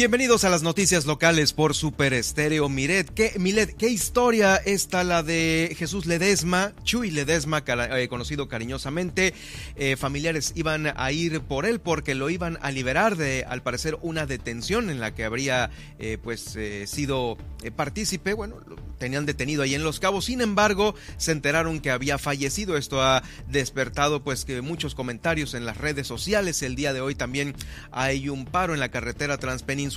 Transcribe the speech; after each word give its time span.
Bienvenidos 0.00 0.44
a 0.44 0.48
las 0.48 0.62
noticias 0.62 1.04
locales 1.04 1.52
por 1.52 1.74
Super 1.74 2.14
Estéreo. 2.14 2.70
Miret, 2.70 3.10
¿qué, 3.10 3.34
Milet, 3.38 3.76
¿qué 3.76 3.90
historia 3.90 4.56
está 4.56 5.04
la 5.04 5.22
de 5.22 5.76
Jesús 5.78 6.06
Ledesma, 6.06 6.72
Chuy 6.84 7.10
Ledesma, 7.10 7.62
eh, 7.66 8.08
conocido 8.08 8.48
cariñosamente? 8.48 9.34
Eh, 9.76 9.96
familiares 9.98 10.54
iban 10.56 10.90
a 10.96 11.12
ir 11.12 11.42
por 11.42 11.66
él 11.66 11.80
porque 11.82 12.14
lo 12.14 12.30
iban 12.30 12.58
a 12.62 12.70
liberar 12.70 13.18
de, 13.18 13.44
al 13.46 13.62
parecer, 13.62 13.98
una 14.00 14.24
detención 14.24 14.88
en 14.88 15.00
la 15.00 15.14
que 15.14 15.24
habría 15.24 15.70
eh, 15.98 16.16
pues 16.16 16.56
sido 16.86 17.36
partícipe. 17.76 18.32
Bueno, 18.32 18.56
tenían 18.96 19.26
detenido 19.26 19.62
ahí 19.62 19.74
en 19.74 19.84
Los 19.84 20.00
Cabos. 20.00 20.24
Sin 20.24 20.40
embargo, 20.40 20.94
se 21.18 21.32
enteraron 21.32 21.80
que 21.80 21.90
había 21.90 22.16
fallecido. 22.16 22.78
Esto 22.78 23.02
ha 23.02 23.22
despertado 23.48 24.24
pues 24.24 24.46
que 24.46 24.62
muchos 24.62 24.94
comentarios 24.94 25.52
en 25.52 25.66
las 25.66 25.76
redes 25.76 26.06
sociales. 26.06 26.62
El 26.62 26.74
día 26.74 26.94
de 26.94 27.02
hoy 27.02 27.14
también 27.14 27.54
hay 27.92 28.30
un 28.30 28.46
paro 28.46 28.72
en 28.72 28.80
la 28.80 28.90
carretera 28.90 29.36
transpeninsular. 29.36 29.89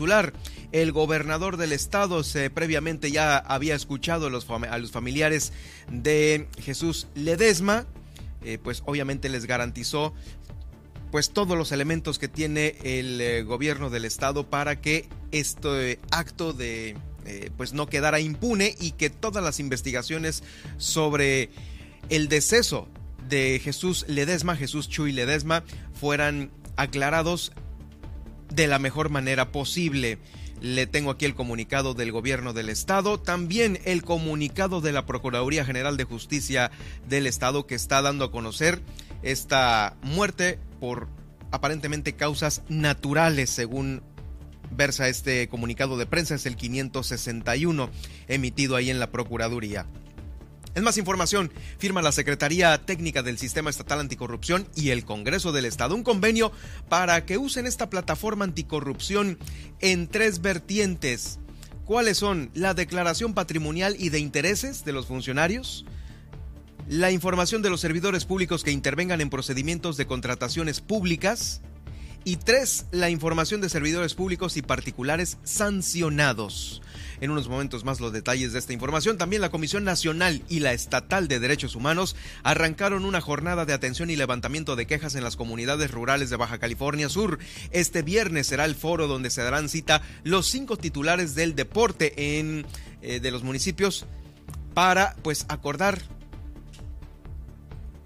El 0.72 0.92
gobernador 0.92 1.58
del 1.58 1.72
estado 1.72 2.24
se, 2.24 2.50
previamente 2.50 3.12
ya 3.12 3.38
había 3.38 3.76
escuchado 3.76 4.28
a 4.28 4.30
los, 4.30 4.46
familiares 4.46 5.54
de 5.92 6.48
Jesús 6.60 7.08
Ledesma. 7.16 7.86
Eh, 8.46 8.58
pues 8.62 8.84
obviamente 8.86 9.30
les 9.30 9.46
garantizó 9.46 10.14
pues 11.12 11.30
todos 11.30 11.56
los 11.58 11.72
elementos 11.72 12.18
que 12.18 12.28
tiene 12.28 12.76
el 12.84 13.22
eh, 13.22 13.44
gobierno 13.44 13.90
del 13.90 14.04
estado 14.04 14.50
para 14.50 14.82
que 14.82 15.08
este 15.32 16.00
acto 16.10 16.54
de 16.54 16.98
eh, 17.26 17.52
pues 17.56 17.74
no 17.74 17.88
quedara 17.88 18.20
impune 18.20 18.76
y 18.80 18.92
que 18.92 19.10
todas 19.10 19.44
las 19.44 19.60
investigaciones 19.60 20.44
sobre 20.78 21.52
el 22.10 22.28
deceso 22.28 22.90
de 23.30 23.62
Jesús 23.64 24.06
Ledesma, 24.08 24.56
Jesús 24.56 24.90
Chuy 24.90 25.12
Ledesma, 25.12 25.64
fueran 25.94 26.52
aclarados 26.76 27.52
de 28.56 28.68
la 28.68 28.80
mejor 28.80 29.10
manera 29.10 29.52
posible. 29.52 30.18
Le 30.62 30.88
tengo 30.88 31.12
aquí 31.12 31.26
el 31.26 31.36
comunicado 31.36 31.94
del 31.94 32.12
gobierno 32.12 32.54
del 32.54 32.70
estado, 32.70 33.20
también 33.20 33.80
el 33.84 34.04
comunicado 34.04 34.80
de 34.80 34.94
la 34.94 35.06
Procuraduría 35.06 35.66
General 35.66 35.98
de 35.98 36.06
Justicia 36.06 36.72
del 37.08 37.28
estado 37.28 37.68
que 37.68 37.76
está 37.76 38.02
dando 38.02 38.26
a 38.26 38.32
conocer 38.32 38.82
esta 39.24 39.98
muerte 40.02 40.60
por 40.80 41.10
aparentemente 41.52 42.14
causas 42.14 42.62
naturales 42.70 43.50
según 43.50 44.02
versa 44.72 45.08
este 45.08 45.48
comunicado 45.50 45.98
de 45.98 46.06
prensa, 46.06 46.36
es 46.36 46.46
el 46.46 46.56
561 46.56 47.90
emitido 48.28 48.76
ahí 48.76 48.90
en 48.90 49.00
la 49.00 49.12
Procuraduría. 49.12 49.86
Es 50.76 50.82
más 50.82 50.98
información, 50.98 51.52
firma 51.78 52.02
la 52.02 52.12
Secretaría 52.12 52.76
Técnica 52.84 53.22
del 53.22 53.38
Sistema 53.38 53.70
Estatal 53.70 54.00
Anticorrupción 54.00 54.68
y 54.76 54.90
el 54.90 55.06
Congreso 55.06 55.52
del 55.52 55.66
Estado 55.66 55.94
un 55.94 56.04
convenio 56.04 56.52
para 56.90 57.26
que 57.26 57.38
usen 57.38 57.68
esta 57.68 57.92
plataforma 57.92 58.46
anticorrupción 58.46 59.38
en 59.82 60.08
tres 60.08 60.42
vertientes. 60.42 61.40
¿Cuáles 61.86 62.18
son? 62.18 62.50
La 62.56 62.74
declaración 62.74 63.36
patrimonial 63.36 63.96
y 64.00 64.10
de 64.10 64.18
intereses 64.18 64.84
de 64.84 64.94
los 64.94 65.06
funcionarios, 65.06 65.86
la 66.88 67.12
información 67.12 67.62
de 67.62 67.70
los 67.70 67.82
servidores 67.82 68.26
públicos 68.26 68.64
que 68.64 68.72
intervengan 68.72 69.22
en 69.22 69.30
procedimientos 69.30 69.96
de 69.96 70.08
contrataciones 70.08 70.82
públicas, 70.82 71.62
y 72.26 72.38
tres, 72.38 72.86
la 72.92 73.10
información 73.10 73.62
de 73.62 73.70
servidores 73.70 74.14
públicos 74.14 74.56
y 74.58 74.62
particulares 74.62 75.38
sancionados. 75.44 76.82
En 77.24 77.32
unos 77.32 77.48
momentos 77.48 77.86
más 77.86 78.02
los 78.02 78.12
detalles 78.12 78.52
de 78.52 78.60
esta 78.60 78.74
información. 78.74 79.18
También 79.18 79.42
la 79.42 79.50
Comisión 79.50 79.86
Nacional 79.86 80.44
y 80.50 80.60
la 80.60 80.74
Estatal 80.74 81.30
de 81.30 81.40
Derechos 81.40 81.74
Humanos 81.74 82.18
arrancaron 82.44 83.06
una 83.06 83.22
jornada 83.22 83.66
de 83.66 83.72
atención 83.72 84.10
y 84.10 84.18
levantamiento 84.18 84.76
de 84.76 84.88
quejas 84.88 85.16
en 85.16 85.24
las 85.24 85.38
comunidades 85.38 85.90
rurales 85.90 86.30
de 86.30 86.36
Baja 86.36 86.58
California 86.58 87.08
Sur. 87.08 87.40
Este 87.72 88.02
viernes 88.02 88.48
será 88.48 88.66
el 88.66 88.76
foro 88.76 89.08
donde 89.08 89.30
se 89.30 89.42
darán 89.42 89.70
cita 89.70 90.02
los 90.26 90.48
cinco 90.48 90.76
titulares 90.76 91.34
del 91.34 91.56
deporte 91.56 92.40
en, 92.40 92.66
eh, 93.02 93.22
de 93.22 93.32
los 93.32 93.42
municipios 93.42 94.06
para 94.74 95.16
pues 95.24 95.46
acordar 95.48 96.02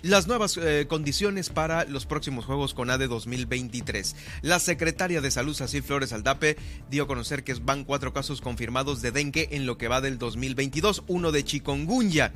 las 0.02 0.28
nuevas 0.28 0.58
eh, 0.58 0.86
condiciones 0.88 1.50
para 1.50 1.86
los 1.86 2.06
próximos 2.06 2.46
Juegos 2.46 2.74
con 2.74 2.90
ADE 2.90 3.08
2023. 3.08 4.16
La 4.42 4.60
secretaria 4.60 5.22
de 5.22 5.32
Salud, 5.32 5.56
Cecil 5.56 5.84
Flores 5.84 6.14
Aldape, 6.14 6.58
dio 6.90 7.04
a 7.04 7.08
conocer 7.08 7.44
que 7.44 7.54
van 7.56 7.84
cuatro 7.84 8.14
casos 8.14 8.42
confirmados 8.42 9.02
de 9.02 9.12
dengue 9.12 9.50
en 9.52 9.66
lo 9.66 9.78
que 9.78 9.88
va 9.88 10.02
del 10.02 10.18
2022, 10.18 11.04
uno 11.08 11.32
de 11.32 11.44
chikungunya. 11.44 12.34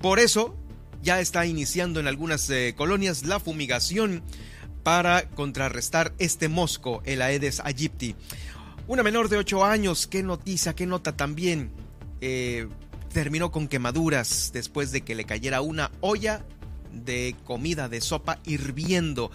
Por 0.00 0.18
eso, 0.18 0.56
ya 1.02 1.20
está 1.20 1.46
iniciando 1.46 2.00
en 2.00 2.06
algunas 2.06 2.48
eh, 2.50 2.74
colonias 2.76 3.24
la 3.24 3.40
fumigación 3.40 4.22
para 4.82 5.28
contrarrestar 5.30 6.14
este 6.18 6.48
mosco, 6.48 7.02
el 7.04 7.22
Aedes 7.22 7.60
aegypti. 7.60 8.14
Una 8.86 9.02
menor 9.02 9.30
de 9.30 9.38
8 9.38 9.64
años, 9.64 10.06
qué 10.06 10.22
noticia, 10.22 10.74
qué 10.74 10.86
nota 10.86 11.16
también. 11.16 11.72
Eh, 12.20 12.68
terminó 13.14 13.50
con 13.50 13.68
quemaduras 13.68 14.50
después 14.52 14.92
de 14.92 15.02
que 15.02 15.14
le 15.14 15.24
cayera 15.24 15.62
una 15.62 15.90
olla 16.00 16.44
de 16.94 17.34
comida, 17.44 17.88
de 17.88 18.00
sopa 18.00 18.38
hirviendo. 18.44 19.30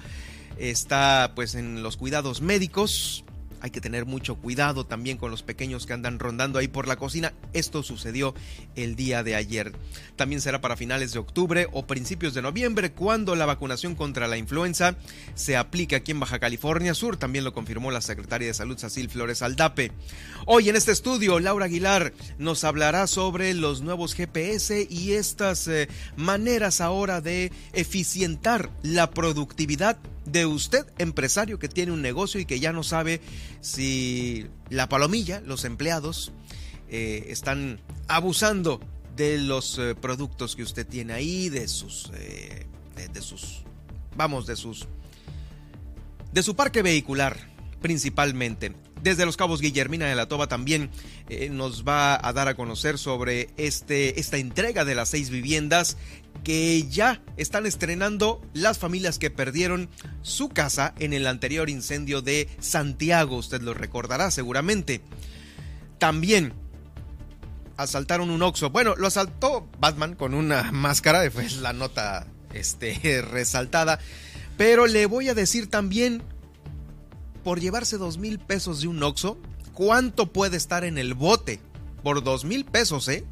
Está 0.57 1.31
pues 1.35 1.55
en 1.55 1.83
los 1.83 1.97
cuidados 1.97 2.41
médicos, 2.41 3.23
hay 3.61 3.71
que 3.71 3.81
tener 3.81 4.05
mucho 4.05 4.35
cuidado 4.35 4.85
también 4.85 5.17
con 5.17 5.31
los 5.31 5.43
pequeños 5.43 5.85
que 5.85 5.93
andan 5.93 6.19
rondando 6.19 6.59
ahí 6.59 6.67
por 6.67 6.87
la 6.87 6.95
cocina. 6.95 7.33
Esto 7.53 7.83
sucedió 7.83 8.33
el 8.75 8.95
día 8.95 9.23
de 9.23 9.35
ayer. 9.35 9.73
También 10.15 10.41
será 10.41 10.61
para 10.61 10.77
finales 10.77 11.13
de 11.13 11.19
octubre 11.19 11.67
o 11.71 11.85
principios 11.87 12.33
de 12.33 12.41
noviembre 12.41 12.91
cuando 12.91 13.35
la 13.35 13.45
vacunación 13.45 13.95
contra 13.95 14.27
la 14.27 14.37
influenza 14.37 14.95
se 15.35 15.57
aplique 15.57 15.95
aquí 15.95 16.11
en 16.11 16.19
Baja 16.19 16.39
California 16.39 16.93
Sur. 16.93 17.17
También 17.17 17.43
lo 17.43 17.53
confirmó 17.53 17.91
la 17.91 18.01
secretaria 18.01 18.47
de 18.47 18.53
Salud, 18.53 18.77
Cecil 18.77 19.09
Flores 19.09 19.41
Aldape. 19.41 19.91
Hoy 20.45 20.69
en 20.69 20.75
este 20.75 20.91
estudio, 20.91 21.39
Laura 21.39 21.65
Aguilar 21.65 22.13
nos 22.37 22.63
hablará 22.63 23.07
sobre 23.07 23.53
los 23.53 23.81
nuevos 23.81 24.13
GPS 24.13 24.87
y 24.89 25.13
estas 25.13 25.67
eh, 25.67 25.89
maneras 26.15 26.81
ahora 26.81 27.21
de 27.21 27.51
eficientar 27.73 28.69
la 28.81 29.09
productividad 29.11 29.97
de 30.31 30.45
usted, 30.45 30.85
empresario 30.97 31.59
que 31.59 31.67
tiene 31.67 31.91
un 31.91 32.01
negocio 32.01 32.39
y 32.39 32.45
que 32.45 32.59
ya 32.59 32.71
no 32.71 32.83
sabe 32.83 33.21
si 33.61 34.47
la 34.69 34.89
palomilla, 34.89 35.41
los 35.41 35.65
empleados, 35.65 36.31
eh, 36.89 37.25
están 37.29 37.81
abusando 38.07 38.79
de 39.15 39.37
los 39.37 39.77
eh, 39.77 39.95
productos 39.95 40.55
que 40.55 40.63
usted 40.63 40.87
tiene 40.87 41.13
ahí, 41.13 41.49
de 41.49 41.67
sus, 41.67 42.11
eh, 42.15 42.65
de, 43.13 43.21
sus, 43.21 43.63
vamos, 44.15 44.47
de 44.47 44.55
sus, 44.55 44.87
de 46.31 46.43
su 46.43 46.55
parque 46.55 46.81
vehicular 46.81 47.49
principalmente. 47.81 48.73
Desde 49.01 49.25
Los 49.25 49.37
Cabos, 49.37 49.61
Guillermina 49.61 50.05
de 50.05 50.15
la 50.15 50.27
Toba 50.27 50.47
también 50.47 50.89
nos 51.51 51.87
va 51.87 52.19
a 52.21 52.33
dar 52.33 52.47
a 52.47 52.55
conocer 52.55 52.97
sobre 52.97 53.49
este, 53.57 54.19
esta 54.19 54.37
entrega 54.37 54.85
de 54.85 54.95
las 54.95 55.09
seis 55.09 55.29
viviendas 55.29 55.97
que 56.43 56.87
ya 56.89 57.21
están 57.37 57.65
estrenando 57.65 58.41
las 58.53 58.77
familias 58.77 59.19
que 59.19 59.29
perdieron 59.29 59.89
su 60.21 60.49
casa 60.49 60.93
en 60.99 61.13
el 61.13 61.27
anterior 61.27 61.69
incendio 61.69 62.21
de 62.21 62.49
Santiago, 62.59 63.37
usted 63.37 63.61
lo 63.61 63.73
recordará 63.73 64.31
seguramente. 64.31 65.01
También 65.97 66.53
asaltaron 67.77 68.29
un 68.29 68.41
Oxxo. 68.41 68.69
Bueno, 68.69 68.95
lo 68.95 69.07
asaltó 69.07 69.67
Batman 69.79 70.15
con 70.15 70.33
una 70.33 70.71
máscara, 70.71 71.29
fue 71.31 71.49
la 71.61 71.73
nota 71.73 72.27
este, 72.53 73.21
resaltada. 73.31 73.99
Pero 74.57 74.87
le 74.87 75.05
voy 75.05 75.29
a 75.29 75.33
decir 75.33 75.69
también, 75.69 76.21
por 77.49 77.59
llevarse 77.59 77.97
dos 77.97 78.19
mil 78.19 78.37
pesos 78.37 78.81
de 78.81 78.87
un 78.87 79.01
Oxxo, 79.01 79.39
¿cuánto 79.73 80.31
puede 80.31 80.55
estar 80.55 80.83
en 80.83 80.99
el 80.99 81.15
bote? 81.15 81.59
Por 82.03 82.23
dos 82.23 82.45
mil 82.45 82.63
pesos, 82.63 83.07
¿eh? 83.07 83.25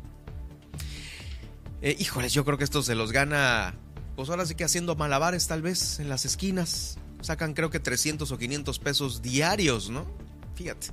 Eh, 1.83 1.95
híjoles, 1.99 2.33
yo 2.33 2.43
creo 2.43 2.57
que 2.57 2.63
esto 2.63 2.81
se 2.81 2.95
los 2.95 3.11
gana, 3.11 3.75
pues 4.15 4.31
ahora 4.31 4.47
sí 4.47 4.55
que 4.55 4.63
haciendo 4.63 4.95
malabares 4.95 5.45
tal 5.45 5.61
vez 5.61 5.99
en 5.99 6.09
las 6.09 6.25
esquinas. 6.25 6.97
Sacan 7.21 7.53
creo 7.53 7.69
que 7.69 7.79
300 7.79 8.31
o 8.31 8.39
500 8.39 8.79
pesos 8.79 9.21
diarios, 9.21 9.91
¿no? 9.91 10.07
Fíjate. 10.55 10.87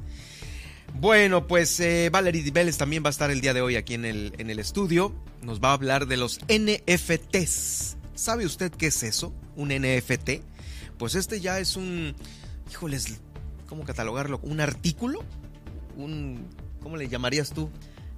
Bueno, 0.92 1.46
pues 1.46 1.80
eh, 1.80 2.10
Valerie 2.12 2.50
Vélez 2.50 2.76
también 2.76 3.02
va 3.02 3.08
a 3.08 3.12
estar 3.12 3.30
el 3.30 3.40
día 3.40 3.54
de 3.54 3.62
hoy 3.62 3.76
aquí 3.76 3.94
en 3.94 4.04
el, 4.04 4.34
en 4.36 4.50
el 4.50 4.58
estudio. 4.58 5.14
Nos 5.40 5.62
va 5.62 5.70
a 5.70 5.72
hablar 5.72 6.08
de 6.08 6.18
los 6.18 6.40
NFTs. 6.40 7.96
¿Sabe 8.14 8.44
usted 8.44 8.70
qué 8.70 8.88
es 8.88 9.02
eso? 9.02 9.32
¿Un 9.56 9.70
NFT? 9.70 10.42
Pues 10.98 11.14
este 11.14 11.40
ya 11.40 11.58
es 11.58 11.76
un... 11.76 12.14
Híjoles, 12.70 13.20
¿cómo 13.68 13.84
catalogarlo? 13.84 14.40
¿Un 14.42 14.60
artículo? 14.60 15.20
¿Un... 15.96 16.48
¿Cómo 16.82 16.96
le 16.96 17.08
llamarías 17.08 17.50
tú? 17.50 17.70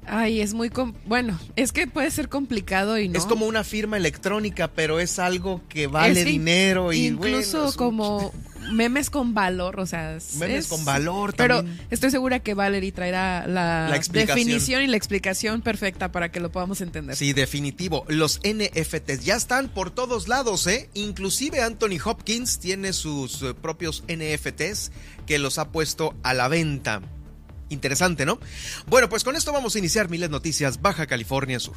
Ay, 0.06 0.40
es 0.40 0.54
muy... 0.54 0.70
bueno, 1.06 1.38
es 1.56 1.72
que 1.72 1.86
puede 1.86 2.10
ser 2.10 2.28
complicado 2.28 2.98
y 2.98 3.08
no. 3.08 3.18
Es 3.18 3.26
como 3.26 3.46
una 3.46 3.64
firma 3.64 3.96
electrónica, 3.96 4.68
pero 4.68 5.00
es 5.00 5.18
algo 5.18 5.62
que 5.68 5.86
vale 5.86 6.24
dinero 6.24 6.92
y... 6.92 7.06
Incluso 7.06 7.74
como 7.76 8.32
memes 8.72 9.10
con 9.10 9.34
valor, 9.34 9.80
o 9.80 9.86
sea, 9.86 10.18
memes 10.38 10.66
con 10.66 10.84
valor 10.84 11.34
Pero 11.36 11.64
estoy 11.90 12.10
segura 12.10 12.40
que 12.40 12.54
Valerie 12.54 12.92
traerá 12.92 13.46
la, 13.46 14.00
definición 14.10 14.82
y 14.82 14.86
la 14.86 14.96
explicación 14.96 15.62
perfecta 15.62 16.12
para 16.12 16.30
que 16.30 16.40
lo 16.40 16.50
podamos 16.50 16.80
entender. 16.80 17.16
Sí, 17.16 17.32
definitivo. 17.32 18.04
Los 18.08 18.40
NFTs 18.40 19.24
ya 19.24 19.36
están 19.36 19.68
por 19.68 19.90
todos 19.90 20.28
lados, 20.28 20.66
¿eh? 20.66 20.88
Inclusive 20.94 21.60
Anthony 21.60 21.98
Hopkins 22.04 22.58
tiene 22.58 22.92
sus 22.92 23.42
eh, 23.42 23.54
propios 23.54 24.04
NFTs 24.08 24.92
que 25.26 25.38
los 25.38 25.58
ha 25.58 25.70
puesto 25.70 26.14
a 26.22 26.34
la 26.34 26.48
venta. 26.48 27.02
Interesante, 27.68 28.26
¿no? 28.26 28.38
Bueno, 28.86 29.08
pues 29.08 29.24
con 29.24 29.36
esto 29.36 29.52
vamos 29.52 29.74
a 29.74 29.78
iniciar 29.78 30.08
Miles 30.08 30.30
Noticias 30.30 30.80
Baja 30.80 31.06
California 31.06 31.58
Sur. 31.58 31.76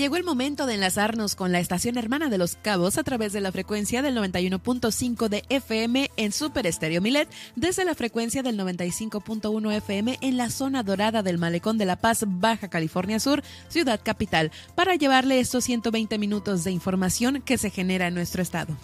Llegó 0.00 0.16
el 0.16 0.24
momento 0.24 0.64
de 0.64 0.74
enlazarnos 0.74 1.34
con 1.34 1.52
la 1.52 1.60
estación 1.60 1.98
hermana 1.98 2.30
de 2.30 2.38
Los 2.38 2.56
Cabos 2.56 2.96
a 2.96 3.02
través 3.02 3.34
de 3.34 3.42
la 3.42 3.52
frecuencia 3.52 4.00
del 4.00 4.16
91.5 4.16 5.28
de 5.28 5.44
FM 5.50 6.10
en 6.16 6.32
Super 6.32 6.66
Estéreo 6.66 7.02
Milet, 7.02 7.28
desde 7.54 7.84
la 7.84 7.94
frecuencia 7.94 8.42
del 8.42 8.58
95.1 8.58 9.72
FM 9.74 10.16
en 10.22 10.38
la 10.38 10.48
zona 10.48 10.82
dorada 10.82 11.22
del 11.22 11.36
Malecón 11.36 11.76
de 11.76 11.84
La 11.84 11.96
Paz, 11.96 12.24
Baja 12.26 12.68
California 12.68 13.20
Sur, 13.20 13.42
ciudad 13.68 14.00
capital, 14.02 14.52
para 14.74 14.94
llevarle 14.94 15.38
estos 15.38 15.64
120 15.64 16.16
minutos 16.16 16.64
de 16.64 16.70
información 16.70 17.42
que 17.42 17.58
se 17.58 17.68
genera 17.68 18.06
en 18.06 18.14
nuestro 18.14 18.40
estado. 18.40 18.74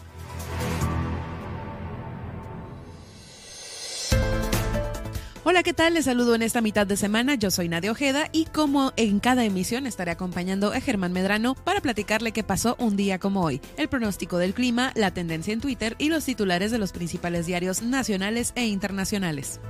Hola, 5.49 5.63
¿qué 5.63 5.73
tal? 5.73 5.95
Les 5.95 6.07
saludo 6.07 6.35
en 6.35 6.43
esta 6.43 6.61
mitad 6.61 6.89
de 6.89 6.97
semana. 6.97 7.37
Yo 7.37 7.53
soy 7.53 7.69
Nadia 7.69 7.93
Ojeda 7.93 8.29
y 8.33 8.47
como 8.47 8.93
en 8.97 9.21
cada 9.21 9.45
emisión 9.45 9.87
estaré 9.87 10.11
acompañando 10.11 10.73
a 10.73 10.81
Germán 10.81 11.13
Medrano 11.13 11.55
para 11.55 11.81
platicarle 11.81 12.33
qué 12.33 12.43
pasó 12.43 12.75
un 12.81 12.97
día 12.97 13.21
como 13.21 13.43
hoy, 13.43 13.61
el 13.77 13.87
pronóstico 13.87 14.39
del 14.39 14.55
clima, 14.55 14.91
la 14.97 15.13
tendencia 15.13 15.53
en 15.53 15.61
Twitter 15.61 15.95
y 15.99 16.09
los 16.09 16.25
titulares 16.25 16.73
de 16.73 16.79
los 16.79 16.91
principales 16.91 17.47
diarios 17.47 17.81
nacionales 17.83 18.55
e 18.57 18.67
internacionales. 18.67 19.61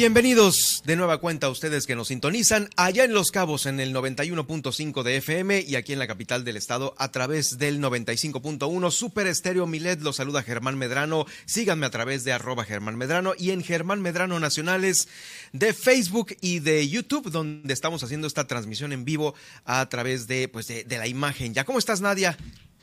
Bienvenidos 0.02 0.82
de 0.84 0.96
nueva 0.96 1.18
cuenta 1.18 1.46
a 1.46 1.50
ustedes 1.50 1.86
que 1.86 1.94
nos 1.94 2.08
sintonizan 2.08 2.68
allá 2.76 3.04
en 3.04 3.14
Los 3.14 3.30
Cabos 3.30 3.66
en 3.66 3.78
el 3.78 3.94
91.5 3.94 5.04
de 5.04 5.18
FM 5.18 5.60
y 5.60 5.76
aquí 5.76 5.92
en 5.92 6.00
la 6.00 6.08
capital 6.08 6.42
del 6.42 6.56
estado 6.56 6.96
a 6.98 7.12
través 7.12 7.56
del 7.56 7.80
95.1 7.80 8.90
Super 8.90 9.28
Estéreo 9.28 9.68
Milet. 9.68 10.00
Los 10.00 10.16
saluda 10.16 10.42
Germán 10.42 10.76
Medrano. 10.76 11.24
Síganme 11.44 11.86
a 11.86 11.90
través 11.90 12.24
de 12.24 12.32
arroba 12.32 12.64
Germán 12.64 12.96
Medrano 12.96 13.34
y 13.38 13.52
en 13.52 13.62
Germán 13.62 14.02
Medrano 14.02 14.40
Nacionales 14.40 15.06
de 15.52 15.72
Facebook 15.72 16.36
y 16.40 16.58
de 16.58 16.88
YouTube 16.88 17.30
donde 17.30 17.72
estamos 17.72 18.02
haciendo 18.02 18.26
esta 18.26 18.48
transmisión 18.48 18.92
en 18.92 19.04
vivo 19.04 19.36
a 19.64 19.88
través 19.88 20.26
de, 20.26 20.48
pues 20.48 20.66
de, 20.66 20.82
de 20.82 20.98
la 20.98 21.06
imagen. 21.06 21.54
¿Ya 21.54 21.62
cómo 21.62 21.78
estás 21.78 22.00
Nadia? 22.00 22.36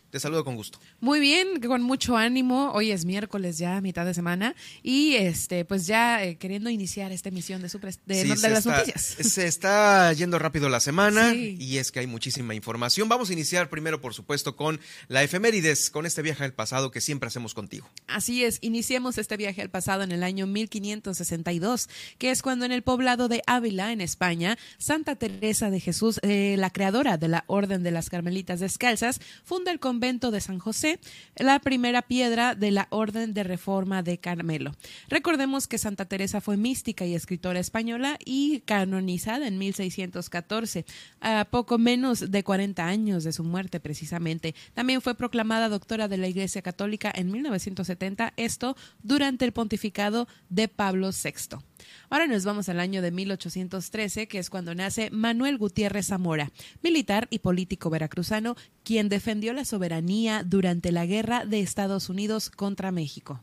Te 0.09 0.19
saludo 0.19 0.43
con 0.43 0.55
gusto. 0.55 0.79
Muy 1.01 1.19
bien, 1.19 1.61
con 1.61 1.83
mucho 1.83 2.17
ánimo. 2.17 2.71
Hoy 2.71 2.89
es 2.89 3.05
miércoles 3.05 3.59
ya, 3.59 3.79
mitad 3.79 4.07
de 4.07 4.15
semana, 4.15 4.55
y 4.81 5.13
este, 5.13 5.65
pues 5.65 5.85
ya 5.85 6.23
eh, 6.23 6.37
queriendo 6.37 6.71
iniciar 6.71 7.11
esta 7.11 7.29
emisión 7.29 7.61
de, 7.61 7.69
de, 8.07 8.25
las 8.25 8.65
noticias. 8.65 9.01
Se 9.19 9.45
está 9.45 10.11
yendo 10.13 10.39
rápido 10.39 10.67
la 10.67 10.79
semana 10.79 11.35
y 11.35 11.77
es 11.77 11.91
que 11.91 11.99
hay 11.99 12.07
muchísima 12.07 12.55
información. 12.55 13.07
Vamos 13.07 13.29
a 13.29 13.33
iniciar 13.33 13.69
primero, 13.69 14.01
por 14.01 14.15
supuesto, 14.15 14.55
con 14.55 14.79
la 15.09 15.21
efemérides, 15.21 15.91
con 15.91 16.07
este 16.07 16.23
viaje 16.23 16.43
al 16.43 16.53
pasado 16.53 16.89
que 16.89 17.01
siempre 17.01 17.27
hacemos 17.27 17.53
contigo. 17.53 17.87
Así 18.07 18.43
es, 18.43 18.57
iniciemos 18.61 19.19
este 19.19 19.37
viaje 19.37 19.61
al 19.61 19.69
pasado 19.69 20.01
en 20.01 20.11
el 20.11 20.23
año 20.23 20.47
1562, 20.47 21.87
que 22.17 22.31
es 22.31 22.41
cuando 22.41 22.65
en 22.65 22.71
el 22.71 22.81
poblado 22.81 23.27
de 23.27 23.43
Ávila, 23.45 23.91
en 23.91 24.01
España, 24.01 24.57
Santa 24.79 25.17
Teresa 25.17 25.69
de 25.69 25.79
Jesús, 25.79 26.19
eh, 26.23 26.55
la 26.57 26.71
creadora 26.71 27.17
de 27.17 27.27
la 27.27 27.43
Orden 27.45 27.83
de 27.83 27.91
las 27.91 28.09
Carmelitas 28.09 28.59
Descalzas, 28.59 29.21
funda 29.43 29.71
el 29.71 29.79
convento 29.79 29.98
de 29.99 30.39
San 30.39 30.59
José, 30.59 30.97
la 31.35 31.59
primera 31.59 32.01
piedra 32.01 32.55
de 32.55 32.71
la 32.71 32.87
Orden 32.89 33.33
de 33.33 33.43
Reforma 33.43 34.01
de 34.01 34.17
Carmelo. 34.17 34.71
Recordemos 35.09 35.67
que 35.67 35.77
Santa 35.77 36.05
Teresa 36.05 36.39
fue 36.39 36.55
mística 36.55 37.05
y 37.05 37.15
escritora 37.15 37.59
española 37.59 38.17
y 38.23 38.61
canonizada 38.61 39.45
en 39.45 39.57
1614, 39.57 40.85
a 41.19 41.45
poco 41.51 41.77
menos 41.77 42.31
de 42.31 42.43
40 42.43 42.85
años 42.85 43.25
de 43.25 43.33
su 43.33 43.43
muerte 43.43 43.81
precisamente. 43.81 44.55
También 44.73 45.01
fue 45.01 45.15
proclamada 45.15 45.67
doctora 45.67 46.07
de 46.07 46.17
la 46.17 46.29
Iglesia 46.29 46.61
Católica 46.61 47.11
en 47.13 47.29
1970, 47.29 48.33
esto 48.37 48.77
durante 49.03 49.43
el 49.43 49.51
pontificado 49.51 50.29
de 50.47 50.69
Pablo 50.69 51.09
VI. 51.11 51.57
Ahora 52.09 52.27
nos 52.27 52.45
vamos 52.45 52.69
al 52.69 52.79
año 52.79 53.01
de 53.01 53.11
1813, 53.11 54.27
que 54.27 54.39
es 54.39 54.49
cuando 54.49 54.75
nace 54.75 55.09
Manuel 55.11 55.57
Gutiérrez 55.57 56.07
Zamora, 56.07 56.51
militar 56.81 57.27
y 57.29 57.39
político 57.39 57.89
veracruzano, 57.89 58.55
quien 58.83 59.09
defendió 59.09 59.53
la 59.53 59.65
soberanía 59.65 60.43
durante 60.43 60.91
la 60.91 61.05
guerra 61.05 61.45
de 61.45 61.59
Estados 61.59 62.09
Unidos 62.09 62.49
contra 62.49 62.91
México. 62.91 63.41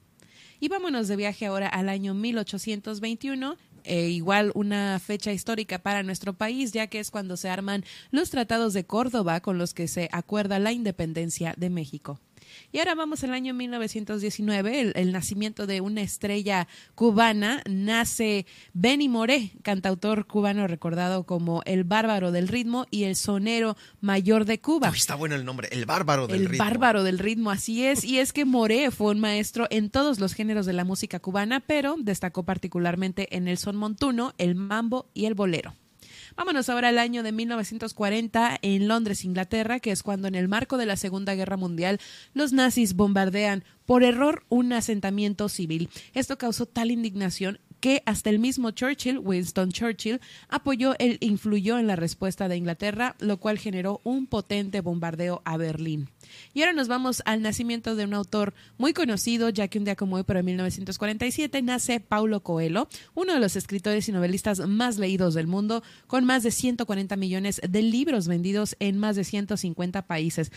Y 0.59 0.69
vámonos 0.69 1.09
de 1.09 1.17
viaje 1.17 1.47
ahora 1.47 1.69
al 1.69 1.89
año 1.89 2.15
1821, 2.15 3.57
e 3.85 4.09
igual 4.09 4.51
una 4.55 4.99
fecha 4.99 5.33
histórica 5.33 5.79
para 5.79 6.03
nuestro 6.03 6.33
país, 6.33 6.73
ya 6.73 6.89
que 6.89 6.99
es 6.99 7.11
cuando 7.11 7.37
se 7.37 7.49
arman 7.49 7.85
los 8.11 8.31
tratados 8.31 8.73
de 8.73 8.85
Córdoba 8.85 9.41
con 9.41 9.59
los 9.59 9.75
que 9.75 9.87
se 9.87 10.09
acuerda 10.13 10.59
la 10.59 10.73
independencia 10.73 11.55
de 11.57 11.71
México. 11.71 12.21
Y 12.73 12.79
ahora 12.79 12.95
vamos 12.95 13.25
al 13.25 13.33
año 13.33 13.55
1919, 13.55 14.93
el, 14.95 15.13
nacimiento 15.13 15.67
de 15.67 15.81
una 15.81 16.03
estrella 16.03 16.69
cubana. 16.95 17.63
Nace 17.69 18.47
Benny 18.73 19.09
Moré, 19.09 19.53
cantautor 19.63 20.27
cubano 20.27 20.67
recordado 20.67 21.25
como 21.25 21.63
el 21.65 21.85
bárbaro 21.85 22.33
del 22.33 22.49
ritmo 22.49 22.87
y 22.91 23.05
el 23.05 23.17
sonero 23.17 23.77
mayor 24.01 24.45
de 24.45 24.61
Cuba. 24.61 24.93
está 24.95 25.15
bueno 25.15 25.35
el 25.35 25.45
nombre, 25.45 25.69
el 25.73 25.87
bárbaro 25.87 26.27
del 26.27 26.41
ritmo. 26.41 26.53
El 26.53 26.59
bárbaro 26.59 27.03
del 27.03 27.19
ritmo, 27.19 27.51
así 27.51 27.85
es. 27.85 28.05
Y 28.05 28.19
es 28.19 28.33
que 28.33 28.45
Moré 28.45 28.91
fue 28.91 29.13
un 29.13 29.21
maestro 29.21 29.67
en 29.71 29.91
todos 29.91 30.21
los 30.21 30.35
géneros 30.35 30.67
de 30.67 30.73
la 30.73 30.85
música 30.85 31.21
cubana, 31.21 31.61
pero 31.61 31.97
destacó 31.99 32.45
particularmente 32.45 33.35
en 33.37 33.49
el 33.49 33.59
son 33.59 33.77
montuno, 33.77 34.35
el 34.39 34.55
mambo 34.55 35.11
y 35.15 35.27
el 35.27 35.35
bolero. 35.35 35.75
Vámonos 36.37 36.69
ahora 36.69 36.89
al 36.89 36.99
año 36.99 37.23
de 37.23 37.33
1940 37.33 38.59
en 38.61 38.89
Londres, 38.89 39.25
Inglaterra, 39.25 39.81
que 39.81 39.91
es 39.91 40.03
cuando 40.03 40.29
en 40.29 40.35
el 40.35 40.49
marco 40.49 40.77
de 40.77 40.85
la 40.85 40.97
Segunda 40.97 41.35
Guerra 41.35 41.57
Mundial 41.57 41.99
los 42.35 42.53
nazis 42.53 42.95
bombardean 42.95 43.65
por 43.87 44.03
error 44.03 44.45
un 44.51 44.75
asentamiento 44.75 45.49
civil. 45.49 45.89
Esto 46.13 46.37
causó 46.37 46.67
tal 46.67 46.91
indignación 46.91 47.59
que 47.81 48.03
hasta 48.07 48.31
el 48.31 48.39
mismo 48.39 48.71
Churchill, 48.71 49.19
Winston 49.19 49.71
Churchill, 49.71 50.21
apoyó 50.49 50.95
e 50.99 51.19
influyó 51.21 51.79
en 51.79 51.87
la 51.87 51.97
respuesta 51.97 52.49
de 52.49 52.57
Inglaterra, 52.57 53.17
lo 53.19 53.39
cual 53.39 53.59
generó 53.59 54.01
un 54.05 54.27
potente 54.27 54.81
bombardeo 54.81 55.43
a 55.45 55.57
Berlín. 55.57 56.09
Y 56.55 56.61
ahora 56.61 56.73
nos 56.73 56.89
vamos 56.89 57.23
al 57.25 57.43
nacimiento 57.43 57.95
de 57.95 58.05
un 58.05 58.15
autor 58.15 58.55
muy 58.79 58.93
conocido, 58.93 59.49
ya 59.51 59.69
que 59.69 59.79
un 59.79 59.85
día 59.85 59.97
como 59.97 60.17
hoy, 60.17 60.25
pero 60.25 60.41
en 60.41 60.47
1947, 60.47 61.63
nace 61.63 62.01
Paulo 62.01 62.43
Coelho, 62.43 62.89
uno 63.15 63.35
de 63.35 63.41
los 63.41 63.57
escritores 63.57 64.09
y 64.09 64.13
novelistas 64.13 64.61
más 64.61 64.99
leídos 64.99 65.35
del 65.35 65.47
mundo, 65.47 65.83
con 66.07 66.25
más 66.25 66.43
de 66.43 66.51
140 66.51 67.17
millones 67.17 67.61
de 67.67 67.83
libros 67.83 68.29
vendidos 68.29 68.77
en 68.81 68.99
más 68.99 69.17
de 69.17 69.25
150 69.25 70.07
países. 70.07 70.51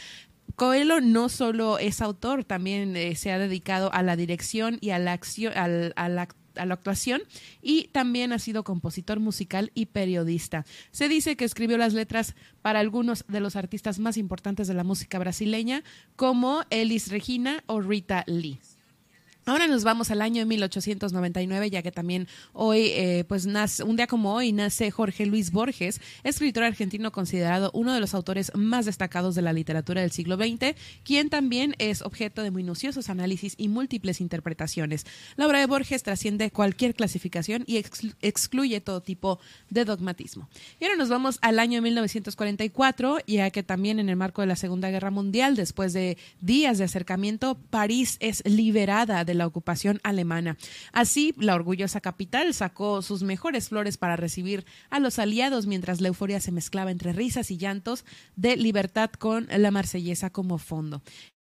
Coelho 0.55 0.99
no 0.99 1.29
solo 1.29 1.79
es 1.79 2.01
autor, 2.01 2.43
también 2.43 2.95
eh, 2.95 3.15
se 3.15 3.31
ha 3.31 3.39
dedicado 3.39 3.93
a 3.93 4.03
la 4.03 4.15
dirección 4.15 4.77
y 4.81 4.89
a 4.89 4.99
la, 4.99 5.13
acción, 5.13 5.53
al, 5.55 5.93
a 5.95 6.09
la 6.09 6.27
a 6.55 6.65
la 6.65 6.73
actuación 6.73 7.21
y 7.61 7.87
también 7.87 8.33
ha 8.33 8.39
sido 8.39 8.63
compositor 8.63 9.19
musical 9.19 9.71
y 9.75 9.87
periodista. 9.87 10.65
Se 10.91 11.09
dice 11.09 11.35
que 11.35 11.45
escribió 11.45 11.77
las 11.77 11.93
letras 11.93 12.35
para 12.61 12.79
algunos 12.79 13.25
de 13.27 13.39
los 13.39 13.55
artistas 13.55 13.99
más 13.99 14.17
importantes 14.17 14.67
de 14.67 14.73
la 14.73 14.83
música 14.83 15.19
brasileña, 15.19 15.83
como 16.15 16.63
Elis 16.69 17.09
Regina 17.09 17.63
o 17.67 17.81
Rita 17.81 18.23
Lee. 18.27 18.59
Ahora 19.49 19.65
nos 19.65 19.83
vamos 19.83 20.11
al 20.11 20.21
año 20.21 20.45
1899, 20.45 21.71
ya 21.71 21.81
que 21.81 21.91
también 21.91 22.27
hoy, 22.53 22.91
eh, 22.93 23.25
pues 23.27 23.47
nace, 23.47 23.83
un 23.83 23.95
día 23.95 24.05
como 24.05 24.35
hoy, 24.35 24.51
nace 24.51 24.91
Jorge 24.91 25.25
Luis 25.25 25.51
Borges, 25.51 26.01
escritor 26.23 26.65
argentino 26.65 27.11
considerado 27.11 27.71
uno 27.73 27.91
de 27.91 27.99
los 27.99 28.13
autores 28.13 28.51
más 28.53 28.85
destacados 28.85 29.33
de 29.33 29.41
la 29.41 29.51
literatura 29.51 30.01
del 30.01 30.11
siglo 30.11 30.37
XX, 30.37 30.75
quien 31.03 31.31
también 31.31 31.73
es 31.79 32.03
objeto 32.03 32.43
de 32.43 32.51
minuciosos 32.51 33.09
análisis 33.09 33.55
y 33.57 33.69
múltiples 33.69 34.21
interpretaciones. 34.21 35.07
La 35.35 35.47
obra 35.47 35.57
de 35.57 35.65
Borges 35.65 36.03
trasciende 36.03 36.51
cualquier 36.51 36.93
clasificación 36.93 37.63
y 37.65 37.83
excluye 38.21 38.81
todo 38.81 39.01
tipo 39.01 39.39
de 39.71 39.83
dogmatismo. 39.83 40.47
Y 40.79 40.83
ahora 40.83 40.97
nos 40.97 41.09
vamos 41.09 41.39
al 41.41 41.57
año 41.57 41.81
1944, 41.81 43.17
ya 43.25 43.49
que 43.49 43.63
también 43.63 43.97
en 43.97 44.09
el 44.09 44.15
marco 44.15 44.41
de 44.41 44.47
la 44.47 44.55
Segunda 44.55 44.91
Guerra 44.91 45.09
Mundial, 45.09 45.55
después 45.55 45.91
de 45.93 46.19
días 46.39 46.77
de 46.77 46.83
acercamiento, 46.83 47.57
París 47.71 48.17
es 48.19 48.43
liberada 48.45 49.25
de 49.25 49.38
la 49.39 49.47
ocupación 49.47 49.99
alemana. 50.03 50.55
Así, 50.93 51.33
la 51.37 51.55
orgullosa 51.55 51.99
capital 51.99 52.53
sacó 52.53 53.01
sus 53.01 53.23
mejores 53.23 53.69
flores 53.69 53.97
para 53.97 54.15
recibir 54.15 54.65
a 54.91 54.99
los 54.99 55.17
aliados 55.17 55.65
mientras 55.65 55.99
la 56.01 56.09
euforia 56.09 56.39
se 56.39 56.51
mezclaba 56.51 56.91
entre 56.91 57.13
risas 57.13 57.49
y 57.49 57.57
llantos 57.57 58.05
de 58.35 58.55
libertad 58.55 59.09
con 59.09 59.47
la 59.49 59.71
marsellesa 59.71 60.29
como 60.29 60.59
fondo. 60.59 61.01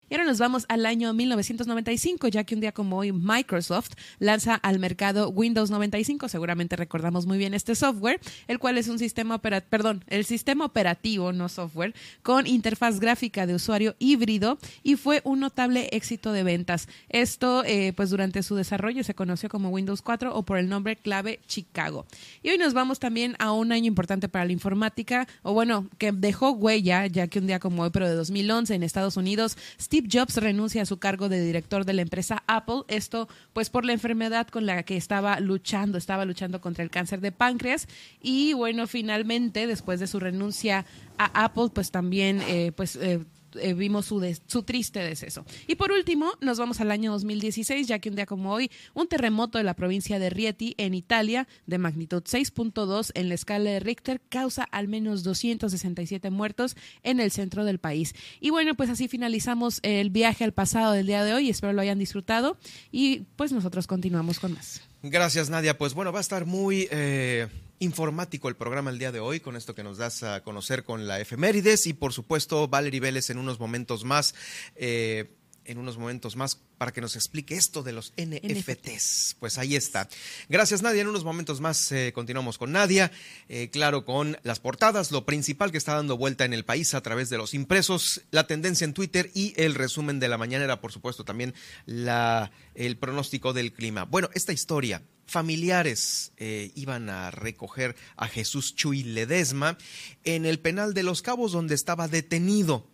Y 0.08 0.14
ahora 0.14 0.24
nos 0.24 0.38
vamos 0.38 0.66
al 0.68 0.86
año 0.86 1.12
1995, 1.12 2.28
ya 2.28 2.44
que 2.44 2.54
un 2.54 2.60
día 2.60 2.70
como 2.70 2.98
hoy 2.98 3.10
Microsoft 3.10 3.90
lanza 4.20 4.54
al 4.54 4.78
mercado 4.78 5.30
Windows 5.30 5.70
95. 5.70 6.28
Seguramente 6.28 6.76
recordamos 6.76 7.26
muy 7.26 7.38
bien 7.38 7.54
este 7.54 7.74
software, 7.74 8.20
el 8.46 8.60
cual 8.60 8.78
es 8.78 8.86
un 8.86 9.00
sistema 9.00 9.34
operativo, 9.34 9.68
perdón, 9.68 10.04
el 10.06 10.24
sistema 10.24 10.64
operativo, 10.64 11.32
no 11.32 11.48
software, 11.48 11.92
con 12.22 12.46
interfaz 12.46 13.00
gráfica 13.00 13.46
de 13.46 13.54
usuario 13.54 13.96
híbrido 13.98 14.58
y 14.84 14.94
fue 14.94 15.22
un 15.24 15.40
notable 15.40 15.88
éxito 15.90 16.30
de 16.30 16.44
ventas. 16.44 16.88
Esto, 17.08 17.64
eh, 17.64 17.92
pues 17.96 18.10
durante 18.10 18.44
su 18.44 18.54
desarrollo 18.54 19.02
se 19.02 19.14
conoció 19.14 19.48
como 19.48 19.70
Windows 19.70 20.02
4 20.02 20.36
o 20.36 20.44
por 20.44 20.58
el 20.58 20.68
nombre 20.68 20.94
clave 20.94 21.40
Chicago. 21.48 22.06
Y 22.44 22.50
hoy 22.50 22.58
nos 22.58 22.74
vamos 22.74 23.00
también 23.00 23.34
a 23.40 23.50
un 23.50 23.72
año 23.72 23.86
importante 23.86 24.28
para 24.28 24.44
la 24.44 24.52
informática, 24.52 25.26
o 25.42 25.52
bueno, 25.52 25.88
que 25.98 26.12
dejó 26.12 26.52
huella, 26.52 27.06
ya 27.06 27.26
que 27.26 27.40
un 27.40 27.48
día 27.48 27.58
como 27.58 27.82
hoy, 27.82 27.90
pero 27.90 28.08
de 28.08 28.14
2011 28.14 28.72
en 28.72 28.84
Estados 28.84 29.16
Unidos, 29.16 29.56
Steve 29.80 29.95
Jobs 30.10 30.36
renuncia 30.36 30.82
a 30.82 30.86
su 30.86 30.98
cargo 30.98 31.28
de 31.28 31.40
director 31.40 31.84
de 31.84 31.92
la 31.92 32.02
empresa 32.02 32.42
Apple, 32.46 32.82
esto 32.88 33.28
pues 33.52 33.70
por 33.70 33.84
la 33.84 33.92
enfermedad 33.92 34.48
con 34.48 34.66
la 34.66 34.82
que 34.82 34.96
estaba 34.96 35.40
luchando, 35.40 35.98
estaba 35.98 36.24
luchando 36.24 36.60
contra 36.60 36.84
el 36.84 36.90
cáncer 36.90 37.20
de 37.20 37.32
páncreas. 37.32 37.88
Y 38.20 38.52
bueno, 38.52 38.86
finalmente 38.86 39.66
después 39.66 40.00
de 40.00 40.06
su 40.06 40.20
renuncia 40.20 40.84
a 41.18 41.44
Apple, 41.44 41.68
pues 41.72 41.90
también 41.90 42.42
eh, 42.46 42.72
pues 42.74 42.96
eh, 42.96 43.20
eh, 43.60 43.74
vimos 43.74 44.06
su, 44.06 44.22
su 44.46 44.62
triste 44.62 45.00
deceso. 45.00 45.44
Y 45.66 45.76
por 45.76 45.92
último, 45.92 46.32
nos 46.40 46.58
vamos 46.58 46.80
al 46.80 46.90
año 46.90 47.12
2016, 47.12 47.86
ya 47.86 47.98
que 47.98 48.08
un 48.08 48.16
día 48.16 48.26
como 48.26 48.52
hoy, 48.52 48.70
un 48.94 49.08
terremoto 49.08 49.58
de 49.58 49.64
la 49.64 49.74
provincia 49.74 50.18
de 50.18 50.30
Rieti, 50.30 50.74
en 50.78 50.94
Italia, 50.94 51.46
de 51.66 51.78
magnitud 51.78 52.22
6.2 52.22 53.10
en 53.14 53.28
la 53.28 53.34
escala 53.34 53.70
de 53.70 53.80
Richter, 53.80 54.20
causa 54.28 54.64
al 54.64 54.88
menos 54.88 55.22
267 55.22 56.30
muertos 56.30 56.76
en 57.02 57.20
el 57.20 57.30
centro 57.30 57.64
del 57.64 57.78
país. 57.78 58.14
Y 58.40 58.50
bueno, 58.50 58.74
pues 58.74 58.90
así 58.90 59.08
finalizamos 59.08 59.80
el 59.82 60.10
viaje 60.10 60.44
al 60.44 60.52
pasado 60.52 60.92
del 60.92 61.06
día 61.06 61.24
de 61.24 61.34
hoy. 61.34 61.50
Espero 61.50 61.72
lo 61.72 61.80
hayan 61.80 61.98
disfrutado 61.98 62.56
y 62.90 63.22
pues 63.36 63.52
nosotros 63.52 63.86
continuamos 63.86 64.38
con 64.38 64.52
más. 64.54 64.82
Gracias, 65.02 65.50
Nadia. 65.50 65.78
Pues 65.78 65.94
bueno, 65.94 66.12
va 66.12 66.18
a 66.18 66.22
estar 66.22 66.46
muy... 66.46 66.88
Eh, 66.90 67.48
informático 67.78 68.48
el 68.48 68.56
programa 68.56 68.90
el 68.90 68.98
día 68.98 69.12
de 69.12 69.20
hoy, 69.20 69.40
con 69.40 69.56
esto 69.56 69.74
que 69.74 69.82
nos 69.82 69.98
das 69.98 70.22
a 70.22 70.42
conocer 70.42 70.84
con 70.84 71.06
la 71.06 71.20
efemérides 71.20 71.86
y 71.86 71.92
por 71.92 72.12
supuesto 72.12 72.68
Valerie 72.68 73.00
Vélez 73.00 73.30
en 73.30 73.38
unos 73.38 73.58
momentos 73.60 74.04
más. 74.04 74.34
Eh, 74.76 75.30
en 75.66 75.78
unos 75.78 75.98
momentos 75.98 76.36
más 76.36 76.60
para 76.78 76.92
que 76.92 77.00
nos 77.00 77.16
explique 77.16 77.54
esto 77.54 77.82
de 77.82 77.92
los 77.92 78.12
NFTs. 78.16 79.36
Pues 79.38 79.58
ahí 79.58 79.76
está. 79.76 80.08
Gracias 80.48 80.82
Nadia. 80.82 81.02
En 81.02 81.08
unos 81.08 81.24
momentos 81.24 81.60
más 81.60 81.90
eh, 81.92 82.12
continuamos 82.14 82.58
con 82.58 82.72
Nadia. 82.72 83.10
Eh, 83.48 83.70
claro, 83.70 84.04
con 84.04 84.38
las 84.42 84.60
portadas, 84.60 85.10
lo 85.10 85.24
principal 85.24 85.72
que 85.72 85.78
está 85.78 85.94
dando 85.94 86.16
vuelta 86.16 86.44
en 86.44 86.52
el 86.52 86.64
país 86.64 86.94
a 86.94 87.02
través 87.02 87.30
de 87.30 87.38
los 87.38 87.54
impresos, 87.54 88.22
la 88.30 88.46
tendencia 88.46 88.84
en 88.84 88.94
Twitter 88.94 89.30
y 89.34 89.54
el 89.56 89.74
resumen 89.74 90.20
de 90.20 90.28
la 90.28 90.38
mañana 90.38 90.64
era, 90.64 90.80
por 90.80 90.92
supuesto, 90.92 91.24
también 91.24 91.54
la, 91.86 92.50
el 92.74 92.96
pronóstico 92.96 93.52
del 93.52 93.72
clima. 93.72 94.04
Bueno, 94.04 94.30
esta 94.34 94.52
historia 94.52 95.02
familiares 95.26 96.32
eh, 96.36 96.70
iban 96.74 97.10
a 97.10 97.30
recoger 97.30 97.96
a 98.16 98.28
Jesús 98.28 98.74
Chuy 98.74 99.02
Ledesma 99.02 99.76
en 100.24 100.46
el 100.46 100.60
penal 100.60 100.94
de 100.94 101.02
Los 101.02 101.20
Cabos 101.20 101.52
donde 101.52 101.74
estaba 101.74 102.08
detenido. 102.08 102.88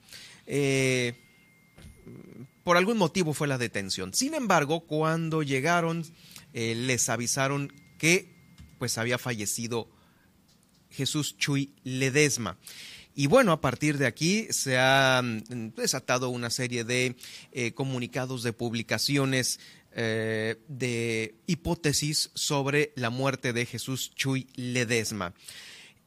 Eh, 0.46 1.14
por 2.64 2.76
algún 2.76 2.98
motivo 2.98 3.34
fue 3.34 3.48
la 3.48 3.58
detención. 3.58 4.14
Sin 4.14 4.34
embargo, 4.34 4.80
cuando 4.80 5.42
llegaron, 5.42 6.04
eh, 6.52 6.74
les 6.74 7.08
avisaron 7.08 7.72
que 7.98 8.32
pues 8.78 8.98
había 8.98 9.18
fallecido 9.18 9.88
Jesús 10.90 11.36
Chuy 11.36 11.74
Ledesma. 11.84 12.58
Y 13.14 13.26
bueno, 13.26 13.52
a 13.52 13.60
partir 13.60 13.98
de 13.98 14.06
aquí 14.06 14.46
se 14.50 14.78
ha 14.78 15.22
mm, 15.22 15.74
desatado 15.76 16.28
una 16.30 16.50
serie 16.50 16.84
de 16.84 17.14
comunicados 17.74 18.42
de 18.42 18.52
publicaciones 18.52 19.60
eh, 19.94 20.56
de 20.68 21.34
hipótesis 21.46 22.30
sobre 22.32 22.94
la 22.96 23.10
muerte 23.10 23.52
de 23.52 23.66
Jesús 23.66 24.10
Chuy 24.14 24.46
Ledesma. 24.54 25.34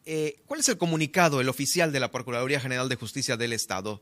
Eh, 0.06 0.42
¿Cuál 0.48 0.62
es 0.62 0.70
el 0.70 0.80
comunicado, 0.80 1.40
el 1.40 1.50
oficial 1.50 1.92
de 1.92 2.00
la 2.00 2.10
Procuraduría 2.10 2.60
General 2.60 2.90
de 2.90 2.96
Justicia 2.96 3.38
del 3.38 3.54
Estado? 3.54 4.02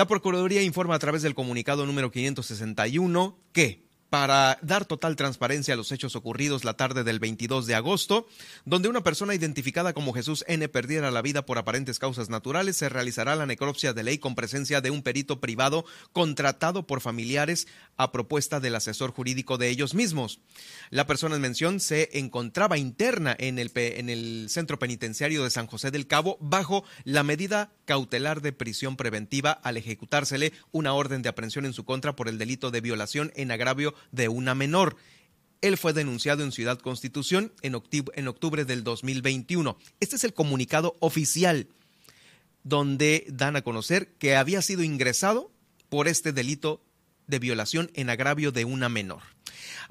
La 0.00 0.06
Procuraduría 0.06 0.62
informa 0.62 0.94
a 0.94 0.98
través 0.98 1.20
del 1.20 1.34
comunicado 1.34 1.84
número 1.84 2.10
561 2.10 3.36
que 3.52 3.89
para 4.10 4.58
dar 4.60 4.84
total 4.84 5.16
transparencia 5.16 5.74
a 5.74 5.76
los 5.76 5.92
hechos 5.92 6.16
ocurridos 6.16 6.64
la 6.64 6.74
tarde 6.74 7.04
del 7.04 7.20
22 7.20 7.66
de 7.66 7.76
agosto, 7.76 8.26
donde 8.64 8.88
una 8.88 9.02
persona 9.02 9.34
identificada 9.34 9.92
como 9.92 10.12
Jesús 10.12 10.44
N 10.48 10.68
perdiera 10.68 11.12
la 11.12 11.22
vida 11.22 11.46
por 11.46 11.58
aparentes 11.58 12.00
causas 12.00 12.28
naturales, 12.28 12.76
se 12.76 12.88
realizará 12.88 13.36
la 13.36 13.46
necropsia 13.46 13.92
de 13.92 14.02
ley 14.02 14.18
con 14.18 14.34
presencia 14.34 14.80
de 14.80 14.90
un 14.90 15.02
perito 15.02 15.40
privado 15.40 15.84
contratado 16.12 16.86
por 16.86 17.00
familiares 17.00 17.68
a 17.96 18.10
propuesta 18.10 18.58
del 18.58 18.74
asesor 18.74 19.12
jurídico 19.12 19.58
de 19.58 19.68
ellos 19.68 19.94
mismos. 19.94 20.40
La 20.90 21.06
persona 21.06 21.36
en 21.36 21.42
mención 21.42 21.78
se 21.78 22.10
encontraba 22.18 22.78
interna 22.78 23.36
en 23.38 23.60
el, 23.60 23.70
en 23.74 24.10
el 24.10 24.46
centro 24.50 24.78
penitenciario 24.78 25.44
de 25.44 25.50
San 25.50 25.68
José 25.68 25.92
del 25.92 26.08
Cabo 26.08 26.36
bajo 26.40 26.84
la 27.04 27.22
medida 27.22 27.70
cautelar 27.84 28.40
de 28.40 28.52
prisión 28.52 28.96
preventiva 28.96 29.52
al 29.52 29.76
ejecutársele 29.76 30.52
una 30.72 30.94
orden 30.94 31.22
de 31.22 31.28
aprehensión 31.28 31.64
en 31.64 31.72
su 31.72 31.84
contra 31.84 32.16
por 32.16 32.28
el 32.28 32.38
delito 32.38 32.70
de 32.70 32.80
violación 32.80 33.32
en 33.36 33.52
agravio 33.52 33.94
de 34.12 34.28
una 34.28 34.54
menor. 34.54 34.96
Él 35.60 35.76
fue 35.76 35.92
denunciado 35.92 36.42
en 36.42 36.52
Ciudad 36.52 36.78
Constitución 36.78 37.52
en 37.62 37.74
octubre, 37.74 38.18
en 38.18 38.28
octubre 38.28 38.64
del 38.64 38.82
2021. 38.82 39.76
Este 40.00 40.16
es 40.16 40.24
el 40.24 40.34
comunicado 40.34 40.96
oficial 41.00 41.68
donde 42.62 43.26
dan 43.28 43.56
a 43.56 43.62
conocer 43.62 44.08
que 44.18 44.36
había 44.36 44.62
sido 44.62 44.82
ingresado 44.82 45.50
por 45.88 46.08
este 46.08 46.32
delito 46.32 46.82
de 47.26 47.38
violación 47.38 47.90
en 47.94 48.10
agravio 48.10 48.52
de 48.52 48.64
una 48.64 48.88
menor. 48.88 49.22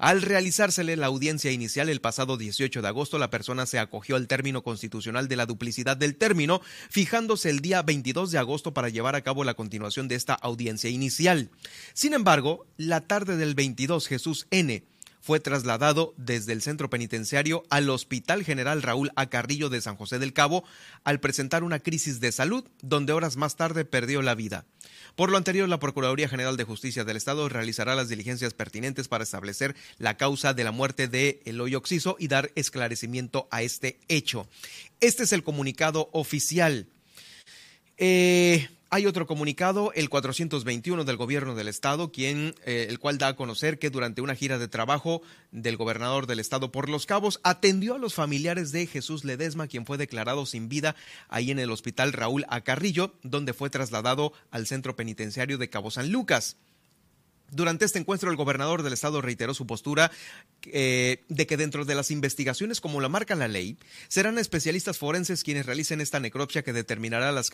Al 0.00 0.22
realizársele 0.22 0.96
la 0.96 1.08
audiencia 1.08 1.52
inicial 1.52 1.90
el 1.90 2.00
pasado 2.00 2.38
18 2.38 2.80
de 2.80 2.88
agosto, 2.88 3.18
la 3.18 3.28
persona 3.28 3.66
se 3.66 3.78
acogió 3.78 4.16
al 4.16 4.28
término 4.28 4.62
constitucional 4.62 5.28
de 5.28 5.36
la 5.36 5.44
duplicidad 5.44 5.94
del 5.94 6.16
término, 6.16 6.62
fijándose 6.88 7.50
el 7.50 7.60
día 7.60 7.82
22 7.82 8.30
de 8.30 8.38
agosto 8.38 8.72
para 8.72 8.88
llevar 8.88 9.14
a 9.14 9.20
cabo 9.20 9.44
la 9.44 9.52
continuación 9.52 10.08
de 10.08 10.14
esta 10.14 10.32
audiencia 10.32 10.88
inicial. 10.88 11.50
Sin 11.92 12.14
embargo, 12.14 12.64
la 12.78 13.02
tarde 13.02 13.36
del 13.36 13.54
22, 13.54 14.06
Jesús 14.06 14.46
N 14.50 14.82
fue 15.20 15.38
trasladado 15.38 16.14
desde 16.16 16.54
el 16.54 16.62
centro 16.62 16.88
penitenciario 16.88 17.62
al 17.68 17.90
Hospital 17.90 18.42
General 18.42 18.80
Raúl 18.80 19.10
A. 19.16 19.26
Carrillo 19.26 19.68
de 19.68 19.82
San 19.82 19.96
José 19.96 20.18
del 20.18 20.32
Cabo 20.32 20.64
al 21.04 21.20
presentar 21.20 21.62
una 21.62 21.78
crisis 21.78 22.20
de 22.20 22.32
salud, 22.32 22.64
donde 22.80 23.12
horas 23.12 23.36
más 23.36 23.56
tarde 23.56 23.84
perdió 23.84 24.22
la 24.22 24.34
vida. 24.34 24.64
Por 25.20 25.30
lo 25.30 25.36
anterior, 25.36 25.68
la 25.68 25.78
Procuraduría 25.78 26.30
General 26.30 26.56
de 26.56 26.64
Justicia 26.64 27.04
del 27.04 27.18
Estado 27.18 27.46
realizará 27.50 27.94
las 27.94 28.08
diligencias 28.08 28.54
pertinentes 28.54 29.06
para 29.06 29.22
establecer 29.22 29.76
la 29.98 30.16
causa 30.16 30.54
de 30.54 30.64
la 30.64 30.72
muerte 30.72 31.08
de 31.08 31.42
Eloy 31.44 31.74
Oxiso 31.74 32.16
y 32.18 32.28
dar 32.28 32.50
esclarecimiento 32.54 33.46
a 33.50 33.60
este 33.60 34.00
hecho. 34.08 34.48
Este 35.00 35.24
es 35.24 35.34
el 35.34 35.42
comunicado 35.42 36.08
oficial. 36.14 36.86
Eh, 37.98 38.70
hay 38.90 39.06
otro 39.06 39.26
comunicado, 39.26 39.92
el 39.94 40.08
421 40.08 41.04
del 41.04 41.16
gobierno 41.16 41.54
del 41.54 41.68
estado, 41.68 42.10
quien, 42.10 42.56
eh, 42.66 42.86
el 42.88 42.98
cual 42.98 43.18
da 43.18 43.28
a 43.28 43.36
conocer 43.36 43.78
que 43.78 43.88
durante 43.88 44.20
una 44.20 44.34
gira 44.34 44.58
de 44.58 44.66
trabajo 44.66 45.22
del 45.52 45.76
gobernador 45.76 46.26
del 46.26 46.40
estado 46.40 46.72
por 46.72 46.88
Los 46.88 47.06
Cabos 47.06 47.38
atendió 47.44 47.94
a 47.94 47.98
los 47.98 48.14
familiares 48.14 48.72
de 48.72 48.86
Jesús 48.86 49.24
Ledesma, 49.24 49.68
quien 49.68 49.86
fue 49.86 49.96
declarado 49.96 50.44
sin 50.44 50.68
vida 50.68 50.96
ahí 51.28 51.52
en 51.52 51.60
el 51.60 51.70
hospital 51.70 52.12
Raúl 52.12 52.44
Acarrillo, 52.48 53.14
donde 53.22 53.54
fue 53.54 53.70
trasladado 53.70 54.32
al 54.50 54.66
centro 54.66 54.96
penitenciario 54.96 55.56
de 55.56 55.70
Cabo 55.70 55.92
San 55.92 56.10
Lucas. 56.10 56.56
Durante 57.52 57.84
este 57.84 57.98
encuentro, 57.98 58.30
el 58.30 58.36
gobernador 58.36 58.82
del 58.82 58.92
estado 58.92 59.20
reiteró 59.20 59.54
su 59.54 59.66
postura 59.66 60.10
eh, 60.64 61.24
de 61.28 61.46
que 61.46 61.56
dentro 61.56 61.84
de 61.84 61.94
las 61.94 62.10
investigaciones, 62.10 62.80
como 62.80 63.00
la 63.00 63.08
marca 63.08 63.34
la 63.34 63.48
ley, 63.48 63.76
serán 64.08 64.38
especialistas 64.38 64.98
forenses 64.98 65.42
quienes 65.42 65.66
realicen 65.66 66.00
esta 66.00 66.20
necropsia 66.20 66.62
que 66.62 66.72
determinará 66.72 67.32
las, 67.32 67.50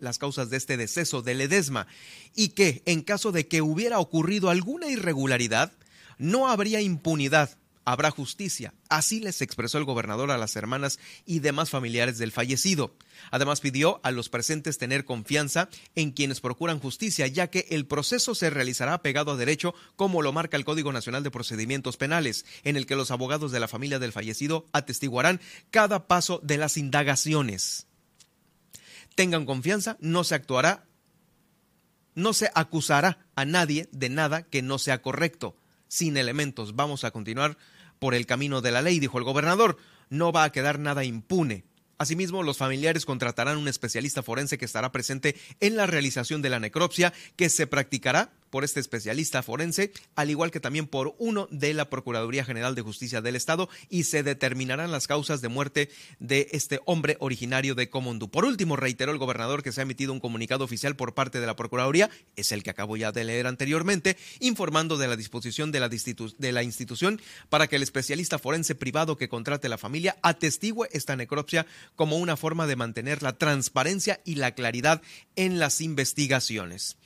las 0.00 0.18
causas 0.18 0.50
de 0.50 0.56
este 0.56 0.76
deceso 0.76 1.22
de 1.22 1.34
Ledesma 1.34 1.86
y 2.34 2.50
que, 2.50 2.82
en 2.84 3.02
caso 3.02 3.32
de 3.32 3.48
que 3.48 3.62
hubiera 3.62 3.98
ocurrido 3.98 4.50
alguna 4.50 4.88
irregularidad, 4.88 5.72
no 6.18 6.48
habría 6.48 6.80
impunidad 6.80 7.56
habrá 7.92 8.10
justicia. 8.10 8.74
Así 8.90 9.18
les 9.18 9.40
expresó 9.40 9.78
el 9.78 9.84
gobernador 9.84 10.30
a 10.30 10.36
las 10.36 10.56
hermanas 10.56 10.98
y 11.24 11.38
demás 11.38 11.70
familiares 11.70 12.18
del 12.18 12.32
fallecido. 12.32 12.94
Además 13.30 13.62
pidió 13.62 13.98
a 14.02 14.10
los 14.10 14.28
presentes 14.28 14.76
tener 14.76 15.06
confianza 15.06 15.70
en 15.94 16.10
quienes 16.10 16.42
procuran 16.42 16.80
justicia, 16.80 17.26
ya 17.28 17.46
que 17.46 17.66
el 17.70 17.86
proceso 17.86 18.34
se 18.34 18.50
realizará 18.50 19.00
pegado 19.00 19.32
a 19.32 19.36
derecho, 19.36 19.74
como 19.96 20.20
lo 20.20 20.34
marca 20.34 20.58
el 20.58 20.66
Código 20.66 20.92
Nacional 20.92 21.22
de 21.22 21.30
Procedimientos 21.30 21.96
Penales, 21.96 22.44
en 22.62 22.76
el 22.76 22.84
que 22.84 22.94
los 22.94 23.10
abogados 23.10 23.52
de 23.52 23.60
la 23.60 23.68
familia 23.68 23.98
del 23.98 24.12
fallecido 24.12 24.66
atestiguarán 24.72 25.40
cada 25.70 26.06
paso 26.06 26.40
de 26.42 26.58
las 26.58 26.76
indagaciones. 26.76 27.86
Tengan 29.14 29.46
confianza, 29.46 29.96
no 30.00 30.24
se 30.24 30.34
actuará, 30.34 30.84
no 32.14 32.34
se 32.34 32.50
acusará 32.54 33.26
a 33.34 33.46
nadie 33.46 33.88
de 33.92 34.10
nada 34.10 34.42
que 34.42 34.60
no 34.60 34.78
sea 34.78 35.00
correcto. 35.00 35.56
Sin 35.88 36.18
elementos, 36.18 36.76
vamos 36.76 37.04
a 37.04 37.10
continuar 37.12 37.56
por 37.98 38.14
el 38.14 38.26
camino 38.26 38.60
de 38.60 38.70
la 38.70 38.82
ley, 38.82 39.00
dijo 39.00 39.18
el 39.18 39.24
gobernador. 39.24 39.76
No 40.10 40.32
va 40.32 40.44
a 40.44 40.52
quedar 40.52 40.78
nada 40.78 41.04
impune. 41.04 41.64
Asimismo, 41.98 42.44
los 42.44 42.58
familiares 42.58 43.04
contratarán 43.04 43.58
un 43.58 43.66
especialista 43.66 44.22
forense 44.22 44.56
que 44.56 44.64
estará 44.64 44.92
presente 44.92 45.34
en 45.58 45.76
la 45.76 45.86
realización 45.86 46.42
de 46.42 46.50
la 46.50 46.60
necropsia 46.60 47.12
que 47.34 47.50
se 47.50 47.66
practicará 47.66 48.30
por 48.50 48.64
este 48.64 48.80
especialista 48.80 49.42
forense, 49.42 49.92
al 50.14 50.30
igual 50.30 50.50
que 50.50 50.60
también 50.60 50.86
por 50.86 51.14
uno 51.18 51.48
de 51.50 51.74
la 51.74 51.90
Procuraduría 51.90 52.44
General 52.44 52.74
de 52.74 52.82
Justicia 52.82 53.20
del 53.20 53.36
Estado, 53.36 53.68
y 53.88 54.04
se 54.04 54.22
determinarán 54.22 54.92
las 54.92 55.06
causas 55.06 55.40
de 55.40 55.48
muerte 55.48 55.90
de 56.18 56.48
este 56.52 56.80
hombre 56.84 57.16
originario 57.20 57.74
de 57.74 57.90
Comondú. 57.90 58.30
Por 58.30 58.44
último, 58.44 58.76
reiteró 58.76 59.12
el 59.12 59.18
gobernador 59.18 59.62
que 59.62 59.72
se 59.72 59.80
ha 59.80 59.82
emitido 59.82 60.12
un 60.12 60.20
comunicado 60.20 60.64
oficial 60.64 60.96
por 60.96 61.14
parte 61.14 61.40
de 61.40 61.46
la 61.46 61.56
Procuraduría, 61.56 62.10
es 62.36 62.52
el 62.52 62.62
que 62.62 62.70
acabo 62.70 62.96
ya 62.96 63.12
de 63.12 63.24
leer 63.24 63.46
anteriormente, 63.46 64.16
informando 64.40 64.96
de 64.96 65.08
la 65.08 65.16
disposición 65.16 65.72
de 65.72 65.80
la, 65.80 65.88
de 65.88 66.52
la 66.52 66.62
institución 66.62 67.20
para 67.48 67.66
que 67.66 67.76
el 67.76 67.82
especialista 67.82 68.38
forense 68.38 68.74
privado 68.74 69.16
que 69.16 69.28
contrate 69.28 69.68
la 69.68 69.78
familia 69.78 70.16
atestigue 70.22 70.68
esta 70.92 71.16
necropsia 71.16 71.66
como 71.96 72.18
una 72.18 72.36
forma 72.36 72.66
de 72.66 72.76
mantener 72.76 73.22
la 73.22 73.38
transparencia 73.38 74.20
y 74.24 74.36
la 74.36 74.52
claridad 74.52 75.02
en 75.36 75.58
las 75.58 75.80
investigaciones. 75.80 76.96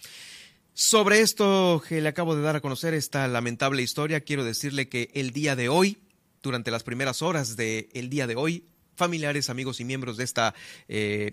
Sobre 0.74 1.20
esto 1.20 1.82
que 1.86 2.00
le 2.00 2.08
acabo 2.08 2.34
de 2.34 2.40
dar 2.40 2.56
a 2.56 2.60
conocer, 2.62 2.94
esta 2.94 3.28
lamentable 3.28 3.82
historia, 3.82 4.20
quiero 4.20 4.42
decirle 4.42 4.88
que 4.88 5.10
el 5.12 5.32
día 5.32 5.54
de 5.54 5.68
hoy, 5.68 5.98
durante 6.42 6.70
las 6.70 6.82
primeras 6.82 7.20
horas 7.20 7.56
del 7.56 8.08
día 8.08 8.26
de 8.26 8.36
hoy, 8.36 8.64
familiares, 8.96 9.50
amigos 9.50 9.80
y 9.80 9.84
miembros 9.84 10.16
de 10.16 10.24
esta 10.24 10.54
eh, 10.88 11.32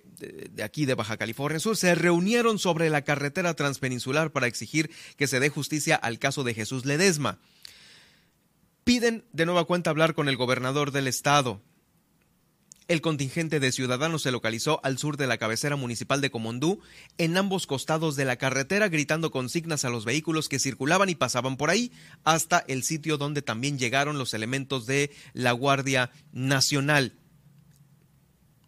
de 0.51 0.63
aquí 0.63 0.85
de 0.85 0.95
Baja 0.95 1.17
California 1.17 1.59
Sur 1.59 1.77
se 1.77 1.93
reunieron 1.95 2.59
sobre 2.59 2.89
la 2.89 3.03
carretera 3.03 3.53
transpeninsular 3.53 4.31
para 4.31 4.47
exigir 4.47 4.89
que 5.17 5.27
se 5.27 5.39
dé 5.39 5.49
justicia 5.49 5.95
al 5.95 6.19
caso 6.19 6.43
de 6.43 6.53
Jesús 6.53 6.85
Ledesma. 6.85 7.39
Piden 8.83 9.23
de 9.31 9.45
nueva 9.45 9.65
cuenta 9.65 9.89
hablar 9.89 10.15
con 10.15 10.27
el 10.29 10.35
gobernador 10.35 10.91
del 10.91 11.07
estado. 11.07 11.61
El 12.89 13.01
contingente 13.01 13.59
de 13.59 13.71
ciudadanos 13.71 14.23
se 14.23 14.31
localizó 14.31 14.79
al 14.83 14.97
sur 14.97 15.15
de 15.15 15.27
la 15.27 15.37
cabecera 15.37 15.75
municipal 15.75 16.21
de 16.21 16.31
Comondú, 16.31 16.81
en 17.19 17.37
ambos 17.37 17.67
costados 17.67 18.15
de 18.15 18.25
la 18.25 18.37
carretera, 18.37 18.89
gritando 18.89 19.29
consignas 19.29 19.85
a 19.85 19.91
los 19.91 20.05
vehículos 20.05 20.49
que 20.49 20.57
circulaban 20.57 21.07
y 21.07 21.13
pasaban 21.13 21.55
por 21.55 21.69
ahí, 21.69 21.91
hasta 22.23 22.65
el 22.67 22.81
sitio 22.81 23.19
donde 23.19 23.43
también 23.43 23.77
llegaron 23.77 24.17
los 24.17 24.33
elementos 24.33 24.87
de 24.87 25.11
la 25.33 25.51
Guardia 25.51 26.09
Nacional. 26.31 27.13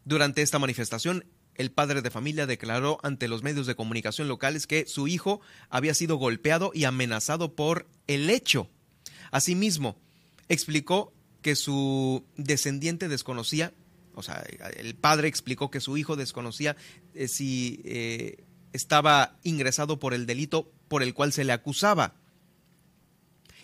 Durante 0.06 0.44
esta 0.44 0.60
manifestación, 0.60 1.26
el 1.56 1.72
padre 1.72 2.04
de 2.04 2.12
familia 2.12 2.46
declaró 2.46 3.00
ante 3.02 3.28
los 3.28 3.42
medios 3.42 3.66
de 3.66 3.74
comunicación 3.74 4.28
locales 4.28 4.68
que 4.68 4.86
su 4.86 5.08
hijo 5.08 5.42
había 5.68 5.96
sido 5.96 6.18
golpeado 6.18 6.70
y 6.76 6.84
amenazado 6.84 7.56
por 7.56 7.88
el 8.06 8.30
hecho. 8.30 8.70
Asimismo, 9.32 9.98
explicó 10.48 11.12
que 11.42 11.56
su 11.56 12.24
descendiente 12.38 13.08
desconocía 13.08 13.74
o 14.16 14.24
sea, 14.24 14.44
el 14.78 14.96
padre 14.96 15.28
explicó 15.28 15.72
que 15.72 15.80
su 15.80 15.98
hijo 15.98 16.16
desconocía 16.16 16.76
eh, 17.14 17.28
si 17.28 17.82
eh, 17.86 18.44
estaba 18.74 19.38
ingresado 19.44 20.00
por 20.00 20.14
el 20.14 20.26
delito 20.26 20.72
por 20.88 21.04
el 21.04 21.14
cual 21.14 21.34
se 21.34 21.44
le 21.44 21.54
acusaba. 21.54 22.16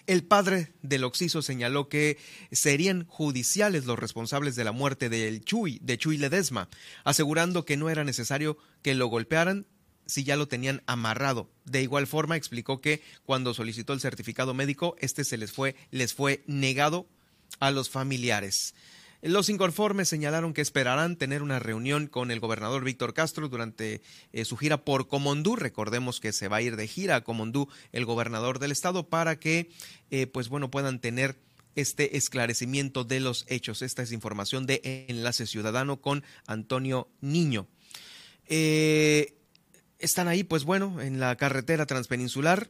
El 0.06 0.24
padre 0.24 0.72
del 0.82 1.04
Oxiso 1.04 1.42
señaló 1.42 1.90
que 1.90 2.18
serían 2.52 3.06
judiciales 3.08 3.86
los 3.86 4.00
responsables 4.00 4.56
de 4.56 4.64
la 4.64 4.72
muerte 4.72 5.10
del 5.10 5.44
Chuy, 5.44 5.80
de 5.84 5.98
Chuy 5.98 6.18
Ledesma, 6.18 6.70
asegurando 7.04 7.66
que 7.66 7.76
no 7.76 7.90
era 7.90 8.06
necesario 8.06 8.58
que 8.82 8.96
lo 8.96 9.08
golpearan 9.08 9.68
si 10.06 10.24
ya 10.24 10.38
lo 10.38 10.48
tenían 10.48 10.82
amarrado. 10.86 11.50
De 11.66 11.82
igual 11.82 12.08
forma 12.08 12.38
explicó 12.38 12.80
que 12.80 13.02
cuando 13.26 13.54
solicitó 13.54 13.92
el 13.92 14.00
certificado 14.00 14.54
médico, 14.54 14.96
este 15.00 15.26
se 15.26 15.36
les 15.36 15.52
fue, 15.52 15.76
les 15.92 16.14
fue 16.14 16.42
negado 16.48 17.06
a 17.60 17.72
los 17.72 17.90
familiares. 17.90 18.76
Los 19.22 19.50
inconformes 19.50 20.08
señalaron 20.08 20.54
que 20.54 20.62
esperarán 20.62 21.16
tener 21.16 21.42
una 21.42 21.58
reunión 21.58 22.08
con 22.08 22.30
el 22.30 22.40
gobernador 22.40 22.84
Víctor 22.84 23.16
Castro 23.16 23.50
durante 23.50 24.02
eh, 24.32 24.46
su 24.46 24.58
gira 24.58 24.84
por 24.86 25.08
Comondú. 25.08 25.56
Recordemos 25.56 26.20
que 26.20 26.32
se 26.34 26.48
va 26.48 26.58
a 26.58 26.62
ir 26.62 26.76
de 26.76 26.88
gira 26.88 27.16
a 27.16 27.24
Comondú 27.24 27.68
el 27.92 28.06
gobernador 28.06 28.60
del 28.60 28.72
estado 28.72 29.10
para 29.10 29.40
que, 29.40 29.70
eh, 30.12 30.28
pues 30.28 30.50
bueno, 30.50 30.70
puedan 30.70 31.00
tener 31.00 31.36
este 31.76 32.18
esclarecimiento 32.18 33.06
de 33.06 33.20
los 33.20 33.46
hechos. 33.48 33.82
Esta 33.82 34.04
es 34.04 34.12
información 34.12 34.68
de 34.68 35.06
Enlace 35.10 35.48
Ciudadano 35.48 36.00
con 36.00 36.24
Antonio 36.46 37.10
Niño. 37.20 37.68
Eh, 38.46 39.36
están 39.98 40.28
ahí, 40.28 40.44
pues 40.44 40.64
bueno, 40.64 41.02
en 41.02 41.20
la 41.20 41.36
carretera 41.38 41.88
transpeninsular, 41.88 42.70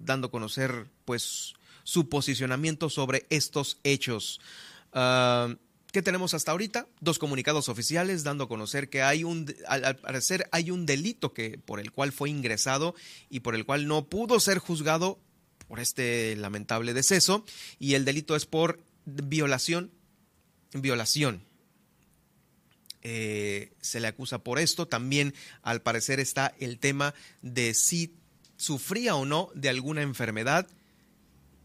dando 0.00 0.26
a 0.26 0.30
conocer, 0.30 0.88
pues, 1.06 1.54
su 1.84 2.10
posicionamiento 2.10 2.90
sobre 2.90 3.26
estos 3.30 3.78
hechos. 3.82 4.40
Ah, 4.94 5.54
¿Qué 5.94 6.02
tenemos 6.02 6.34
hasta 6.34 6.50
ahorita? 6.50 6.88
Dos 7.00 7.20
comunicados 7.20 7.68
oficiales 7.68 8.24
dando 8.24 8.44
a 8.44 8.48
conocer 8.48 8.88
que 8.88 9.02
hay 9.02 9.22
un, 9.22 9.54
al, 9.68 9.94
parecer 9.96 10.48
hay 10.50 10.72
un 10.72 10.86
delito 10.86 11.32
que, 11.32 11.56
por 11.56 11.78
el 11.78 11.92
cual 11.92 12.10
fue 12.10 12.30
ingresado 12.30 12.96
y 13.30 13.40
por 13.40 13.54
el 13.54 13.64
cual 13.64 13.86
no 13.86 14.08
pudo 14.08 14.40
ser 14.40 14.58
juzgado 14.58 15.20
por 15.68 15.78
este 15.78 16.34
lamentable 16.34 16.94
deceso 16.94 17.44
y 17.78 17.94
el 17.94 18.04
delito 18.04 18.34
es 18.34 18.44
por 18.44 18.80
violación, 19.04 19.92
violación. 20.72 21.44
Eh, 23.02 23.72
se 23.80 24.00
le 24.00 24.08
acusa 24.08 24.38
por 24.38 24.58
esto. 24.58 24.88
También, 24.88 25.32
al 25.62 25.80
parecer, 25.80 26.18
está 26.18 26.54
el 26.58 26.80
tema 26.80 27.14
de 27.40 27.72
si 27.72 28.16
sufría 28.56 29.14
o 29.14 29.26
no 29.26 29.50
de 29.54 29.68
alguna 29.68 30.02
enfermedad 30.02 30.66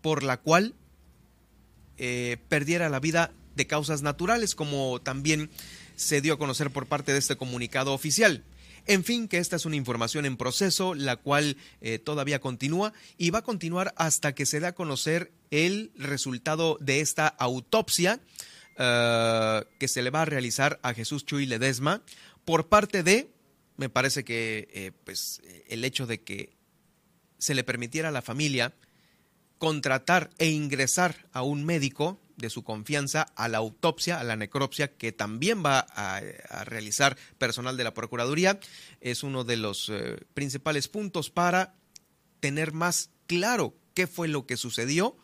por 0.02 0.22
la 0.22 0.38
cual 0.38 0.76
eh, 2.00 2.38
perdiera 2.48 2.90
la 2.90 3.00
vida 3.00 3.34
de 3.56 3.68
causas 3.68 4.02
naturales, 4.02 4.56
como 4.56 5.02
también 5.02 5.50
se 5.96 6.22
dio 6.22 6.34
a 6.34 6.40
conocer 6.40 6.72
por 6.72 6.88
parte 6.88 7.12
de 7.12 7.20
este 7.20 7.36
comunicado 7.36 7.94
oficial. 7.94 8.46
En 8.88 9.04
fin, 9.04 9.28
que 9.28 9.38
esta 9.38 9.58
es 9.58 9.66
una 9.66 9.76
información 9.76 10.26
en 10.26 10.38
proceso, 10.38 10.96
la 10.96 11.18
cual 11.18 11.58
eh, 11.82 12.00
todavía 12.00 12.40
continúa 12.40 12.94
y 13.18 13.32
va 13.32 13.40
a 13.40 13.44
continuar 13.44 13.94
hasta 13.98 14.34
que 14.34 14.46
se 14.46 14.62
dé 14.62 14.68
a 14.68 14.76
conocer 14.76 15.34
el 15.52 15.92
resultado 15.96 16.78
de 16.80 17.02
esta 17.02 17.28
autopsia 17.28 18.22
eh, 18.78 19.64
que 19.78 19.88
se 19.90 20.02
le 20.02 20.10
va 20.10 20.22
a 20.22 20.26
realizar 20.26 20.80
a 20.82 20.94
Jesús 20.94 21.26
Chuy 21.26 21.46
Ledesma 21.46 22.02
por 22.46 22.70
parte 22.70 23.04
de, 23.04 23.30
me 23.76 23.90
parece 23.90 24.24
que 24.24 24.94
pues 25.04 25.42
el 25.68 25.84
hecho 25.84 26.08
de 26.08 26.22
que 26.22 26.56
se 27.38 27.54
le 27.54 27.64
permitiera 27.64 28.10
a 28.10 28.14
la 28.14 28.22
familia 28.22 28.74
contratar 29.60 30.32
e 30.40 30.48
ingresar 30.48 31.28
a 31.32 31.44
un 31.44 31.66
médico 31.66 32.20
de 32.38 32.50
su 32.50 32.64
confianza 32.64 33.24
a 33.36 33.50
la 33.50 33.58
autopsia, 33.60 34.20
a 34.20 34.24
la 34.24 34.38
necropsia, 34.38 34.96
que 34.96 35.12
también 35.12 35.64
va 35.64 35.80
a, 35.80 36.22
realizar 36.64 37.18
personal 37.38 37.76
de 37.78 37.84
la 37.84 37.94
Procuraduría, 37.94 38.60
es 39.02 39.24
uno 39.24 39.44
de 39.44 39.58
los 39.58 39.90
eh, 39.90 40.18
principales 40.34 40.88
puntos 40.88 41.30
para 41.30 41.76
tener 42.40 42.72
más 42.72 43.12
claro 43.28 43.76
qué 43.94 44.08
fue 44.08 44.30
lo 44.30 44.46
que 44.46 44.56
sucedió 44.56 45.18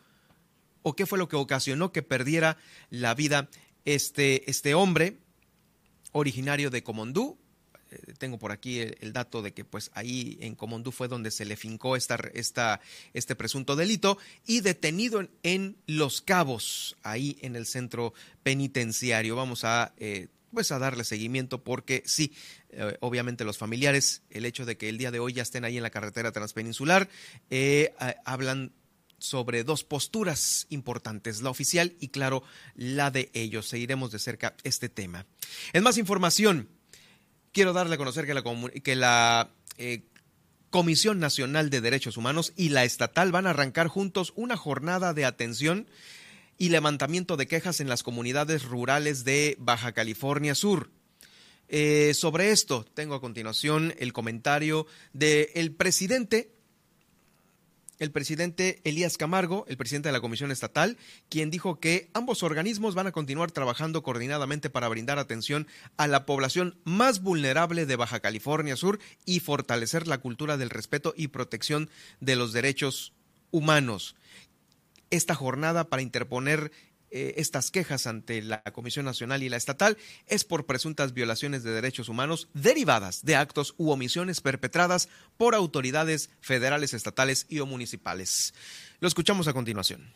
o 0.83 0.95
qué 0.95 1.05
fue 1.05 1.17
lo 1.17 1.29
que 1.29 1.37
ocasionó 1.37 1.93
que 1.93 2.03
perdiera 2.03 2.57
la 2.89 3.15
vida 3.15 3.49
este, 3.85 4.49
este 4.49 4.75
hombre 4.75 5.17
originario 6.11 6.69
de 6.69 6.83
Comondú, 6.83 7.37
tengo 8.17 8.37
por 8.37 8.51
aquí 8.51 8.79
el, 8.79 9.13
dato 9.13 9.41
de 9.41 9.53
que 9.53 9.65
pues 9.65 9.91
ahí 9.93 10.37
en 10.41 10.55
Comondú 10.55 10.91
fue 10.91 11.07
donde 11.07 11.31
se 11.31 11.45
le 11.45 11.55
fincó 11.55 11.95
esta, 11.95 12.15
esta, 12.33 12.81
este 13.13 13.35
presunto 13.35 13.75
delito 13.75 14.17
y 14.45 14.61
detenido 14.61 15.27
en, 15.43 15.77
Los 15.87 16.21
Cabos, 16.21 16.97
ahí 17.03 17.37
en 17.41 17.55
el 17.55 17.65
centro 17.65 18.13
penitenciario. 18.43 19.35
Vamos 19.35 19.63
a... 19.63 19.93
Eh, 19.97 20.27
pues 20.53 20.71
a 20.71 20.79
darle 20.79 21.03
seguimiento 21.03 21.65
porque 21.65 22.01
sí, 22.05 22.31
eh, 22.69 22.95
obviamente 23.01 23.43
los 23.43 23.57
familiares, 23.57 24.21
el 24.29 24.45
hecho 24.45 24.65
de 24.65 24.77
que 24.77 24.87
el 24.87 24.97
día 24.97 25.11
de 25.11 25.19
hoy 25.19 25.33
ya 25.33 25.41
estén 25.41 25.65
ahí 25.65 25.75
en 25.75 25.83
la 25.83 25.89
carretera 25.89 26.31
transpeninsular, 26.31 27.09
hablan 28.23 28.71
sobre 29.17 29.63
dos 29.63 29.83
posturas 29.83 30.67
importantes, 30.69 31.41
la 31.41 31.49
oficial 31.49 31.93
y 31.99 32.09
claro, 32.09 32.43
la 32.75 33.11
de 33.11 33.29
ellos. 33.33 33.67
Seguiremos 33.67 34.11
de 34.11 34.19
cerca 34.19 34.55
este 34.63 34.89
tema. 34.89 35.25
En 35.73 35.83
más 35.83 35.97
información, 35.97 36.69
quiero 37.55 37.71
darle 37.71 37.95
a 37.95 37.97
conocer 37.97 38.25
que 38.83 38.95
la, 38.95 39.49
eh, 39.77 40.03
Comisión 40.71 41.19
Nacional 41.19 41.69
de 41.69 41.79
Derechos 41.79 42.17
Humanos 42.17 42.51
y 42.57 42.67
la 42.67 42.83
estatal 42.83 43.31
van 43.31 43.47
a 43.47 43.51
arrancar 43.51 43.87
juntos 43.87 44.33
una 44.35 44.57
jornada 44.57 45.13
de 45.13 45.23
atención 45.23 45.87
y 46.57 46.67
levantamiento 46.67 47.37
de 47.37 47.47
quejas 47.47 47.79
en 47.79 47.87
las 47.87 48.03
comunidades 48.03 48.63
rurales 48.65 49.23
de 49.23 49.55
Baja 49.57 49.93
California 49.93 50.53
Sur. 50.53 50.89
Eh, 51.69 52.11
sobre 52.13 52.51
esto 52.51 52.85
tengo 52.93 53.15
a 53.15 53.21
continuación 53.21 53.95
el 53.99 54.11
comentario 54.11 54.85
del 55.13 55.73
presidente 55.73 56.51
el 57.99 58.11
presidente 58.11 58.81
Elías 58.83 59.17
Camargo, 59.17 59.65
el 59.67 59.77
presidente 59.77 60.09
de 60.09 60.13
la 60.13 60.21
Comisión 60.21 60.51
Estatal, 60.51 60.97
quien 61.29 61.51
dijo 61.51 61.79
que 61.79 62.09
ambos 62.13 62.43
organismos 62.43 62.95
van 62.95 63.07
a 63.07 63.11
continuar 63.11 63.51
trabajando 63.51 64.03
coordinadamente 64.03 64.69
para 64.69 64.87
brindar 64.87 65.19
atención 65.19 65.67
a 65.97 66.07
la 66.07 66.25
población 66.25 66.79
más 66.83 67.21
vulnerable 67.21 67.85
de 67.85 67.95
Baja 67.95 68.19
California 68.19 68.75
Sur 68.75 68.99
y 69.25 69.39
fortalecer 69.39 70.07
la 70.07 70.17
cultura 70.17 70.57
del 70.57 70.69
respeto 70.69 71.13
y 71.15 71.29
protección 71.29 71.89
de 72.19 72.35
los 72.35 72.53
derechos 72.53 73.13
humanos. 73.51 74.15
Esta 75.09 75.35
jornada 75.35 75.85
para 75.89 76.01
interponer 76.01 76.71
eh, 77.17 77.35
estas 77.37 77.71
quejas 77.71 78.07
ante 78.07 78.41
la 78.41 78.61
Comisión 78.61 79.05
Nacional 79.05 79.41
y 79.41 79.47
la 79.47 79.55
estatal 79.55 79.97
es 80.27 80.43
por 80.43 80.65
presuntas 80.65 81.13
violaciones 81.13 81.63
de 81.63 81.71
derechos 81.71 82.09
humanos 82.09 82.49
derivadas 82.53 83.23
de 83.23 83.37
actos 83.37 83.73
u 83.77 83.91
omisiones 83.91 84.41
perpetradas 84.41 85.07
por 85.37 85.55
autoridades 85.55 86.29
federales, 86.41 86.93
estatales 86.93 87.45
y 87.47 87.59
o 87.59 87.65
municipales. 87.65 88.53
Lo 88.99 89.07
escuchamos 89.07 89.47
a 89.47 89.53
continuación 89.53 90.11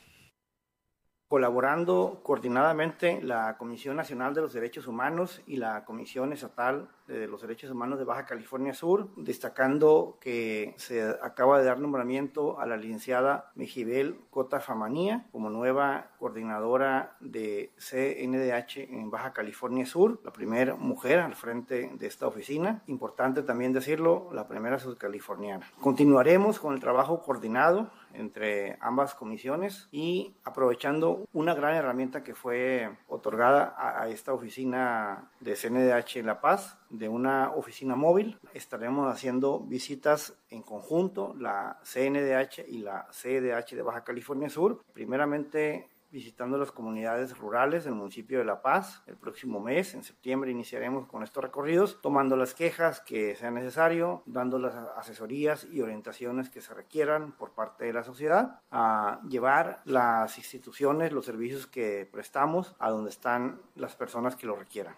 colaborando 1.30 2.22
coordinadamente 2.24 3.22
la 3.22 3.56
Comisión 3.58 3.96
Nacional 3.96 4.34
de 4.34 4.42
los 4.42 4.52
Derechos 4.52 4.88
Humanos 4.88 5.44
y 5.46 5.58
la 5.58 5.86
Comisión 5.86 6.34
Estatal 6.34 6.90
de 7.08 7.28
los 7.28 7.42
Derechos 7.42 7.70
Humanos 7.70 8.00
de 8.00 8.06
Baja 8.06 8.26
California 8.26 8.74
Sur, 8.74 9.10
destacando 9.16 10.18
que 10.20 10.74
se 10.78 11.04
acaba 11.22 11.60
de 11.60 11.66
dar 11.66 11.80
nombramiento 11.80 12.60
a 12.60 12.66
la 12.66 12.78
licenciada 12.78 13.52
Mejibel 13.56 14.20
Cota 14.32 14.60
Famanía 14.60 15.28
como 15.32 15.52
nueva 15.52 16.08
coordinadora 16.18 17.16
de 17.20 17.74
CNDH 17.78 18.90
en 18.92 19.12
Baja 19.12 19.32
California 19.32 19.86
Sur, 19.86 20.20
la 20.24 20.34
primera 20.34 20.76
mujer 20.76 21.20
al 21.20 21.36
frente 21.36 21.92
de 21.94 22.08
esta 22.08 22.26
oficina. 22.26 22.82
Importante 22.88 23.44
también 23.44 23.72
decirlo, 23.72 24.30
la 24.34 24.48
primera 24.48 24.80
sudcaliforniana. 24.80 25.66
Continuaremos 25.80 26.60
con 26.60 26.74
el 26.74 26.80
trabajo 26.80 27.22
coordinado 27.22 27.92
entre 28.14 28.78
ambas 28.82 29.16
comisiones 29.16 29.88
y 29.92 30.34
aprovechando 30.44 31.26
una 31.34 31.54
gran 31.54 31.76
herramienta 31.76 32.24
que 32.24 32.36
fue 32.36 32.90
otorgada 33.08 33.76
a, 33.78 34.08
esta 34.10 34.34
oficina 34.34 35.30
de 35.40 35.56
CNDH 35.56 36.24
La 36.24 36.42
Paz, 36.42 36.78
de 36.90 37.10
una 37.10 37.52
oficina 37.52 37.96
móvil. 37.96 38.40
Estaremos 38.54 39.12
haciendo 39.12 39.60
visitas 39.60 40.34
en 40.50 40.64
conjunto, 40.64 41.36
la 41.38 41.80
CNDH 41.84 42.66
y 42.68 42.80
la 42.80 43.08
CDH 43.12 43.76
de 43.76 43.82
Baja 43.82 44.04
California 44.04 44.50
Sur. 44.50 44.84
Primeramente 44.94 45.88
visitando 46.12 46.58
las 46.58 46.72
comunidades 46.72 47.38
rurales 47.38 47.84
del 47.84 47.94
municipio 47.94 48.40
de 48.40 48.46
La 48.46 48.62
Paz. 48.62 49.04
El 49.08 49.18
próximo 49.18 49.60
mes, 49.60 49.94
en 49.94 50.04
septiembre, 50.04 50.52
iniciaremos 50.52 51.08
con 51.08 51.24
estos 51.24 51.44
recorridos, 51.44 52.00
tomando 52.02 52.36
las 52.36 52.54
quejas 52.54 53.00
que 53.02 53.36
sea 53.36 53.52
necesario, 53.52 54.24
dando 54.26 54.60
las 54.60 54.76
asesorías 54.76 55.66
y 55.72 55.82
orientaciones 55.82 56.50
que 56.50 56.62
se 56.62 56.74
requieran 56.74 57.34
por 57.34 57.54
parte 57.54 57.86
de 57.86 57.94
la 57.94 58.04
sociedad, 58.04 58.62
a 58.72 59.22
llevar 59.28 59.82
las 59.86 60.38
instituciones, 60.38 61.12
los 61.12 61.26
servicios 61.26 61.68
que 61.68 62.10
prestamos 62.12 62.76
a 62.80 62.90
donde 62.90 63.10
están 63.10 63.62
las 63.76 63.96
personas 63.96 64.36
que 64.36 64.48
lo 64.48 64.56
requieran. 64.56 64.96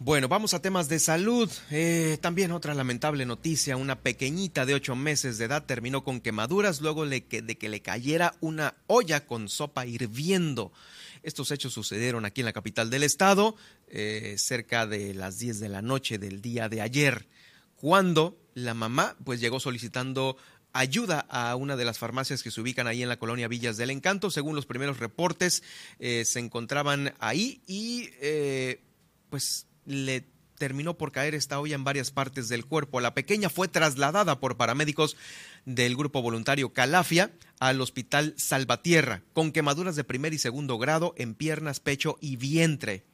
Bueno, 0.00 0.28
vamos 0.28 0.54
a 0.54 0.60
temas 0.60 0.88
de 0.88 0.98
salud. 0.98 1.50
Eh, 1.70 2.18
también 2.20 2.50
otra 2.50 2.74
lamentable 2.74 3.24
noticia, 3.26 3.76
una 3.76 4.00
pequeñita 4.00 4.66
de 4.66 4.74
ocho 4.74 4.96
meses 4.96 5.38
de 5.38 5.44
edad 5.44 5.64
terminó 5.64 6.02
con 6.02 6.20
quemaduras 6.20 6.80
luego 6.80 7.06
de 7.06 7.24
que, 7.24 7.42
le 7.42 7.80
cayera 7.80 8.34
una 8.40 8.74
olla 8.88 9.24
con 9.24 9.48
sopa 9.48 9.86
hirviendo. 9.86 10.72
Estos 11.22 11.52
hechos 11.52 11.72
sucedieron 11.72 12.24
aquí 12.24 12.40
en 12.40 12.46
la 12.46 12.52
capital 12.52 12.90
del 12.90 13.04
estado, 13.04 13.54
eh, 13.86 14.34
cerca 14.36 14.86
de 14.86 15.14
las 15.14 15.38
10 15.38 15.60
de 15.60 15.68
la 15.68 15.80
noche 15.80 16.18
del 16.18 16.42
día 16.42 16.68
de 16.68 16.80
ayer, 16.80 17.28
cuando 17.76 18.36
la 18.54 18.74
mamá 18.74 19.16
pues 19.24 19.40
llegó 19.40 19.60
solicitando 19.60 20.36
ayuda 20.72 21.20
a 21.30 21.54
una 21.54 21.76
de 21.76 21.84
las 21.84 22.00
farmacias 22.00 22.42
que 22.42 22.50
se 22.50 22.60
ubican 22.60 22.88
ahí 22.88 23.02
en 23.02 23.08
la 23.08 23.20
colonia 23.20 23.46
Villas 23.46 23.76
del 23.76 23.90
Encanto. 23.90 24.32
Según 24.32 24.56
los 24.56 24.66
primeros 24.66 24.98
reportes, 24.98 25.62
eh, 26.00 26.24
se 26.26 26.40
encontraban 26.40 27.14
ahí 27.20 27.62
y 27.68 28.10
pues 29.30 29.66
le 29.86 30.26
terminó 30.58 30.96
por 30.96 31.12
caer 31.12 31.34
esta 31.34 31.60
olla 31.60 31.74
en 31.74 31.84
varias 31.84 32.10
partes 32.10 32.48
del 32.48 32.64
cuerpo. 32.64 33.00
La 33.00 33.14
pequeña 33.14 33.50
fue 33.50 33.68
trasladada 33.68 34.40
por 34.40 34.56
paramédicos 34.56 35.16
del 35.64 35.96
grupo 35.96 36.22
voluntario 36.22 36.72
Calafia 36.72 37.32
al 37.58 37.80
hospital 37.80 38.34
Salvatierra, 38.36 39.22
con 39.32 39.52
quemaduras 39.52 39.96
de 39.96 40.04
primer 40.04 40.32
y 40.34 40.38
segundo 40.38 40.78
grado 40.78 41.14
en 41.16 41.34
piernas, 41.34 41.80
pecho 41.80 42.18
y 42.20 42.36
vientre. 42.36 43.04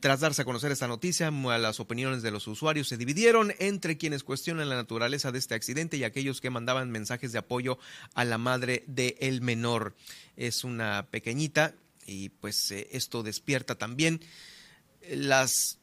Tras 0.00 0.20
darse 0.20 0.42
a 0.42 0.44
conocer 0.44 0.70
esta 0.70 0.86
noticia, 0.86 1.30
las 1.30 1.80
opiniones 1.80 2.22
de 2.22 2.30
los 2.30 2.46
usuarios 2.46 2.86
se 2.86 2.96
dividieron 2.96 3.52
entre 3.58 3.98
quienes 3.98 4.22
cuestionan 4.22 4.68
la 4.68 4.76
naturaleza 4.76 5.32
de 5.32 5.40
este 5.40 5.56
accidente 5.56 5.96
y 5.96 6.04
aquellos 6.04 6.40
que 6.40 6.50
mandaban 6.50 6.90
mensajes 6.90 7.32
de 7.32 7.38
apoyo 7.38 7.78
a 8.14 8.24
la 8.24 8.38
madre 8.38 8.84
del 8.86 9.16
el 9.18 9.40
menor. 9.40 9.96
Es 10.36 10.62
una 10.62 11.08
pequeñita 11.10 11.74
y 12.06 12.28
pues 12.28 12.70
eh, 12.70 12.88
esto 12.92 13.24
despierta 13.24 13.74
también 13.74 14.20
las 15.10 15.78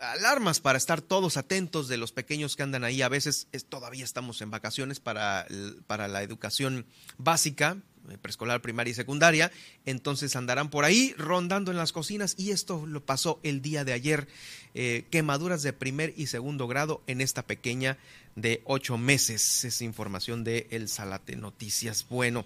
alarmas 0.00 0.60
para 0.60 0.78
estar 0.78 1.00
todos 1.00 1.36
atentos 1.36 1.88
de 1.88 1.96
los 1.96 2.12
pequeños 2.12 2.56
que 2.56 2.62
andan 2.62 2.84
ahí. 2.84 3.02
A 3.02 3.08
veces 3.08 3.48
todavía 3.68 4.04
estamos 4.04 4.40
en 4.40 4.50
vacaciones 4.50 5.00
para, 5.00 5.46
para 5.86 6.08
la 6.08 6.22
educación 6.22 6.86
básica, 7.18 7.78
eh, 8.10 8.18
preescolar, 8.18 8.62
primaria 8.62 8.92
y 8.92 8.94
secundaria, 8.94 9.50
entonces 9.84 10.36
andarán 10.36 10.70
por 10.70 10.84
ahí 10.84 11.14
rondando 11.18 11.70
en 11.70 11.76
las 11.76 11.92
cocinas 11.92 12.34
y 12.38 12.52
esto 12.52 12.86
lo 12.86 13.04
pasó 13.04 13.40
el 13.42 13.62
día 13.62 13.84
de 13.84 13.92
ayer, 13.92 14.28
eh, 14.74 15.06
quemaduras 15.10 15.62
de 15.62 15.72
primer 15.72 16.14
y 16.16 16.26
segundo 16.26 16.68
grado 16.68 17.02
en 17.06 17.20
esta 17.20 17.42
pequeña 17.42 17.98
de 18.36 18.62
ocho 18.64 18.96
meses. 18.98 19.64
Es 19.64 19.82
información 19.82 20.44
de 20.44 20.68
El 20.70 20.88
Salate 20.88 21.36
Noticias. 21.36 22.06
Bueno. 22.08 22.44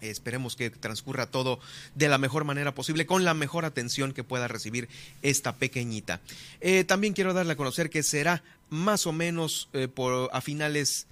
Esperemos 0.00 0.56
que 0.56 0.70
transcurra 0.70 1.26
todo 1.26 1.58
de 1.94 2.08
la 2.08 2.18
mejor 2.18 2.44
manera 2.44 2.74
posible, 2.74 3.06
con 3.06 3.24
la 3.24 3.34
mejor 3.34 3.64
atención 3.64 4.12
que 4.12 4.24
pueda 4.24 4.48
recibir 4.48 4.88
esta 5.22 5.56
pequeñita. 5.56 6.20
Eh, 6.60 6.84
también 6.84 7.14
quiero 7.14 7.34
darle 7.34 7.52
a 7.52 7.56
conocer 7.56 7.90
que 7.90 8.02
será 8.02 8.42
más 8.70 9.06
o 9.06 9.12
menos 9.12 9.68
eh, 9.72 9.88
por, 9.88 10.30
a 10.32 10.40
finales 10.40 11.06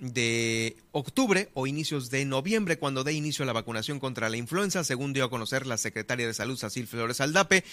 de 0.00 0.76
octubre 0.92 1.48
o 1.54 1.66
inicios 1.66 2.10
de 2.10 2.24
noviembre 2.24 2.78
cuando 2.78 3.02
dé 3.02 3.12
inicio 3.12 3.42
a 3.42 3.46
la 3.46 3.52
vacunación 3.52 3.98
contra 3.98 4.28
la 4.28 4.36
influenza, 4.36 4.84
según 4.84 5.12
dio 5.12 5.24
a 5.24 5.30
conocer 5.30 5.66
la 5.66 5.76
secretaria 5.76 6.26
de 6.26 6.34
Salud, 6.34 6.56
Sacil 6.56 6.86
Flores 6.86 7.20
Aldape, 7.20 7.64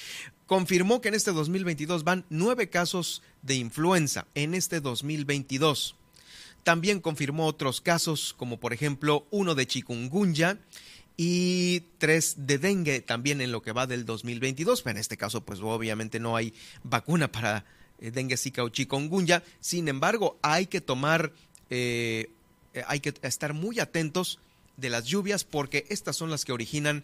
confirmó 0.47 1.01
que 1.01 1.10
en 1.10 1.13
este 1.13 1.32
2022 1.32 2.04
van 2.04 2.25
nueve 2.30 2.69
casos 2.69 3.21
de 3.43 3.56
influenza 3.56 4.25
en 4.34 4.56
este 4.56 4.82
2022. 4.82 5.95
También 6.65 6.99
confirmó 6.99 7.45
otros 7.45 7.80
casos, 7.80 8.34
como 8.36 8.60
por 8.60 8.73
ejemplo 8.73 9.28
uno 9.30 9.54
de 9.54 9.67
chikungunya 9.67 10.58
y 11.15 11.82
tres 11.99 12.47
de 12.47 12.58
dengue 12.58 13.01
también 13.01 13.39
en 13.39 13.51
lo 13.51 13.62
que 13.62 13.71
va 13.71 13.86
del 13.86 14.04
2022. 14.04 14.84
En 14.88 14.97
este 14.97 15.15
caso, 15.15 15.41
pues 15.41 15.60
obviamente 15.60 16.19
no 16.19 16.36
hay 16.36 16.56
vacuna 16.82 17.32
para 17.32 17.65
eh, 17.99 18.10
dengue, 18.10 18.36
zika 18.36 18.63
o 18.63 18.69
chikungunya. 18.69 19.43
Sin 19.60 19.88
embargo, 19.88 20.39
hay 20.41 20.65
que 20.65 20.82
tomar, 20.82 21.34
eh, 21.69 22.32
hay 22.88 22.99
que 22.99 23.13
estar 23.21 23.54
muy 23.54 23.80
atentos 23.80 24.39
de 24.75 24.89
las 24.89 25.06
lluvias 25.06 25.43
porque 25.43 25.86
estas 25.89 26.15
son 26.15 26.32
las 26.32 26.45
que 26.45 26.51
originan 26.51 27.04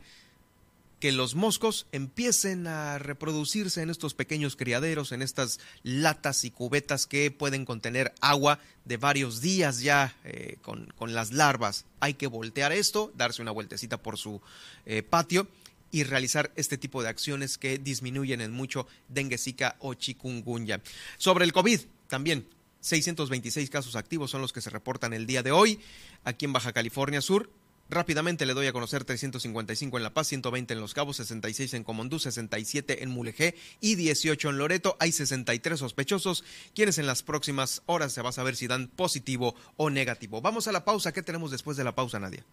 que 1.01 1.11
los 1.11 1.33
moscos 1.33 1.87
empiecen 1.91 2.67
a 2.67 2.99
reproducirse 2.99 3.81
en 3.81 3.89
estos 3.89 4.13
pequeños 4.13 4.55
criaderos, 4.55 5.11
en 5.11 5.23
estas 5.23 5.59
latas 5.81 6.45
y 6.45 6.51
cubetas 6.51 7.07
que 7.07 7.31
pueden 7.31 7.65
contener 7.65 8.13
agua 8.21 8.59
de 8.85 8.97
varios 8.97 9.41
días 9.41 9.81
ya 9.81 10.15
eh, 10.23 10.57
con, 10.61 10.93
las 11.11 11.31
larvas. 11.31 11.85
Hay 11.99 12.13
que 12.13 12.27
voltear 12.27 12.71
esto, 12.71 13.11
darse 13.17 13.41
una 13.41 13.49
vueltecita 13.49 13.97
por 13.97 14.19
su 14.19 14.41
eh, 14.85 15.01
patio 15.01 15.47
y 15.89 16.03
realizar 16.03 16.51
este 16.55 16.77
tipo 16.77 17.01
de 17.01 17.09
acciones 17.09 17.57
que 17.57 17.79
disminuyen 17.79 18.39
en 18.39 18.51
mucho 18.51 18.85
dengue, 19.09 19.39
zika 19.39 19.77
o 19.79 19.95
chikungunya. 19.95 20.81
Sobre 21.17 21.45
el 21.45 21.51
COVID, 21.51 21.81
también 22.09 22.47
626 22.81 23.71
casos 23.71 23.95
activos 23.95 24.29
son 24.29 24.41
los 24.41 24.53
que 24.53 24.61
se 24.61 24.69
reportan 24.69 25.13
el 25.13 25.25
día 25.25 25.41
de 25.41 25.51
hoy 25.51 25.79
aquí 26.23 26.45
en 26.45 26.53
Baja 26.53 26.73
California 26.73 27.21
Sur. 27.21 27.49
Rápidamente 27.91 28.45
le 28.45 28.53
doy 28.53 28.67
a 28.67 28.71
conocer 28.71 29.03
355 29.03 29.97
en 29.97 30.03
La 30.03 30.13
Paz, 30.13 30.27
120 30.27 30.73
en 30.73 30.79
Los 30.79 30.93
Cabos, 30.93 31.17
66 31.17 31.73
en 31.73 31.83
Comondú, 31.83 32.19
67 32.19 33.03
en 33.03 33.09
Mulegé 33.09 33.53
y 33.81 33.95
18 33.95 34.49
en 34.49 34.57
Loreto. 34.57 34.95
Hay 35.01 35.11
63 35.11 35.77
sospechosos, 35.77 36.45
quienes 36.73 36.99
en 36.99 37.05
las 37.05 37.21
próximas 37.21 37.83
horas 37.87 38.13
se 38.13 38.21
va 38.21 38.29
a 38.29 38.31
saber 38.31 38.55
si 38.55 38.67
dan 38.67 38.87
positivo 38.87 39.55
o 39.75 39.89
negativo. 39.89 40.39
Vamos 40.39 40.69
a 40.69 40.71
la 40.71 40.85
pausa. 40.85 41.11
¿Qué 41.11 41.21
tenemos 41.21 41.51
después 41.51 41.75
de 41.75 41.83
la 41.83 41.93
pausa, 41.93 42.17
Nadia? 42.17 42.45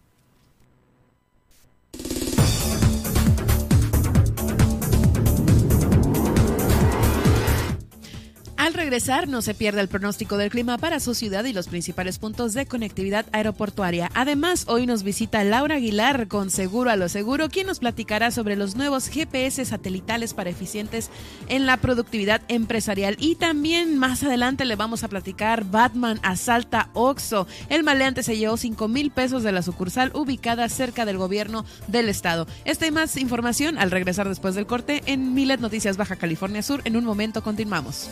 Regresar, 8.79 9.27
no 9.27 9.41
se 9.41 9.53
pierda 9.53 9.81
el 9.81 9.89
pronóstico 9.89 10.37
del 10.37 10.49
clima 10.49 10.77
para 10.77 11.01
su 11.01 11.13
ciudad 11.13 11.43
y 11.43 11.51
los 11.51 11.67
principales 11.67 12.17
puntos 12.17 12.53
de 12.53 12.65
conectividad 12.65 13.25
aeroportuaria. 13.33 14.09
Además, 14.13 14.63
hoy 14.67 14.85
nos 14.85 15.03
visita 15.03 15.43
Laura 15.43 15.75
Aguilar 15.75 16.29
con 16.29 16.49
Seguro 16.49 16.89
a 16.89 16.95
lo 16.95 17.09
Seguro, 17.09 17.49
quien 17.49 17.67
nos 17.67 17.79
platicará 17.79 18.31
sobre 18.31 18.55
los 18.55 18.77
nuevos 18.77 19.09
GPS 19.09 19.65
satelitales 19.65 20.33
para 20.33 20.49
eficientes 20.49 21.09
en 21.49 21.65
la 21.65 21.75
productividad 21.75 22.41
empresarial. 22.47 23.17
Y 23.19 23.35
también 23.35 23.97
más 23.97 24.23
adelante 24.23 24.63
le 24.63 24.77
vamos 24.77 25.03
a 25.03 25.09
platicar 25.09 25.65
Batman 25.65 26.21
asalta 26.23 26.89
Oxo. 26.93 27.47
El 27.67 27.83
maleante 27.83 28.23
se 28.23 28.37
llevó 28.37 28.55
5 28.55 28.87
mil 28.87 29.11
pesos 29.11 29.43
de 29.43 29.51
la 29.51 29.61
sucursal 29.61 30.11
ubicada 30.15 30.69
cerca 30.69 31.03
del 31.03 31.17
gobierno 31.17 31.65
del 31.87 32.07
estado. 32.07 32.47
Esta 32.63 32.87
y 32.87 32.91
más 32.91 33.17
información 33.17 33.77
al 33.77 33.91
regresar 33.91 34.29
después 34.29 34.55
del 34.55 34.67
corte 34.67 35.03
en 35.05 35.33
Milet 35.33 35.59
Noticias 35.59 35.97
Baja 35.97 36.15
California 36.15 36.63
Sur. 36.63 36.79
En 36.85 36.95
un 36.95 37.03
momento 37.03 37.43
continuamos. 37.43 38.09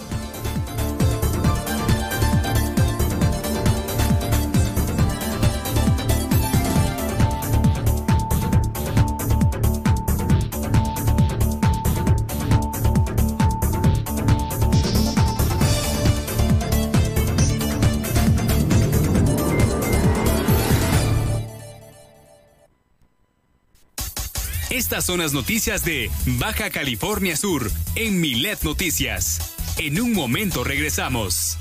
Estas 24.88 25.04
son 25.04 25.20
las 25.20 25.34
noticias 25.34 25.84
de 25.84 26.10
Baja 26.40 26.70
California 26.70 27.36
Sur 27.36 27.70
en 27.96 28.22
Milet 28.22 28.64
Noticias. 28.64 29.54
En 29.78 30.00
un 30.00 30.14
momento 30.14 30.64
regresamos. 30.64 31.58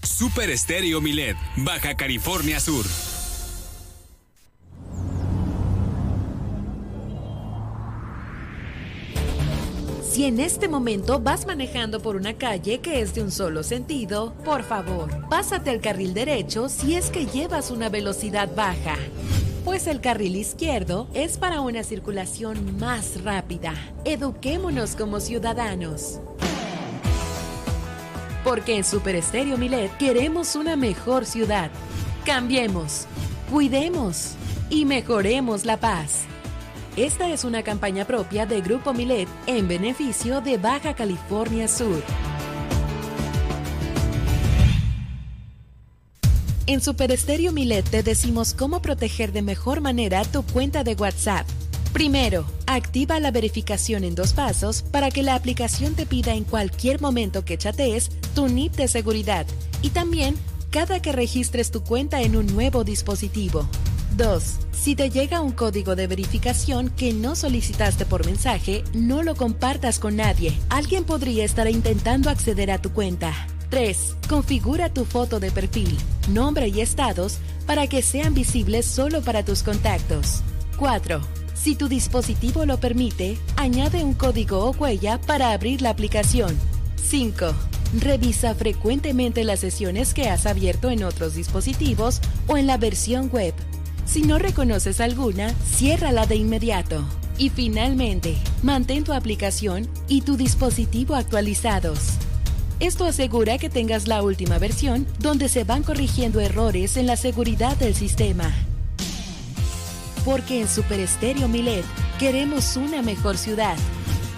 Super 0.00 0.50
Estéreo 0.50 1.00
Milet, 1.00 1.36
Baja 1.56 1.96
California 1.96 2.60
Sur. 2.60 2.86
Si 10.08 10.26
en 10.26 10.38
este 10.38 10.68
momento 10.68 11.18
vas 11.18 11.44
manejando 11.44 12.00
por 12.00 12.14
una 12.14 12.34
calle 12.34 12.78
que 12.78 13.00
es 13.00 13.16
de 13.16 13.22
un 13.24 13.32
solo 13.32 13.64
sentido, 13.64 14.32
por 14.44 14.62
favor, 14.62 15.28
pásate 15.28 15.70
al 15.70 15.80
carril 15.80 16.14
derecho 16.14 16.68
si 16.68 16.94
es 16.94 17.10
que 17.10 17.26
llevas 17.26 17.72
una 17.72 17.88
velocidad 17.88 18.48
baja 18.54 18.96
pues 19.64 19.86
el 19.86 20.00
carril 20.00 20.36
izquierdo 20.36 21.08
es 21.14 21.38
para 21.38 21.62
una 21.62 21.82
circulación 21.82 22.78
más 22.78 23.24
rápida. 23.24 23.72
Eduquémonos 24.04 24.94
como 24.94 25.20
ciudadanos. 25.20 26.20
Porque 28.44 28.76
en 28.76 28.84
Super 28.84 29.16
Estéreo 29.16 29.56
Milet 29.56 29.96
queremos 29.96 30.54
una 30.54 30.76
mejor 30.76 31.24
ciudad. 31.24 31.70
Cambiemos, 32.26 33.06
cuidemos 33.50 34.34
y 34.68 34.84
mejoremos 34.84 35.64
la 35.64 35.78
paz. 35.78 36.24
Esta 36.96 37.30
es 37.30 37.44
una 37.44 37.62
campaña 37.62 38.04
propia 38.04 38.44
de 38.46 38.60
Grupo 38.60 38.92
Milet 38.92 39.28
en 39.46 39.66
beneficio 39.66 40.42
de 40.42 40.58
Baja 40.58 40.94
California 40.94 41.66
Sur. 41.68 42.02
En 46.66 46.80
Super 46.80 47.12
Estéreo 47.12 47.52
Milet 47.52 47.88
te 47.90 48.02
decimos 48.02 48.54
cómo 48.54 48.80
proteger 48.80 49.32
de 49.32 49.42
mejor 49.42 49.82
manera 49.82 50.24
tu 50.24 50.42
cuenta 50.42 50.82
de 50.82 50.94
WhatsApp. 50.94 51.46
Primero, 51.92 52.46
activa 52.66 53.20
la 53.20 53.30
verificación 53.30 54.02
en 54.02 54.14
dos 54.14 54.32
pasos 54.32 54.80
para 54.80 55.10
que 55.10 55.22
la 55.22 55.34
aplicación 55.34 55.94
te 55.94 56.06
pida 56.06 56.32
en 56.32 56.44
cualquier 56.44 57.02
momento 57.02 57.44
que 57.44 57.58
chatees 57.58 58.10
tu 58.34 58.48
NIP 58.48 58.76
de 58.76 58.88
seguridad 58.88 59.46
y 59.82 59.90
también 59.90 60.36
cada 60.70 61.02
que 61.02 61.12
registres 61.12 61.70
tu 61.70 61.82
cuenta 61.84 62.22
en 62.22 62.34
un 62.34 62.46
nuevo 62.46 62.82
dispositivo. 62.82 63.68
2. 64.16 64.42
Si 64.72 64.96
te 64.96 65.10
llega 65.10 65.42
un 65.42 65.52
código 65.52 65.94
de 65.96 66.06
verificación 66.06 66.88
que 66.88 67.12
no 67.12 67.36
solicitaste 67.36 68.06
por 68.06 68.24
mensaje, 68.24 68.84
no 68.94 69.22
lo 69.22 69.34
compartas 69.34 69.98
con 69.98 70.16
nadie. 70.16 70.58
Alguien 70.70 71.04
podría 71.04 71.44
estar 71.44 71.68
intentando 71.68 72.30
acceder 72.30 72.70
a 72.70 72.80
tu 72.80 72.90
cuenta. 72.90 73.34
3. 73.74 74.16
Configura 74.28 74.88
tu 74.88 75.04
foto 75.04 75.40
de 75.40 75.50
perfil, 75.50 75.98
nombre 76.28 76.68
y 76.68 76.80
estados 76.80 77.38
para 77.66 77.88
que 77.88 78.02
sean 78.02 78.32
visibles 78.32 78.86
solo 78.86 79.20
para 79.20 79.44
tus 79.44 79.64
contactos. 79.64 80.44
4. 80.78 81.20
Si 81.54 81.74
tu 81.74 81.88
dispositivo 81.88 82.66
lo 82.66 82.78
permite, 82.78 83.36
añade 83.56 84.04
un 84.04 84.14
código 84.14 84.64
o 84.64 84.70
huella 84.70 85.20
para 85.20 85.50
abrir 85.50 85.82
la 85.82 85.90
aplicación. 85.90 86.56
5. 87.02 87.46
Revisa 87.98 88.54
frecuentemente 88.54 89.42
las 89.42 89.58
sesiones 89.58 90.14
que 90.14 90.28
has 90.28 90.46
abierto 90.46 90.88
en 90.88 91.02
otros 91.02 91.34
dispositivos 91.34 92.20
o 92.46 92.56
en 92.56 92.68
la 92.68 92.78
versión 92.78 93.28
web. 93.28 93.54
Si 94.06 94.22
no 94.22 94.38
reconoces 94.38 95.00
alguna, 95.00 95.52
ciérrala 95.66 96.26
de 96.26 96.36
inmediato. 96.36 97.04
Y 97.38 97.48
finalmente, 97.48 98.36
mantén 98.62 99.02
tu 99.02 99.12
aplicación 99.12 99.88
y 100.06 100.20
tu 100.20 100.36
dispositivo 100.36 101.16
actualizados. 101.16 102.20
Esto 102.80 103.04
asegura 103.04 103.58
que 103.58 103.70
tengas 103.70 104.08
la 104.08 104.22
última 104.22 104.58
versión 104.58 105.06
donde 105.18 105.48
se 105.48 105.64
van 105.64 105.82
corrigiendo 105.82 106.40
errores 106.40 106.96
en 106.96 107.06
la 107.06 107.16
seguridad 107.16 107.76
del 107.76 107.94
sistema. 107.94 108.52
Porque 110.24 110.60
en 110.60 110.68
Super 110.68 111.00
Estéreo 111.00 111.48
Milet 111.48 111.84
queremos 112.18 112.76
una 112.76 113.02
mejor 113.02 113.36
ciudad. 113.36 113.76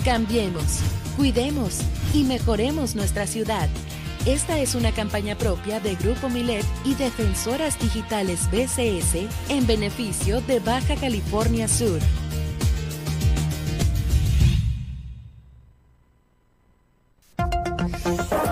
Cambiemos, 0.05 0.81
Cuidemos 1.17 1.79
y 2.13 2.25
mejoremos 2.25 2.95
nuestra 2.95 3.27
ciudad. 3.27 3.71
Esta 4.27 4.59
es 4.59 4.75
una 4.75 4.93
campaña 4.93 5.35
propia 5.35 5.81
de 5.81 5.95
Grupo 5.95 6.29
Milet 6.29 6.65
y 6.85 6.95
Defensoras 6.95 7.79
Digitales 7.81 8.51
BCS 8.51 9.27
en 9.49 9.67
beneficio 9.67 10.43
de 10.43 10.61
Baja 10.61 10.95
California 10.97 11.69
Sur. 11.69 12.01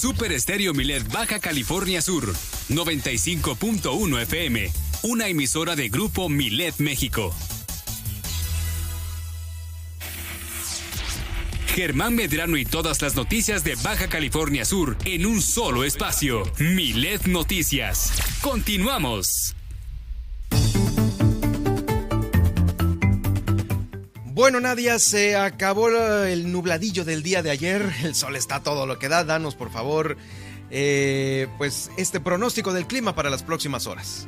Super 0.00 0.32
Estéreo 0.32 0.72
Milet 0.72 1.06
Baja 1.12 1.40
California 1.40 2.00
Sur, 2.00 2.32
95.1 2.70 4.22
FM, 4.22 4.72
una 5.02 5.28
emisora 5.28 5.76
de 5.76 5.90
Grupo 5.90 6.30
Milet 6.30 6.74
México. 6.78 7.34
Germán 11.74 12.14
Medrano 12.14 12.56
y 12.56 12.64
todas 12.64 13.02
las 13.02 13.14
noticias 13.14 13.62
de 13.62 13.74
Baja 13.74 14.08
California 14.08 14.64
Sur 14.64 14.96
en 15.04 15.26
un 15.26 15.42
solo 15.42 15.84
espacio. 15.84 16.44
Milet 16.58 17.26
Noticias. 17.26 18.10
Continuamos. 18.40 19.54
Bueno, 24.40 24.58
Nadia, 24.58 24.98
se 24.98 25.36
acabó 25.36 25.90
el 26.24 26.50
nubladillo 26.50 27.04
del 27.04 27.22
día 27.22 27.42
de 27.42 27.50
ayer. 27.50 27.92
El 28.02 28.14
sol 28.14 28.36
está 28.36 28.62
todo 28.62 28.86
lo 28.86 28.98
que 28.98 29.10
da. 29.10 29.22
Danos, 29.22 29.54
por 29.54 29.70
favor, 29.70 30.16
eh, 30.70 31.46
pues 31.58 31.90
este 31.98 32.20
pronóstico 32.20 32.72
del 32.72 32.86
clima 32.86 33.14
para 33.14 33.28
las 33.28 33.42
próximas 33.42 33.86
horas. 33.86 34.26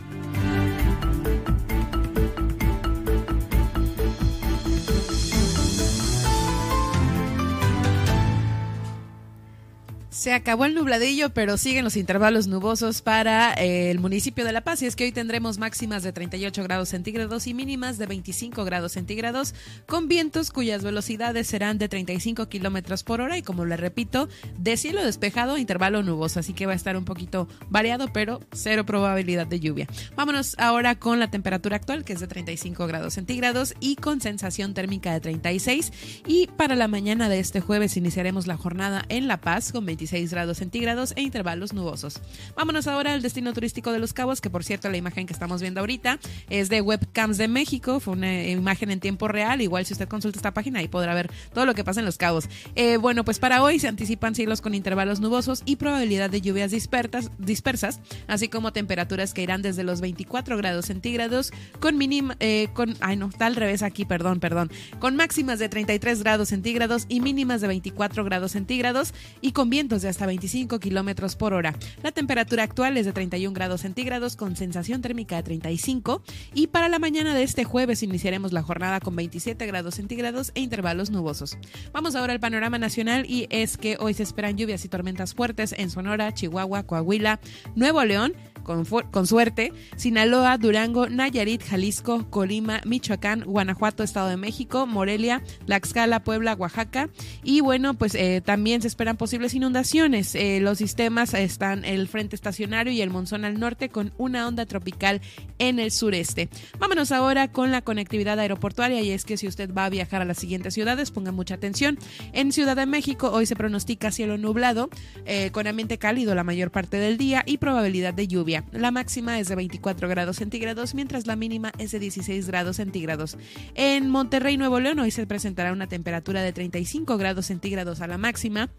Se 10.23 10.33
acabó 10.33 10.67
el 10.67 10.75
nubladillo, 10.77 11.31
pero 11.31 11.57
siguen 11.57 11.83
los 11.83 11.97
intervalos 11.97 12.47
nubosos 12.47 13.03
para 13.03 13.55
eh, 13.55 13.91
el 13.91 13.99
municipio 13.99 14.45
de 14.45 14.53
La 14.53 14.61
Paz. 14.61 14.81
Y 14.81 14.87
es 14.87 14.95
que 14.95 15.03
hoy 15.03 15.11
tendremos 15.11 15.59
máximas 15.59 16.05
de 16.05 16.13
38 16.13 16.63
grados 16.63 16.91
centígrados 16.91 17.49
y 17.49 17.55
mínimas 17.55 17.99
de 17.99 18.07
25 18.07 18.65
grados 18.65 18.93
centígrados, 18.93 19.53
con 19.89 20.07
vientos 20.07 20.53
cuyas 20.53 20.85
velocidades 20.85 21.49
serán 21.49 21.79
de 21.79 21.89
35 21.89 22.49
kilómetros 22.49 23.03
por 23.03 23.21
hora. 23.21 23.37
Y 23.37 23.43
como 23.43 23.65
le 23.65 23.77
repito, 23.77 24.29
de 24.57 24.77
cielo 24.77 25.05
despejado 25.05 25.55
a 25.55 25.59
intervalo 25.59 26.05
nuboso. 26.05 26.39
Así 26.39 26.53
que 26.53 26.67
va 26.67 26.73
a 26.75 26.77
estar 26.77 26.97
un 26.97 27.05
poquito 27.05 27.49
variado, 27.69 28.07
pero 28.13 28.39
cero 28.53 28.87
probabilidad 28.87 29.49
de 29.49 29.59
lluvia. 29.59 29.89
Vámonos 30.15 30.55
ahora 30.61 30.95
con 30.95 31.19
la 31.19 31.33
temperatura 31.33 31.75
actual, 31.75 32.05
que 32.05 32.13
es 32.13 32.21
de 32.21 32.29
35 32.29 32.87
grados 32.87 33.15
centígrados 33.15 33.75
y 33.81 33.97
con 33.97 34.21
sensación 34.21 34.73
térmica 34.73 35.13
de 35.13 35.19
36. 35.19 35.93
Y 36.29 36.47
para 36.47 36.77
la 36.77 36.87
mañana 36.87 37.29
de 37.29 37.41
este 37.41 37.61
jueves 37.61 37.97
iniciaremos 37.97 38.47
la 38.47 38.57
jornada 38.57 39.05
en 39.09 39.27
La 39.27 39.41
Paz 39.41 39.73
con 39.73 39.85
26 40.13 40.31
grados 40.31 40.59
centígrados 40.59 41.13
e 41.17 41.23
intervalos 41.23 41.73
nubosos. 41.73 42.21
Vámonos 42.55 42.87
ahora 42.87 43.15
al 43.15 43.23
destino 43.23 43.53
turístico 43.53 43.93
de 43.93 43.99
Los 43.99 44.13
Cabos, 44.13 44.41
que 44.41 44.51
por 44.51 44.63
cierto 44.63 44.91
la 44.91 44.99
imagen 44.99 45.27
que 45.27 45.33
estamos 45.33 45.63
viendo 45.63 45.81
ahorita 45.81 46.19
es 46.51 46.69
de 46.69 46.81
Webcams 46.83 47.39
de 47.39 47.49
México, 47.49 47.99
fue 47.99 48.13
una 48.15 48.45
imagen 48.45 48.91
en 48.91 49.01
tiempo 49.01 49.27
real, 49.27 49.63
igual 49.63 49.87
si 49.87 49.95
usted 49.95 50.09
consulta 50.09 50.39
esta 50.39 50.53
página 50.53 50.81
ahí 50.81 50.89
podrá 50.89 51.15
ver 51.15 51.31
todo 51.55 51.65
lo 51.65 51.75
que 51.75 51.83
pasa 51.83 52.01
en 52.01 52.07
Los 52.07 52.19
Cabos. 52.19 52.49
Eh, 52.75 52.99
bueno, 52.99 53.25
pues 53.25 53.39
para 53.39 53.63
hoy 53.63 53.79
se 53.79 53.89
anticipan 53.89 54.35
cielos 54.35 54.61
con 54.61 54.75
intervalos 54.75 55.21
nubosos 55.21 55.63
y 55.65 55.77
probabilidad 55.77 56.29
de 56.29 56.43
lluvias 56.43 56.71
dispersas, 56.71 58.01
así 58.27 58.49
como 58.49 58.73
temperaturas 58.73 59.33
que 59.33 59.43
irán 59.43 59.63
desde 59.63 59.83
los 59.83 60.01
24 60.01 60.57
grados 60.59 60.87
centígrados 60.87 61.53
con 61.81 61.97
mínima, 61.97 62.37
eh, 62.41 62.69
con, 62.75 62.97
ay 63.01 63.17
no, 63.17 63.29
está 63.29 63.47
al 63.47 63.57
revés 63.57 63.83
aquí, 63.83 64.05
perdón, 64.05 64.41
perdón, 64.41 64.71
con 64.99 65.17
máximas 65.17 65.59
de 65.59 65.69
33 65.71 66.23
grados 66.23 66.51
centígrados 66.51 67.07
y 67.09 67.21
mínimas 67.21 67.63
de 67.63 67.69
24 67.69 68.25
grados 68.25 68.53
centígrados 68.53 69.15
y 69.41 69.53
con 69.53 69.71
vientos 69.71 70.02
de 70.03 70.09
hasta 70.09 70.27
25 70.27 70.79
kilómetros 70.79 71.37
por 71.37 71.55
hora. 71.55 71.75
La 72.03 72.13
temperatura 72.13 72.63
actual 72.65 72.97
es 72.97 73.07
de 73.07 73.13
31 73.13 73.55
grados 73.55 73.83
centígrados 73.83 74.37
con 74.37 74.57
sensación 74.57 75.01
térmica 75.01 75.37
de 75.37 75.43
35 75.43 76.23
y 76.55 76.67
para 76.67 76.89
la 76.89 76.99
mañana 76.99 77.35
de 77.35 77.43
este 77.43 77.65
jueves 77.65 78.03
iniciaremos 78.03 78.53
la 78.53 78.63
jornada 78.63 79.01
con 79.01 79.17
27 79.17 79.67
grados 79.67 79.95
centígrados 79.95 80.53
e 80.55 80.61
intervalos 80.61 81.11
nubosos. 81.11 81.57
Vamos 81.93 82.15
ahora 82.15 82.33
al 82.33 82.41
panorama 82.41 82.79
nacional 82.79 83.27
y 83.27 83.47
es 83.51 83.77
que 83.77 83.97
hoy 83.99 84.15
se 84.15 84.23
esperan 84.23 84.57
lluvias 84.57 84.85
y 84.85 84.89
tormentas 84.89 85.35
fuertes 85.35 85.75
en 85.77 85.91
Sonora, 85.91 86.33
Chihuahua, 86.35 86.83
Coahuila, 86.85 87.41
Nuevo 87.75 88.05
León, 88.05 88.35
con, 88.63 89.27
suerte, 89.27 89.73
Sinaloa, 89.97 90.59
Durango, 90.59 91.09
Nayarit, 91.09 91.63
Jalisco, 91.63 92.29
Colima, 92.31 92.81
Michoacán, 92.85 93.45
Guanajuato, 93.45 94.03
Estado 94.03 94.29
de 94.29 94.37
México, 94.37 94.87
Morelia, 94.87 95.43
Tlaxcala, 95.67 96.25
Puebla, 96.25 96.55
Oaxaca. 96.55 97.09
Y 97.43 97.61
bueno, 97.61 97.95
pues 97.95 98.15
eh, 98.15 98.43
también 98.45 98.83
se 98.83 98.89
esperan 98.89 99.17
posibles 99.17 99.55
inundaciones. 99.55 100.35
Eh, 100.35 100.61
los 100.61 100.79
sistemas 100.79 101.35
están 101.35 101.85
el 101.85 102.09
frente 102.09 102.37
estacionario 102.37 102.93
y 102.93 103.01
el 103.01 103.11
monzón 103.11 103.45
al 103.45 103.59
norte 103.59 103.89
con 103.89 104.13
una 104.19 104.47
onda 104.47 104.67
tropical 104.67 105.21
en 105.59 105.79
el 105.79 105.91
sureste. 105.91 106.49
Vámonos 106.79 107.13
ahora 107.13 107.49
con 107.49 107.71
la 107.71 107.83
conectividad 107.83 108.39
aeroportuaria 108.39 109.01
y 109.01 109.11
es 109.11 109.25
que 109.25 109.37
si 109.37 109.47
usted 109.47 109.73
va 109.73 109.87
a 109.87 109.91
viajar 109.91 110.23
a 110.23 110.25
las 110.25 110.39
siguientes 110.39 110.75
ciudades, 110.75 111.11
ponga 111.11 111.33
mucha 111.33 111.55
atención. 111.55 111.99
En 112.33 112.53
Ciudad 112.53 112.77
de 112.77 112.87
México 112.87 113.31
hoy 113.31 113.47
se 113.47 113.57
pronostica 113.57 114.11
cielo 114.11 114.39
nublado, 114.39 114.91
eh, 115.25 115.51
con 115.51 115.67
ambiente 115.67 115.99
cálido 115.99 116.35
la 116.35 116.45
mayor 116.45 116.71
parte 116.71 116.99
del 116.99 117.17
día 117.17 117.43
y 117.47 117.59
probabilidad 117.59 118.15
de 118.15 118.29
lluvia. 118.29 118.52
La 118.73 118.91
máxima 118.91 119.39
es 119.39 119.49
de 119.49 119.57
24 119.57 120.09
grados 120.09 120.37
centígrados, 120.37 120.95
mientras 120.95 121.27
la 121.27 121.37
mínima 121.37 121.73
es 121.79 121.93
de 121.93 121.99
16 121.99 122.47
grados 122.47 122.77
centígrados. 122.77 123.37
En 123.75 124.11
Monterrey, 124.11 124.57
Nuevo 124.57 124.81
León, 124.81 124.99
hoy 124.99 125.11
se 125.11 125.27
presentará 125.27 125.73
una 125.73 125.87
temperatura 125.87 126.43
de 126.43 126.53
35 126.53 127.17
grados 127.17 127.47
centígrados 127.47 128.01
a 128.01 128.07
la 128.07 128.19
máxima 128.19 128.71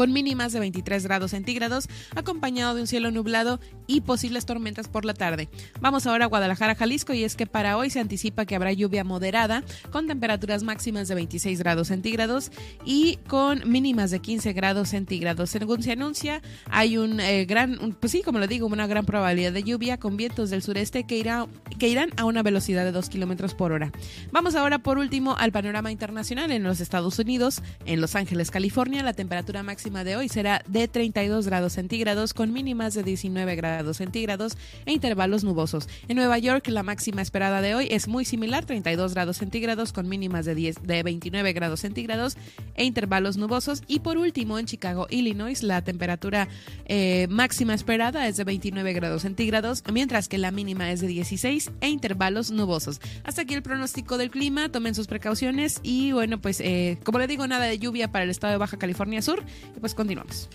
con 0.00 0.14
mínimas 0.14 0.54
de 0.54 0.60
23 0.60 1.04
grados 1.04 1.32
centígrados, 1.32 1.86
acompañado 2.16 2.74
de 2.74 2.80
un 2.80 2.86
cielo 2.86 3.10
nublado 3.10 3.60
y 3.86 4.00
posibles 4.00 4.46
tormentas 4.46 4.88
por 4.88 5.04
la 5.04 5.12
tarde. 5.12 5.50
Vamos 5.82 6.06
ahora 6.06 6.24
a 6.24 6.28
Guadalajara, 6.28 6.74
Jalisco, 6.74 7.12
y 7.12 7.22
es 7.22 7.36
que 7.36 7.44
para 7.44 7.76
hoy 7.76 7.90
se 7.90 8.00
anticipa 8.00 8.46
que 8.46 8.56
habrá 8.56 8.72
lluvia 8.72 9.04
moderada, 9.04 9.62
con 9.92 10.06
temperaturas 10.06 10.62
máximas 10.62 11.06
de 11.08 11.16
26 11.16 11.58
grados 11.58 11.88
centígrados 11.88 12.50
y 12.82 13.18
con 13.28 13.70
mínimas 13.70 14.10
de 14.10 14.20
15 14.20 14.54
grados 14.54 14.88
centígrados. 14.88 15.50
Según 15.50 15.82
se 15.82 15.92
anuncia, 15.92 16.40
hay 16.70 16.96
un 16.96 17.20
eh, 17.20 17.44
gran, 17.44 17.94
pues 18.00 18.12
sí, 18.12 18.22
como 18.22 18.38
lo 18.38 18.46
digo, 18.46 18.68
una 18.68 18.86
gran 18.86 19.04
probabilidad 19.04 19.52
de 19.52 19.64
lluvia 19.64 19.98
con 19.98 20.16
vientos 20.16 20.48
del 20.48 20.62
sureste 20.62 21.04
que, 21.04 21.18
irá, 21.18 21.46
que 21.78 21.88
irán 21.90 22.08
a 22.16 22.24
una 22.24 22.42
velocidad 22.42 22.86
de 22.86 22.92
2 22.92 23.10
kilómetros 23.10 23.52
por 23.52 23.70
hora. 23.72 23.92
Vamos 24.32 24.54
ahora, 24.54 24.78
por 24.78 24.96
último, 24.96 25.36
al 25.36 25.52
panorama 25.52 25.92
internacional 25.92 26.50
en 26.52 26.62
los 26.62 26.80
Estados 26.80 27.18
Unidos. 27.18 27.60
En 27.84 28.00
Los 28.00 28.16
Ángeles, 28.16 28.50
California, 28.50 29.02
la 29.02 29.12
temperatura 29.12 29.62
máxima 29.62 29.89
de 29.90 30.14
hoy 30.14 30.28
será 30.28 30.62
de 30.68 30.86
32 30.86 31.46
grados 31.46 31.72
centígrados 31.72 32.32
con 32.32 32.52
mínimas 32.52 32.94
de 32.94 33.02
19 33.02 33.56
grados 33.56 33.96
centígrados 33.96 34.56
e 34.86 34.92
intervalos 34.92 35.42
nubosos. 35.42 35.88
En 36.06 36.16
Nueva 36.16 36.38
York 36.38 36.68
la 36.68 36.84
máxima 36.84 37.22
esperada 37.22 37.60
de 37.60 37.74
hoy 37.74 37.88
es 37.90 38.06
muy 38.06 38.24
similar, 38.24 38.64
32 38.64 39.14
grados 39.14 39.38
centígrados 39.38 39.92
con 39.92 40.08
mínimas 40.08 40.46
de, 40.46 40.54
10, 40.54 40.82
de 40.84 41.02
29 41.02 41.52
grados 41.52 41.80
centígrados 41.80 42.36
e 42.76 42.84
intervalos 42.84 43.36
nubosos. 43.36 43.82
Y 43.88 43.98
por 43.98 44.16
último 44.16 44.60
en 44.60 44.66
Chicago, 44.66 45.08
Illinois, 45.10 45.62
la 45.64 45.82
temperatura 45.82 46.48
eh, 46.86 47.26
máxima 47.28 47.74
esperada 47.74 48.28
es 48.28 48.36
de 48.36 48.44
29 48.44 48.92
grados 48.92 49.22
centígrados, 49.22 49.82
mientras 49.92 50.28
que 50.28 50.38
la 50.38 50.52
mínima 50.52 50.92
es 50.92 51.00
de 51.00 51.08
16 51.08 51.72
e 51.80 51.88
intervalos 51.88 52.52
nubosos. 52.52 53.00
Hasta 53.24 53.42
aquí 53.42 53.54
el 53.54 53.62
pronóstico 53.62 54.18
del 54.18 54.30
clima, 54.30 54.68
tomen 54.68 54.94
sus 54.94 55.08
precauciones 55.08 55.80
y 55.82 56.12
bueno, 56.12 56.40
pues 56.40 56.60
eh, 56.60 56.98
como 57.04 57.18
le 57.18 57.26
digo, 57.26 57.46
nada 57.48 57.64
de 57.64 57.78
lluvia 57.78 58.12
para 58.12 58.24
el 58.24 58.30
estado 58.30 58.52
de 58.52 58.58
Baja 58.58 58.78
California 58.78 59.20
Sur 59.20 59.42
pues 59.78 59.94
continuamos. 59.94 60.48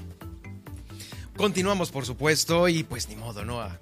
Continuamos, 1.37 1.91
por 1.91 2.05
supuesto, 2.05 2.67
y 2.69 2.83
pues 2.83 3.09
ni 3.09 3.15
modo, 3.15 3.43
¿no? 3.43 3.61
A, 3.61 3.79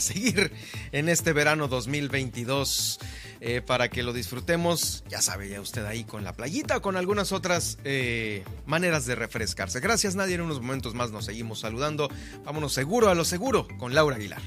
seguir 0.00 0.52
en 0.90 1.08
este 1.08 1.32
verano 1.32 1.66
2022 1.66 2.98
eh, 3.40 3.62
para 3.62 3.88
que 3.88 4.02
lo 4.02 4.12
disfrutemos, 4.12 5.04
ya 5.08 5.22
sabe 5.22 5.48
ya 5.48 5.58
usted 5.58 5.86
ahí 5.86 6.04
con 6.04 6.22
la 6.22 6.34
playita 6.34 6.76
o 6.76 6.82
con 6.82 6.98
algunas 6.98 7.32
otras 7.32 7.78
eh, 7.84 8.44
maneras 8.66 9.06
de 9.06 9.14
refrescarse. 9.14 9.80
Gracias 9.80 10.16
Nadia, 10.16 10.34
en 10.34 10.42
unos 10.42 10.60
momentos 10.60 10.94
más 10.94 11.12
nos 11.12 11.24
seguimos 11.24 11.60
saludando. 11.60 12.10
Vámonos 12.44 12.74
seguro 12.74 13.08
a 13.08 13.14
lo 13.14 13.24
seguro 13.24 13.66
con 13.78 13.94
Laura 13.94 14.16
Aguilar. 14.16 14.42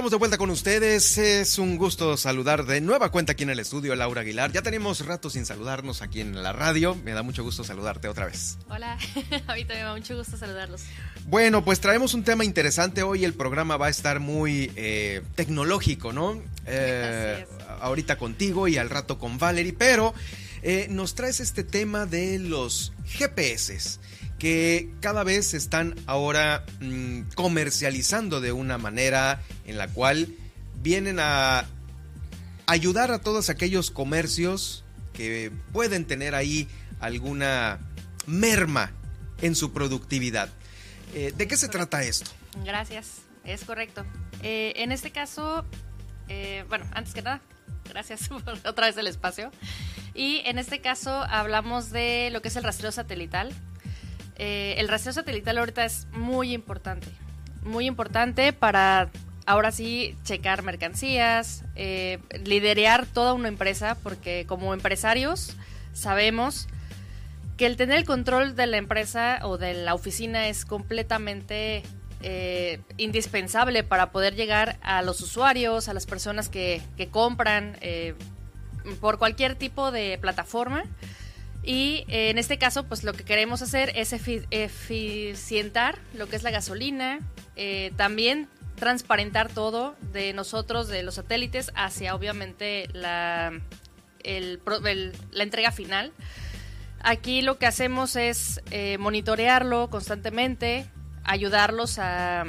Estamos 0.00 0.12
de 0.12 0.16
vuelta 0.16 0.38
con 0.38 0.48
ustedes. 0.48 1.18
Es 1.18 1.58
un 1.58 1.76
gusto 1.76 2.16
saludar 2.16 2.64
de 2.64 2.80
nueva 2.80 3.10
cuenta 3.10 3.32
aquí 3.32 3.42
en 3.42 3.50
el 3.50 3.58
estudio 3.58 3.94
Laura 3.94 4.22
Aguilar. 4.22 4.50
Ya 4.50 4.62
tenemos 4.62 5.04
rato 5.04 5.28
sin 5.28 5.44
saludarnos 5.44 6.00
aquí 6.00 6.22
en 6.22 6.42
la 6.42 6.54
radio. 6.54 6.94
Me 7.04 7.12
da 7.12 7.22
mucho 7.22 7.42
gusto 7.42 7.64
saludarte 7.64 8.08
otra 8.08 8.24
vez. 8.24 8.56
Hola, 8.70 8.92
a 9.46 9.54
mí 9.54 9.66
también 9.66 9.80
me 9.80 9.82
da 9.82 9.92
mucho 9.92 10.16
gusto 10.16 10.38
saludarlos. 10.38 10.84
Bueno, 11.26 11.62
pues 11.66 11.80
traemos 11.80 12.14
un 12.14 12.24
tema 12.24 12.46
interesante 12.46 13.02
hoy. 13.02 13.26
El 13.26 13.34
programa 13.34 13.76
va 13.76 13.88
a 13.88 13.90
estar 13.90 14.20
muy 14.20 14.72
eh, 14.74 15.20
tecnológico, 15.34 16.14
¿no? 16.14 16.42
Eh, 16.64 17.44
ahorita 17.82 18.16
contigo 18.16 18.68
y 18.68 18.78
al 18.78 18.88
rato 18.88 19.18
con 19.18 19.36
Valerie, 19.36 19.74
pero 19.74 20.14
eh, 20.62 20.86
nos 20.88 21.14
traes 21.14 21.40
este 21.40 21.62
tema 21.62 22.06
de 22.06 22.38
los 22.38 22.94
GPS 23.04 24.00
que 24.40 24.88
cada 25.00 25.22
vez 25.22 25.48
se 25.48 25.58
están 25.58 25.94
ahora 26.06 26.64
mm, 26.80 27.34
comercializando 27.34 28.40
de 28.40 28.52
una 28.52 28.78
manera 28.78 29.42
en 29.66 29.76
la 29.76 29.86
cual 29.86 30.34
vienen 30.82 31.18
a 31.20 31.66
ayudar 32.66 33.12
a 33.12 33.20
todos 33.20 33.50
aquellos 33.50 33.90
comercios 33.90 34.82
que 35.12 35.52
pueden 35.72 36.06
tener 36.06 36.34
ahí 36.34 36.68
alguna 37.00 37.80
merma 38.26 38.92
en 39.42 39.54
su 39.54 39.72
productividad. 39.72 40.48
Eh, 41.14 41.32
¿De 41.36 41.46
qué 41.46 41.58
se 41.58 41.68
trata 41.68 42.02
esto? 42.02 42.30
Gracias, 42.64 43.18
es 43.44 43.64
correcto. 43.64 44.06
Eh, 44.42 44.72
en 44.76 44.90
este 44.90 45.10
caso, 45.10 45.66
eh, 46.28 46.64
bueno, 46.70 46.86
antes 46.92 47.12
que 47.12 47.20
nada, 47.20 47.42
gracias 47.90 48.28
por 48.28 48.42
otra 48.64 48.86
vez 48.86 48.96
el 48.96 49.06
espacio. 49.06 49.50
Y 50.14 50.40
en 50.46 50.58
este 50.58 50.80
caso 50.80 51.10
hablamos 51.10 51.90
de 51.90 52.30
lo 52.32 52.40
que 52.40 52.48
es 52.48 52.56
el 52.56 52.64
rastreo 52.64 52.90
satelital, 52.90 53.52
eh, 54.42 54.76
el 54.78 54.88
rastreo 54.88 55.12
satelital 55.12 55.58
ahorita 55.58 55.84
es 55.84 56.06
muy 56.12 56.54
importante. 56.54 57.06
Muy 57.62 57.84
importante 57.84 58.54
para 58.54 59.10
ahora 59.44 59.70
sí 59.70 60.16
checar 60.24 60.62
mercancías, 60.62 61.62
eh, 61.76 62.20
liderear 62.42 63.04
toda 63.04 63.34
una 63.34 63.48
empresa, 63.48 63.98
porque 64.02 64.46
como 64.48 64.72
empresarios 64.72 65.54
sabemos 65.92 66.68
que 67.58 67.66
el 67.66 67.76
tener 67.76 67.98
el 67.98 68.06
control 68.06 68.56
de 68.56 68.66
la 68.66 68.78
empresa 68.78 69.40
o 69.42 69.58
de 69.58 69.74
la 69.74 69.92
oficina 69.92 70.48
es 70.48 70.64
completamente 70.64 71.82
eh, 72.22 72.80
indispensable 72.96 73.84
para 73.84 74.10
poder 74.10 74.36
llegar 74.36 74.78
a 74.80 75.02
los 75.02 75.20
usuarios, 75.20 75.90
a 75.90 75.92
las 75.92 76.06
personas 76.06 76.48
que, 76.48 76.80
que 76.96 77.08
compran 77.08 77.76
por 79.02 79.18
cualquier 79.18 79.54
tipo 79.54 79.92
de 79.92 80.16
plataforma. 80.18 80.84
Y 81.62 82.04
eh, 82.08 82.30
en 82.30 82.38
este 82.38 82.58
caso, 82.58 82.84
pues 82.84 83.04
lo 83.04 83.12
que 83.12 83.24
queremos 83.24 83.60
hacer 83.62 83.92
es 83.94 84.12
eficientar 84.12 85.98
lo 86.14 86.26
que 86.28 86.36
es 86.36 86.42
la 86.42 86.50
gasolina, 86.50 87.20
eh, 87.56 87.92
también 87.96 88.48
transparentar 88.76 89.52
todo 89.52 89.94
de 90.12 90.32
nosotros, 90.32 90.88
de 90.88 91.02
los 91.02 91.16
satélites, 91.16 91.70
hacia 91.74 92.14
obviamente 92.14 92.88
la, 92.92 93.52
la 94.24 95.42
entrega 95.42 95.70
final. 95.70 96.12
Aquí 97.02 97.42
lo 97.42 97.58
que 97.58 97.66
hacemos 97.66 98.16
es 98.16 98.62
eh, 98.70 98.96
monitorearlo 98.98 99.90
constantemente, 99.90 100.86
ayudarlos 101.24 101.98
a, 101.98 102.44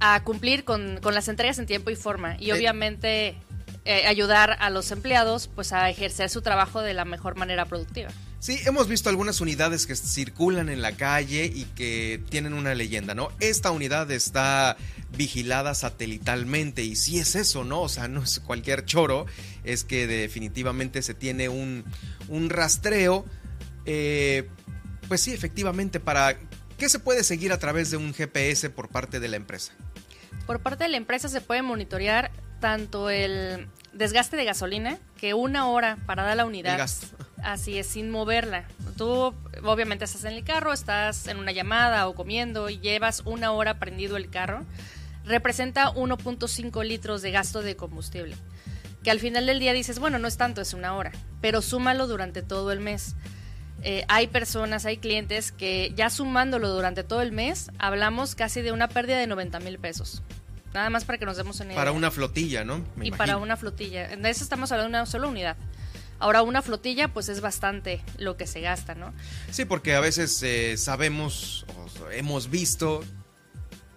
a 0.00 0.24
cumplir 0.24 0.64
con, 0.64 0.98
con, 1.00 1.14
las 1.14 1.28
entregas 1.28 1.58
en 1.58 1.66
tiempo 1.66 1.90
y 1.90 1.96
forma. 1.96 2.36
Y 2.40 2.50
obviamente 2.50 3.36
eh, 3.84 4.06
ayudar 4.06 4.56
a 4.60 4.70
los 4.70 4.92
empleados 4.92 5.48
pues 5.52 5.72
a 5.72 5.90
ejercer 5.90 6.30
su 6.30 6.40
trabajo 6.40 6.82
de 6.82 6.94
la 6.94 7.04
mejor 7.04 7.36
manera 7.36 7.64
productiva. 7.64 8.10
Sí, 8.38 8.58
hemos 8.64 8.88
visto 8.88 9.08
algunas 9.08 9.40
unidades 9.40 9.86
que 9.86 9.94
circulan 9.94 10.68
en 10.68 10.82
la 10.82 10.92
calle 10.92 11.44
y 11.44 11.64
que 11.76 12.20
tienen 12.28 12.54
una 12.54 12.74
leyenda, 12.74 13.14
¿no? 13.14 13.30
Esta 13.38 13.70
unidad 13.70 14.10
está 14.10 14.76
vigilada 15.16 15.74
satelitalmente 15.74 16.82
y 16.82 16.96
si 16.96 17.18
es 17.18 17.36
eso, 17.36 17.64
¿no? 17.64 17.82
O 17.82 17.88
sea, 17.88 18.08
no 18.08 18.22
es 18.22 18.40
cualquier 18.40 18.84
choro, 18.84 19.26
es 19.64 19.84
que 19.84 20.06
definitivamente 20.06 21.02
se 21.02 21.14
tiene 21.14 21.48
un, 21.48 21.84
un 22.28 22.50
rastreo, 22.50 23.24
eh, 23.84 24.48
pues 25.08 25.20
sí, 25.20 25.32
efectivamente, 25.32 26.00
para... 26.00 26.36
¿Qué 26.78 26.88
se 26.88 26.98
puede 26.98 27.22
seguir 27.22 27.52
a 27.52 27.58
través 27.58 27.92
de 27.92 27.96
un 27.96 28.12
GPS 28.12 28.70
por 28.70 28.88
parte 28.88 29.20
de 29.20 29.28
la 29.28 29.36
empresa? 29.36 29.72
Por 30.46 30.60
parte 30.60 30.82
de 30.82 30.90
la 30.90 30.96
empresa 30.96 31.28
se 31.28 31.40
puede 31.40 31.62
monitorear 31.62 32.32
tanto 32.62 33.10
el 33.10 33.68
desgaste 33.92 34.36
de 34.36 34.44
gasolina 34.46 34.96
que 35.18 35.34
una 35.34 35.68
hora 35.68 35.98
parada 36.06 36.34
la 36.34 36.46
unidad. 36.46 36.88
Así 37.42 37.76
es, 37.76 37.88
sin 37.88 38.08
moverla. 38.08 38.64
Tú 38.96 39.34
obviamente 39.64 40.04
estás 40.04 40.24
en 40.24 40.34
el 40.34 40.44
carro, 40.44 40.72
estás 40.72 41.26
en 41.26 41.38
una 41.38 41.50
llamada 41.50 42.06
o 42.06 42.14
comiendo 42.14 42.70
y 42.70 42.78
llevas 42.78 43.22
una 43.24 43.50
hora 43.50 43.80
prendido 43.80 44.16
el 44.16 44.30
carro. 44.30 44.64
Representa 45.24 45.92
1.5 45.92 46.84
litros 46.86 47.20
de 47.20 47.32
gasto 47.32 47.62
de 47.62 47.74
combustible. 47.74 48.36
Que 49.02 49.10
al 49.10 49.18
final 49.18 49.44
del 49.44 49.58
día 49.58 49.72
dices, 49.72 49.98
bueno, 49.98 50.20
no 50.20 50.28
es 50.28 50.36
tanto, 50.36 50.60
es 50.60 50.72
una 50.72 50.94
hora, 50.94 51.10
pero 51.40 51.62
súmalo 51.62 52.06
durante 52.06 52.42
todo 52.42 52.70
el 52.70 52.78
mes. 52.78 53.16
Eh, 53.82 54.04
hay 54.06 54.28
personas, 54.28 54.86
hay 54.86 54.98
clientes 54.98 55.50
que 55.50 55.92
ya 55.96 56.10
sumándolo 56.10 56.68
durante 56.68 57.02
todo 57.02 57.22
el 57.22 57.32
mes, 57.32 57.72
hablamos 57.78 58.36
casi 58.36 58.62
de 58.62 58.70
una 58.70 58.86
pérdida 58.86 59.18
de 59.18 59.26
90 59.26 59.58
mil 59.58 59.80
pesos. 59.80 60.22
Nada 60.74 60.90
más 60.90 61.04
para 61.04 61.18
que 61.18 61.26
nos 61.26 61.36
demos 61.36 61.56
una 61.60 61.66
idea. 61.66 61.76
Para 61.76 61.92
una 61.92 62.10
flotilla, 62.10 62.64
¿no? 62.64 62.84
y 63.00 63.10
para 63.10 63.36
una 63.36 63.56
flotilla. 63.56 64.12
En 64.12 64.24
eso 64.26 64.42
estamos 64.42 64.72
hablando 64.72 64.96
de 64.96 65.02
una 65.02 65.06
sola 65.06 65.28
unidad. 65.28 65.56
Ahora 66.18 66.42
una 66.42 66.62
flotilla 66.62 67.08
pues 67.08 67.28
es 67.28 67.40
bastante 67.40 68.00
lo 68.16 68.36
que 68.36 68.46
se 68.46 68.60
gasta, 68.60 68.94
¿no? 68.94 69.12
Sí, 69.50 69.64
porque 69.64 69.94
a 69.94 70.00
veces 70.00 70.40
eh, 70.42 70.76
sabemos 70.76 71.66
o 71.76 72.10
hemos 72.10 72.48
visto 72.48 73.02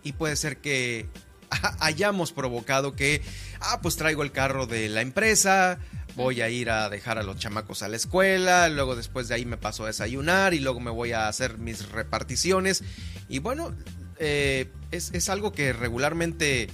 y 0.04 0.14
puede 0.14 0.36
ser 0.36 0.58
que 0.58 1.08
hayamos 1.80 2.32
provocado 2.32 2.96
que, 2.96 3.22
ah, 3.60 3.80
pues 3.82 3.96
traigo 3.96 4.24
el 4.24 4.32
carro 4.32 4.66
de 4.66 4.90
la 4.90 5.02
empresa, 5.02 5.78
voy 6.16 6.42
a 6.42 6.50
ir 6.50 6.70
a 6.70 6.90
dejar 6.90 7.18
a 7.20 7.24
los 7.24 7.38
chamacos 7.38 7.84
a 7.84 7.88
la 7.88 7.96
escuela, 7.96 8.70
luego 8.70 8.96
después 8.96 9.28
de 9.28 9.36
ahí 9.36 9.46
me 9.46 9.58
paso 9.58 9.84
a 9.84 9.88
desayunar 9.88 10.54
y 10.54 10.60
luego 10.60 10.80
me 10.80 10.92
voy 10.92 11.12
a 11.12 11.28
hacer 11.28 11.58
mis 11.58 11.90
reparticiones. 11.90 12.84
Y 13.30 13.40
bueno, 13.40 13.76
eh, 14.18 14.72
es, 14.92 15.30
algo 15.30 15.52
que 15.52 15.74
regularmente 15.74 16.70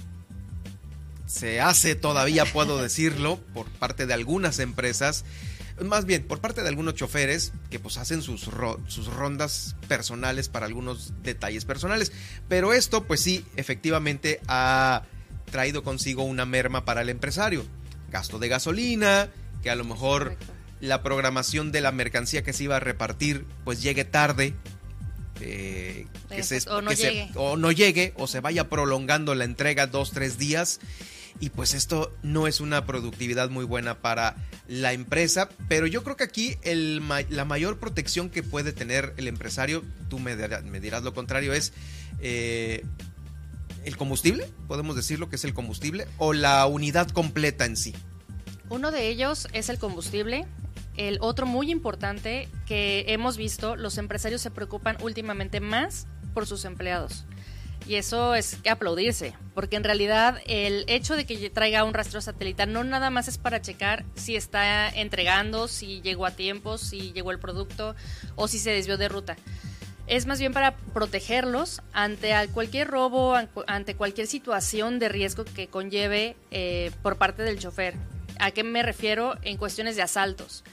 se 1.26 1.60
hace 1.60 1.94
todavía, 1.94 2.44
puedo 2.44 2.78
decirlo, 2.82 3.38
por 3.54 3.66
parte 3.66 4.06
de 4.06 4.14
algunas 4.14 4.58
empresas. 4.58 5.24
Más 5.82 6.04
bien, 6.04 6.24
por 6.24 6.40
parte 6.40 6.62
de 6.62 6.68
algunos 6.68 6.94
choferes 6.94 7.52
que 7.70 7.78
pues 7.80 7.96
hacen 7.96 8.22
sus, 8.22 8.48
sus 8.86 9.06
rondas 9.06 9.74
personales 9.88 10.48
para 10.48 10.66
algunos 10.66 11.14
detalles 11.22 11.64
personales. 11.64 12.12
Pero 12.48 12.72
esto 12.72 13.04
pues 13.04 13.20
sí, 13.20 13.44
efectivamente 13.56 14.40
ha 14.48 15.04
traído 15.50 15.82
consigo 15.82 16.24
una 16.24 16.44
merma 16.44 16.84
para 16.84 17.00
el 17.00 17.08
empresario. 17.08 17.64
Gasto 18.10 18.38
de 18.38 18.48
gasolina, 18.48 19.30
que 19.62 19.70
a 19.70 19.76
lo 19.76 19.84
mejor 19.84 20.36
la 20.80 21.02
programación 21.02 21.72
de 21.72 21.80
la 21.80 21.92
mercancía 21.92 22.42
que 22.42 22.52
se 22.52 22.64
iba 22.64 22.76
a 22.76 22.80
repartir 22.80 23.46
pues 23.64 23.80
llegue 23.82 24.04
tarde 24.04 24.54
eh, 25.40 26.06
que, 26.28 26.42
se, 26.42 26.68
o, 26.70 26.82
no 26.82 26.92
llegue. 26.92 27.30
o 27.34 27.56
no 27.56 27.72
llegue 27.72 28.12
o 28.16 28.26
se 28.26 28.40
vaya 28.40 28.68
prolongando 28.68 29.34
la 29.34 29.44
entrega 29.44 29.86
dos, 29.86 30.12
tres 30.12 30.38
días. 30.38 30.80
Y 31.40 31.50
pues 31.50 31.74
esto 31.74 32.14
no 32.22 32.46
es 32.46 32.60
una 32.60 32.86
productividad 32.86 33.50
muy 33.50 33.64
buena 33.64 33.98
para 34.00 34.36
la 34.68 34.92
empresa, 34.92 35.48
pero 35.68 35.86
yo 35.86 36.04
creo 36.04 36.16
que 36.16 36.24
aquí 36.24 36.56
el, 36.62 37.02
la 37.30 37.44
mayor 37.44 37.78
protección 37.78 38.30
que 38.30 38.42
puede 38.42 38.72
tener 38.72 39.12
el 39.16 39.26
empresario, 39.26 39.82
tú 40.08 40.18
me, 40.18 40.36
dirás, 40.36 41.02
lo 41.02 41.14
contrario, 41.14 41.52
es 41.52 41.72
eh, 42.20 42.84
el 43.84 43.96
combustible, 43.96 44.48
podemos 44.68 44.94
decirlo 44.94 45.28
que 45.28 45.36
es 45.36 45.44
el 45.44 45.54
combustible, 45.54 46.06
o 46.18 46.32
la 46.32 46.64
unidad 46.66 47.08
completa 47.08 47.64
en 47.64 47.76
sí. 47.76 47.94
Uno 48.68 48.90
de 48.90 49.08
ellos 49.08 49.48
es 49.52 49.68
el 49.68 49.78
combustible, 49.78 50.46
el 50.96 51.18
otro 51.20 51.46
muy 51.46 51.70
importante 51.70 52.48
que 52.66 53.04
hemos 53.08 53.36
visto, 53.36 53.76
los 53.76 53.98
empresarios 53.98 54.40
se 54.40 54.50
preocupan 54.50 54.96
últimamente 55.00 55.60
más 55.60 56.06
por 56.34 56.46
sus 56.46 56.64
empleados. 56.64 57.24
Y 57.86 57.96
eso 57.96 58.34
es 58.34 58.56
que 58.56 58.70
aplaudirse, 58.70 59.34
porque 59.54 59.76
en 59.76 59.82
realidad 59.82 60.38
el 60.46 60.84
hecho 60.86 61.16
de 61.16 61.26
que 61.26 61.50
traiga 61.50 61.82
un 61.84 61.94
rastro 61.94 62.20
satelital 62.20 62.72
no 62.72 62.84
nada 62.84 63.10
más 63.10 63.26
es 63.26 63.38
para 63.38 63.60
checar 63.60 64.04
si 64.14 64.36
está 64.36 64.88
entregando, 64.88 65.66
si 65.66 66.00
llegó 66.00 66.26
a 66.26 66.30
tiempo, 66.30 66.78
si 66.78 67.12
llegó 67.12 67.32
el 67.32 67.40
producto 67.40 67.96
o 68.36 68.46
si 68.46 68.58
se 68.60 68.70
desvió 68.70 68.98
de 68.98 69.08
ruta. 69.08 69.36
Es 70.06 70.26
más 70.26 70.38
bien 70.38 70.52
para 70.52 70.76
protegerlos 70.76 71.80
ante 71.92 72.34
cualquier 72.52 72.88
robo, 72.88 73.34
ante 73.66 73.94
cualquier 73.96 74.26
situación 74.26 74.98
de 74.98 75.08
riesgo 75.08 75.44
que 75.44 75.68
conlleve 75.68 76.36
eh, 76.50 76.90
por 77.02 77.16
parte 77.16 77.42
del 77.42 77.58
chofer. 77.58 77.94
¿A 78.38 78.50
qué 78.50 78.62
me 78.62 78.82
refiero? 78.82 79.36
En 79.42 79.56
cuestiones 79.56 79.96
de 79.96 80.02
asaltos. 80.02 80.64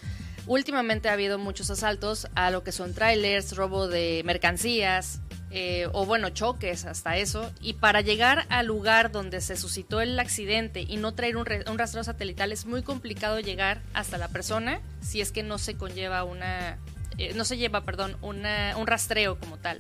Últimamente 0.49 1.09
ha 1.09 1.13
habido 1.13 1.37
muchos 1.37 1.69
asaltos 1.69 2.27
a 2.33 2.49
lo 2.49 2.63
que 2.63 2.71
son 2.71 2.95
trailers, 2.95 3.55
robo 3.55 3.87
de 3.87 4.23
mercancías, 4.25 5.21
eh, 5.51 5.87
o 5.93 6.07
bueno, 6.07 6.31
choques, 6.31 6.85
hasta 6.85 7.17
eso. 7.17 7.51
Y 7.61 7.73
para 7.73 8.01
llegar 8.01 8.47
al 8.49 8.65
lugar 8.65 9.11
donde 9.11 9.41
se 9.41 9.55
suscitó 9.55 10.01
el 10.01 10.19
accidente 10.19 10.81
y 10.81 10.97
no 10.97 11.13
traer 11.13 11.37
un, 11.37 11.45
rastreo 11.45 12.03
satelital 12.03 12.51
es 12.51 12.65
muy 12.65 12.81
complicado 12.81 13.39
llegar 13.39 13.83
hasta 13.93 14.17
la 14.17 14.27
persona 14.27 14.81
si 15.01 15.21
es 15.21 15.31
que 15.31 15.43
no 15.43 15.59
se 15.59 15.77
conlleva 15.77 16.23
una, 16.23 16.79
eh, 17.19 17.33
no 17.35 17.45
se 17.45 17.57
lleva, 17.57 17.85
perdón, 17.85 18.17
una, 18.23 18.75
un 18.75 18.87
rastreo 18.87 19.39
como 19.39 19.57
tal. 19.57 19.79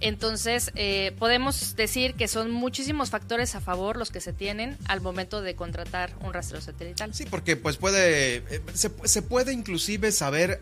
Entonces, 0.00 0.72
eh, 0.74 1.14
podemos 1.18 1.74
decir 1.74 2.14
que 2.14 2.28
son 2.28 2.50
muchísimos 2.50 3.10
factores 3.10 3.54
a 3.54 3.60
favor 3.60 3.96
los 3.96 4.10
que 4.10 4.20
se 4.20 4.32
tienen 4.32 4.76
al 4.86 5.00
momento 5.00 5.40
de 5.40 5.54
contratar 5.54 6.12
un 6.20 6.34
rastreo 6.34 6.60
satelital. 6.60 7.14
Sí, 7.14 7.24
porque 7.24 7.56
pues 7.56 7.78
puede, 7.78 8.36
eh, 8.36 8.60
se, 8.74 8.90
se 9.04 9.22
puede 9.22 9.52
inclusive 9.52 10.12
saber 10.12 10.60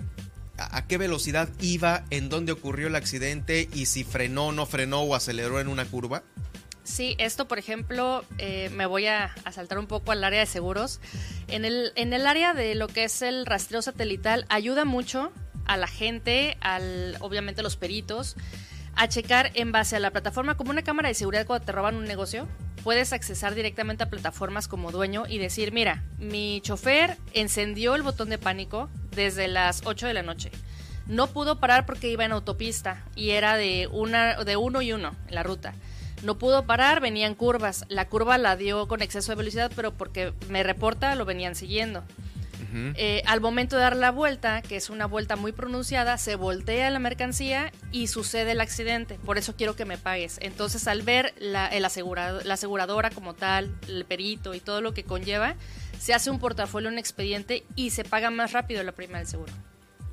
a, 0.59 0.87
qué 0.87 0.99
velocidad 0.99 1.49
iba, 1.61 2.05
en 2.11 2.29
dónde 2.29 2.53
ocurrió 2.53 2.87
el 2.87 2.95
accidente 2.95 3.69
y 3.75 3.87
si 3.87 4.05
frenó, 4.05 4.53
no 4.53 4.67
frenó 4.67 5.01
o 5.01 5.15
aceleró 5.15 5.61
en 5.61 5.69
una 5.69 5.85
curva. 5.85 6.23
Sí, 6.85 7.17
esto 7.19 7.49
por 7.49 7.59
ejemplo, 7.59 8.25
eh, 8.39 8.71
me 8.75 8.87
voy 8.87 9.07
a, 9.07 9.35
a, 9.45 9.53
saltar 9.53 9.79
un 9.79 9.87
poco 9.87 10.13
al 10.13 10.23
área 10.23 10.41
de 10.41 10.47
seguros. 10.47 11.01
En 11.49 11.65
el, 11.65 11.93
en 11.97 12.13
el 12.13 12.27
área 12.27 12.53
de 12.53 12.75
lo 12.75 12.89
que 12.89 13.05
es 13.05 13.23
el 13.23 13.47
rastreo 13.47 13.81
satelital, 13.81 14.45
ayuda 14.49 14.85
mucho 14.85 15.33
a 15.65 15.77
la 15.79 15.87
gente, 15.87 16.59
al, 16.61 17.17
obviamente 17.21 17.63
a 17.63 17.65
los 17.65 17.77
peritos, 17.77 18.37
a 18.97 19.09
checar 19.09 19.51
en 19.55 19.73
base 19.73 19.97
a 19.97 20.01
la 20.01 20.11
plataforma 20.11 20.57
como 20.57 20.71
una 20.71 20.83
cámara 20.83 21.09
de 21.09 21.15
seguridad 21.15 21.47
cuando 21.47 21.67
te 21.67 21.73
roban 21.73 21.97
un 21.97 22.05
negocio. 22.05 22.49
Puedes 22.83 23.13
accesar 23.13 23.55
directamente 23.55 24.05
a 24.05 24.11
plataformas 24.11 24.69
como 24.69 24.93
dueño 24.93 25.25
y 25.29 25.39
decir, 25.39 25.73
mira, 25.73 26.05
mi 26.19 26.61
chofer 26.63 27.17
encendió 27.33 27.95
el 27.95 28.03
botón 28.03 28.29
de 28.29 28.39
pánico 28.39 28.91
desde 29.11 29.49
las 29.49 29.83
8 29.85 30.07
de 30.07 30.15
la 30.15 30.23
noche. 30.23 30.51
No 31.07 31.27
pudo 31.27 31.61
parar 31.61 31.87
porque 31.87 32.11
iba 32.11 32.25
en 32.25 32.33
autopista 32.33 33.05
y 33.15 33.31
era 33.31 33.57
de, 33.57 33.89
una, 33.91 34.37
de 34.45 34.57
uno 34.57 34.83
y 34.83 34.93
uno 34.93 35.15
en 35.29 35.35
la 35.35 35.43
ruta. 35.43 35.75
No 36.23 36.39
pudo 36.39 36.67
parar, 36.67 37.01
venían 37.01 37.35
curvas. 37.35 37.85
La 37.89 38.09
curva 38.09 38.39
la 38.39 38.57
dio 38.57 38.89
con 38.89 39.03
exceso 39.03 39.33
de 39.33 39.37
velocidad, 39.37 39.71
pero 39.77 39.93
porque 39.93 40.33
me 40.49 40.63
reporta 40.63 41.15
lo 41.15 41.27
venían 41.27 41.55
siguiendo. 41.55 42.03
Eh, 42.75 43.23
al 43.27 43.41
momento 43.41 43.77
de 43.77 43.83
dar 43.83 43.97
la 43.97 44.11
vuelta, 44.11 44.63
que 44.63 44.77
es 44.77 44.91
una 44.91 45.07
vuelta 45.07 45.37
muy 45.37 45.53
pronunciada, 45.53 46.19
se 46.19 46.35
voltea 46.35 46.91
la 46.91 46.99
mercancía 46.99 47.73
y 47.93 48.09
sucede 48.09 48.53
el 48.53 48.61
accidente. 48.61 49.19
Por 49.25 49.39
eso 49.39 49.55
quiero 49.57 49.77
que 49.77 49.85
me 49.85 49.99
pagues. 49.99 50.39
Entonces, 50.41 50.89
al 50.89 51.03
ver 51.03 51.35
la, 51.39 51.69
el 51.69 51.83
la 51.83 52.55
aseguradora 52.55 53.11
como 53.11 53.35
tal, 53.35 53.75
el 53.89 54.05
perito 54.05 54.55
y 54.55 54.61
todo 54.61 54.81
lo 54.81 54.95
que 54.95 55.05
conlleva, 55.05 55.55
se 56.01 56.15
hace 56.15 56.31
un 56.31 56.39
portafolio, 56.39 56.89
un 56.89 56.99
expediente 56.99 57.65
y 57.77 57.91
se 57.91 58.05
paga 58.05 58.31
más 58.31 58.53
rápido 58.53 58.83
la 58.83 58.93
prima 58.93 59.19
del 59.19 59.27
seguro. 59.27 59.53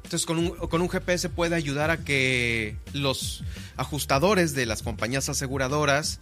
Entonces, 0.03 0.25
con 0.25 0.37
un, 0.39 0.49
con 0.49 0.81
un 0.81 0.89
GPS 0.89 1.29
puede 1.29 1.55
ayudar 1.55 1.89
a 1.89 1.97
que 1.97 2.75
los 2.91 3.43
ajustadores 3.77 4.53
de 4.53 4.65
las 4.65 4.83
compañías 4.83 5.29
aseguradoras 5.29 6.19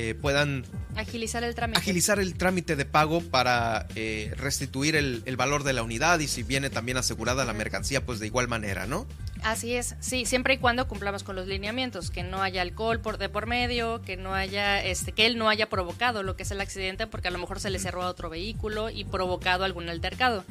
eh, 0.00 0.14
puedan 0.14 0.64
agilizar 0.94 1.42
el 1.42 1.56
trámite. 1.56 1.80
Agilizar 1.80 2.20
el 2.20 2.34
trámite 2.34 2.76
de 2.76 2.84
pago 2.84 3.20
para 3.20 3.88
eh, 3.96 4.32
restituir 4.36 4.94
el, 4.94 5.36
valor 5.36 5.64
de 5.64 5.72
la 5.72 5.82
unidad 5.82 6.20
y 6.20 6.28
si 6.28 6.44
viene 6.44 6.70
también 6.70 6.98
asegurada 6.98 7.44
la 7.44 7.52
mercancía, 7.52 8.06
pues 8.06 8.20
de 8.20 8.26
igual 8.28 8.46
manera, 8.46 8.86
¿no? 8.86 9.08
Así 9.42 9.74
es, 9.74 9.96
sí, 9.98 10.24
siempre 10.24 10.54
y 10.54 10.58
cuando 10.58 10.86
cumplamos 10.86 11.24
con 11.24 11.34
los 11.34 11.48
lineamientos, 11.48 12.12
que 12.12 12.22
no 12.22 12.42
haya 12.42 12.62
alcohol 12.62 13.00
por 13.00 13.18
de 13.18 13.28
por 13.28 13.46
medio, 13.46 14.00
que 14.02 14.16
no 14.16 14.34
haya, 14.34 14.80
este, 14.84 15.10
que 15.10 15.26
él 15.26 15.36
no 15.36 15.48
haya 15.48 15.68
provocado 15.68 16.22
lo 16.22 16.36
que 16.36 16.44
es 16.44 16.50
el 16.52 16.60
accidente, 16.60 17.08
porque 17.08 17.26
a 17.26 17.32
lo 17.32 17.38
mejor 17.38 17.58
se 17.58 17.68
le 17.68 17.80
cerró 17.80 18.04
a 18.04 18.08
otro 18.08 18.30
vehículo 18.30 18.90
y 18.90 19.04
provocado 19.04 19.64
algún 19.64 19.88
altercado. 19.88 20.44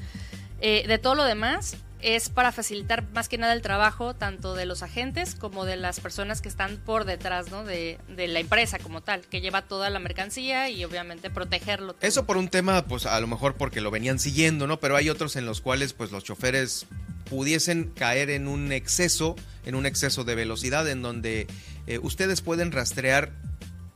Eh, 0.62 0.86
de 0.88 0.98
todo 0.98 1.16
lo 1.16 1.24
demás, 1.24 1.78
es 2.02 2.30
para 2.30 2.52
facilitar 2.52 3.04
más 3.14 3.28
que 3.28 3.38
nada 3.38 3.54
el 3.54 3.62
trabajo 3.62 4.14
tanto 4.14 4.54
de 4.54 4.66
los 4.66 4.84
agentes 4.84 5.36
como 5.36 5.66
de 5.66 5.78
las 5.78 6.00
personas 6.00 6.42
que 6.42 6.50
están 6.50 6.78
por 6.78 7.06
detrás 7.06 7.50
¿no? 7.50 7.64
de, 7.64 7.98
la 8.16 8.40
empresa 8.40 8.78
como 8.80 9.02
tal, 9.02 9.22
que 9.22 9.42
lleva 9.42 9.64
toda 9.64 9.90
la 9.90 10.00
mercancía 10.00 10.70
y 10.70 10.84
obviamente 10.86 11.30
protegerlo. 11.30 11.96
Eso 12.02 12.26
por 12.26 12.38
un 12.38 12.50
tema, 12.50 12.86
pues 12.86 13.06
a 13.06 13.20
lo 13.20 13.28
mejor 13.28 13.56
porque 13.56 13.82
lo 13.82 13.92
venían 13.92 14.20
siguiendo, 14.20 14.68
¿no? 14.68 14.80
Pero 14.80 14.96
hay 14.96 15.10
otros 15.10 15.36
en 15.36 15.46
los 15.46 15.62
cuales 15.62 15.94
pues 15.94 16.12
los 16.12 16.24
choferes 16.24 16.86
pudiesen 17.30 17.92
caer 17.96 18.30
en 18.30 18.48
un 18.48 18.72
exceso, 18.72 19.36
en 19.66 19.76
un 19.76 19.86
exceso 19.86 20.24
de 20.24 20.36
velocidad 20.36 20.88
en 20.88 21.02
donde 21.02 21.48
eh, 21.88 22.00
ustedes 22.02 22.42
pueden 22.42 22.72
rastrear 22.72 23.32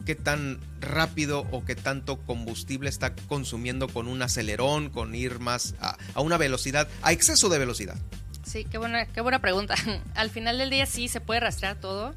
qué 0.04 0.16
tan 0.16 0.60
rápido 0.80 1.48
o 1.52 1.64
qué 1.64 1.76
tanto 1.76 2.20
combustible 2.20 2.90
está 2.90 3.16
consumiendo 3.28 3.88
con 3.88 4.08
un 4.08 4.22
acelerón, 4.22 4.90
con 4.90 5.16
ir 5.16 5.40
más 5.40 5.76
a, 5.80 5.98
una 6.22 6.38
velocidad, 6.38 6.88
a 7.02 7.12
exceso 7.12 7.50
de 7.50 7.60
velocidad. 7.60 7.98
Sí, 8.44 8.66
qué 8.66 8.78
buena, 8.78 9.06
qué 9.06 9.22
buena 9.22 9.40
pregunta. 9.40 9.76
Al 10.16 10.30
final 10.30 10.58
del 10.58 10.70
día 10.70 10.86
sí 10.86 11.08
se 11.08 11.22
puede 11.22 11.40
rastrear 11.40 11.80
todo. 11.80 12.14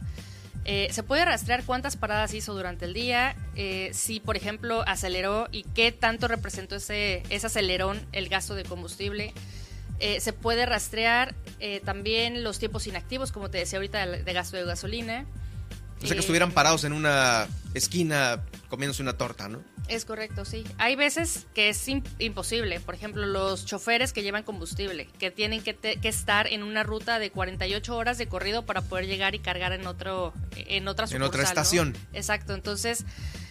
Eh, 0.64 0.88
se 0.92 1.02
puede 1.02 1.24
rastrear 1.26 1.64
cuántas 1.64 1.96
paradas 1.96 2.32
hizo 2.32 2.54
durante 2.54 2.86
el 2.86 2.94
día, 2.94 3.36
eh, 3.54 3.90
si 3.92 4.18
por 4.18 4.34
ejemplo 4.34 4.82
aceleró 4.86 5.46
y 5.52 5.64
qué 5.74 5.92
tanto 5.92 6.26
representó 6.26 6.76
ese, 6.76 7.22
ese 7.28 7.48
acelerón 7.48 8.00
el 8.12 8.30
gasto 8.30 8.54
de 8.54 8.64
combustible. 8.64 9.34
Eh, 10.00 10.20
se 10.20 10.32
puede 10.32 10.66
rastrear 10.66 11.34
también 11.84 12.44
los 12.44 12.58
tiempos 12.58 12.86
inactivos, 12.86 13.32
como 13.32 13.48
te 13.48 13.56
decía 13.56 13.78
ahorita, 13.78 14.06
de 14.06 14.32
gasto 14.34 14.56
de 14.56 14.64
gasolina. 14.64 15.24
O 16.04 16.06
sea, 16.06 16.14
que 16.14 16.20
estuvieran 16.20 16.52
parados 16.52 16.84
en 16.84 16.92
una 16.92 17.48
esquina 17.72 18.42
comiéndose 18.68 19.02
una 19.02 19.14
torta, 19.14 19.48
¿no? 19.48 19.62
Es 19.88 20.04
correcto, 20.04 20.44
sí. 20.44 20.64
Hay 20.78 20.96
veces 20.96 21.46
que 21.54 21.68
es 21.68 21.88
imposible. 22.18 22.80
Por 22.80 22.94
ejemplo, 22.94 23.26
los 23.26 23.66
choferes 23.66 24.12
que 24.12 24.22
llevan 24.22 24.42
combustible, 24.42 25.06
que 25.18 25.30
tienen 25.30 25.62
que, 25.62 25.76
estar 26.02 26.46
en 26.46 26.62
una 26.62 26.82
ruta 26.82 27.18
de 27.18 27.30
48 27.30 27.96
horas 27.96 28.18
de 28.18 28.26
corrido 28.26 28.64
para 28.64 28.82
poder 28.82 29.06
llegar 29.06 29.34
y 29.34 29.38
cargar 29.40 29.72
en 29.72 29.86
otro 29.86 30.32
en 30.54 30.88
otra 30.88 31.06
En 31.10 31.22
otra 31.22 31.42
estación. 31.42 31.94
Exacto. 32.12 32.54
Entonces, 32.54 33.04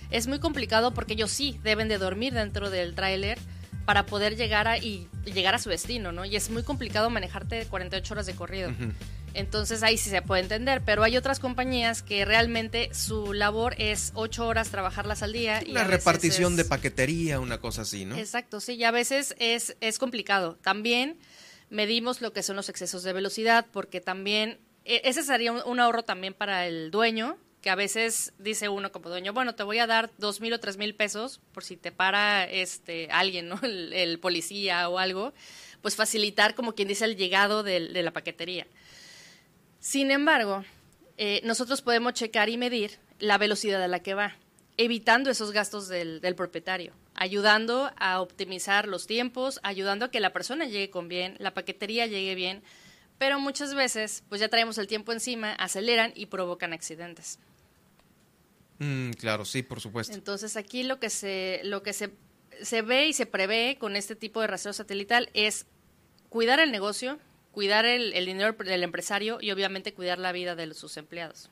es 0.10 0.28
muy 0.28 0.40
complicado 0.40 0.94
porque 0.94 1.14
ellos 1.14 1.32
sí 1.32 1.60
deben 1.64 1.88
de 1.88 1.98
dormir 1.98 2.34
dentro 2.34 2.70
del 2.70 2.96
tráiler 2.96 3.40
para 3.86 4.06
poder 4.06 4.36
llegar 4.36 4.68
a 4.68 4.78
y 4.78 5.08
llegar 5.26 5.56
a 5.56 5.60
su 5.60 5.70
destino, 5.70 6.12
¿no? 6.12 6.26
Y 6.26 6.36
es 6.36 6.50
muy 6.50 6.64
complicado 6.64 7.10
manejarte 7.10 7.66
48 7.66 8.14
horas 8.14 8.26
de 8.26 8.36
corrido. 8.36 8.72
Entonces 9.34 9.82
ahí 9.82 9.98
sí 9.98 10.10
se 10.10 10.22
puede 10.22 10.44
entender, 10.44 10.82
pero 10.86 11.04
hay 11.04 11.18
otras 11.18 11.40
compañías 11.40 12.04
que 12.04 12.24
realmente 12.24 12.94
su 12.94 13.34
labor 13.34 13.76
es 13.80 14.12
ocho 14.14 14.46
horas 14.46 14.70
trabajarlas 14.70 15.24
al 15.24 15.34
día. 15.34 15.62
Una 15.68 15.84
repartición 15.84 16.56
de 16.56 16.66
paquetería, 16.66 17.40
una 17.40 17.60
cosa 17.60 17.82
así, 17.82 18.06
¿no? 18.06 18.16
Exacto, 18.16 18.60
sí, 18.60 18.74
y 18.74 18.84
a 18.84 18.92
veces 18.92 19.36
es, 19.40 19.76
es 19.82 19.98
complicado. 19.98 20.58
También 20.62 21.18
medimos 21.70 22.22
lo 22.22 22.32
que 22.32 22.44
son 22.44 22.56
los 22.56 22.70
excesos 22.70 23.04
de 23.04 23.14
velocidad, 23.14 23.66
porque 23.72 24.02
también 24.02 24.60
e, 24.86 25.02
ese 25.06 25.24
sería 25.24 25.52
un, 25.52 25.80
ahorro 25.80 26.04
también 26.04 26.34
para 26.34 26.68
el 26.68 26.92
dueño, 26.92 27.38
que 27.64 27.72
a 27.72 27.76
veces 27.76 28.34
dice 28.38 28.70
uno 28.70 28.92
como 28.92 29.10
dueño, 29.10 29.34
bueno, 29.34 29.56
te 29.56 29.64
voy 29.64 29.80
a 29.80 29.88
dar 29.88 30.12
dos 30.20 30.42
mil 30.42 30.54
o 30.54 30.60
tres 30.60 30.78
mil 30.78 30.94
pesos 30.94 31.40
por 31.54 31.64
si 31.64 31.78
te 31.78 31.92
para 31.92 32.44
este 32.44 33.08
alguien, 33.10 33.50
¿no? 33.50 33.60
El, 33.64 34.20
policía 34.20 34.88
o 34.90 35.00
algo, 35.00 35.34
pues 35.82 35.96
facilitar 35.96 36.54
como 36.54 36.76
quien 36.76 36.88
dice 36.88 37.06
el 37.06 37.16
llegado 37.16 37.64
de 37.64 37.80
la 37.80 38.12
paquetería. 38.12 38.68
Sin 39.80 40.12
embargo, 40.12 40.64
eh, 41.18 41.42
nosotros 41.44 41.82
podemos 41.82 42.14
checar 42.14 42.50
y 42.50 42.58
medir 42.58 43.00
la 43.20 43.38
velocidad 43.38 43.84
a 43.84 43.88
la 43.88 44.00
que 44.00 44.14
va, 44.14 44.36
evitando 44.78 45.30
esos 45.30 45.52
gastos 45.52 45.88
del, 45.88 46.22
propietario, 46.36 46.94
ayudando 47.16 47.92
a 47.98 48.22
optimizar 48.22 48.88
los 48.88 49.08
tiempos, 49.08 49.60
ayudando 49.62 50.06
a 50.06 50.12
que 50.12 50.20
la 50.20 50.34
persona 50.34 50.66
llegue 50.66 50.90
con 50.90 51.08
bien, 51.08 51.36
la 51.40 51.54
paquetería 51.54 52.08
llegue 52.08 52.34
bien, 52.34 52.64
pero 53.20 53.40
muchas 53.40 53.76
veces 53.76 54.24
pues 54.30 54.42
ya 54.42 54.50
traemos 54.50 54.78
el 54.78 54.88
tiempo 54.88 55.12
encima, 55.12 55.54
aceleran 55.54 56.12
y 56.16 56.26
provocan 56.26 56.74
accidentes. 56.74 57.40
Mm, 58.80 59.12
claro, 59.12 59.46
sí, 59.46 59.64
por 59.64 59.80
supuesto. 59.80 60.14
Entonces 60.14 60.58
aquí 60.58 60.84
lo 60.84 61.00
que 61.00 61.10
se, 61.10 61.62
lo 61.64 61.84
que 61.84 61.94
se, 61.94 62.12
se 62.62 62.82
ve 62.82 63.08
y 63.08 63.14
se 63.14 63.26
prevé 63.26 63.78
con 63.80 63.96
este 63.96 64.16
tipo 64.16 64.42
de 64.42 64.48
rastreo 64.48 64.74
satelital 64.74 65.30
es 65.34 65.66
cuidar 66.30 66.60
el 66.60 66.72
negocio, 66.72 67.20
cuidar 67.52 67.86
el, 67.86 68.12
dinero 68.26 68.54
del 68.54 68.84
empresario 68.84 69.38
y 69.40 69.52
obviamente 69.52 69.94
cuidar 69.94 70.20
la 70.20 70.32
vida 70.32 70.56
de 70.56 70.74
sus 70.74 70.98
empleados. 70.98 71.50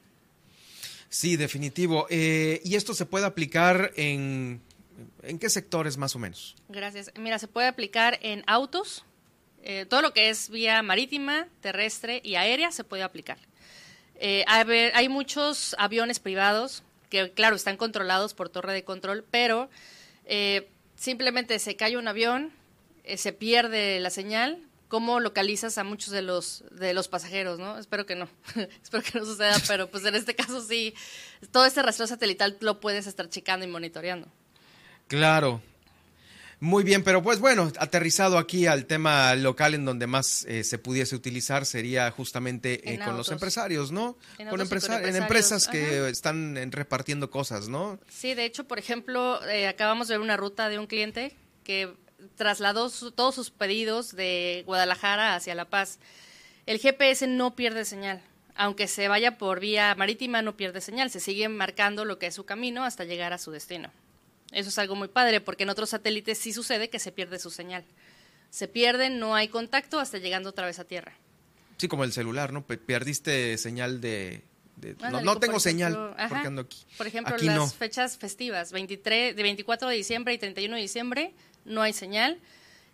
Sí, 1.09 1.35
definitivo. 1.35 2.07
Eh, 2.09 2.61
¿Y 2.63 2.75
esto 2.75 2.93
se 2.93 3.05
puede 3.05 3.25
aplicar 3.25 3.91
en, 3.95 4.61
en 5.23 5.39
qué 5.39 5.49
sectores 5.49 5.97
más 5.97 6.15
o 6.15 6.19
menos? 6.19 6.55
Gracias. 6.69 7.11
Mira, 7.19 7.37
se 7.37 7.47
puede 7.47 7.67
aplicar 7.67 8.17
en 8.21 8.43
autos, 8.47 9.03
eh, 9.63 9.85
todo 9.85 10.01
lo 10.01 10.13
que 10.13 10.29
es 10.29 10.49
vía 10.49 10.81
marítima, 10.81 11.47
terrestre 11.61 12.21
y 12.23 12.35
aérea 12.35 12.71
se 12.71 12.83
puede 12.83 13.03
aplicar. 13.03 13.37
Eh, 14.15 14.45
hay 14.47 15.09
muchos 15.09 15.75
aviones 15.79 16.19
privados 16.19 16.83
que, 17.11 17.31
claro, 17.31 17.55
están 17.55 17.77
controlados 17.77 18.33
por 18.33 18.49
torre 18.49 18.73
de 18.73 18.83
control, 18.83 19.23
pero 19.29 19.69
simplemente 20.95 21.59
se 21.59 21.75
cae 21.75 21.97
un 21.97 22.07
avión, 22.07 22.51
se 23.17 23.33
pierde 23.33 23.99
la 23.99 24.09
señal, 24.09 24.63
cómo 24.91 25.21
localizas 25.21 25.77
a 25.77 25.85
muchos 25.85 26.11
de 26.11 26.21
los 26.21 26.65
de 26.69 26.93
los 26.93 27.07
pasajeros, 27.07 27.59
¿no? 27.59 27.77
Espero 27.77 28.05
que 28.05 28.15
no, 28.15 28.27
espero 28.83 29.01
que 29.01 29.17
no 29.17 29.25
suceda, 29.25 29.55
pero 29.65 29.89
pues 29.89 30.03
en 30.03 30.15
este 30.15 30.35
caso 30.35 30.61
sí, 30.61 30.93
todo 31.51 31.65
este 31.65 31.81
rastreo 31.81 32.07
satelital 32.07 32.57
lo 32.59 32.81
puedes 32.81 33.07
estar 33.07 33.29
checando 33.29 33.65
y 33.65 33.69
monitoreando. 33.69 34.27
Claro. 35.07 35.61
Muy 36.63 36.83
bien, 36.83 37.03
pero 37.03 37.23
pues 37.23 37.39
bueno, 37.39 37.71
aterrizado 37.79 38.37
aquí 38.37 38.67
al 38.67 38.85
tema 38.85 39.33
local 39.33 39.73
en 39.73 39.83
donde 39.83 40.05
más 40.05 40.45
eh, 40.47 40.63
se 40.63 40.77
pudiese 40.77 41.15
utilizar 41.15 41.65
sería 41.65 42.11
justamente 42.11 42.93
eh, 42.93 42.99
con 42.99 43.17
los 43.17 43.31
empresarios, 43.31 43.91
¿no? 43.91 44.15
En, 44.37 44.47
con, 44.47 44.61
en 44.61 45.15
empresas 45.15 45.67
que 45.67 46.07
están 46.07 46.71
repartiendo 46.71 47.31
cosas, 47.31 47.67
¿no? 47.67 47.99
Sí, 48.09 48.35
de 48.35 48.45
hecho, 48.45 48.67
por 48.67 48.77
ejemplo, 48.77 49.43
eh, 49.49 49.67
acabamos 49.67 50.07
de 50.07 50.13
ver 50.13 50.21
una 50.21 50.37
ruta 50.37 50.69
de 50.69 50.77
un 50.77 50.85
cliente 50.85 51.35
que 51.63 51.95
trasladó 52.35 52.91
todos 52.91 53.33
sus 53.33 53.49
pedidos 53.49 54.15
de 54.15 54.61
Guadalajara 54.67 55.33
hacia 55.33 55.55
La 55.55 55.65
Paz. 55.65 55.97
El 56.67 56.77
GPS 56.77 57.25
no 57.25 57.55
pierde 57.55 57.85
señal. 57.85 58.21
aunque 58.55 58.87
se 58.87 59.07
vaya 59.07 59.39
por 59.39 59.59
vía 59.59 59.95
marítima, 59.95 60.43
no 60.43 60.55
pierde 60.55 60.79
señal, 60.79 61.09
se 61.09 61.19
sigue 61.19 61.49
marcando 61.49 62.05
lo 62.05 62.19
que 62.19 62.27
es 62.27 62.35
su 62.35 62.45
camino 62.45 62.83
hasta 62.83 63.03
llegar 63.03 63.33
a 63.33 63.39
su 63.39 63.49
destino. 63.49 63.91
Eso 64.51 64.69
es 64.69 64.77
algo 64.79 64.95
muy 64.95 65.07
padre, 65.07 65.41
porque 65.41 65.63
en 65.63 65.69
otros 65.69 65.89
satélites 65.91 66.37
sí 66.37 66.51
sucede 66.53 66.89
que 66.89 66.99
se 66.99 67.11
pierde 67.11 67.39
su 67.39 67.49
señal. 67.51 67.83
Se 68.49 68.67
pierde, 68.67 69.09
no 69.09 69.33
hay 69.35 69.47
contacto 69.47 69.99
hasta 69.99 70.17
llegando 70.17 70.49
otra 70.49 70.65
vez 70.65 70.77
a 70.79 70.83
Tierra. 70.83 71.13
Sí, 71.77 71.87
como 71.87 72.03
el 72.03 72.11
celular, 72.11 72.51
¿no? 72.51 72.65
Pe- 72.65 72.77
Perdiste 72.77 73.57
señal 73.57 74.01
de... 74.01 74.43
de- 74.75 74.95
no, 74.95 74.99
por 74.99 75.21
tengo 75.39 75.57
ejemplo, 75.57 75.59
señal 75.59 76.13
ajá. 76.17 76.29
porque 76.29 76.47
ando 76.47 76.61
aquí. 76.63 76.85
Por 76.97 77.07
ejemplo, 77.07 77.35
Aquí 77.35 77.45
las 77.45 77.55
no. 77.55 77.67
fechas 77.69 78.17
festivas, 78.17 78.71
23, 78.73 79.35
de 79.35 79.41
24 79.43 79.87
de 79.87 79.95
diciembre 79.95 80.33
y 80.33 80.37
31 80.37 80.75
de 80.75 80.81
diciembre, 80.81 81.33
no 81.65 81.81
hay 81.81 81.93
señal. 81.93 82.39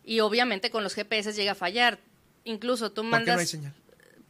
Y 0.06 0.20
obviamente 0.22 0.70
con 0.70 0.84
los 0.84 0.94
GPS 0.94 1.34
llega 1.34 1.54
a 1.54 1.56
fallar. 1.56 2.00
Incluso 2.46 2.92
tú 2.92 3.02
¿Por 3.02 3.06
qué 3.06 3.12
mandas... 3.12 3.36
no 3.36 3.42
hay 3.42 3.48
señal? 3.48 3.74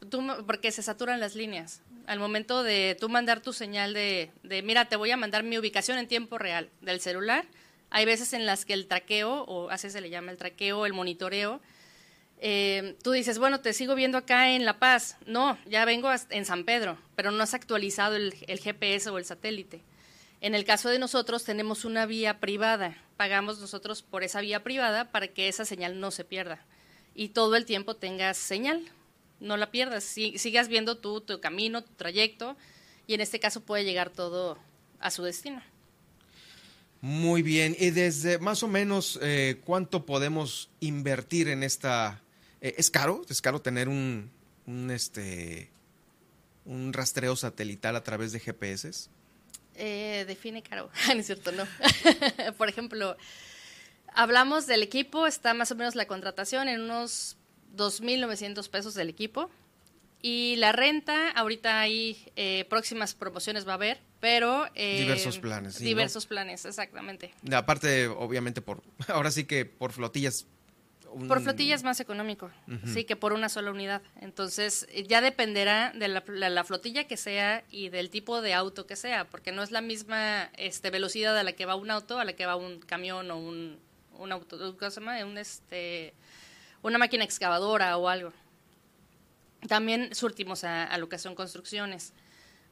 tú 0.09 0.25
porque 0.47 0.71
se 0.71 0.81
saturan 0.81 1.19
las 1.19 1.35
líneas. 1.35 1.81
Al 2.07 2.19
momento 2.19 2.63
de 2.63 2.97
tú 2.99 3.09
mandar 3.09 3.41
tu 3.41 3.53
señal 3.53 3.93
de, 3.93 4.31
mira, 4.63 4.85
te 4.85 4.95
voy 4.95 5.11
a 5.11 5.17
mandar 5.17 5.43
mi 5.43 5.57
ubicación 5.57 5.99
en 5.99 6.07
tiempo 6.07 6.37
real 6.37 6.69
del 6.81 7.01
celular, 7.01 7.45
hay 7.89 8.05
veces 8.05 8.33
en 8.33 8.45
las 8.45 8.65
que 8.65 8.73
el 8.73 8.87
traqueo, 8.87 9.43
o 9.43 9.69
así 9.69 9.89
se 9.89 10.01
le 10.01 10.09
llama 10.09 10.31
el 10.31 10.37
traqueo, 10.37 10.85
el 10.85 10.93
monitoreo, 10.93 11.61
eh, 12.39 12.95
tú 13.03 13.11
dices, 13.11 13.39
bueno, 13.39 13.59
te 13.59 13.73
sigo 13.73 13.93
viendo 13.93 14.17
acá 14.17 14.49
en 14.51 14.65
La 14.65 14.79
Paz. 14.79 15.17
No, 15.25 15.57
ya 15.65 15.85
vengo 15.85 16.09
en 16.29 16.45
San 16.45 16.65
Pedro, 16.65 16.97
pero 17.15 17.31
no 17.31 17.43
has 17.43 17.53
actualizado 17.53 18.15
el, 18.15 18.35
el 18.47 18.59
GPS 18.59 19.09
o 19.09 19.17
el 19.17 19.25
satélite. 19.25 19.83
En 20.39 20.55
el 20.55 20.65
caso 20.65 20.89
de 20.89 20.99
nosotros 20.99 21.43
tenemos 21.43 21.83
una 21.83 22.05
vía 22.05 22.39
privada, 22.39 22.95
pagamos 23.15 23.59
nosotros 23.59 24.01
por 24.01 24.23
esa 24.23 24.41
vía 24.41 24.63
privada 24.63 25.11
para 25.11 25.27
que 25.27 25.47
esa 25.47 25.65
señal 25.65 25.99
no 25.99 26.11
se 26.11 26.23
pierda 26.23 26.63
y 27.17 27.29
todo 27.29 27.55
el 27.55 27.65
tiempo 27.65 27.95
tengas 27.95 28.37
señal, 28.37 28.87
no 29.39 29.57
la 29.57 29.71
pierdas, 29.71 30.03
si- 30.03 30.37
sigas 30.37 30.67
viendo 30.67 30.97
tú 30.97 31.21
tu 31.21 31.39
camino, 31.39 31.83
tu 31.83 31.93
trayecto 31.93 32.57
y 33.05 33.13
en 33.13 33.21
este 33.21 33.39
caso 33.39 33.61
puede 33.61 33.83
llegar 33.85 34.09
todo 34.09 34.57
a 34.99 35.11
su 35.11 35.23
destino. 35.23 35.61
Muy 37.01 37.41
bien. 37.43 37.75
¿Y 37.79 37.91
desde 37.91 38.39
más 38.39 38.63
o 38.63 38.67
menos 38.67 39.19
eh, 39.21 39.61
cuánto 39.65 40.05
podemos 40.05 40.69
invertir 40.79 41.47
en 41.47 41.63
esta... 41.63 42.21
eh, 42.61 42.73
¿Es 42.77 42.89
caro? 42.89 43.21
¿Es 43.29 43.41
caro 43.41 43.61
tener 43.61 43.87
un, 43.87 44.31
un, 44.65 44.89
este, 44.89 45.69
un 46.65 46.93
rastreo 46.93 47.35
satelital 47.35 47.95
a 47.95 48.03
través 48.03 48.31
de 48.31 48.39
GPS? 48.39 49.09
Eh, 49.75 50.25
define 50.27 50.63
caro, 50.63 50.89
no 51.13 51.19
es 51.19 51.25
cierto, 51.27 51.51
no. 51.51 51.65
Por 52.57 52.67
ejemplo, 52.67 53.15
hablamos 54.13 54.65
del 54.65 54.81
equipo, 54.81 55.27
está 55.27 55.53
más 55.53 55.69
o 55.71 55.75
menos 55.75 55.93
la 55.93 56.07
contratación 56.07 56.67
en 56.67 56.81
unos 56.81 57.37
2.900 57.75 58.69
pesos 58.69 58.93
del 58.93 59.09
equipo. 59.09 59.49
Y 60.21 60.55
la 60.57 60.71
renta, 60.71 61.29
ahorita 61.31 61.79
hay 61.79 62.17
eh, 62.35 62.65
próximas 62.69 63.13
promociones 63.13 63.67
va 63.67 63.73
a 63.73 63.75
haber, 63.75 63.99
pero... 64.19 64.65
eh, 64.73 64.97
Diversos 65.01 65.37
planes, 65.37 65.75
sí, 65.75 65.83
¿no? 65.83 65.87
Diversos 65.89 66.25
planes, 66.25 66.65
exactamente. 66.65 67.31
Aparte, 67.53 68.07
obviamente, 68.07 68.61
por 68.61 68.81
ahora 69.09 69.29
sí 69.29 69.45
que 69.45 69.65
por 69.65 69.91
flotillas. 69.91 70.47
un- 71.11 71.27
Por 71.27 71.39
flotilla 71.41 71.75
es 71.75 71.83
más 71.83 71.99
económico, 71.99 72.49
sí, 72.91 73.03
que 73.05 73.15
por 73.15 73.31
una 73.31 73.47
sola 73.47 73.69
unidad. 73.69 74.01
Entonces, 74.19 74.87
eh, 74.89 75.03
ya 75.07 75.21
dependerá 75.21 75.93
de 75.93 76.07
la, 76.07 76.23
la- 76.27 76.49
la 76.49 76.63
flotilla 76.63 77.03
que 77.07 77.15
sea 77.15 77.63
y 77.69 77.89
del 77.89 78.09
tipo 78.09 78.41
de 78.41 78.55
auto 78.55 78.87
que 78.87 78.95
sea, 78.95 79.25
porque 79.29 79.51
no 79.51 79.61
es 79.61 79.69
la 79.69 79.81
misma 79.81 80.49
este, 80.57 80.89
velocidad 80.89 81.37
a 81.37 81.43
la 81.43 81.53
que 81.53 81.67
va 81.67 81.75
un 81.75 81.91
auto, 81.91 82.19
a 82.19 82.25
la 82.25 82.33
que 82.33 82.47
va 82.47 82.55
un 82.55 82.79
camión 82.79 83.29
o 83.29 83.37
un, 83.37 83.77
un 84.17 84.31
auto, 84.31 84.57
¿cómo 84.79 84.89
se 84.91 84.99
llama? 84.99 85.23
Un, 85.23 85.37
este, 85.37 86.15
una 86.81 86.97
máquina 86.97 87.23
excavadora 87.23 87.97
o 87.97 88.09
algo. 88.09 88.33
También 89.67 90.13
surtimos 90.13 90.63
a, 90.63 90.83
a 90.83 90.97
lo 90.97 91.09
que 91.09 91.17
son 91.17 91.35
construcciones 91.35 92.13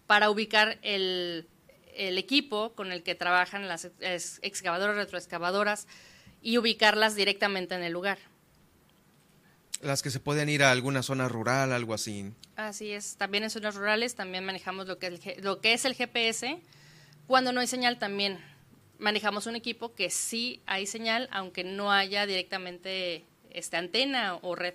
para 0.08 0.30
ubicar 0.30 0.78
el, 0.84 1.47
el 1.95 2.18
equipo 2.18 2.74
con 2.74 2.91
el 2.91 3.03
que 3.03 3.16
trabajan 3.16 3.68
las 3.68 3.86
ex- 3.99 4.39
excavadoras, 4.43 4.95
retroexcavadoras 4.95 5.88
y 6.41 6.58
ubicarlas 6.58 7.16
directamente 7.16 7.74
en 7.76 7.84
el 7.84 7.91
lugar. 7.91 8.20
Las 9.82 10.01
que 10.01 10.10
se 10.12 10.20
pueden 10.20 10.47
ir 10.47 10.64
a 10.64 10.72
alguna 10.72 11.03
zona 11.03 11.28
rural, 11.28 11.74
algo 11.74 11.93
así. 11.93 12.32
Así 12.56 12.91
es. 12.91 13.18
También 13.18 13.43
en 13.43 13.49
zonas 13.49 13.76
rurales 13.76 14.16
también 14.16 14.45
manejamos 14.45 14.88
lo 14.88 14.97
que, 14.99 15.08
el 15.08 15.20
lo 15.43 15.60
que 15.60 15.74
es 15.74 15.86
el 15.86 15.95
GPS. 15.95 16.60
Cuando 17.28 17.51
no 17.51 17.60
hay 17.60 17.68
señal 17.68 17.97
también 17.99 18.39
manejamos 18.99 19.47
un 19.47 19.56
equipo 19.56 19.93
que 19.93 20.10
sí 20.10 20.62
hay 20.66 20.86
señal, 20.86 21.28
aunque 21.32 21.64
no 21.64 21.91
haya 21.91 22.26
directamente 22.26 23.26
este, 23.56 23.78
antena 23.78 24.36
o 24.41 24.56
red. 24.56 24.74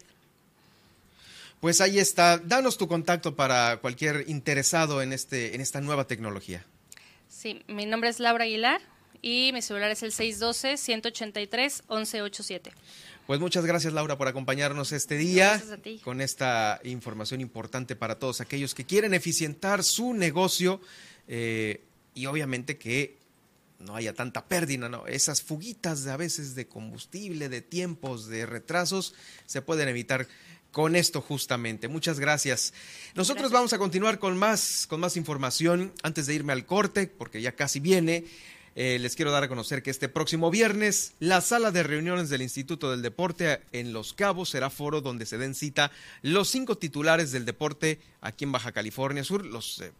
Pues 1.60 1.80
ahí 1.80 1.98
está. 1.98 2.38
Danos 2.38 2.78
tu 2.78 2.88
contacto 2.88 3.36
para 3.36 3.76
cualquier 3.78 4.24
interesado 4.28 5.02
en, 5.02 5.12
este, 5.12 5.54
en 5.54 5.60
esta 5.60 5.80
nueva 5.80 6.06
tecnología. 6.06 6.64
Sí, 7.28 7.62
mi 7.68 7.86
nombre 7.86 8.10
es 8.10 8.18
Laura 8.18 8.42
Aguilar 8.44 8.80
y 9.22 9.50
mi 9.52 9.62
celular 9.62 9.90
es 9.90 10.02
el 10.02 10.12
612-183-1187. 10.12 12.72
Pues 13.26 13.38
muchas 13.38 13.64
gracias 13.64 13.92
Laura 13.92 14.18
por 14.18 14.26
acompañarnos 14.26 14.90
este 14.92 15.16
día 15.16 15.62
con 16.02 16.20
esta 16.20 16.80
información 16.82 17.40
importante 17.40 17.94
para 17.94 18.18
todos 18.18 18.40
aquellos 18.40 18.74
que 18.74 18.84
quieren 18.84 19.14
eficientar 19.14 19.84
su 19.84 20.14
negocio 20.14 20.80
eh, 21.28 21.84
y 22.14 22.26
obviamente 22.26 22.76
que 22.76 23.19
no 23.80 23.96
haya 23.96 24.14
tanta 24.14 24.46
pérdida, 24.46 24.88
¿no? 24.88 25.06
Esas 25.06 25.42
fuguitas 25.42 26.04
de 26.04 26.12
a 26.12 26.16
veces 26.16 26.54
de 26.54 26.68
combustible, 26.68 27.48
de 27.48 27.62
tiempos, 27.62 28.28
de 28.28 28.46
retrasos, 28.46 29.14
se 29.46 29.62
pueden 29.62 29.88
evitar 29.88 30.28
con 30.70 30.96
esto 30.96 31.20
justamente. 31.20 31.88
Muchas 31.88 32.20
gracias. 32.20 32.72
Nosotros 33.14 33.44
Gracias. 33.44 33.52
vamos 33.52 33.72
a 33.72 33.78
continuar 33.78 34.18
con 34.18 34.38
más, 34.38 34.86
con 34.88 35.00
más 35.00 35.16
información 35.16 35.92
antes 36.02 36.26
de 36.26 36.34
irme 36.34 36.52
al 36.52 36.66
corte, 36.66 37.06
porque 37.06 37.42
ya 37.42 37.52
casi 37.52 37.80
viene. 37.80 38.24
Eh, 38.76 38.98
les 39.00 39.16
quiero 39.16 39.32
dar 39.32 39.42
a 39.42 39.48
conocer 39.48 39.82
que 39.82 39.90
este 39.90 40.08
próximo 40.08 40.48
viernes 40.48 41.14
la 41.18 41.40
sala 41.40 41.72
de 41.72 41.82
reuniones 41.82 42.28
del 42.28 42.40
Instituto 42.40 42.92
del 42.92 43.02
Deporte 43.02 43.62
en 43.72 43.92
Los 43.92 44.14
Cabos 44.14 44.50
será 44.50 44.70
foro 44.70 45.00
donde 45.00 45.26
se 45.26 45.38
den 45.38 45.56
cita 45.56 45.90
los 46.22 46.48
cinco 46.48 46.78
titulares 46.78 47.32
del 47.32 47.44
deporte 47.44 47.98
aquí 48.20 48.44
en 48.44 48.52
Baja 48.52 48.70
California 48.70 49.24
Sur, 49.24 49.44
los, 49.44 49.80
eh, 49.80 49.90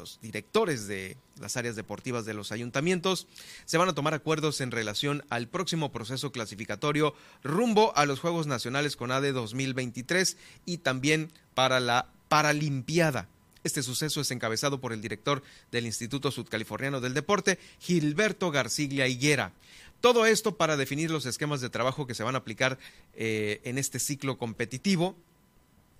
los 0.00 0.18
directores 0.22 0.86
de 0.86 1.16
las 1.38 1.56
áreas 1.56 1.76
deportivas 1.76 2.24
de 2.24 2.34
los 2.34 2.52
ayuntamientos. 2.52 3.26
Se 3.66 3.76
van 3.78 3.88
a 3.88 3.94
tomar 3.94 4.14
acuerdos 4.14 4.60
en 4.60 4.70
relación 4.70 5.24
al 5.28 5.46
próximo 5.46 5.92
proceso 5.92 6.32
clasificatorio 6.32 7.14
rumbo 7.44 7.92
a 7.96 8.06
los 8.06 8.20
Juegos 8.20 8.46
Nacionales 8.46 8.96
con 8.96 9.12
ADE 9.12 9.32
2023 9.32 10.36
y 10.64 10.78
también 10.78 11.30
para 11.54 11.80
la 11.80 12.08
Paralimpiada. 12.28 13.28
Este 13.62 13.82
suceso 13.82 14.22
es 14.22 14.30
encabezado 14.30 14.80
por 14.80 14.94
el 14.94 15.02
director 15.02 15.42
del 15.70 15.84
Instituto 15.84 16.30
Sudcaliforniano 16.30 17.00
del 17.00 17.12
Deporte, 17.12 17.58
Gilberto 17.78 18.50
Garciglia 18.50 19.06
Higuera. 19.06 19.52
Todo 20.00 20.24
esto 20.24 20.56
para 20.56 20.78
definir 20.78 21.10
los 21.10 21.26
esquemas 21.26 21.60
de 21.60 21.68
trabajo 21.68 22.06
que 22.06 22.14
se 22.14 22.22
van 22.22 22.34
a 22.34 22.38
aplicar 22.38 22.78
eh, 23.12 23.60
en 23.64 23.76
este 23.76 23.98
ciclo 23.98 24.38
competitivo, 24.38 25.14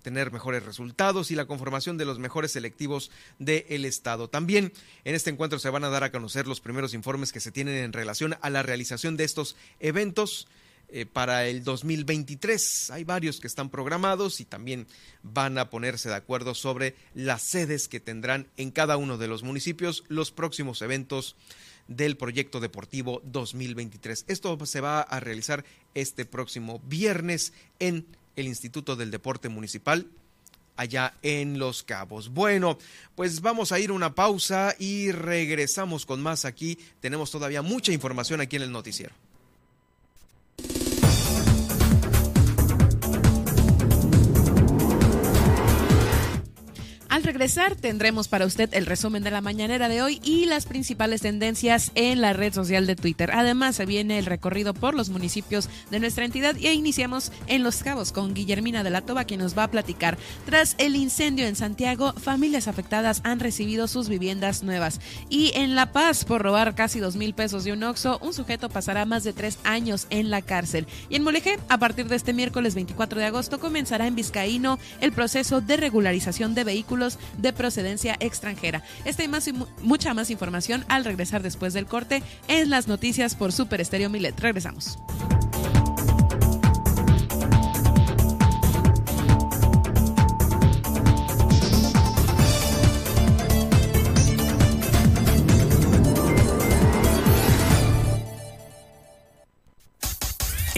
tener 0.01 0.31
mejores 0.31 0.63
resultados 0.63 1.31
y 1.31 1.35
la 1.35 1.45
conformación 1.45 1.97
de 1.97 2.05
los 2.05 2.19
mejores 2.19 2.51
selectivos 2.51 3.11
del 3.39 3.85
Estado. 3.85 4.29
También 4.29 4.73
en 5.03 5.15
este 5.15 5.29
encuentro 5.29 5.59
se 5.59 5.69
van 5.69 5.83
a 5.83 5.89
dar 5.89 6.03
a 6.03 6.11
conocer 6.11 6.47
los 6.47 6.61
primeros 6.61 6.93
informes 6.93 7.31
que 7.31 7.39
se 7.39 7.51
tienen 7.51 7.75
en 7.75 7.93
relación 7.93 8.35
a 8.41 8.49
la 8.49 8.63
realización 8.63 9.17
de 9.17 9.23
estos 9.23 9.55
eventos 9.79 10.47
eh, 10.93 11.05
para 11.05 11.47
el 11.47 11.63
2023. 11.63 12.91
Hay 12.91 13.05
varios 13.05 13.39
que 13.39 13.47
están 13.47 13.69
programados 13.69 14.41
y 14.41 14.45
también 14.45 14.87
van 15.23 15.57
a 15.57 15.69
ponerse 15.69 16.09
de 16.09 16.15
acuerdo 16.15 16.53
sobre 16.53 16.95
las 17.15 17.43
sedes 17.43 17.87
que 17.87 18.01
tendrán 18.01 18.47
en 18.57 18.71
cada 18.71 18.97
uno 18.97 19.17
de 19.17 19.29
los 19.29 19.41
municipios 19.41 20.03
los 20.09 20.31
próximos 20.31 20.81
eventos 20.81 21.37
del 21.87 22.17
proyecto 22.17 22.59
deportivo 22.59 23.21
2023. 23.23 24.25
Esto 24.27 24.65
se 24.65 24.81
va 24.81 24.99
a 24.99 25.19
realizar 25.21 25.63
este 25.93 26.25
próximo 26.25 26.81
viernes 26.85 27.53
en 27.79 28.05
el 28.35 28.47
Instituto 28.47 28.95
del 28.95 29.11
Deporte 29.11 29.49
Municipal 29.49 30.07
allá 30.77 31.13
en 31.21 31.59
Los 31.59 31.83
Cabos. 31.83 32.29
Bueno, 32.29 32.77
pues 33.15 33.41
vamos 33.41 33.71
a 33.71 33.79
ir 33.79 33.91
una 33.91 34.15
pausa 34.15 34.75
y 34.79 35.11
regresamos 35.11 36.05
con 36.05 36.21
más 36.21 36.45
aquí. 36.45 36.77
Tenemos 36.99 37.31
todavía 37.31 37.61
mucha 37.61 37.91
información 37.91 38.41
aquí 38.41 38.55
en 38.55 38.63
el 38.63 38.71
noticiero. 38.71 39.13
Al 47.11 47.23
regresar 47.23 47.75
tendremos 47.75 48.29
para 48.29 48.45
usted 48.45 48.69
el 48.71 48.85
resumen 48.85 49.21
de 49.21 49.31
la 49.31 49.41
mañanera 49.41 49.89
de 49.89 50.01
hoy 50.01 50.21
y 50.23 50.45
las 50.45 50.65
principales 50.65 51.19
tendencias 51.19 51.91
en 51.93 52.21
la 52.21 52.31
red 52.31 52.53
social 52.53 52.87
de 52.87 52.95
Twitter. 52.95 53.31
Además, 53.33 53.75
se 53.75 53.85
viene 53.85 54.17
el 54.17 54.25
recorrido 54.25 54.73
por 54.73 54.93
los 54.93 55.09
municipios 55.09 55.67
de 55.89 55.99
nuestra 55.99 56.23
entidad 56.23 56.55
y 56.55 56.69
iniciamos 56.69 57.33
en 57.47 57.63
Los 57.63 57.83
Cabos 57.83 58.13
con 58.13 58.33
Guillermina 58.33 58.81
de 58.85 58.91
la 58.91 59.01
Toba, 59.01 59.25
quien 59.25 59.41
nos 59.41 59.57
va 59.57 59.65
a 59.65 59.71
platicar. 59.71 60.17
Tras 60.45 60.75
el 60.77 60.95
incendio 60.95 61.47
en 61.47 61.57
Santiago, 61.57 62.13
familias 62.13 62.69
afectadas 62.69 63.19
han 63.25 63.41
recibido 63.41 63.89
sus 63.89 64.07
viviendas 64.07 64.63
nuevas. 64.63 65.01
Y 65.29 65.51
en 65.55 65.75
La 65.75 65.91
Paz, 65.91 66.23
por 66.23 66.41
robar 66.41 66.75
casi 66.75 67.01
dos 67.01 67.17
mil 67.17 67.33
pesos 67.33 67.65
de 67.65 67.73
un 67.73 67.83
Oxxo, 67.83 68.19
un 68.21 68.33
sujeto 68.33 68.69
pasará 68.69 69.03
más 69.03 69.25
de 69.25 69.33
tres 69.33 69.59
años 69.65 70.07
en 70.11 70.29
la 70.29 70.41
cárcel. 70.41 70.87
Y 71.09 71.17
en 71.17 71.23
Mulegé, 71.25 71.59
a 71.67 71.77
partir 71.77 72.07
de 72.07 72.15
este 72.15 72.31
miércoles 72.31 72.73
24 72.73 73.19
de 73.19 73.25
agosto, 73.25 73.59
comenzará 73.59 74.07
en 74.07 74.15
Vizcaíno 74.15 74.79
el 75.01 75.11
proceso 75.11 75.59
de 75.59 75.75
regularización 75.75 76.55
de 76.55 76.63
vehículos 76.63 77.00
de 77.37 77.53
procedencia 77.53 78.15
extranjera. 78.19 78.83
Esta 79.05 79.23
y 79.23 79.27
más 79.27 79.47
y 79.47 79.53
mucha 79.81 80.13
más 80.13 80.29
información 80.29 80.85
al 80.87 81.05
regresar 81.05 81.41
después 81.41 81.73
del 81.73 81.85
corte 81.85 82.23
en 82.47 82.69
las 82.69 82.87
noticias 82.87 83.35
por 83.35 83.51
Super 83.51 83.81
Estéreo 83.81 84.09
Milet. 84.09 84.39
Regresamos. 84.39 84.97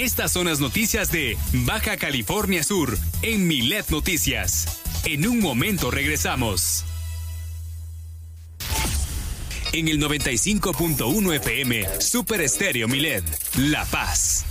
Estas 0.03 0.33
son 0.33 0.47
las 0.47 0.59
noticias 0.59 1.11
de 1.11 1.37
Baja 1.65 1.95
California 1.95 2.61
Sur 2.61 2.97
en 3.21 3.47
Milet 3.47 3.89
Noticias. 3.89 4.82
En 5.05 5.27
un 5.27 5.41
momento 5.41 5.91
regresamos. 5.91 6.85
En 9.73 9.89
el 9.89 9.99
95.1 10.01 11.35
FM, 11.35 11.99
Super 11.99 12.39
Estéreo 12.39 12.87
Milet, 12.87 13.23
La 13.57 13.83
Paz. 13.83 14.45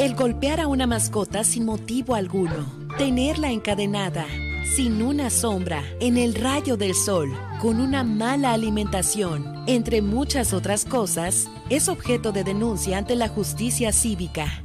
El 0.00 0.16
golpear 0.16 0.60
a 0.60 0.66
una 0.66 0.88
mascota 0.88 1.44
sin 1.44 1.66
motivo 1.66 2.16
alguno, 2.16 2.88
tenerla 2.98 3.52
encadenada, 3.52 4.26
sin 4.74 5.02
una 5.02 5.30
sombra, 5.30 5.84
en 6.00 6.16
el 6.16 6.34
rayo 6.34 6.76
del 6.76 6.96
sol, 6.96 7.32
con 7.60 7.80
una 7.80 8.02
mala 8.02 8.52
alimentación, 8.54 9.62
entre 9.68 10.02
muchas 10.02 10.52
otras 10.52 10.84
cosas, 10.84 11.48
es 11.70 11.88
objeto 11.88 12.32
de 12.32 12.42
denuncia 12.42 12.98
ante 12.98 13.14
la 13.14 13.28
justicia 13.28 13.92
cívica. 13.92 14.64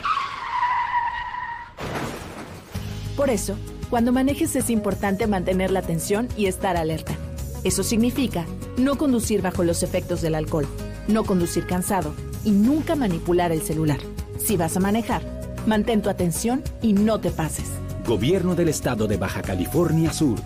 Por 3.17 3.29
eso, 3.29 3.57
cuando 3.91 4.11
manejes 4.13 4.57
es 4.57 4.71
importante 4.71 5.27
mantener 5.27 5.71
la 5.71 5.81
atención 5.81 6.29
y 6.37 6.47
estar 6.47 6.77
alerta. 6.77 7.15
Eso 7.63 7.83
significa 7.83 8.47
no 8.77 8.97
conducir 8.97 9.43
bajo 9.43 9.65
los 9.65 9.83
efectos 9.83 10.23
del 10.23 10.35
alcohol, 10.35 10.67
no 11.09 11.25
conducir 11.25 11.67
cansado 11.67 12.15
y 12.45 12.51
nunca 12.51 12.97
manipular 12.97 13.53
el 13.53 13.63
celular. 13.63 13.99
Si 14.39 14.57
vas 14.57 14.77
a 14.77 14.81
manejar, 14.81 15.23
mantén 15.67 16.03
tu 16.03 16.09
atención 16.09 16.63
y 16.81 16.95
no 16.95 17.21
te 17.21 17.31
pases. 17.31 17.71
Gobierno 18.07 18.55
del 18.55 18.69
Estado 18.69 19.07
de 19.07 19.17
Baja 19.17 19.43
California 19.43 20.13
Sur. 20.13 20.39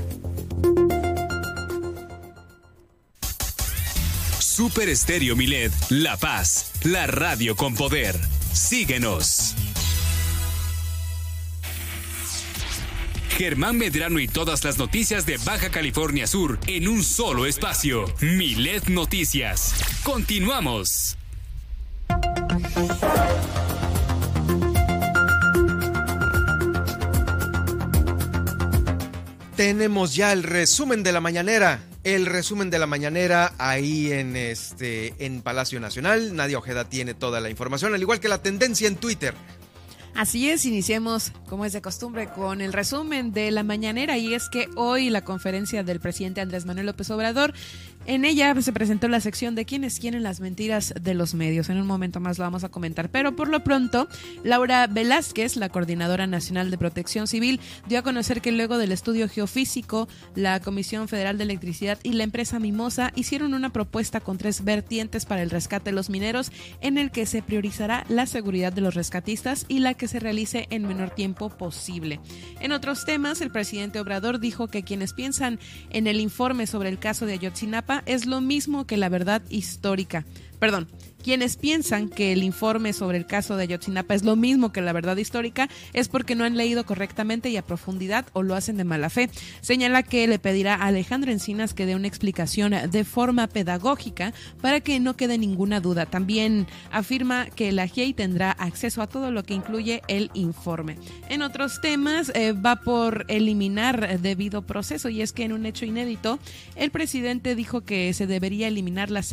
Super 4.54 4.88
Estéreo 4.88 5.36
Milet, 5.36 5.72
La 5.90 6.16
Paz, 6.16 6.74
la 6.84 7.08
radio 7.08 7.56
con 7.56 7.74
poder. 7.74 8.16
Síguenos. 8.54 9.56
Germán 13.36 13.80
Medrano 13.80 14.20
y 14.20 14.28
todas 14.28 14.64
las 14.64 14.78
noticias 14.78 15.26
de 15.26 15.38
Baja 15.38 15.72
California 15.72 16.28
Sur 16.28 16.60
en 16.68 16.88
un 16.88 17.04
solo 17.04 17.48
espacio. 17.48 18.06
Milet 18.22 18.90
Noticias. 18.90 19.74
Continuamos. 20.04 21.18
Tenemos 29.56 30.14
ya 30.14 30.32
el 30.32 30.44
resumen 30.44 31.02
de 31.02 31.12
la 31.12 31.22
mañanera 31.22 31.80
El 32.04 32.26
resumen 32.26 32.70
de 32.70 32.80
la 32.80 32.86
mañanera 32.86 33.54
ahí 33.58 34.12
en 34.12 34.36
este 34.36 35.14
en 35.26 35.42
Palacio 35.42 35.80
Nacional. 35.80 36.36
Nadia 36.36 36.58
Ojeda 36.58 36.84
tiene 36.84 37.14
toda 37.14 37.40
la 37.40 37.50
información, 37.50 37.94
al 37.94 38.02
igual 38.02 38.20
que 38.20 38.28
la 38.28 38.42
tendencia 38.42 38.90
en 38.90 38.98
Twitter. 38.98 39.34
Así 40.16 40.50
es, 40.50 40.66
iniciemos, 40.66 41.32
como 41.50 41.66
es 41.66 41.74
de 41.74 41.82
costumbre, 41.82 42.30
con 42.30 42.62
el 42.62 42.72
resumen 42.72 43.32
de 43.32 43.50
la 43.50 43.64
mañanera 43.64 44.16
y 44.18 44.36
es 44.36 44.48
que 44.48 44.68
hoy 44.76 45.10
la 45.10 45.24
conferencia 45.24 45.84
del 45.84 46.00
presidente 46.00 46.40
Andrés 46.40 46.66
Manuel 46.66 46.86
López 46.86 47.10
Obrador 47.10 47.54
en 48.06 48.26
ella 48.26 48.54
se 48.62 48.74
presentó 48.74 49.08
la 49.08 49.22
sección 49.22 49.56
de 49.56 49.66
quienes 49.66 50.00
quieren 50.00 50.24
las 50.24 50.40
mentiras 50.40 50.94
de 51.00 51.14
los 51.14 51.34
medios. 51.34 51.70
En 51.70 51.78
un 51.78 51.88
momento 51.88 52.20
más 52.20 52.38
lo 52.38 52.44
vamos 52.44 52.64
a 52.64 52.70
comentar. 52.70 53.10
Pero 53.10 53.36
por 53.36 53.48
lo 53.48 53.64
pronto, 53.64 54.08
Laura 54.44 54.88
Velázquez, 54.88 55.56
la 55.56 55.70
coordinadora 55.70 56.28
nacional 56.28 56.72
de 56.72 56.78
protección 56.78 57.28
civil, 57.28 57.60
dio 57.88 58.00
a 58.00 58.02
conocer 58.02 58.42
que 58.42 58.52
luego 58.52 58.78
del 58.78 58.92
estudio 58.92 59.30
geofísico, 59.30 60.08
la 60.36 60.60
Comisión 60.60 61.08
Federal 61.08 61.38
de 61.38 61.46
Electricidad 61.46 62.00
y 62.04 62.14
la 62.14 62.24
empresa 62.24 62.60
Mimosa 62.60 63.12
hicieron 63.16 63.54
una 63.54 63.72
propuesta 63.72 64.20
con 64.20 64.38
tres 64.38 64.64
vertientes 64.64 65.26
para 65.26 65.42
el 65.42 65.50
rescate 65.50 65.92
de 65.92 65.96
los 65.96 66.10
mineros, 66.10 66.52
en 66.82 66.98
el 66.98 67.12
que 67.12 67.26
se 67.26 67.42
priorizará 67.42 68.06
la 68.10 68.26
seguridad 68.26 68.74
de 68.74 68.82
los 68.82 68.96
rescatistas 68.96 69.66
y 69.68 69.80
la 69.80 69.94
que 69.94 70.08
se 70.08 70.20
realice 70.20 70.68
en 70.70 70.88
menor 70.88 71.12
tiempo 71.12 71.50
posible. 71.50 72.20
En 72.60 72.72
otros 72.72 73.06
temas, 73.06 73.42
el 73.42 73.52
presidente 73.52 74.00
Obrador 74.00 74.40
dijo 74.40 74.68
que 74.68 74.84
quienes 74.84 75.14
piensan 75.14 75.60
en 75.90 76.08
el 76.08 76.20
informe 76.20 76.68
sobre 76.68 76.90
el 76.90 77.00
caso 77.00 77.26
de 77.26 77.34
Ayotzinapa 77.34 77.93
es 78.06 78.26
lo 78.26 78.42
mismo 78.42 78.88
que 78.88 78.98
la 78.98 79.10
verdad 79.10 79.44
histórica. 79.50 80.26
Perdón, 80.60 80.88
quienes 81.24 81.56
piensan 81.56 82.10
que 82.10 82.34
el 82.34 82.44
informe 82.44 82.94
sobre 82.94 83.18
el 83.18 83.26
caso 83.26 83.56
de 83.56 83.64
Ayotzinapa 83.64 84.14
es 84.14 84.24
lo 84.24 84.36
mismo 84.36 84.72
que 84.72 84.82
la 84.82 84.94
verdad 84.94 85.18
histórica 85.18 85.70
es 85.94 86.10
porque 86.10 86.36
no 86.36 86.44
han 86.44 86.58
leído 86.58 86.86
correctamente 86.86 87.50
y 87.50 87.58
a 87.58 87.66
profundidad 87.66 88.26
o 88.34 88.44
lo 88.44 88.54
hacen 88.56 88.78
de 88.78 88.84
mala 88.84 89.10
fe. 89.10 89.30
Señala 89.62 90.04
que 90.04 90.28
le 90.28 90.38
pedirá 90.38 90.76
a 90.76 90.88
Alejandro 90.88 91.32
Encinas 91.32 91.74
que 91.74 91.86
dé 91.86 91.96
una 91.96 92.08
explicación 92.08 92.74
de 92.92 93.04
forma 93.06 93.48
pedagógica 93.48 94.34
para 94.62 94.82
que 94.82 95.00
no 95.00 95.16
quede 95.16 95.38
ninguna 95.38 95.80
duda. 95.80 96.06
También 96.06 96.68
afirma 96.92 97.46
que 97.46 97.72
la 97.72 97.88
GIEI 97.88 98.14
tendrá 98.14 98.52
acceso 98.52 99.02
a 99.02 99.08
todo 99.08 99.32
lo 99.32 99.44
que 99.44 99.54
incluye 99.54 100.02
el 100.08 100.30
informe. 100.34 100.98
En 101.30 101.42
otros 101.42 101.80
temas, 101.82 102.32
eh, 102.36 102.52
va 102.52 102.82
por 102.82 103.26
eliminar 103.30 104.20
debido 104.20 104.64
proceso 104.64 105.08
y 105.08 105.22
es 105.22 105.32
que 105.32 105.46
en 105.46 105.54
un 105.54 105.66
hecho 105.66 105.86
inédito, 105.86 106.38
el 106.76 106.92
presidente 106.92 107.56
dijo 107.56 107.82
que 107.82 108.14
se 108.14 108.28
debería 108.28 108.68
eliminar 108.68 109.10
la, 109.10 109.24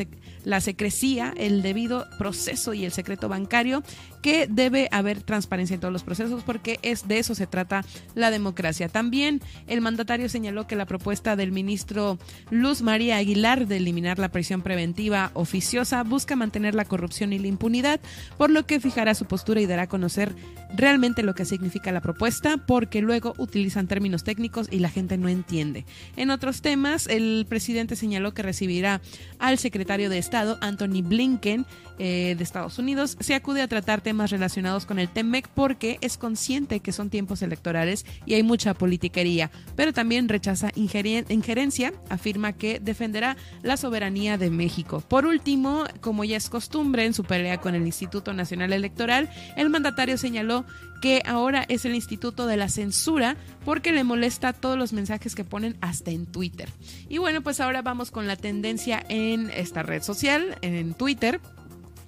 la 0.44 0.60
secrecía, 0.60 1.34
el 1.36 1.62
debido 1.62 1.79
proceso 2.18 2.74
y 2.74 2.84
el 2.84 2.92
secreto 2.92 3.28
bancario, 3.28 3.82
que 4.22 4.46
debe 4.48 4.88
haber 4.90 5.22
transparencia 5.22 5.74
en 5.74 5.80
todos 5.80 5.92
los 5.92 6.04
procesos 6.04 6.42
porque 6.42 6.78
es 6.82 7.08
de 7.08 7.18
eso 7.18 7.34
se 7.34 7.46
trata 7.46 7.84
la 8.14 8.30
democracia. 8.30 8.88
También 8.88 9.40
el 9.66 9.80
mandatario 9.80 10.28
señaló 10.28 10.66
que 10.66 10.76
la 10.76 10.86
propuesta 10.86 11.36
del 11.36 11.52
ministro 11.52 12.18
Luz 12.50 12.82
María 12.82 13.16
Aguilar 13.16 13.66
de 13.66 13.78
eliminar 13.78 14.18
la 14.18 14.30
prisión 14.30 14.62
preventiva 14.62 15.30
oficiosa 15.34 16.02
busca 16.02 16.36
mantener 16.36 16.74
la 16.74 16.84
corrupción 16.84 17.32
y 17.32 17.38
la 17.38 17.46
impunidad, 17.46 18.00
por 18.36 18.50
lo 18.50 18.66
que 18.66 18.80
fijará 18.80 19.14
su 19.14 19.26
postura 19.26 19.60
y 19.60 19.66
dará 19.66 19.82
a 19.82 19.88
conocer 19.88 20.34
realmente 20.74 21.22
lo 21.22 21.34
que 21.34 21.44
significa 21.44 21.92
la 21.92 22.00
propuesta, 22.00 22.56
porque 22.58 23.00
luego 23.00 23.34
utilizan 23.38 23.86
términos 23.86 24.24
técnicos 24.24 24.68
y 24.70 24.78
la 24.78 24.88
gente 24.88 25.18
no 25.18 25.28
entiende. 25.28 25.84
En 26.16 26.30
otros 26.30 26.62
temas, 26.62 27.06
el 27.06 27.46
presidente 27.48 27.96
señaló 27.96 28.34
que 28.34 28.42
recibirá 28.42 29.00
al 29.38 29.58
secretario 29.58 30.10
de 30.10 30.18
Estado, 30.18 30.58
Anthony 30.60 31.02
Blinken, 31.02 31.66
eh, 31.98 32.34
de 32.36 32.44
Estados 32.44 32.78
Unidos, 32.78 33.18
se 33.20 33.34
acude 33.34 33.60
a 33.60 33.68
tratar 33.68 34.00
temas 34.10 34.32
relacionados 34.32 34.86
con 34.86 34.98
el 34.98 35.08
TEMEC 35.08 35.46
porque 35.50 35.98
es 36.00 36.18
consciente 36.18 36.80
que 36.80 36.90
son 36.90 37.10
tiempos 37.10 37.42
electorales 37.42 38.04
y 38.26 38.34
hay 38.34 38.42
mucha 38.42 38.74
politiquería, 38.74 39.52
pero 39.76 39.92
también 39.92 40.28
rechaza 40.28 40.72
injerencia, 40.74 41.92
afirma 42.08 42.52
que 42.52 42.80
defenderá 42.80 43.36
la 43.62 43.76
soberanía 43.76 44.36
de 44.36 44.50
México. 44.50 45.00
Por 45.06 45.26
último, 45.26 45.84
como 46.00 46.24
ya 46.24 46.36
es 46.36 46.50
costumbre 46.50 47.04
en 47.04 47.14
su 47.14 47.22
pelea 47.22 47.58
con 47.58 47.76
el 47.76 47.86
Instituto 47.86 48.32
Nacional 48.32 48.72
Electoral, 48.72 49.30
el 49.56 49.70
mandatario 49.70 50.18
señaló 50.18 50.64
que 51.00 51.22
ahora 51.24 51.64
es 51.68 51.84
el 51.84 51.94
Instituto 51.94 52.48
de 52.48 52.56
la 52.56 52.68
Censura 52.68 53.36
porque 53.64 53.92
le 53.92 54.02
molesta 54.02 54.52
todos 54.52 54.76
los 54.76 54.92
mensajes 54.92 55.36
que 55.36 55.44
ponen 55.44 55.76
hasta 55.80 56.10
en 56.10 56.26
Twitter. 56.26 56.68
Y 57.08 57.18
bueno, 57.18 57.42
pues 57.42 57.60
ahora 57.60 57.80
vamos 57.80 58.10
con 58.10 58.26
la 58.26 58.34
tendencia 58.34 59.04
en 59.08 59.50
esta 59.50 59.84
red 59.84 60.02
social, 60.02 60.58
en 60.62 60.94
Twitter. 60.94 61.40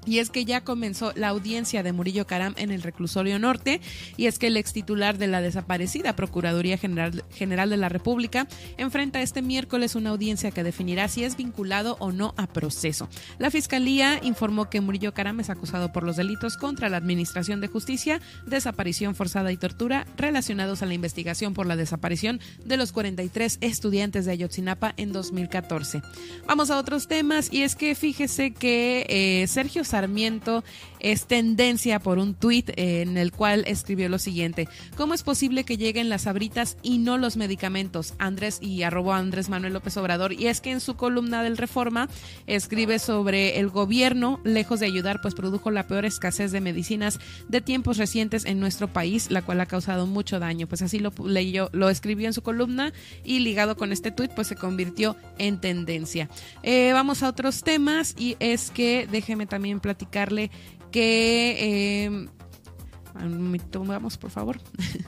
Y 0.05 0.19
es 0.19 0.31
que 0.31 0.45
ya 0.45 0.63
comenzó 0.63 1.13
la 1.15 1.29
audiencia 1.29 1.83
de 1.83 1.93
Murillo 1.93 2.27
Caram 2.27 2.55
en 2.57 2.71
el 2.71 2.83
reclusorio 2.83 3.39
norte 3.39 3.81
y 4.17 4.27
es 4.27 4.39
que 4.39 4.49
el 4.49 4.57
ex 4.57 4.73
titular 4.73 5.19
de 5.19 5.29
la 5.29 5.41
desaparecida 5.41 6.17
Procuraduría 6.17 6.77
General, 6.77 7.25
General 7.33 7.71
de 7.71 7.77
la 7.77 7.89
República 7.89 8.49
enfrenta 8.77 9.23
este 9.23 9.43
miércoles 9.43 9.95
una 9.95 10.11
audiencia 10.11 10.51
que 10.51 10.65
definirá 10.65 11.09
si 11.09 11.25
es 11.25 11.37
vinculado 11.37 11.97
o 12.01 12.13
no 12.13 12.35
a 12.37 12.47
proceso. 12.47 13.09
La 13.39 13.51
Fiscalía 13.51 14.19
informó 14.23 14.69
que 14.69 14.81
Murillo 14.81 15.15
Caram 15.15 15.41
es 15.41 15.51
acusado 15.51 15.93
por 15.93 16.03
los 16.03 16.17
delitos 16.17 16.57
contra 16.57 16.89
la 16.89 16.97
Administración 16.97 17.61
de 17.61 17.69
Justicia, 17.69 18.21
desaparición 18.47 19.15
forzada 19.15 19.53
y 19.53 19.57
tortura 19.57 20.07
relacionados 20.17 20.83
a 20.83 20.87
la 20.87 20.95
investigación 20.95 21.55
por 21.55 21.67
la 21.67 21.77
desaparición 21.77 22.41
de 22.65 22.77
los 22.77 22.93
43 22.93 23.59
estudiantes 23.61 24.25
de 24.25 24.33
Ayotzinapa 24.33 24.95
en 24.97 25.13
2014. 25.13 26.03
Vamos 26.47 26.71
a 26.71 26.79
otros 26.79 27.09
temas 27.09 27.53
y 27.53 27.63
es 27.63 27.77
que 27.77 27.95
fíjese 27.95 28.53
que 28.53 29.07
eh, 29.09 29.47
Sergio 29.47 29.85
Sarmiento 29.93 30.65
es 31.01 31.27
tendencia 31.27 31.99
por 31.99 32.19
un 32.19 32.35
tuit 32.35 32.71
en 32.77 33.19
el 33.19 33.31
cual 33.31 33.65
escribió 33.67 34.09
lo 34.09 34.19
siguiente: 34.19 34.69
¿Cómo 34.97 35.13
es 35.13 35.23
posible 35.23 35.65
que 35.65 35.77
lleguen 35.77 36.09
las 36.09 36.27
abritas 36.27 36.79
y 36.83 36.97
no 36.97 37.19
los 37.19 37.37
medicamentos? 37.37 38.15
Andrés 38.19 38.59
y 38.63 38.85
arroba 38.85 39.19
Andrés 39.19 39.51
Manuel 39.51 39.75
López 39.75 39.95
Obrador. 39.99 40.33
Y 40.33 40.47
es 40.47 40.63
que 40.63 40.71
en 40.71 40.81
su 40.81 40.97
columna 40.97 41.43
del 41.43 41.59
Reforma 41.59 42.09
escribe 42.47 42.99
sobre 42.99 43.59
el 43.59 43.69
gobierno, 43.69 44.41
lejos 44.45 44.81
de 44.81 44.87
ayudar, 44.87 45.21
pues 45.21 45.35
produjo 45.35 45.71
la 45.71 45.87
peor 45.87 46.07
escasez 46.07 46.53
de 46.53 46.63
medicinas 46.63 47.21
de 47.49 47.61
tiempos 47.61 47.99
recientes 47.99 48.47
en 48.47 48.61
nuestro 48.61 48.89
país, 48.89 49.31
la 49.31 49.43
cual 49.43 49.61
ha 49.61 49.67
causado 49.67 50.07
mucho 50.07 50.39
daño. 50.39 50.67
Pues 50.69 50.81
así 50.81 51.01
lo 51.01 51.13
leyó, 51.23 51.69
lo 51.73 51.91
escribió 51.91 52.29
en 52.29 52.33
su 52.33 52.43
columna 52.43 52.95
y 53.25 53.41
ligado 53.41 53.77
con 53.77 53.93
este 53.93 54.11
tuit, 54.11 54.31
pues 54.33 54.47
se 54.47 54.57
convirtió 54.57 55.17
en 55.37 55.61
tendencia. 55.61 56.31
Eh, 56.63 56.93
vamos 56.95 57.23
a 57.23 57.29
otros 57.29 57.63
temas 57.63 58.15
y 58.19 58.37
es 58.41 58.71
que 58.71 59.07
déjeme 59.11 59.45
también 59.45 59.81
platicarle 59.83 60.51
que... 60.91 61.57
Eh, 61.59 62.29
vamos, 63.75 64.17
por 64.17 64.31
favor. 64.31 64.59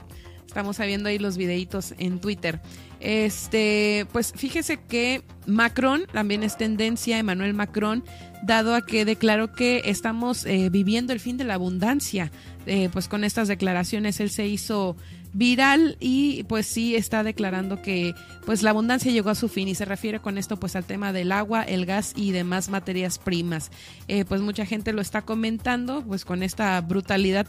Estamos 0.47 0.77
viendo 0.77 1.09
ahí 1.09 1.19
los 1.19 1.35
videitos 1.35 1.93
en 1.97 2.19
Twitter. 2.19 2.61
Este, 3.01 4.07
pues 4.13 4.31
fíjese 4.35 4.77
que 4.77 5.21
Macron 5.45 6.05
también 6.13 6.43
es 6.43 6.55
tendencia, 6.55 7.19
Emmanuel 7.19 7.53
Macron, 7.53 8.05
dado 8.43 8.73
a 8.73 8.85
que 8.85 9.03
declaró 9.03 9.51
que 9.51 9.81
estamos 9.85 10.45
eh, 10.45 10.69
viviendo 10.69 11.11
el 11.11 11.19
fin 11.19 11.35
de 11.35 11.43
la 11.43 11.55
abundancia. 11.55 12.31
Eh, 12.67 12.89
pues 12.91 13.07
con 13.09 13.23
estas 13.23 13.47
declaraciones 13.47 14.19
él 14.21 14.29
se 14.29 14.47
hizo 14.47 14.95
viral 15.35 15.97
y 15.99 16.43
pues 16.43 16.65
sí 16.65 16.95
está 16.95 17.21
declarando 17.21 17.81
que 17.81 18.15
pues 18.45 18.63
la 18.63 18.69
abundancia 18.69 19.11
llegó 19.11 19.29
a 19.29 19.35
su 19.35 19.49
fin 19.49 19.67
y 19.67 19.75
se 19.75 19.83
refiere 19.83 20.21
con 20.21 20.37
esto 20.37 20.57
pues 20.57 20.77
al 20.77 20.85
tema 20.85 21.11
del 21.11 21.33
agua, 21.33 21.63
el 21.63 21.85
gas 21.85 22.13
y 22.15 22.31
demás 22.31 22.69
materias 22.69 23.19
primas. 23.19 23.69
Eh, 24.07 24.23
pues 24.23 24.39
mucha 24.39 24.65
gente 24.65 24.93
lo 24.93 25.01
está 25.01 25.23
comentando 25.23 26.03
pues 26.07 26.23
con 26.23 26.41
esta 26.41 26.79
brutalidad, 26.79 27.47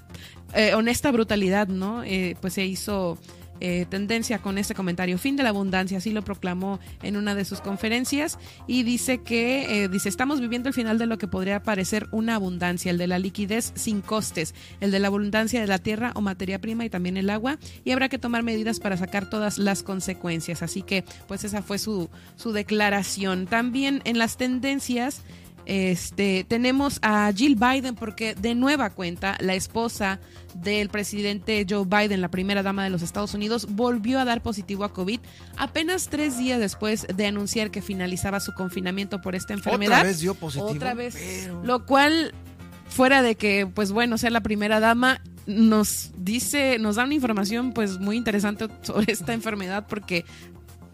eh, 0.54 0.74
honesta 0.74 1.12
brutalidad, 1.12 1.68
¿no? 1.68 2.02
Eh, 2.02 2.36
pues 2.40 2.54
se 2.54 2.66
hizo 2.66 3.18
eh, 3.60 3.86
tendencia 3.88 4.38
con 4.38 4.58
este 4.58 4.74
comentario. 4.74 5.18
Fin 5.18 5.36
de 5.36 5.42
la 5.42 5.50
abundancia, 5.50 5.98
así 5.98 6.10
lo 6.10 6.22
proclamó 6.22 6.80
en 7.02 7.16
una 7.16 7.34
de 7.34 7.44
sus 7.44 7.60
conferencias 7.60 8.38
y 8.66 8.82
dice 8.82 9.18
que, 9.18 9.84
eh, 9.84 9.88
dice, 9.88 10.08
estamos 10.08 10.40
viviendo 10.40 10.68
el 10.68 10.74
final 10.74 10.98
de 10.98 11.06
lo 11.06 11.18
que 11.18 11.28
podría 11.28 11.62
parecer 11.62 12.06
una 12.10 12.34
abundancia, 12.34 12.90
el 12.90 12.98
de 12.98 13.06
la 13.06 13.18
liquidez 13.18 13.72
sin 13.74 14.00
costes, 14.00 14.54
el 14.80 14.90
de 14.90 14.98
la 14.98 15.08
abundancia 15.08 15.60
de 15.60 15.66
la 15.66 15.78
tierra 15.78 16.12
o 16.14 16.20
materia 16.20 16.60
prima 16.60 16.84
y 16.84 16.90
también 16.90 17.16
el 17.16 17.30
agua 17.30 17.58
y 17.84 17.90
habrá 17.90 18.08
que 18.08 18.18
tomar 18.18 18.42
medidas 18.42 18.80
para 18.80 18.96
sacar 18.96 19.28
todas 19.30 19.58
las 19.58 19.82
consecuencias. 19.82 20.62
Así 20.62 20.82
que, 20.82 21.04
pues 21.28 21.44
esa 21.44 21.62
fue 21.62 21.78
su, 21.78 22.10
su 22.36 22.52
declaración. 22.52 23.46
También 23.46 24.02
en 24.04 24.18
las 24.18 24.36
tendencias 24.36 25.22
este, 25.66 26.44
tenemos 26.48 27.00
a 27.02 27.32
Jill 27.34 27.56
Biden 27.56 27.96
porque 27.96 28.34
de 28.34 28.54
nueva 28.54 28.90
cuenta 28.90 29.36
la 29.40 29.54
esposa 29.54 30.20
del 30.54 30.88
presidente 30.88 31.66
Joe 31.68 31.84
Biden, 31.84 32.20
la 32.20 32.30
primera 32.30 32.62
dama 32.62 32.84
de 32.84 32.90
los 32.90 33.02
Estados 33.02 33.34
Unidos, 33.34 33.66
volvió 33.70 34.20
a 34.20 34.24
dar 34.24 34.42
positivo 34.42 34.84
a 34.84 34.92
COVID 34.92 35.20
apenas 35.56 36.08
tres 36.08 36.38
días 36.38 36.60
después 36.60 37.06
de 37.14 37.26
anunciar 37.26 37.70
que 37.70 37.82
finalizaba 37.82 38.38
su 38.38 38.54
confinamiento 38.54 39.20
por 39.20 39.34
esta 39.34 39.54
enfermedad. 39.54 39.98
Otra 39.98 40.08
vez 40.08 40.20
dio 40.20 40.34
positivo. 40.34 40.68
Otra 40.68 40.94
vez. 40.94 41.48
Lo 41.64 41.84
cual, 41.84 42.32
fuera 42.88 43.22
de 43.22 43.34
que, 43.34 43.66
pues 43.66 43.90
bueno, 43.90 44.18
sea 44.18 44.30
la 44.30 44.42
primera 44.42 44.78
dama, 44.78 45.20
nos 45.46 46.12
dice, 46.16 46.78
nos 46.78 46.96
da 46.96 47.04
una 47.04 47.14
información 47.14 47.72
pues 47.72 47.98
muy 47.98 48.16
interesante 48.16 48.68
sobre 48.82 49.12
esta 49.12 49.32
enfermedad 49.32 49.86
porque 49.88 50.24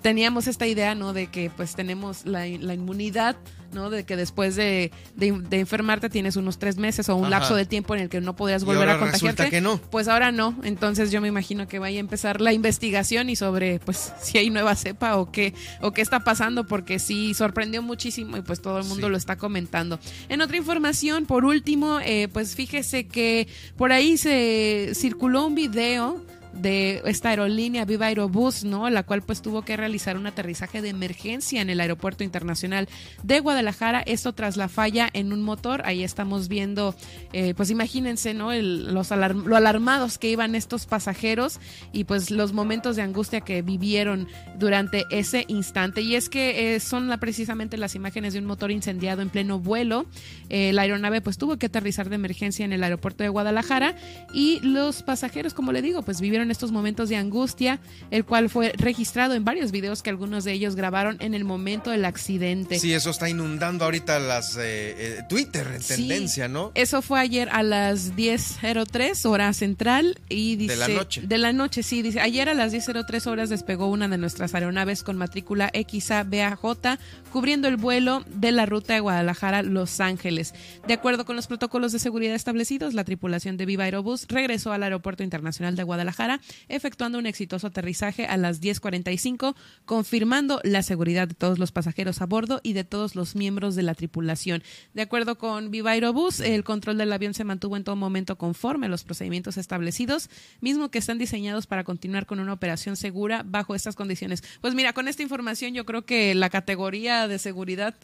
teníamos 0.03 0.47
esta 0.47 0.67
idea, 0.67 0.95
¿no? 0.95 1.13
De 1.13 1.29
que 1.29 1.51
pues 1.57 1.75
tenemos 1.75 2.27
la, 2.27 2.47
la 2.47 2.75
inmunidad, 2.75 3.37
¿no? 3.73 3.89
De 3.89 4.05
que 4.05 4.17
después 4.17 4.57
de, 4.57 4.91
de, 5.17 5.33
de, 5.33 5.61
enfermarte 5.61 6.11
tienes 6.11 6.37
unos 6.37 6.59
tres 6.59 6.77
meses 6.77 7.09
o 7.09 7.17
un 7.17 7.23
Ajá. 7.25 7.31
lapso 7.31 7.55
de 7.55 7.65
tiempo 7.65 7.95
en 7.95 8.03
el 8.03 8.09
que 8.09 8.21
no 8.21 8.37
podrías 8.37 8.63
Y 8.63 8.67
volver 8.67 8.83
ahora 8.91 8.95
a 8.95 8.99
contagiarte. 8.99 9.49
que 9.49 9.61
no. 9.61 9.79
Pues 9.79 10.09
ahora 10.09 10.33
no. 10.33 10.57
Entonces 10.65 11.11
yo 11.11 11.21
me 11.21 11.29
imagino 11.29 11.69
que 11.69 11.79
vaya 11.79 11.97
a 11.99 12.01
empezar 12.01 12.41
la 12.41 12.53
investigación 12.53 13.31
y 13.31 13.37
sobre 13.37 13.79
pues 13.79 14.13
si 14.21 14.39
hay 14.39 14.51
nueva 14.51 14.75
cepa 14.77 15.17
o 15.17 15.31
qué, 15.33 15.55
o 15.81 15.93
qué 15.93 16.03
está 16.03 16.21
pasando, 16.21 16.67
porque 16.67 16.99
sí 16.99 17.33
sorprendió 17.35 17.81
muchísimo 17.83 18.37
y 18.37 18.43
pues 18.43 18.61
todo 18.61 18.79
el 18.79 18.85
mundo 18.85 19.07
Sí. 19.07 19.11
lo 19.11 19.17
está 19.17 19.37
comentando. 19.37 19.99
En 20.29 20.41
otra 20.43 20.57
información, 20.57 21.27
por 21.27 21.45
último, 21.45 21.99
eh, 22.05 22.29
pues 22.33 22.55
fíjese 22.57 23.07
que 23.07 23.47
por 23.77 23.93
ahí 23.93 24.17
se 24.19 24.93
circuló 24.95 25.47
un 25.47 25.55
video 25.55 26.21
de 26.55 27.03
esta 27.07 27.31
aerolínea 27.31 27.85
Viva 27.85 28.07
Aerobús, 28.07 28.65
¿no? 28.65 28.89
La 28.91 29.03
cual 29.03 29.23
pues 29.23 29.43
tuvo 29.43 29.63
que 29.63 29.77
realizar 29.77 30.17
un 30.17 30.27
aterrizaje 30.27 30.83
de 30.83 30.91
emergencia 30.91 31.61
en 31.63 31.71
el 31.71 31.81
aeropuerto 31.81 32.25
internacional 32.25 32.89
de 33.23 33.41
Guadalajara, 33.41 34.01
esto 34.01 34.33
tras 34.35 34.57
la 34.57 34.69
falla 34.69 35.09
en 35.13 35.33
un 35.33 35.43
motor, 35.43 35.83
ahí 35.85 36.03
estamos 36.05 36.49
viendo, 36.49 36.95
eh, 37.33 37.55
pues 37.55 37.71
imagínense, 37.71 38.35
¿no? 38.35 38.53
El- 38.53 38.93
los 38.93 39.11
lo 39.11 39.57
alarmados 39.57 40.19
que 40.19 40.31
iban 40.31 40.55
estos 40.55 40.87
pasajeros 40.87 41.59
y 41.93 42.05
pues 42.05 42.31
los 42.31 42.53
momentos 42.53 42.97
de 42.97 43.03
angustia 43.03 43.41
que 43.41 43.63
vivieron 43.63 44.29
durante 44.59 45.05
ese 45.11 45.45
instante. 45.49 46.03
Y 46.03 46.17
es 46.17 46.29
que 46.29 46.75
eh, 46.75 46.81
son 46.81 47.09
la- 47.09 47.17
precisamente 47.19 47.77
las 47.77 47.95
imágenes 47.95 48.33
de 48.35 48.39
un 48.41 48.47
motor 48.47 48.71
incendiado 48.71 49.23
en 49.23 49.31
pleno 49.31 49.59
vuelo. 49.59 50.07
Eh, 50.49 50.73
la 50.73 50.83
aeronave 50.83 51.21
pues 51.21 51.39
tuvo 51.39 51.57
que 51.57 51.67
aterrizar 51.67 52.09
de 52.09 52.17
emergencia 52.17 52.65
en 52.65 52.73
el 52.73 52.83
aeropuerto 52.85 53.23
de 53.23 53.29
Guadalajara 53.31 53.95
y 54.35 54.61
los 54.61 55.03
pasajeros, 55.03 55.55
como 55.55 55.73
le 55.73 55.83
digo, 55.83 56.03
pues 56.03 56.21
vivieron 56.21 56.42
estos 56.51 56.73
momentos 56.73 57.09
de 57.09 57.17
angustia, 57.17 57.79
el 58.11 58.25
cual 58.25 58.51
fue 58.51 58.73
registrado 58.77 59.35
en 59.35 59.45
varios 59.45 59.71
videos 59.71 60.03
que 60.03 60.11
algunos 60.11 60.45
de 60.45 60.53
ellos 60.53 60.75
grabaron 60.77 61.17
en 61.21 61.35
el 61.35 61.45
momento 61.45 61.91
del 61.91 62.05
accidente. 62.05 62.79
Sí, 62.79 62.93
eso 62.93 63.11
está 63.11 63.29
inundando 63.29 63.85
ahorita 63.85 64.19
las 64.19 64.57
eh, 64.57 64.61
eh, 64.63 65.19
Twitter 65.29 65.67
en 65.75 65.83
Sí. 65.83 65.95
tendencia, 66.09 66.49
¿no? 66.49 66.73
Eso 66.75 67.03
fue 67.03 67.21
ayer 67.21 67.49
a 67.51 67.63
las 67.63 68.15
10.03 68.17 69.25
hora 69.27 69.53
central 69.53 70.19
y 70.29 70.57
dice... 70.57 70.73
De 70.75 70.79
la 70.79 70.89
noche. 70.89 71.21
De 71.23 71.39
la 71.39 71.53
noche, 71.53 71.83
sí. 71.83 72.03
Dice, 72.03 72.21
ayer 72.21 72.49
a 72.49 72.55
las 72.55 72.73
10.03 72.73 73.27
horas 73.27 73.49
despegó 73.51 73.89
una 73.89 74.09
de 74.09 74.19
nuestras 74.19 74.55
aeronaves 74.55 75.03
con 75.03 75.17
matrícula 75.17 75.71
XABAJ 75.75 76.99
cubriendo 77.33 77.69
el 77.69 77.77
vuelo 77.77 78.25
de 78.29 78.53
la 78.53 78.67
ruta 78.67 78.95
de 78.95 79.01
Guadalajara-Los 79.01 80.01
Ángeles. 80.01 80.55
De 80.87 80.95
acuerdo 80.95 81.25
con 81.25 81.37
los 81.37 81.47
protocolos 81.47 81.93
de 81.93 81.99
seguridad 81.99 82.35
establecidos, 82.35 82.95
la 82.95 83.05
tripulación 83.05 83.57
de 83.57 83.67
Viva 83.67 83.85
Aerobús 83.85 84.27
regresó 84.29 84.73
al 84.73 84.83
Aeropuerto 84.83 85.23
Internacional 85.23 85.77
de 85.77 85.83
Guadalajara, 85.83 86.32
efectuando 86.69 87.19
un 87.19 87.27
exitoso 87.27 87.67
aterrizaje 87.67 88.27
a 88.27 88.37
las 88.37 88.61
10.45, 88.61 89.55
confirmando 89.85 90.61
la 90.65 90.83
seguridad 90.83 91.29
de 91.29 91.35
todos 91.35 91.59
los 91.59 91.73
pasajeros 91.73 92.23
a 92.23 92.27
bordo 92.27 92.61
y 92.63 92.73
de 92.73 92.85
todos 92.85 93.15
los 93.15 93.35
miembros 93.35 93.75
de 93.75 93.83
la 93.83 93.95
tripulación. 93.95 94.63
De 94.95 95.03
acuerdo 95.03 95.39
con 95.39 95.71
Viva 95.71 95.93
Aerobús, 95.93 96.41
el 96.41 96.65
control 96.65 96.99
del 96.99 97.13
avión 97.13 97.35
se 97.35 97.45
mantuvo 97.45 97.77
en 97.77 97.85
todo 97.85 97.97
momento 97.97 98.37
conforme 98.37 98.87
a 98.87 98.89
los 98.89 99.05
procedimientos 99.05 99.57
establecidos, 99.57 100.31
mismo 100.61 100.91
que 100.91 100.99
están 100.99 101.19
diseñados 101.19 101.67
para 101.67 101.85
continuar 101.85 102.27
con 102.27 102.41
una 102.41 102.53
operación 102.53 102.97
segura 102.97 103.43
bajo 103.45 103.75
estas 103.75 103.97
condiciones. 103.97 104.43
Pues 104.61 104.75
mira, 104.75 104.93
con 104.93 105.09
esta 105.09 105.23
información 105.23 105.75
yo 105.75 105.85
creo 105.85 106.05
que 106.05 106.35
la 106.35 106.51
categoría 106.51 107.29
de 107.29 107.39
seguridad 107.39 107.95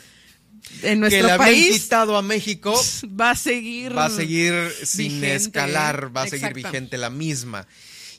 en 0.82 0.88
que 0.88 0.96
nuestro 0.96 1.28
le 1.28 1.36
país 1.36 1.82
quitado 1.82 2.16
a 2.16 2.22
México 2.22 2.74
va 3.18 3.30
a 3.30 3.36
seguir 3.36 3.96
va 3.96 4.06
a 4.06 4.10
seguir 4.10 4.54
sin 4.82 5.08
vigente, 5.08 5.34
escalar, 5.34 6.16
va 6.16 6.22
a 6.22 6.26
seguir 6.26 6.52
vigente 6.54 6.98
la 6.98 7.10
misma. 7.10 7.66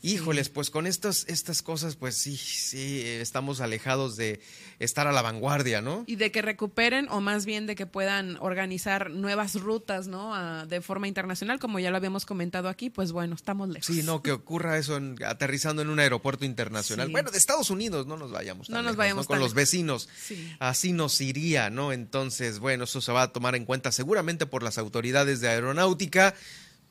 Híjoles, 0.02 0.50
pues 0.50 0.70
con 0.70 0.88
estas, 0.88 1.26
estas 1.28 1.62
cosas, 1.62 1.96
pues 1.96 2.16
sí, 2.16 2.38
sí, 2.38 3.02
eh, 3.02 3.22
estamos 3.22 3.60
alejados 3.60 4.16
de 4.16 4.40
estar 4.80 5.08
a 5.08 5.12
la 5.12 5.22
vanguardia, 5.22 5.82
¿no? 5.82 6.06
y 6.08 6.16
de 6.16 6.32
que 6.32 6.42
recuperen 6.42 7.08
o 7.10 7.20
más 7.20 7.46
bien 7.46 7.66
de 7.68 7.76
que 7.76 7.86
puedan 7.86 8.38
organizar 8.40 9.10
nuevas 9.12 9.56
rutas, 9.60 10.08
¿no? 10.08 10.34
A- 10.34 10.66
de 10.66 10.80
forma 10.82 11.08
internacional, 11.08 11.60
como 11.60 11.80
ya 11.80 11.92
lo 11.92 11.98
habíamos 11.98 12.26
comentado 12.26 12.70
aquí, 12.70 12.90
pues 12.90 13.12
bueno, 13.12 13.36
estamos 13.36 13.68
lejos. 13.68 13.88
Sí, 13.94 14.02
no, 14.04 14.22
que 14.24 14.32
ocurra 14.32 14.78
eso 14.78 14.96
en- 14.98 15.18
aterrizando 15.26 15.82
en 15.82 15.90
un 15.90 16.00
aeropuerto 16.00 16.46
internacional. 16.46 17.08
Sí. 17.08 17.12
Bueno, 17.12 17.30
de 17.32 17.38
Estados 17.38 17.70
Unidos 17.70 18.08
no 18.08 18.16
nos 18.16 18.32
vayamos 18.32 18.68
tan 18.68 18.76
No 18.76 18.78
nos 18.82 18.92
lejos, 18.92 18.98
vayamos 18.98 19.28
Con 19.28 19.36
tan 19.36 19.40
los 19.42 19.50
lejos. 19.50 19.56
vecinos. 19.56 20.10
Sí. 20.26 20.56
Así 20.60 20.94
nos 20.94 21.20
iría, 21.20 21.70
¿no? 21.70 21.92
Entonces, 21.92 22.60
bueno, 22.60 22.86
eso 22.86 23.02
se 23.02 23.12
va 23.12 23.24
a 23.24 23.34
tomar 23.34 23.56
en 23.56 23.66
cuenta 23.66 23.92
seguramente 23.92 24.46
por 24.46 24.64
las 24.64 24.78
autoridades 24.78 25.42
de 25.42 25.50
aeronáutica, 25.50 26.34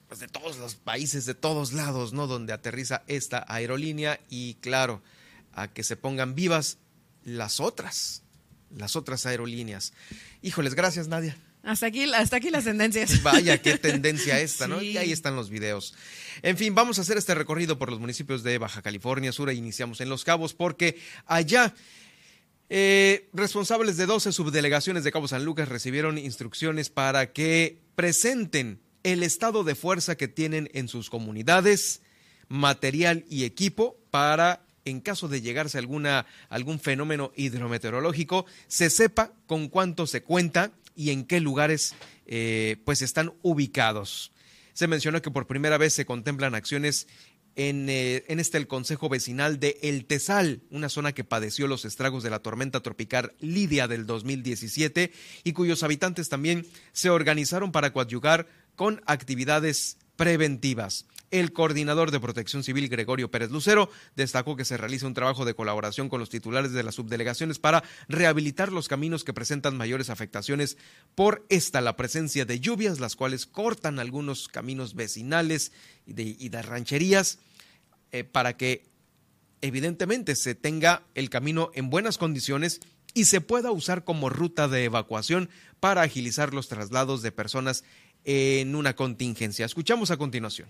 pues 0.09 0.21
de 0.21 0.29
todos 0.29 0.57
los 0.57 0.75
países, 0.75 1.27
de 1.27 1.35
todos 1.35 1.73
lados, 1.73 2.13
¿no? 2.13 2.27
Donde 2.27 2.53
aterriza 2.53 3.03
esta 3.07 3.45
aerolínea 3.47 4.19
y 4.31 4.55
claro, 4.55 5.03
a 5.53 5.69
que 5.69 5.85
se 5.85 5.97
pongan 5.97 6.35
vivas 6.35 6.79
las 7.25 7.61
otras, 7.61 8.23
las 8.75 8.97
otras 8.97 9.27
aerolíneas. 9.27 9.93
Híjoles, 10.43 10.75
gracias 10.75 11.09
Nadia. 11.09 11.37
Hasta 11.63 11.87
aquí, 11.87 12.05
hasta 12.15 12.37
aquí 12.37 12.51
las 12.51 12.65
tendencias. 12.65 13.23
Vaya, 13.23 13.61
qué 13.61 13.77
tendencia 13.77 14.41
esta, 14.41 14.67
¿no? 14.67 14.81
Sí. 14.81 14.93
Y 14.93 14.97
ahí 14.97 15.13
están 15.13 15.37
los 15.37 15.51
videos. 15.51 15.95
En 16.41 16.57
fin, 16.57 16.75
vamos 16.75 16.99
a 16.99 17.03
hacer 17.03 17.19
este 17.19 17.35
recorrido 17.35 17.79
por 17.79 17.91
los 17.91 18.01
municipios 18.01 18.43
de 18.43 18.57
Baja 18.59 18.81
California 18.81 19.33
Sur 19.33 19.51
e 19.51 19.55
iniciamos 19.55 20.01
en 20.01 20.09
Los 20.09 20.25
Cabos 20.25 20.55
porque 20.55 20.99
allá 21.27 21.75
eh, 22.71 23.29
responsables 23.35 23.97
de 23.97 24.07
12 24.07 24.33
subdelegaciones 24.33 25.05
de 25.05 25.13
Cabo 25.13 25.29
San 25.29 25.45
Lucas 25.45 25.69
recibieron 25.69 26.17
instrucciones 26.17 26.89
para 26.89 27.33
que 27.33 27.81
presenten 27.97 28.81
el 29.03 29.23
estado 29.23 29.65
de 29.65 29.75
fuerza 29.75 30.17
que 30.17 30.29
tienen 30.29 30.71
en 30.75 30.89
sus 30.89 31.11
comunidades, 31.11 32.03
material 32.49 33.25
y 33.29 33.45
equipo 33.45 33.97
para, 34.11 34.63
en 34.85 35.01
caso 35.01 35.29
de 35.29 35.41
llegarse 35.41 35.79
alguna, 35.79 36.27
algún 36.49 36.81
fenómeno 36.81 37.33
hidrometeorológico, 37.37 38.47
se 38.67 38.91
sepa 38.91 39.33
con 39.47 39.69
cuánto 39.69 40.07
se 40.07 40.23
cuenta 40.23 40.73
y 40.95 41.11
en 41.11 41.25
qué 41.25 41.41
lugares 41.41 41.95
eh, 42.27 42.77
pues 42.85 43.03
están 43.03 43.33
ubicados. 43.43 44.33
Se 44.73 44.89
mencionó 44.89 45.23
que 45.23 45.31
por 45.31 45.47
primera 45.47 45.79
vez 45.79 45.93
se 45.93 46.07
contemplan 46.07 46.55
acciones 46.55 47.07
en, 47.57 47.89
eh, 47.89 48.25
en 48.29 48.39
este 48.39 48.57
el 48.59 48.69
Consejo 48.69 49.09
Vecinal 49.09 49.59
de 49.59 49.79
El 49.83 50.05
Tesal, 50.05 50.61
una 50.71 50.89
zona 50.89 51.13
que 51.13 51.25
padeció 51.25 51.67
los 51.67 51.85
estragos 51.85 52.23
de 52.23 52.31
la 52.31 52.39
tormenta 52.39 52.81
tropical 52.81 53.35
Lidia 53.41 53.89
del 53.89 54.07
2017 54.07 55.13
y 55.43 55.53
cuyos 55.53 55.83
habitantes 55.83 56.29
también 56.29 56.67
se 56.93 57.11
organizaron 57.11 57.73
para 57.73 57.93
coadyugar 57.93 58.47
con 58.79 59.03
actividades 59.07 59.99
preventivas. 60.15 61.05
El 61.33 61.53
coordinador 61.53 62.13
de 62.13 62.21
Protección 62.21 62.63
Civil, 62.63 62.89
Gregorio 62.89 63.29
Pérez 63.29 63.51
Lucero, 63.51 63.91
destacó 64.15 64.55
que 64.55 64.65
se 64.65 64.77
realiza 64.77 65.09
un 65.09 65.15
trabajo 65.15 65.45
de 65.45 65.55
colaboración 65.55 66.09
con 66.09 66.21
los 66.21 66.31
titulares 66.31 66.71
de 66.73 66.85
las 66.85 66.95
subdelegaciones 66.95 67.59
para 67.59 67.83
rehabilitar 68.07 68.73
los 68.73 68.87
caminos 68.87 69.25
que 69.25 69.35
presentan 69.35 69.77
mayores 69.77 70.11
afectaciones 70.11 70.79
por 71.17 71.45
esta 71.49 71.81
la 71.81 71.97
presencia 71.97 72.45
de 72.45 72.61
lluvias, 72.61 73.01
las 73.01 73.17
cuales 73.17 73.47
cortan 73.47 73.99
algunos 73.99 74.47
caminos 74.47 74.95
vecinales 74.95 75.73
y 76.07 76.13
de, 76.13 76.37
y 76.39 76.49
de 76.49 76.63
rancherías 76.63 77.41
eh, 78.13 78.23
para 78.23 78.57
que 78.57 78.87
evidentemente 79.61 80.37
se 80.37 80.55
tenga 80.55 81.03
el 81.17 81.31
camino 81.31 81.73
en 81.75 81.91
buenas 81.91 82.17
condiciones 82.17 82.81
y 83.15 83.25
se 83.25 83.41
pueda 83.41 83.71
usar 83.71 84.05
como 84.05 84.29
ruta 84.29 84.69
de 84.69 84.85
evacuación 84.85 85.51
para 85.81 86.03
agilizar 86.03 86.55
los 86.55 86.69
traslados 86.69 87.23
de 87.23 87.33
personas 87.33 87.85
en 88.25 88.75
una 88.75 88.95
contingencia. 88.95 89.67
Escuchamos 89.67 90.11
a 90.11 90.17
continuación. 90.17 90.69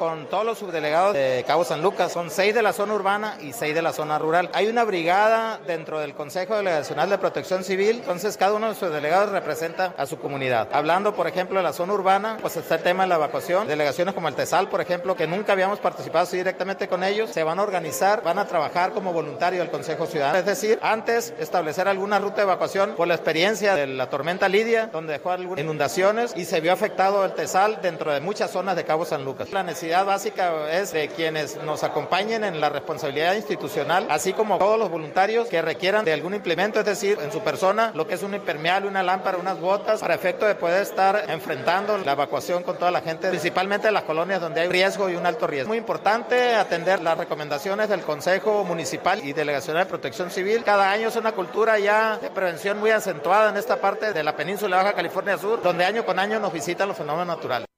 Con 0.00 0.24
todos 0.30 0.46
los 0.46 0.58
subdelegados 0.58 1.12
de 1.12 1.44
Cabo 1.46 1.62
San 1.62 1.82
Lucas. 1.82 2.10
Son 2.10 2.30
seis 2.30 2.54
de 2.54 2.62
la 2.62 2.72
zona 2.72 2.94
urbana 2.94 3.36
y 3.42 3.52
seis 3.52 3.74
de 3.74 3.82
la 3.82 3.92
zona 3.92 4.18
rural. 4.18 4.48
Hay 4.54 4.66
una 4.66 4.82
brigada 4.82 5.60
dentro 5.66 6.00
del 6.00 6.14
Consejo 6.14 6.56
Delegacional 6.56 7.10
de 7.10 7.18
Protección 7.18 7.64
Civil, 7.64 7.96
entonces 7.96 8.38
cada 8.38 8.54
uno 8.54 8.70
de 8.70 8.74
sus 8.74 8.90
delegados 8.90 9.28
representa 9.28 9.92
a 9.98 10.06
su 10.06 10.18
comunidad. 10.18 10.68
Hablando, 10.72 11.14
por 11.14 11.26
ejemplo, 11.26 11.58
de 11.58 11.64
la 11.64 11.74
zona 11.74 11.92
urbana, 11.92 12.38
pues 12.40 12.56
está 12.56 12.76
el 12.76 12.82
tema 12.82 13.02
de 13.02 13.10
la 13.10 13.16
evacuación. 13.16 13.68
Delegaciones 13.68 14.14
como 14.14 14.28
el 14.28 14.34
TESAL, 14.34 14.70
por 14.70 14.80
ejemplo, 14.80 15.14
que 15.14 15.26
nunca 15.26 15.52
habíamos 15.52 15.80
participado 15.80 16.22
así 16.22 16.38
directamente 16.38 16.88
con 16.88 17.04
ellos, 17.04 17.28
se 17.28 17.42
van 17.42 17.58
a 17.58 17.62
organizar, 17.62 18.22
van 18.22 18.38
a 18.38 18.46
trabajar 18.46 18.92
como 18.92 19.12
voluntario 19.12 19.60
del 19.60 19.70
Consejo 19.70 20.06
Ciudadano. 20.06 20.38
Es 20.38 20.46
decir, 20.46 20.78
antes 20.80 21.34
establecer 21.38 21.88
alguna 21.88 22.18
ruta 22.18 22.36
de 22.36 22.42
evacuación 22.44 22.94
por 22.94 23.06
la 23.06 23.16
experiencia 23.16 23.74
de 23.74 23.86
la 23.86 24.08
tormenta 24.08 24.48
Lidia, 24.48 24.86
donde 24.86 25.12
dejó 25.12 25.32
algunas 25.32 25.62
inundaciones 25.62 26.32
y 26.34 26.46
se 26.46 26.62
vio 26.62 26.72
afectado 26.72 27.22
el 27.22 27.34
TESAL 27.34 27.82
dentro 27.82 28.14
de 28.14 28.20
muchas 28.20 28.50
zonas 28.50 28.76
de 28.76 28.86
Cabo 28.86 29.04
San 29.04 29.26
Lucas. 29.26 29.52
La 29.52 29.62
necesidad 29.62 29.89
básica 30.04 30.70
es 30.70 30.92
de 30.92 31.08
quienes 31.08 31.62
nos 31.62 31.82
acompañen 31.82 32.44
en 32.44 32.60
la 32.60 32.68
responsabilidad 32.68 33.34
institucional, 33.34 34.06
así 34.08 34.32
como 34.32 34.58
todos 34.58 34.78
los 34.78 34.90
voluntarios 34.90 35.48
que 35.48 35.60
requieran 35.60 36.04
de 36.04 36.12
algún 36.12 36.34
implemento, 36.34 36.80
es 36.80 36.86
decir, 36.86 37.18
en 37.20 37.32
su 37.32 37.40
persona, 37.40 37.92
lo 37.94 38.06
que 38.06 38.14
es 38.14 38.22
un 38.22 38.34
impermeable, 38.34 38.88
una 38.88 39.02
lámpara, 39.02 39.38
unas 39.38 39.60
botas, 39.60 40.00
para 40.00 40.14
efecto 40.14 40.46
de 40.46 40.54
poder 40.54 40.82
estar 40.82 41.24
enfrentando 41.28 41.98
la 41.98 42.12
evacuación 42.12 42.62
con 42.62 42.76
toda 42.78 42.90
la 42.90 43.00
gente, 43.00 43.28
principalmente 43.28 43.88
en 43.88 43.94
las 43.94 44.04
colonias 44.04 44.40
donde 44.40 44.60
hay 44.60 44.68
riesgo 44.68 45.10
y 45.10 45.16
un 45.16 45.26
alto 45.26 45.46
riesgo. 45.46 45.68
Muy 45.68 45.78
importante 45.78 46.54
atender 46.54 47.02
las 47.02 47.18
recomendaciones 47.18 47.88
del 47.88 48.02
Consejo 48.02 48.64
Municipal 48.64 49.20
y 49.24 49.32
Delegacional 49.32 49.84
de 49.84 49.90
Protección 49.90 50.30
Civil. 50.30 50.62
Cada 50.64 50.90
año 50.90 51.08
es 51.08 51.16
una 51.16 51.32
cultura 51.32 51.78
ya 51.78 52.18
de 52.18 52.30
prevención 52.30 52.78
muy 52.78 52.90
acentuada 52.90 53.50
en 53.50 53.56
esta 53.56 53.80
parte 53.80 54.12
de 54.12 54.22
la 54.22 54.36
península 54.36 54.78
de 54.78 54.82
Baja 54.84 54.96
California 54.96 55.38
Sur, 55.38 55.62
donde 55.62 55.84
año 55.84 56.04
con 56.04 56.18
año 56.18 56.38
nos 56.38 56.52
visitan 56.52 56.88
los 56.88 56.96
fenómenos 56.96 57.36
naturales. 57.36 57.69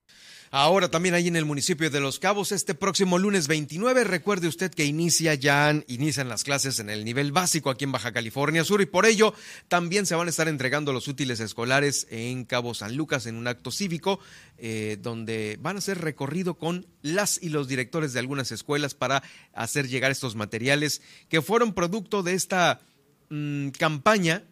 Ahora 0.55 0.91
también 0.91 1.15
ahí 1.15 1.29
en 1.29 1.37
el 1.37 1.47
municipio 1.47 1.89
de 1.89 1.99
Los 1.99 2.19
Cabos, 2.19 2.53
este 2.53 2.75
próximo 2.75 3.19
lunes 3.19 3.49
29, 3.49 4.05
recuerde 4.05 4.49
usted 4.49 4.71
que 4.71 4.85
inicia 4.85 5.33
ya, 5.33 5.75
inician 5.87 6.29
las 6.29 6.45
clases 6.45 6.79
en 6.79 6.91
el 6.91 7.07
nivel 7.07 7.33
básico 7.33 7.71
aquí 7.71 7.85
en 7.85 7.93
Baja 7.93 8.13
California 8.13 8.63
Sur 8.63 8.83
y 8.83 8.85
por 8.85 9.07
ello 9.07 9.33
también 9.69 10.05
se 10.05 10.15
van 10.15 10.27
a 10.27 10.31
estar 10.31 10.49
entregando 10.49 10.93
los 10.93 11.09
útiles 11.09 11.41
escolares 11.41 12.07
en 12.11 12.45
Cabo 12.45 12.75
San 12.75 12.99
Lucas 12.99 13.25
en 13.25 13.37
un 13.37 13.49
acto 13.49 13.71
cívico 13.71 14.21
eh, 14.59 14.99
donde 15.01 15.57
van 15.59 15.79
a 15.79 15.81
ser 15.81 16.03
recorrido 16.03 16.59
con 16.59 16.87
las 17.01 17.43
y 17.43 17.49
los 17.49 17.67
directores 17.67 18.13
de 18.13 18.19
algunas 18.19 18.53
escuelas 18.53 18.93
para 18.93 19.23
hacer 19.55 19.89
llegar 19.89 20.11
estos 20.11 20.37
materiales 20.37 21.01
que 21.31 21.41
fueron 21.41 21.73
producto 21.73 22.23
de 22.23 22.35
esta 22.35 22.83
mm, 23.31 23.69
campaña 23.69 24.45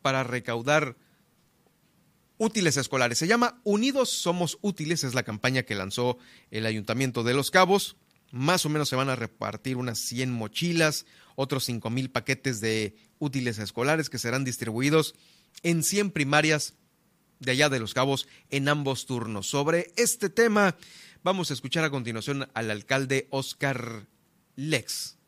para 0.00 0.22
recaudar 0.22 0.94
útiles 2.40 2.78
escolares. 2.78 3.18
Se 3.18 3.26
llama 3.26 3.60
Unidos 3.64 4.08
Somos 4.08 4.58
Útiles, 4.62 5.04
es 5.04 5.12
la 5.12 5.24
campaña 5.24 5.62
que 5.62 5.74
lanzó 5.74 6.16
el 6.50 6.64
Ayuntamiento 6.64 7.22
de 7.22 7.34
Los 7.34 7.50
Cabos. 7.50 7.96
Más 8.32 8.64
o 8.64 8.70
menos 8.70 8.88
se 8.88 8.96
van 8.96 9.10
a 9.10 9.16
repartir 9.16 9.76
unas 9.76 9.98
100 9.98 10.32
mochilas, 10.32 11.04
otros 11.36 11.64
5 11.64 11.90
mil 11.90 12.10
paquetes 12.10 12.62
de 12.62 12.96
útiles 13.18 13.58
escolares 13.58 14.08
que 14.08 14.18
serán 14.18 14.44
distribuidos 14.44 15.14
en 15.62 15.82
100 15.82 16.12
primarias 16.12 16.72
de 17.40 17.52
allá 17.52 17.68
de 17.68 17.78
Los 17.78 17.92
Cabos 17.92 18.26
en 18.48 18.70
ambos 18.70 19.04
turnos. 19.04 19.46
Sobre 19.46 19.92
este 19.96 20.30
tema 20.30 20.76
vamos 21.22 21.50
a 21.50 21.54
escuchar 21.54 21.84
a 21.84 21.90
continuación 21.90 22.48
al 22.54 22.70
alcalde 22.70 23.28
Oscar 23.30 24.06
Lex. 24.56 25.19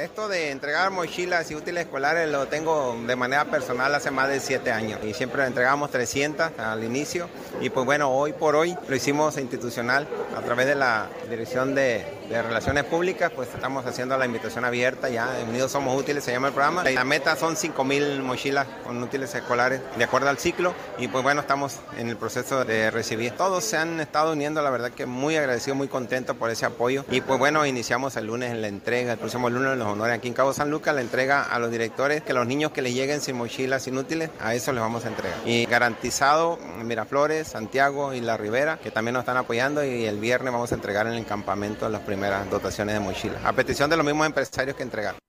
Esto 0.00 0.26
de 0.26 0.50
entregar 0.50 0.90
mochilas 0.90 1.48
y 1.52 1.54
útiles 1.54 1.84
escolares 1.84 2.28
lo 2.28 2.48
tengo 2.48 3.00
de 3.06 3.14
manera 3.14 3.44
personal 3.44 3.94
hace 3.94 4.10
más 4.10 4.28
de 4.28 4.40
siete 4.40 4.72
años 4.72 4.98
y 5.04 5.14
siempre 5.14 5.46
entregamos 5.46 5.92
300 5.92 6.58
al 6.58 6.82
inicio 6.82 7.28
y 7.60 7.70
pues 7.70 7.86
bueno, 7.86 8.10
hoy 8.10 8.32
por 8.32 8.56
hoy 8.56 8.76
lo 8.88 8.96
hicimos 8.96 9.38
institucional 9.38 10.08
a 10.36 10.42
través 10.42 10.66
de 10.66 10.74
la 10.74 11.08
Dirección 11.30 11.76
de, 11.76 12.04
Relaciones 12.28 12.84
Públicas, 12.84 13.32
pues 13.34 13.48
estamos 13.54 13.86
haciendo 13.86 14.16
la 14.18 14.26
invitación 14.26 14.64
abierta 14.64 15.08
ya, 15.08 15.28
Unidos 15.48 15.72
Somos 15.72 15.98
Útiles 15.98 16.24
se 16.24 16.32
llama 16.32 16.48
el 16.48 16.54
programa. 16.54 16.84
La 16.84 17.04
meta 17.04 17.36
son 17.36 17.56
5.000 17.56 18.20
mochilas 18.22 18.66
con 18.84 19.02
útiles 19.02 19.34
escolares 19.34 19.80
de 19.96 20.04
acuerdo 20.04 20.28
al 20.28 20.38
ciclo 20.38 20.74
y 20.98 21.08
pues 21.08 21.22
bueno, 21.22 21.40
estamos 21.40 21.78
en 21.96 22.08
el 22.08 22.16
proceso 22.16 22.64
de 22.64 22.90
recibir. 22.90 23.32
Todos 23.32 23.64
se 23.64 23.76
han 23.76 24.00
estado 24.00 24.32
uniendo, 24.32 24.62
la 24.62 24.70
verdad 24.70 24.90
que 24.90 25.06
muy 25.06 25.36
agradecido, 25.36 25.74
muy 25.74 25.88
contento 25.88 26.34
por 26.34 26.50
ese 26.50 26.66
apoyo 26.66 27.04
y 27.10 27.20
pues 27.20 27.38
bueno, 27.38 27.64
iniciamos 27.64 28.16
el 28.16 28.26
lunes 28.26 28.50
en 28.50 28.60
la 28.60 28.68
entrega, 28.68 29.12
el 29.12 29.18
próximo 29.18 29.48
lunes 29.48 29.76
los 29.78 29.88
honores 29.88 30.16
aquí 30.16 30.28
en 30.28 30.34
Cabo 30.34 30.52
San 30.52 30.70
Lucas, 30.70 30.94
la 30.94 31.00
entrega 31.00 31.42
a 31.42 31.58
los 31.58 31.70
directores 31.70 32.22
que 32.22 32.32
los 32.32 32.46
niños 32.46 32.72
que 32.72 32.82
les 32.82 32.94
lleguen 32.94 33.20
sin 33.20 33.36
mochilas 33.36 33.86
inútiles, 33.86 34.30
a 34.40 34.54
eso 34.54 34.72
les 34.72 34.80
vamos 34.80 35.04
a 35.04 35.08
entregar. 35.08 35.38
Y 35.44 35.66
garantizado 35.66 36.58
Miraflores, 36.82 37.48
Santiago 37.48 38.12
y 38.12 38.20
La 38.20 38.36
Ribera, 38.36 38.78
que 38.78 38.90
también 38.90 39.14
nos 39.14 39.22
están 39.22 39.36
apoyando 39.36 39.84
y 39.84 40.04
el 40.04 40.18
viernes 40.18 40.52
vamos 40.52 40.72
a 40.72 40.74
entregar 40.74 41.06
en 41.06 41.14
el 41.14 41.24
campamento 41.24 41.88
las 41.88 42.02
primeras 42.16 42.48
dotaciones 42.48 42.94
de 42.94 43.00
mochilas, 43.00 43.44
a 43.44 43.52
petición 43.52 43.90
de 43.90 43.96
los 43.98 44.06
mismos 44.06 44.26
empresarios 44.26 44.74
que 44.74 44.82
entregaron. 44.82 45.20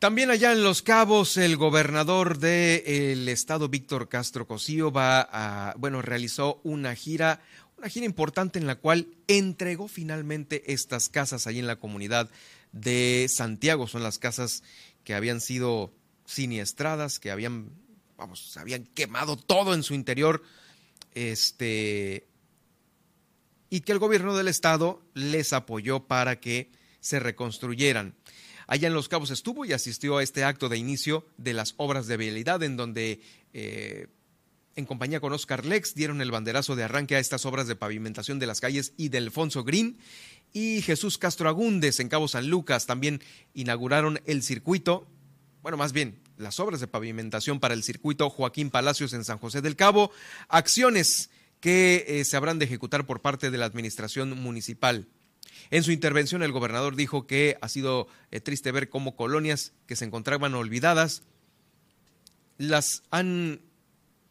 También 0.00 0.28
allá 0.32 0.50
en 0.50 0.64
Los 0.64 0.82
Cabos, 0.82 1.36
el 1.36 1.56
gobernador 1.56 2.38
del 2.38 3.28
estado, 3.28 3.68
Víctor 3.68 4.08
Castro 4.08 4.48
Cosío, 4.48 4.90
va 4.90 5.20
a, 5.20 5.74
bueno, 5.78 6.02
realizó 6.02 6.60
una 6.64 6.96
gira 6.96 7.40
una 7.78 7.88
gira 7.88 8.06
importante 8.06 8.58
en 8.58 8.66
la 8.66 8.74
cual 8.74 9.06
entregó 9.28 9.86
finalmente 9.86 10.72
estas 10.72 11.08
casas 11.08 11.46
ahí 11.46 11.60
en 11.60 11.68
la 11.68 11.76
comunidad 11.76 12.28
de 12.72 13.28
Santiago. 13.32 13.86
Son 13.86 14.02
las 14.02 14.18
casas 14.18 14.64
que 15.04 15.14
habían 15.14 15.40
sido 15.40 15.92
siniestradas, 16.24 17.20
que 17.20 17.30
habían, 17.30 17.70
vamos, 18.16 18.56
habían 18.56 18.84
quemado 18.84 19.36
todo 19.36 19.74
en 19.74 19.84
su 19.84 19.94
interior. 19.94 20.42
Este. 21.14 22.26
Y 23.72 23.80
que 23.80 23.92
el 23.92 23.98
gobierno 23.98 24.36
del 24.36 24.48
estado 24.48 25.00
les 25.14 25.54
apoyó 25.54 26.06
para 26.06 26.40
que 26.40 26.70
se 27.00 27.20
reconstruyeran. 27.20 28.14
Allá 28.66 28.86
en 28.86 28.92
Los 28.92 29.08
Cabos 29.08 29.30
estuvo 29.30 29.64
y 29.64 29.72
asistió 29.72 30.18
a 30.18 30.22
este 30.22 30.44
acto 30.44 30.68
de 30.68 30.76
inicio 30.76 31.26
de 31.38 31.54
las 31.54 31.72
obras 31.78 32.06
de 32.06 32.18
vialidad, 32.18 32.62
en 32.62 32.76
donde 32.76 33.22
eh, 33.54 34.08
en 34.76 34.84
compañía 34.84 35.20
con 35.20 35.32
Oscar 35.32 35.64
Lex, 35.64 35.94
dieron 35.94 36.20
el 36.20 36.30
banderazo 36.30 36.76
de 36.76 36.84
arranque 36.84 37.16
a 37.16 37.18
estas 37.18 37.46
obras 37.46 37.66
de 37.66 37.74
pavimentación 37.74 38.38
de 38.38 38.46
las 38.46 38.60
calles 38.60 38.92
y 38.98 39.08
del 39.08 39.24
Alfonso 39.24 39.64
Green. 39.64 39.96
Y 40.52 40.82
Jesús 40.82 41.16
Castro 41.16 41.48
Agúndez 41.48 41.98
en 41.98 42.10
Cabo 42.10 42.28
San 42.28 42.48
Lucas 42.48 42.84
también 42.84 43.22
inauguraron 43.54 44.20
el 44.26 44.42
circuito, 44.42 45.06
bueno, 45.62 45.78
más 45.78 45.94
bien 45.94 46.20
las 46.36 46.60
obras 46.60 46.80
de 46.80 46.88
pavimentación 46.88 47.58
para 47.58 47.72
el 47.72 47.82
circuito 47.82 48.28
Joaquín 48.28 48.68
Palacios 48.68 49.14
en 49.14 49.24
San 49.24 49.38
José 49.38 49.62
del 49.62 49.76
Cabo, 49.76 50.10
acciones 50.48 51.30
que 51.62 52.04
eh, 52.08 52.24
se 52.24 52.36
habrán 52.36 52.58
de 52.58 52.64
ejecutar 52.64 53.06
por 53.06 53.22
parte 53.22 53.52
de 53.52 53.56
la 53.56 53.66
administración 53.66 54.36
municipal. 54.38 55.06
En 55.70 55.84
su 55.84 55.92
intervención, 55.92 56.42
el 56.42 56.50
gobernador 56.50 56.96
dijo 56.96 57.28
que 57.28 57.56
ha 57.62 57.68
sido 57.68 58.08
eh, 58.32 58.40
triste 58.40 58.72
ver 58.72 58.90
cómo 58.90 59.14
colonias 59.14 59.72
que 59.86 59.94
se 59.94 60.04
encontraban 60.04 60.54
olvidadas 60.54 61.22
las 62.58 63.04
han 63.10 63.60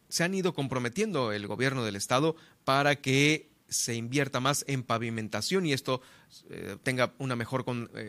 se 0.09 0.25
han 0.25 0.35
ido 0.35 0.53
comprometiendo 0.53 1.31
el 1.31 1.47
gobierno 1.47 1.85
del 1.85 1.95
estado 1.95 2.35
para 2.65 2.97
que 2.97 3.49
se 3.69 3.95
invierta 3.95 4.41
más 4.41 4.65
en 4.67 4.83
pavimentación 4.83 5.65
y 5.65 5.71
esto 5.71 6.01
eh, 6.49 6.75
tenga 6.83 7.13
una 7.17 7.37
mejor 7.37 7.63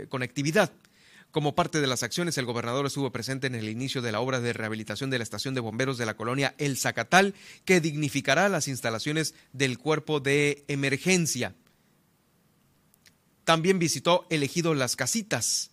conectividad. 0.08 0.72
Como 1.32 1.54
parte 1.54 1.80
de 1.80 1.86
las 1.86 2.02
acciones, 2.02 2.36
el 2.36 2.44
gobernador 2.44 2.84
estuvo 2.84 3.10
presente 3.10 3.46
en 3.46 3.54
el 3.54 3.70
inicio 3.70 4.02
de 4.02 4.12
la 4.12 4.20
obra 4.20 4.38
de 4.40 4.52
rehabilitación 4.52 5.08
de 5.08 5.16
la 5.16 5.24
estación 5.24 5.54
de 5.54 5.60
bomberos 5.60 5.96
de 5.96 6.04
la 6.04 6.14
colonia 6.14 6.54
El 6.58 6.76
Zacatal, 6.76 7.34
que 7.64 7.80
dignificará 7.80 8.50
las 8.50 8.68
instalaciones 8.68 9.34
del 9.54 9.78
cuerpo 9.78 10.20
de 10.20 10.64
emergencia. 10.68 11.54
También 13.44 13.78
visitó 13.78 14.26
elegido 14.28 14.74
Las 14.74 14.94
Casitas, 14.94 15.71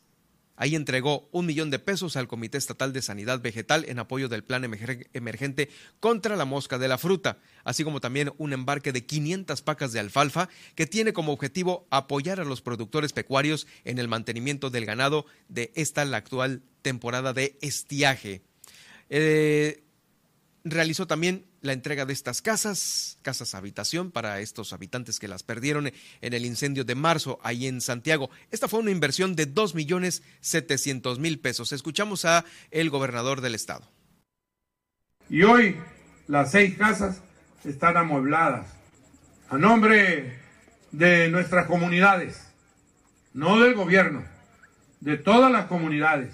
Ahí 0.61 0.75
entregó 0.75 1.29
un 1.31 1.45
millón 1.45 1.71
de 1.71 1.79
pesos 1.79 2.17
al 2.17 2.27
Comité 2.27 2.57
Estatal 2.57 2.91
de 2.91 3.01
Sanidad 3.01 3.39
Vegetal 3.39 3.85
en 3.87 3.97
apoyo 3.97 4.27
del 4.27 4.43
plan 4.43 4.65
emergente 5.13 5.69
contra 6.01 6.35
la 6.35 6.43
mosca 6.43 6.77
de 6.77 6.89
la 6.89 6.97
fruta, 6.97 7.37
así 7.63 7.85
como 7.85 8.01
también 8.01 8.33
un 8.37 8.51
embarque 8.51 8.91
de 8.91 9.05
500 9.05 9.61
pacas 9.61 9.93
de 9.93 10.01
alfalfa 10.01 10.49
que 10.75 10.85
tiene 10.85 11.13
como 11.13 11.31
objetivo 11.31 11.87
apoyar 11.91 12.41
a 12.41 12.43
los 12.43 12.61
productores 12.61 13.13
pecuarios 13.13 13.67
en 13.85 13.99
el 13.99 14.09
mantenimiento 14.09 14.69
del 14.69 14.85
ganado 14.85 15.25
de 15.47 15.71
esta 15.75 16.01
actual 16.01 16.61
temporada 16.81 17.31
de 17.31 17.57
estiaje. 17.61 18.41
Eh, 19.09 19.85
realizó 20.65 21.07
también 21.07 21.45
la 21.61 21.73
entrega 21.73 22.05
de 22.05 22.13
estas 22.13 22.41
casas, 22.41 23.17
casas 23.21 23.55
habitación 23.55 24.11
para 24.11 24.39
estos 24.39 24.73
habitantes 24.73 25.19
que 25.19 25.27
las 25.27 25.43
perdieron 25.43 25.91
en 26.21 26.33
el 26.33 26.45
incendio 26.45 26.83
de 26.83 26.95
marzo 26.95 27.39
ahí 27.43 27.67
en 27.67 27.81
Santiago. 27.81 28.29
Esta 28.51 28.67
fue 28.67 28.79
una 28.79 28.91
inversión 28.91 29.35
de 29.35 29.45
dos 29.45 29.75
millones 29.75 30.23
setecientos 30.39 31.19
mil 31.19 31.39
pesos. 31.39 31.71
Escuchamos 31.71 32.25
a 32.25 32.45
el 32.71 32.89
gobernador 32.89 33.41
del 33.41 33.55
estado. 33.55 33.89
Y 35.29 35.43
hoy 35.43 35.77
las 36.27 36.51
seis 36.51 36.77
casas 36.77 37.21
están 37.63 37.97
amuebladas 37.97 38.67
a 39.49 39.57
nombre 39.57 40.39
de 40.91 41.29
nuestras 41.29 41.65
comunidades, 41.67 42.41
no 43.33 43.59
del 43.59 43.73
gobierno, 43.73 44.23
de 45.01 45.17
todas 45.17 45.51
las 45.51 45.65
comunidades, 45.65 46.33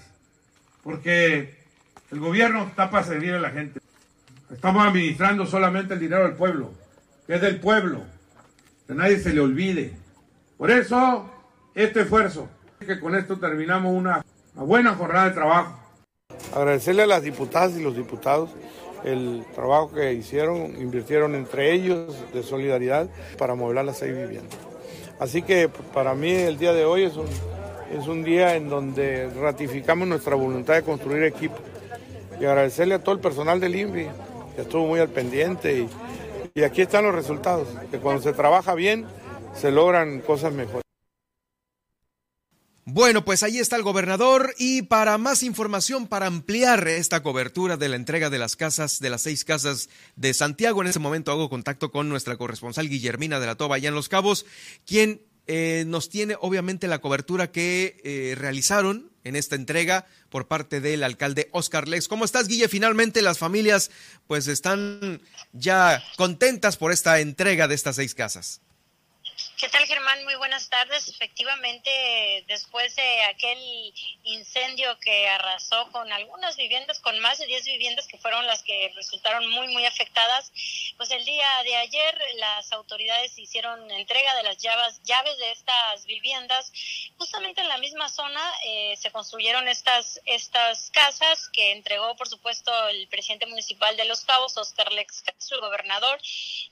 porque 0.84 1.56
el 2.12 2.20
gobierno 2.20 2.68
está 2.68 2.90
para 2.90 3.06
servir 3.06 3.34
a 3.34 3.40
la 3.40 3.52
gente. 3.52 3.80
Estamos 4.52 4.86
administrando 4.86 5.46
solamente 5.48 5.96
el 5.96 6.00
dinero 6.00 6.24
del 6.24 6.34
pueblo, 6.34 6.72
que 7.26 7.36
es 7.36 7.42
del 7.42 7.60
pueblo, 7.60 8.02
que 8.88 8.94
nadie 8.94 9.18
se 9.20 9.34
le 9.34 9.42
olvide. 9.42 9.94
Por 10.58 10.70
eso, 10.70 11.30
este 11.74 12.02
esfuerzo, 12.02 12.48
que 12.80 13.00
con 13.00 13.16
esto 13.16 13.38
terminamos 13.40 13.92
una, 13.94 14.24
buena 14.54 14.94
jornada 14.94 15.30
de 15.30 15.32
trabajo. 15.32 15.80
Agradecerle 16.56 17.04
a 17.04 17.08
las 17.08 17.24
diputadas 17.24 17.76
y 17.76 17.84
los 17.84 17.96
diputados 17.96 18.52
el 19.04 19.44
trabajo 19.56 19.92
que 19.92 20.14
hicieron, 20.14 20.80
invirtieron 20.80 21.34
entre 21.36 21.74
ellos 21.74 22.16
de 22.34 22.44
solidaridad 22.44 23.08
para 23.38 23.56
mover 23.56 23.84
las 23.84 23.98
seis 23.98 24.16
viviendas. 24.16 24.58
Así 25.20 25.42
que 25.42 25.70
para 25.94 26.14
mí 26.14 26.32
el 26.32 26.58
día 26.58 26.74
de 26.74 26.86
hoy 26.86 27.04
es 27.04 27.16
un, 27.16 27.28
es 27.92 28.08
un 28.08 28.24
día 28.24 28.56
en 28.56 28.70
donde 28.70 29.30
ratificamos 29.42 30.08
nuestra 30.08 30.36
voluntad 30.36 30.76
de 30.76 30.84
construir 30.84 31.24
equipo 31.24 31.58
y 32.40 32.46
agradecerle 32.46 32.96
a 32.96 33.00
todo 33.00 33.16
el 33.16 33.22
personal 33.22 33.60
del 33.60 33.76
INVI, 33.76 34.08
estuvo 34.62 34.88
muy 34.88 35.00
al 35.00 35.10
pendiente 35.10 35.88
y, 36.54 36.64
aquí 36.64 36.82
están 36.82 37.04
los 37.04 37.14
resultados, 37.14 37.68
que 37.92 38.00
cuando 38.00 38.22
se 38.22 38.34
trabaja 38.34 38.74
bien 38.76 39.06
se 39.54 39.72
logran 39.72 40.22
cosas 40.22 40.54
mejores. 40.54 40.84
Bueno, 42.88 43.26
pues 43.26 43.42
ahí 43.42 43.58
está 43.58 43.76
el 43.76 43.84
gobernador 43.84 44.54
y 44.58 44.84
para 44.84 45.18
más 45.18 45.42
información, 45.42 46.08
para 46.08 46.28
ampliar 46.28 46.88
esta 46.88 47.24
cobertura 47.24 47.78
de 47.78 47.90
la 47.90 47.96
entrega 47.96 48.30
de 48.30 48.38
las 48.38 48.56
casas, 48.56 49.00
de 49.00 49.10
las 49.10 49.22
seis 49.22 49.44
casas 49.44 49.90
de 50.16 50.34
Santiago, 50.36 50.82
en 50.82 50.88
este 50.88 51.00
momento 51.00 51.32
hago 51.32 51.50
contacto 51.50 51.92
con 51.92 52.10
nuestra 52.10 52.38
corresponsal 52.38 52.88
Guillermina 52.88 53.40
de 53.40 53.48
la 53.48 53.56
Toba 53.56 53.78
allá 53.78 53.90
en 53.90 53.96
Los 53.96 54.08
Cabos, 54.08 54.46
quien 54.86 55.22
eh, 55.48 55.84
nos 55.88 56.10
tiene 56.10 56.36
obviamente 56.40 56.88
la 56.88 57.00
cobertura 57.00 57.52
que 57.52 57.98
eh, 58.04 58.36
realizaron 58.36 59.12
en 59.24 59.36
esta 59.36 59.56
entrega 59.56 60.06
por 60.30 60.48
parte 60.48 60.82
del 60.82 61.04
alcalde 61.04 61.50
Oscar 61.52 61.88
Lex. 61.88 62.08
¿Cómo 62.08 62.26
estás, 62.26 62.48
Guille? 62.48 62.68
Finalmente 62.68 63.22
las 63.22 63.38
familias 63.38 63.92
pues 64.28 64.48
están 64.48 65.22
ya 65.54 66.04
contentas 66.18 66.78
por 66.78 66.92
esta 66.92 67.20
entrega 67.20 67.68
de 67.68 67.76
estas 67.76 67.98
seis 67.98 68.16
casas. 68.16 68.62
¿Qué 69.58 69.70
tal, 69.70 69.86
Germán? 69.86 70.22
Muy 70.26 70.36
buenas 70.36 70.68
tardes. 70.68 71.08
Efectivamente, 71.08 72.44
después 72.46 72.94
de 72.98 73.24
aquel 73.24 73.94
incendio 74.24 75.00
que 75.00 75.30
arrasó 75.30 75.90
con 75.94 76.12
algunas 76.12 76.58
viviendas, 76.58 77.00
con 77.00 77.18
más 77.20 77.38
de 77.38 77.46
10 77.46 77.64
viviendas 77.64 78.06
que 78.06 78.18
fueron 78.18 78.46
las 78.48 78.64
que 78.64 78.92
resultaron 78.96 79.50
muy, 79.50 79.70
muy 79.70 79.86
afectadas, 79.86 80.52
pues 80.98 81.10
el 81.12 81.24
día 81.24 81.48
de 81.64 81.74
ayer 81.78 82.22
las 82.36 82.74
autoridades 82.74 83.40
hicieron 83.40 83.90
entrega 83.92 84.36
de 84.36 84.44
las 84.44 84.58
llaves, 84.58 85.02
llaves 85.04 85.38
de 85.38 85.52
estas 85.52 86.06
viviendas. 86.06 86.74
Justamente 87.18 87.62
en 87.62 87.70
la 87.70 87.78
misma 87.78 88.10
zona 88.10 88.42
eh, 88.66 88.98
se 88.98 89.10
construyeron 89.12 89.70
estas, 89.70 90.20
estas 90.26 90.92
casas 90.92 91.48
que 91.54 91.72
entregó, 91.72 92.18
por 92.18 92.28
supuesto, 92.28 92.90
el 92.90 93.08
presidente 93.08 93.46
municipal 93.46 93.96
de 93.96 94.04
Los 94.04 94.26
Cabos, 94.26 94.58
Oscar 94.58 94.92
Lex 94.92 95.24
el 95.52 95.62
gobernador, 95.62 96.20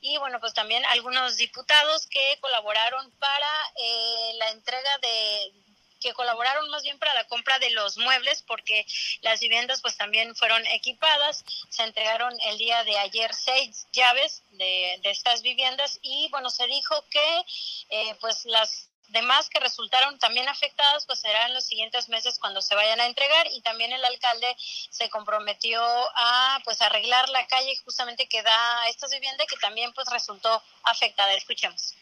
y 0.00 0.18
bueno, 0.18 0.40
pues 0.40 0.52
también 0.52 0.84
algunos 0.86 1.36
diputados 1.36 2.06
que 2.08 2.38
colaboraron 2.40 2.73
para 3.18 3.72
eh, 3.76 4.32
la 4.38 4.50
entrega 4.50 4.98
de 4.98 5.52
que 6.00 6.12
colaboraron 6.12 6.68
más 6.70 6.82
bien 6.82 6.98
para 6.98 7.14
la 7.14 7.26
compra 7.28 7.58
de 7.58 7.70
los 7.70 7.96
muebles 7.96 8.42
porque 8.42 8.84
las 9.22 9.40
viviendas 9.40 9.80
pues 9.80 9.96
también 9.96 10.34
fueron 10.36 10.66
equipadas. 10.66 11.44
Se 11.70 11.82
entregaron 11.82 12.36
el 12.46 12.58
día 12.58 12.84
de 12.84 12.98
ayer 12.98 13.32
seis 13.32 13.86
llaves 13.92 14.42
de, 14.50 15.00
estas 15.04 15.40
viviendas 15.40 15.98
y 16.02 16.28
bueno, 16.30 16.50
se 16.50 16.66
dijo 16.66 16.94
que 17.08 17.44
eh, 17.88 18.14
pues 18.20 18.44
las 18.44 18.90
demás 19.08 19.48
que 19.48 19.60
resultaron 19.60 20.18
también 20.18 20.48
afectadas 20.48 21.06
pues 21.06 21.20
serán 21.20 21.54
los 21.54 21.64
siguientes 21.64 22.08
meses 22.08 22.38
cuando 22.38 22.60
se 22.60 22.74
vayan 22.74 23.00
a 23.00 23.06
entregar 23.06 23.46
y 23.52 23.62
también 23.62 23.92
el 23.92 24.04
alcalde 24.04 24.54
se 24.58 25.08
comprometió 25.08 25.80
a 26.16 26.60
pues 26.64 26.82
arreglar 26.82 27.28
la 27.30 27.46
calle 27.46 27.76
justamente 27.84 28.28
que 28.28 28.42
da 28.42 28.82
a 28.82 28.88
estas 28.88 29.10
viviendas 29.10 29.46
que 29.46 29.56
también 29.56 29.92
pues 29.94 30.08
resultó 30.10 30.62
afectada. 30.82 31.32
Escuchemos 31.32 31.94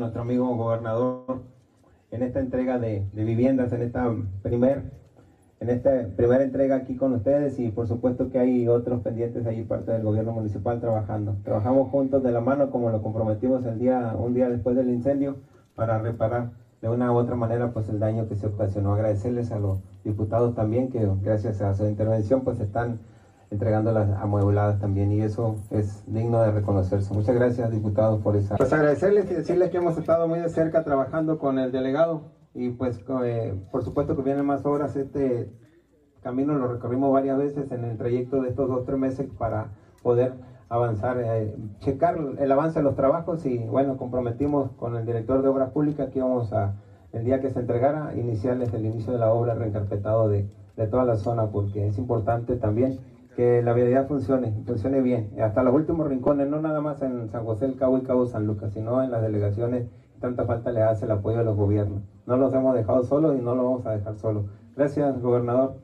nuestro 0.00 0.22
amigo 0.22 0.56
gobernador 0.56 1.42
en 2.10 2.24
esta 2.24 2.40
entrega 2.40 2.80
de, 2.80 3.06
viviendas, 3.12 3.72
en 3.72 3.82
esta 3.82 4.12
primer, 4.42 4.90
en 5.60 5.70
esta 5.70 6.08
primera 6.16 6.42
entrega 6.42 6.74
aquí 6.74 6.96
con 6.96 7.12
ustedes 7.12 7.60
y 7.60 7.70
por 7.70 7.86
supuesto 7.86 8.28
que 8.28 8.40
hay 8.40 8.66
otros 8.66 9.02
pendientes 9.02 9.46
ahí 9.46 9.62
parte 9.62 9.92
del 9.92 10.02
gobierno 10.02 10.32
municipal 10.32 10.80
trabajando. 10.80 11.36
Trabajamos 11.44 11.92
juntos 11.92 12.24
de 12.24 12.32
la 12.32 12.40
mano 12.40 12.72
como 12.72 12.90
lo 12.90 13.02
comprometimos 13.02 13.64
el 13.66 13.78
día, 13.78 14.16
un 14.18 14.34
día 14.34 14.48
después 14.48 14.74
del 14.74 14.90
incendio 14.90 15.36
para 15.76 16.00
reparar 16.00 16.50
de 16.82 16.88
una 16.88 17.12
u 17.12 17.14
otra 17.14 17.36
manera 17.36 17.72
pues 17.72 17.88
el 17.88 18.00
daño 18.00 18.28
que 18.28 18.34
se 18.34 18.48
ocasionó. 18.48 18.94
Agradecerles 18.94 19.52
a 19.52 19.60
los 19.60 19.78
diputados 20.02 20.56
también 20.56 20.90
que 20.90 21.08
gracias 21.22 21.62
a 21.62 21.72
su 21.72 21.86
intervención 21.86 22.40
pues 22.40 22.58
están 22.58 22.98
entregando 23.50 23.92
las 23.92 24.08
amuebladas 24.20 24.80
también 24.80 25.12
y 25.12 25.20
eso 25.20 25.56
es 25.70 26.02
digno 26.06 26.40
de 26.42 26.50
reconocerse. 26.50 27.12
Muchas 27.14 27.34
gracias 27.34 27.70
diputados 27.70 28.20
por 28.22 28.36
esa. 28.36 28.56
Pues 28.56 28.72
agradecerles 28.72 29.30
y 29.30 29.34
decirles 29.34 29.70
que 29.70 29.78
hemos 29.78 29.96
estado 29.98 30.26
muy 30.28 30.40
de 30.40 30.48
cerca 30.48 30.84
trabajando 30.84 31.38
con 31.38 31.58
el 31.58 31.72
delegado 31.72 32.22
y 32.54 32.70
pues 32.70 33.04
eh, 33.24 33.54
por 33.70 33.84
supuesto 33.84 34.16
que 34.16 34.22
vienen 34.22 34.46
más 34.46 34.64
obras. 34.64 34.96
Este 34.96 35.50
camino 36.22 36.54
lo 36.54 36.68
recorrimos 36.68 37.12
varias 37.12 37.38
veces 37.38 37.70
en 37.70 37.84
el 37.84 37.96
trayecto 37.98 38.42
de 38.42 38.48
estos 38.48 38.68
dos 38.68 38.84
tres 38.86 38.98
meses 38.98 39.28
para 39.38 39.68
poder 40.02 40.32
avanzar, 40.68 41.18
eh, 41.20 41.54
checar 41.80 42.18
el 42.38 42.52
avance 42.52 42.78
de 42.78 42.84
los 42.84 42.96
trabajos 42.96 43.44
y 43.46 43.58
bueno, 43.58 43.96
comprometimos 43.96 44.72
con 44.72 44.96
el 44.96 45.04
director 45.04 45.42
de 45.42 45.48
Obras 45.48 45.70
Públicas 45.70 46.08
que 46.10 46.18
íbamos 46.18 46.52
a, 46.52 46.74
el 47.12 47.24
día 47.24 47.40
que 47.40 47.50
se 47.50 47.60
entregara, 47.60 48.14
iniciarles 48.16 48.72
el 48.74 48.86
inicio 48.86 49.12
de 49.12 49.18
la 49.18 49.32
obra 49.32 49.54
reencarpetado 49.54 50.28
de, 50.28 50.48
de 50.76 50.86
toda 50.86 51.04
la 51.04 51.16
zona 51.16 51.46
porque 51.46 51.86
es 51.86 51.98
importante 51.98 52.56
también 52.56 52.98
que 53.34 53.62
la 53.62 53.72
vialidad 53.72 54.08
funcione, 54.08 54.52
funcione 54.66 55.00
bien, 55.00 55.34
hasta 55.42 55.62
los 55.62 55.74
últimos 55.74 56.08
rincones, 56.08 56.48
no 56.48 56.60
nada 56.60 56.80
más 56.80 57.02
en 57.02 57.30
San 57.30 57.44
José 57.44 57.66
el 57.66 57.76
Cabo 57.76 57.98
y 57.98 58.02
Cabo 58.02 58.26
San 58.26 58.46
Lucas, 58.46 58.72
sino 58.72 59.02
en 59.02 59.10
las 59.10 59.22
delegaciones, 59.22 59.86
tanta 60.20 60.46
falta 60.46 60.70
le 60.70 60.82
hace 60.82 61.04
el 61.04 61.10
apoyo 61.10 61.38
de 61.38 61.44
los 61.44 61.56
gobiernos. 61.56 62.02
No 62.26 62.36
los 62.36 62.54
hemos 62.54 62.74
dejado 62.74 63.04
solos 63.04 63.36
y 63.36 63.40
no 63.40 63.54
los 63.54 63.64
vamos 63.64 63.86
a 63.86 63.90
dejar 63.90 64.18
solos. 64.18 64.46
Gracias, 64.76 65.20
gobernador. 65.20 65.76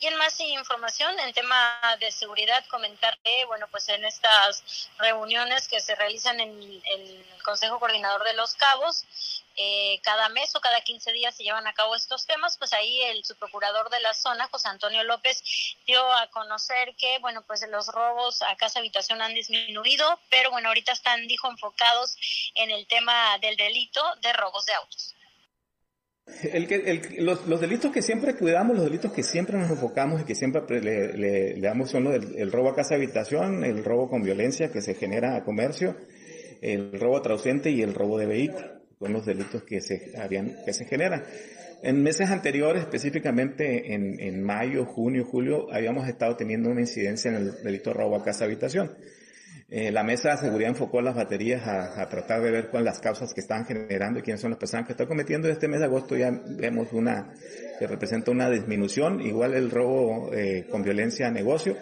Y 0.00 0.06
en 0.06 0.16
más 0.16 0.38
información 0.40 1.12
en 1.18 1.32
tema 1.32 1.56
de 2.00 2.10
seguridad, 2.12 2.64
comentar 2.70 3.18
que, 3.22 3.44
bueno, 3.46 3.66
pues 3.70 3.88
en 3.88 4.04
estas 4.04 4.90
reuniones 4.98 5.66
que 5.66 5.80
se 5.80 5.94
realizan 5.96 6.38
en 6.40 6.50
el 6.50 7.24
Consejo 7.44 7.78
Coordinador 7.78 8.22
de 8.24 8.34
los 8.34 8.54
Cabos, 8.54 9.37
eh, 9.60 9.98
cada 10.04 10.28
mes 10.28 10.54
o 10.54 10.60
cada 10.60 10.80
15 10.80 11.12
días 11.12 11.34
se 11.34 11.42
llevan 11.42 11.66
a 11.66 11.72
cabo 11.72 11.96
estos 11.96 12.26
temas, 12.26 12.56
pues 12.58 12.72
ahí 12.72 13.02
el 13.02 13.24
subprocurador 13.24 13.90
de 13.90 13.98
la 14.00 14.14
zona, 14.14 14.46
José 14.52 14.68
Antonio 14.68 15.02
López, 15.02 15.42
dio 15.84 16.00
a 16.12 16.28
conocer 16.28 16.94
que, 16.96 17.18
bueno, 17.18 17.42
pues 17.44 17.66
los 17.68 17.88
robos 17.88 18.40
a 18.42 18.54
casa 18.56 18.78
habitación 18.78 19.20
han 19.20 19.34
disminuido, 19.34 20.06
pero 20.30 20.52
bueno, 20.52 20.68
ahorita 20.68 20.92
están, 20.92 21.26
dijo, 21.26 21.50
enfocados 21.50 22.16
en 22.54 22.70
el 22.70 22.86
tema 22.86 23.36
del 23.40 23.56
delito 23.56 24.00
de 24.22 24.32
robos 24.32 24.64
de 24.64 24.74
autos. 24.74 25.14
El 26.52 27.24
los, 27.24 27.60
delitos 27.60 27.90
que 27.90 28.02
siempre 28.02 28.36
cuidamos, 28.36 28.76
los 28.76 28.84
delitos 28.84 29.12
que 29.12 29.24
siempre 29.24 29.58
nos 29.58 29.70
enfocamos 29.70 30.20
y 30.20 30.24
que 30.24 30.36
siempre 30.36 30.62
le, 30.80 31.60
damos 31.60 31.90
son 31.90 32.06
el 32.06 32.52
robo 32.52 32.68
a 32.68 32.76
casa 32.76 32.94
habitación, 32.94 33.64
el 33.64 33.82
robo 33.82 34.08
con 34.08 34.22
violencia 34.22 34.70
que 34.70 34.82
se 34.82 34.94
genera 34.94 35.34
a 35.34 35.42
comercio, 35.42 35.96
el 36.60 36.92
robo 37.00 37.20
traducente 37.22 37.70
y 37.70 37.82
el 37.82 37.94
robo 37.94 38.18
de 38.18 38.26
vehículos 38.26 38.77
son 38.98 39.12
los 39.12 39.26
delitos 39.26 39.62
que 39.64 39.80
se, 39.80 40.12
habían, 40.18 40.56
que 40.64 40.72
se 40.72 40.84
generan. 40.84 41.24
En 41.82 42.02
meses 42.02 42.30
anteriores, 42.30 42.82
específicamente 42.82 43.94
en, 43.94 44.18
en 44.20 44.42
mayo, 44.42 44.84
junio, 44.84 45.24
julio, 45.24 45.72
habíamos 45.72 46.08
estado 46.08 46.36
teniendo 46.36 46.70
una 46.70 46.80
incidencia 46.80 47.30
en 47.30 47.36
el 47.36 47.62
delito 47.62 47.90
de 47.90 47.94
robo 47.94 48.16
a 48.16 48.24
casa 48.24 48.44
habitación. 48.44 48.90
Eh, 49.70 49.92
la 49.92 50.02
mesa 50.02 50.30
de 50.30 50.38
seguridad 50.38 50.70
enfocó 50.70 51.02
las 51.02 51.14
baterías 51.14 51.66
a, 51.66 52.08
tratar 52.08 52.40
de 52.40 52.50
ver 52.50 52.68
cuáles 52.68 52.86
las 52.86 53.00
causas 53.00 53.34
que 53.34 53.42
estaban 53.42 53.66
generando 53.66 54.18
y 54.18 54.22
quiénes 54.22 54.40
son 54.40 54.50
las 54.50 54.58
personas 54.58 54.86
que 54.86 54.92
están 54.92 55.06
cometiendo. 55.06 55.46
Este 55.48 55.68
mes 55.68 55.80
de 55.80 55.84
agosto 55.84 56.16
ya 56.16 56.30
vemos 56.30 56.92
una, 56.92 57.34
que 57.78 57.86
representa 57.86 58.30
una 58.30 58.48
disminución, 58.48 59.20
igual 59.20 59.52
el 59.52 59.70
robo 59.70 60.32
eh, 60.32 60.66
con 60.70 60.82
violencia 60.82 61.28
a 61.28 61.30
negocio, 61.30 61.76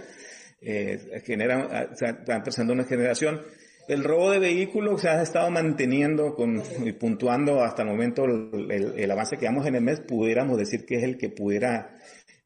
eh, 0.60 1.22
genera, 1.24 1.94
sea, 1.94 2.10
está 2.10 2.34
empezando 2.34 2.72
una 2.72 2.84
generación. 2.84 3.42
El 3.88 4.02
robo 4.02 4.32
de 4.32 4.40
vehículos 4.40 5.02
se 5.02 5.08
ha 5.08 5.22
estado 5.22 5.48
manteniendo 5.50 6.34
con, 6.34 6.60
y 6.84 6.92
puntuando 6.92 7.62
hasta 7.62 7.82
el 7.82 7.88
momento 7.88 8.24
el, 8.24 9.10
avance 9.10 9.36
que 9.36 9.46
vamos 9.46 9.66
en 9.66 9.76
el 9.76 9.82
mes, 9.82 10.00
pudiéramos 10.00 10.58
decir 10.58 10.84
que 10.84 10.96
es 10.96 11.04
el 11.04 11.16
que 11.16 11.28
pudiera, 11.28 11.94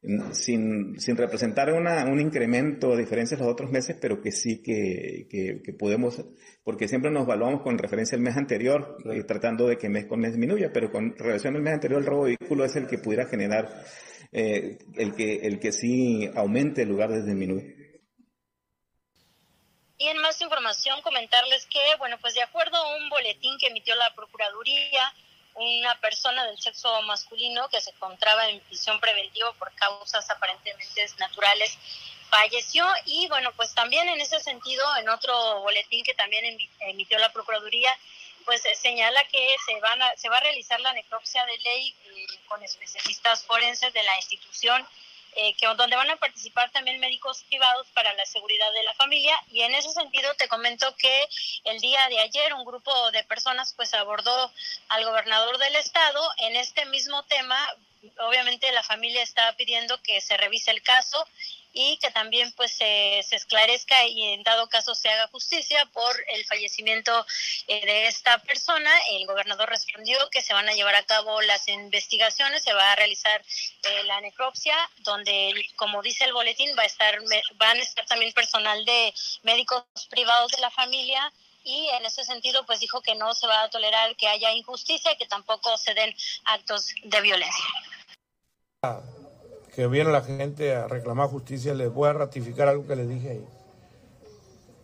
mm, 0.03 0.33
sin, 0.33 0.99
sin 0.99 1.17
representar 1.17 1.73
una, 1.73 2.05
un 2.05 2.19
incremento 2.19 2.93
a 2.93 2.97
diferencia 2.97 3.37
los 3.37 3.47
otros 3.47 3.71
meses, 3.71 3.97
pero 3.99 4.21
que 4.21 4.31
sí 4.31 4.61
que, 4.61 5.27
que, 5.29 5.73
podemos, 5.73 6.23
porque 6.63 6.87
siempre 6.87 7.09
nos 7.09 7.23
evaluamos 7.23 7.63
con 7.63 7.79
referencia 7.79 8.15
al 8.15 8.21
mes 8.21 8.37
anterior, 8.37 8.97
eh, 9.11 9.23
tratando 9.23 9.67
de 9.67 9.77
que 9.77 9.89
mes 9.89 10.05
con 10.05 10.19
mes 10.19 10.33
disminuya, 10.33 10.71
pero 10.71 10.91
con 10.91 11.15
relación 11.17 11.55
al 11.55 11.63
mes 11.63 11.73
anterior 11.73 12.01
el 12.01 12.05
robo 12.05 12.25
de 12.25 12.37
vehículos 12.39 12.69
es 12.69 12.75
el 12.75 12.87
que 12.87 12.99
pudiera 12.99 13.25
generar, 13.25 13.67
eh, 14.31 14.77
el, 14.95 15.15
que, 15.15 15.37
el 15.37 15.59
que 15.59 15.71
sí 15.71 16.29
aumente 16.35 16.83
en 16.83 16.89
lugar 16.89 17.09
de 17.09 17.23
disminuir. 17.23 17.80
Y 20.01 20.07
en 20.07 20.17
más 20.17 20.41
información 20.41 20.99
comentarles 21.03 21.67
que, 21.67 21.79
bueno, 21.99 22.17
pues 22.17 22.33
de 22.33 22.41
acuerdo 22.41 22.75
a 22.75 22.95
un 22.95 23.07
boletín 23.09 23.55
que 23.59 23.67
emitió 23.67 23.93
la 23.93 24.11
Procuraduría, 24.15 25.13
una 25.53 25.93
persona 25.99 26.43
del 26.47 26.59
sexo 26.59 27.03
masculino 27.03 27.69
que 27.69 27.79
se 27.79 27.91
encontraba 27.91 28.49
en 28.49 28.61
prisión 28.61 28.99
preventiva 28.99 29.53
por 29.53 29.71
causas 29.75 30.27
aparentemente 30.31 31.05
naturales 31.19 31.77
falleció. 32.31 32.83
Y 33.05 33.27
bueno, 33.27 33.51
pues 33.55 33.75
también 33.75 34.09
en 34.09 34.19
ese 34.19 34.39
sentido, 34.39 34.83
en 34.97 35.07
otro 35.07 35.59
boletín 35.59 36.03
que 36.03 36.15
también 36.15 36.57
emitió 36.79 37.19
la 37.19 37.31
Procuraduría, 37.31 37.95
pues 38.43 38.63
señala 38.81 39.23
que 39.25 39.55
se, 39.67 39.79
van 39.81 39.99
se 40.17 40.29
va 40.29 40.37
a 40.37 40.41
realizar 40.41 40.79
la 40.79 40.93
necropsia 40.93 41.45
de 41.45 41.59
ley 41.59 41.95
eh, 42.05 42.25
con 42.47 42.63
especialistas 42.63 43.43
forenses 43.43 43.93
de 43.93 44.01
la 44.01 44.17
institución 44.17 44.83
eh, 45.35 45.53
que 45.55 45.65
donde 45.65 45.95
van 45.95 46.09
a 46.09 46.17
participar 46.17 46.69
también 46.71 46.99
médicos 46.99 47.43
privados 47.43 47.87
para 47.93 48.13
la 48.13 48.25
seguridad 48.25 48.71
de 48.73 48.83
la 48.83 48.93
familia. 48.95 49.35
Y 49.51 49.61
en 49.61 49.73
ese 49.73 49.89
sentido 49.91 50.33
te 50.35 50.47
comento 50.47 50.95
que 50.97 51.27
el 51.65 51.79
día 51.79 52.07
de 52.09 52.19
ayer 52.19 52.53
un 52.53 52.65
grupo 52.65 53.11
de 53.11 53.23
personas 53.23 53.73
pues 53.75 53.93
abordó 53.93 54.51
al 54.89 55.05
gobernador 55.05 55.57
del 55.57 55.75
estado 55.75 56.21
en 56.37 56.55
este 56.55 56.85
mismo 56.85 57.23
tema. 57.23 57.57
Obviamente 58.19 58.71
la 58.71 58.83
familia 58.83 59.21
está 59.21 59.55
pidiendo 59.55 60.01
que 60.01 60.19
se 60.21 60.35
revise 60.35 60.71
el 60.71 60.81
caso 60.81 61.25
y 61.73 61.97
que 61.97 62.11
también 62.11 62.51
pues 62.53 62.73
se, 62.73 63.19
esclarezca 63.19 64.05
y 64.05 64.33
en 64.33 64.43
dado 64.43 64.67
caso 64.67 64.95
se 64.95 65.09
haga 65.09 65.27
justicia 65.27 65.85
por 65.93 66.15
el 66.29 66.45
fallecimiento 66.45 67.25
eh, 67.67 67.85
de 67.85 68.07
esta 68.07 68.37
persona. 68.39 68.91
El 69.11 69.25
gobernador 69.25 69.69
respondió 69.69 70.17
que 70.31 70.41
se 70.41 70.53
van 70.53 70.67
a 70.67 70.73
llevar 70.73 70.95
a 70.95 71.03
cabo 71.03 71.41
las 71.41 71.67
investigaciones, 71.67 72.63
se 72.63 72.73
va 72.73 72.91
a 72.91 72.95
realizar 72.95 73.41
eh, 73.83 74.03
la 74.03 74.21
necropsia, 74.21 74.75
donde 74.99 75.65
como 75.75 76.01
dice 76.01 76.25
el 76.25 76.33
boletín 76.33 76.75
va 76.77 76.83
a 76.83 76.87
estar 76.87 77.17
van 77.55 77.77
a 77.77 77.81
estar 77.81 78.05
también 78.05 78.33
personal 78.33 78.83
de 78.85 79.13
médicos 79.43 79.83
privados 80.09 80.51
de 80.51 80.61
la 80.61 80.71
familia 80.71 81.31
y 81.63 81.87
en 81.89 82.05
ese 82.05 82.23
sentido 82.23 82.65
pues 82.65 82.79
dijo 82.79 83.01
que 83.01 83.15
no 83.15 83.33
se 83.33 83.47
va 83.47 83.63
a 83.63 83.69
tolerar 83.69 84.15
que 84.15 84.27
haya 84.27 84.51
injusticia 84.51 85.11
y 85.13 85.17
que 85.17 85.27
tampoco 85.27 85.77
se 85.77 85.93
den 85.93 86.13
actos 86.45 86.87
de 87.03 87.21
violencia. 87.21 87.65
Que 89.75 89.87
viene 89.87 90.11
la 90.11 90.21
gente 90.21 90.75
a 90.75 90.87
reclamar 90.87 91.29
justicia, 91.29 91.73
les 91.73 91.93
voy 91.93 92.09
a 92.09 92.13
ratificar 92.13 92.67
algo 92.67 92.85
que 92.85 92.95
les 92.95 93.07
dije 93.07 93.29
ahí. 93.31 93.45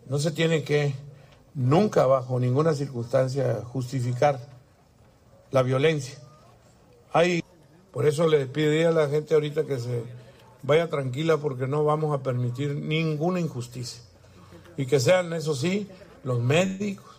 No 0.08 0.20
se 0.20 0.32
tiene 0.32 0.64
que 0.64 0.94
nunca 1.54 2.06
bajo 2.06 2.40
ninguna 2.40 2.74
circunstancia 2.74 3.62
justificar 3.66 4.40
la 5.52 5.64
violencia. 5.64 6.18
Hay, 7.12 7.44
por 7.92 8.06
eso 8.06 8.28
le 8.28 8.46
pediría 8.46 8.90
a 8.90 8.94
la 8.94 9.10
gente 9.10 9.34
ahorita 9.34 9.66
que 9.66 9.80
se 9.80 10.04
vaya 10.64 10.90
tranquila 10.90 11.38
porque 11.38 11.68
no 11.68 11.84
vamos 11.84 12.18
a 12.18 12.24
permitir 12.24 12.76
ninguna 12.76 13.40
injusticia. 13.40 14.02
Y 14.78 14.86
que 14.86 15.00
sean, 15.00 15.34
eso 15.34 15.56
sí, 15.56 15.88
los 16.24 16.40
médicos, 16.40 17.16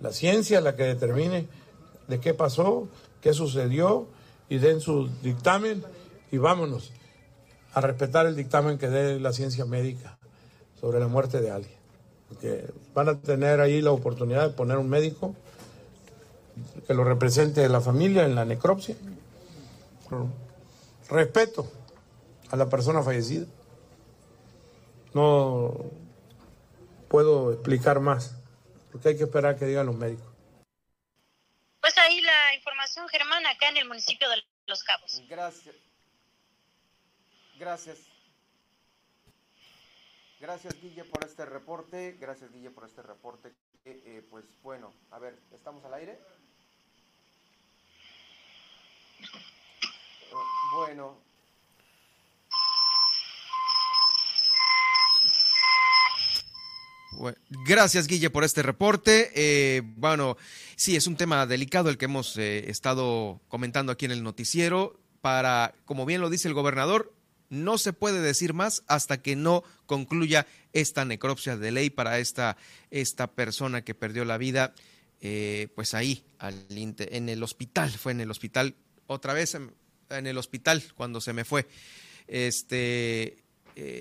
la 0.00 0.12
ciencia 0.12 0.60
la 0.60 0.76
que 0.76 0.84
determine 0.84 1.48
de 2.08 2.20
qué 2.20 2.34
pasó, 2.34 2.88
qué 3.20 3.32
sucedió 3.32 4.06
y 4.48 4.58
den 4.58 4.80
su 4.80 5.08
dictamen 5.22 5.82
y 6.32 6.38
vámonos 6.38 6.90
a 7.74 7.80
respetar 7.82 8.26
el 8.26 8.34
dictamen 8.34 8.78
que 8.78 8.88
dé 8.88 9.20
la 9.20 9.32
ciencia 9.32 9.66
médica 9.66 10.18
sobre 10.80 10.98
la 10.98 11.06
muerte 11.06 11.40
de 11.40 11.50
alguien. 11.50 11.76
Porque 12.28 12.72
van 12.94 13.10
a 13.10 13.20
tener 13.20 13.60
ahí 13.60 13.82
la 13.82 13.92
oportunidad 13.92 14.48
de 14.48 14.54
poner 14.54 14.78
un 14.78 14.88
médico 14.88 15.36
que 16.86 16.94
lo 16.94 17.04
represente 17.04 17.68
la 17.68 17.82
familia 17.82 18.24
en 18.24 18.34
la 18.34 18.46
necropsia. 18.46 18.96
Respeto 21.10 21.70
a 22.50 22.56
la 22.56 22.68
persona 22.68 23.02
fallecida. 23.02 23.46
No 25.12 25.74
puedo 27.08 27.52
explicar 27.52 28.00
más, 28.00 28.36
porque 28.90 29.10
hay 29.10 29.16
que 29.18 29.24
esperar 29.24 29.58
que 29.58 29.66
digan 29.66 29.84
los 29.84 29.96
médicos. 29.96 30.26
Pues 31.82 31.98
ahí 31.98 32.22
la 32.22 32.54
información, 32.54 33.06
Germán, 33.08 33.44
acá 33.44 33.68
en 33.68 33.76
el 33.76 33.88
municipio 33.88 34.30
de 34.30 34.36
Los 34.66 34.82
Cabos. 34.82 35.20
Gracias. 35.28 35.91
Gracias. 37.58 37.98
Gracias, 40.40 40.74
Guille, 40.80 41.04
por 41.04 41.24
este 41.24 41.44
reporte. 41.44 42.16
Gracias, 42.20 42.50
Guille, 42.52 42.70
por 42.70 42.84
este 42.84 43.02
reporte. 43.02 43.52
Eh, 43.84 44.26
pues 44.30 44.44
bueno, 44.62 44.92
a 45.10 45.18
ver, 45.18 45.38
¿estamos 45.52 45.84
al 45.84 45.94
aire? 45.94 46.18
Bueno. 50.74 51.32
gracias, 57.66 58.06
Guille, 58.06 58.30
por 58.30 58.44
este 58.44 58.62
reporte. 58.62 59.30
Eh, 59.34 59.82
bueno, 59.96 60.36
sí, 60.76 60.96
es 60.96 61.06
un 61.06 61.16
tema 61.16 61.46
delicado 61.46 61.90
el 61.90 61.98
que 61.98 62.06
hemos 62.06 62.36
eh, 62.36 62.70
estado 62.70 63.40
comentando 63.48 63.92
aquí 63.92 64.06
en 64.06 64.10
el 64.10 64.22
noticiero. 64.22 64.98
Para, 65.20 65.74
como 65.84 66.04
bien 66.04 66.20
lo 66.20 66.30
dice 66.30 66.48
el 66.48 66.54
gobernador, 66.54 67.12
no 67.52 67.76
se 67.76 67.92
puede 67.92 68.22
decir 68.22 68.54
más 68.54 68.82
hasta 68.86 69.20
que 69.20 69.36
no 69.36 69.62
concluya 69.84 70.46
esta 70.72 71.04
necropsia 71.04 71.58
de 71.58 71.70
ley 71.70 71.90
para 71.90 72.18
esta, 72.18 72.56
esta 72.90 73.26
persona 73.26 73.84
que 73.84 73.94
perdió 73.94 74.24
la 74.24 74.38
vida, 74.38 74.72
eh, 75.20 75.68
pues 75.74 75.92
ahí, 75.92 76.24
al, 76.38 76.64
en 76.70 77.28
el 77.28 77.42
hospital, 77.42 77.90
fue 77.90 78.12
en 78.12 78.22
el 78.22 78.30
hospital, 78.30 78.74
otra 79.06 79.34
vez 79.34 79.54
en, 79.54 80.26
el 80.26 80.38
hospital 80.38 80.82
cuando 80.94 81.20
se 81.20 81.34
me 81.34 81.44
fue, 81.44 81.68
este, 82.26 83.36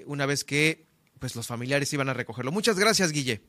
una 0.06 0.26
vez 0.26 0.45
que 0.45 0.86
pues 1.19 1.36
los 1.36 1.45
familiares 1.45 1.91
iban 1.91 2.07
a 2.07 2.14
recogerlo. 2.14 2.53
Muchas 2.53 2.80
gracias, 2.80 3.11
Guille. 3.11 3.41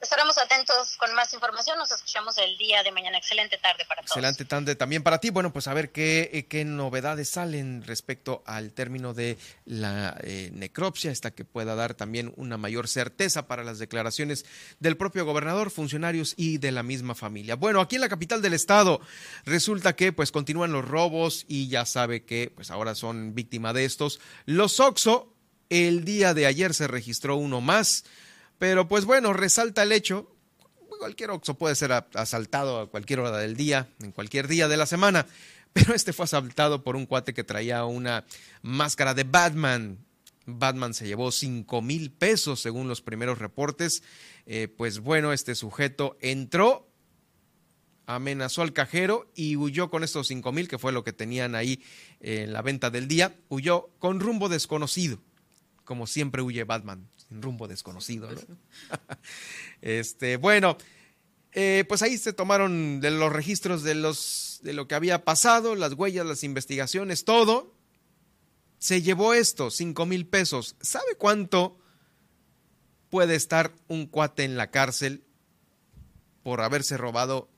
Estaremos 0.00 0.38
atentos 0.38 0.96
con 0.96 1.12
más 1.14 1.34
información. 1.34 1.76
Nos 1.76 1.90
escuchamos 1.90 2.38
el 2.38 2.56
día 2.56 2.84
de 2.84 2.92
mañana. 2.92 3.18
Excelente 3.18 3.58
tarde 3.58 3.84
para 3.88 4.02
todos. 4.02 4.12
Excelente 4.12 4.44
tarde 4.44 4.76
también 4.76 5.02
para 5.02 5.18
ti. 5.18 5.30
Bueno, 5.30 5.52
pues 5.52 5.66
a 5.66 5.74
ver 5.74 5.90
qué, 5.90 6.30
eh, 6.32 6.46
qué 6.46 6.64
novedades 6.64 7.30
salen 7.30 7.82
respecto 7.82 8.44
al 8.46 8.70
término 8.72 9.12
de 9.12 9.38
la 9.64 10.16
eh, 10.22 10.50
necropsia, 10.52 11.10
esta 11.10 11.32
que 11.32 11.44
pueda 11.44 11.74
dar 11.74 11.94
también 11.94 12.32
una 12.36 12.56
mayor 12.56 12.86
certeza 12.86 13.48
para 13.48 13.64
las 13.64 13.80
declaraciones 13.80 14.46
del 14.78 14.96
propio 14.96 15.24
gobernador, 15.24 15.72
funcionarios 15.72 16.34
y 16.36 16.58
de 16.58 16.70
la 16.70 16.84
misma 16.84 17.16
familia. 17.16 17.56
Bueno, 17.56 17.80
aquí 17.80 17.96
en 17.96 18.02
la 18.02 18.08
capital 18.08 18.40
del 18.40 18.54
estado 18.54 19.00
resulta 19.46 19.96
que 19.96 20.12
pues 20.12 20.30
continúan 20.30 20.70
los 20.70 20.86
robos 20.86 21.44
y 21.48 21.66
ya 21.68 21.84
sabe 21.86 22.24
que 22.24 22.52
pues 22.54 22.70
ahora 22.70 22.94
son 22.94 23.34
víctima 23.34 23.72
de 23.72 23.84
estos. 23.84 24.20
Los 24.44 24.78
Oxo, 24.78 25.34
el 25.70 26.04
día 26.04 26.34
de 26.34 26.46
ayer 26.46 26.72
se 26.72 26.86
registró 26.86 27.34
uno 27.34 27.60
más 27.60 28.04
pero 28.58 28.88
pues 28.88 29.04
bueno, 29.04 29.32
resalta 29.32 29.82
el 29.82 29.92
hecho, 29.92 30.34
cualquier 30.98 31.30
Oxxo 31.30 31.54
puede 31.54 31.74
ser 31.74 31.92
asaltado 31.92 32.80
a 32.80 32.90
cualquier 32.90 33.20
hora 33.20 33.38
del 33.38 33.56
día, 33.56 33.88
en 34.02 34.12
cualquier 34.12 34.48
día 34.48 34.68
de 34.68 34.76
la 34.76 34.86
semana, 34.86 35.26
pero 35.72 35.94
este 35.94 36.12
fue 36.12 36.24
asaltado 36.24 36.82
por 36.82 36.96
un 36.96 37.06
cuate 37.06 37.34
que 37.34 37.44
traía 37.44 37.84
una 37.84 38.24
máscara 38.62 39.14
de 39.14 39.24
Batman. 39.24 39.98
Batman 40.46 40.94
se 40.94 41.06
llevó 41.06 41.30
cinco 41.30 41.82
mil 41.82 42.10
pesos 42.10 42.60
según 42.60 42.88
los 42.88 43.02
primeros 43.02 43.38
reportes. 43.38 44.02
Eh, 44.46 44.66
pues 44.68 45.00
bueno, 45.00 45.32
este 45.32 45.54
sujeto 45.54 46.16
entró, 46.20 46.88
amenazó 48.06 48.62
al 48.62 48.72
cajero 48.72 49.30
y 49.34 49.56
huyó 49.56 49.90
con 49.90 50.04
estos 50.04 50.26
cinco 50.26 50.50
mil, 50.52 50.66
que 50.66 50.78
fue 50.78 50.92
lo 50.92 51.04
que 51.04 51.12
tenían 51.12 51.54
ahí 51.54 51.82
en 52.20 52.54
la 52.54 52.62
venta 52.62 52.90
del 52.90 53.08
día, 53.08 53.36
huyó 53.50 53.90
con 53.98 54.20
rumbo 54.20 54.48
desconocido, 54.48 55.20
como 55.84 56.06
siempre 56.06 56.40
huye 56.40 56.64
Batman 56.64 57.08
en 57.30 57.42
rumbo 57.42 57.68
desconocido. 57.68 58.28
este, 59.82 60.36
bueno, 60.36 60.76
eh, 61.52 61.84
pues 61.88 62.02
ahí 62.02 62.18
se 62.18 62.32
tomaron 62.32 63.00
de 63.00 63.10
los 63.10 63.32
registros 63.32 63.82
de, 63.82 63.94
los, 63.94 64.60
de 64.62 64.72
lo 64.72 64.86
que 64.88 64.94
había 64.94 65.24
pasado, 65.24 65.74
las 65.74 65.94
huellas, 65.94 66.26
las 66.26 66.44
investigaciones, 66.44 67.24
todo. 67.24 67.74
Se 68.78 69.02
llevó 69.02 69.34
esto, 69.34 69.70
cinco 69.70 70.06
mil 70.06 70.26
pesos. 70.26 70.76
¿Sabe 70.80 71.16
cuánto 71.16 71.78
puede 73.10 73.34
estar 73.34 73.74
un 73.88 74.06
cuate 74.06 74.44
en 74.44 74.56
la 74.56 74.70
cárcel 74.70 75.24
por 76.42 76.60
haberse 76.60 76.96
robado 76.96 77.48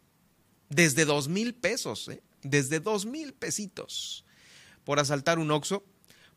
desde 0.68 1.04
dos 1.04 1.28
mil 1.28 1.54
pesos, 1.54 2.08
eh? 2.08 2.22
desde 2.42 2.80
dos 2.80 3.04
mil 3.04 3.34
pesitos 3.34 4.24
por 4.84 4.98
asaltar 4.98 5.38
un 5.38 5.50
Oxxo? 5.50 5.84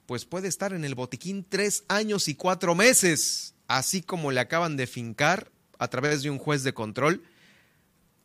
Pues 0.06 0.26
puede 0.26 0.48
estar 0.48 0.74
en 0.74 0.86
el 0.86 0.96
botiquín 0.96 1.46
tres 1.48 1.84
años 1.88 2.28
y 2.28 2.36
cuatro 2.36 2.76
meses, 2.76 3.56
así 3.68 4.02
como 4.02 4.32
le 4.32 4.40
acaban 4.40 4.78
de 4.78 4.88
fincar 4.88 5.52
a 5.80 5.88
través 5.88 6.24
de 6.24 6.30
un 6.30 6.38
juez 6.38 6.64
de 6.64 6.74
control 6.74 7.24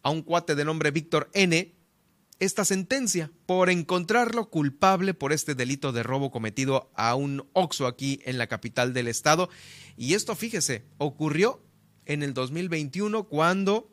a 0.03 0.11
un 0.11 0.23
cuate 0.23 0.55
de 0.55 0.65
nombre 0.65 0.91
Víctor 0.91 1.29
N. 1.35 1.75
esta 2.39 2.65
sentencia 2.65 3.31
por 3.47 3.69
encontrarlo 3.69 4.49
culpable 4.49 5.13
por 5.13 5.33
este 5.33 5.55
delito 5.55 5.93
de 5.93 6.03
robo 6.03 6.31
cometido 6.31 6.91
a 6.95 7.15
un 7.15 7.49
Oxo 7.53 7.87
aquí 7.87 8.21
en 8.25 8.39
la 8.39 8.47
capital 8.47 8.93
del 8.93 9.09
estado. 9.09 9.51
Y 9.97 10.15
esto, 10.15 10.37
fíjese, 10.37 10.85
ocurrió 10.99 11.61
en 12.07 12.23
el 12.23 12.33
2021 12.33 13.25
cuando 13.25 13.91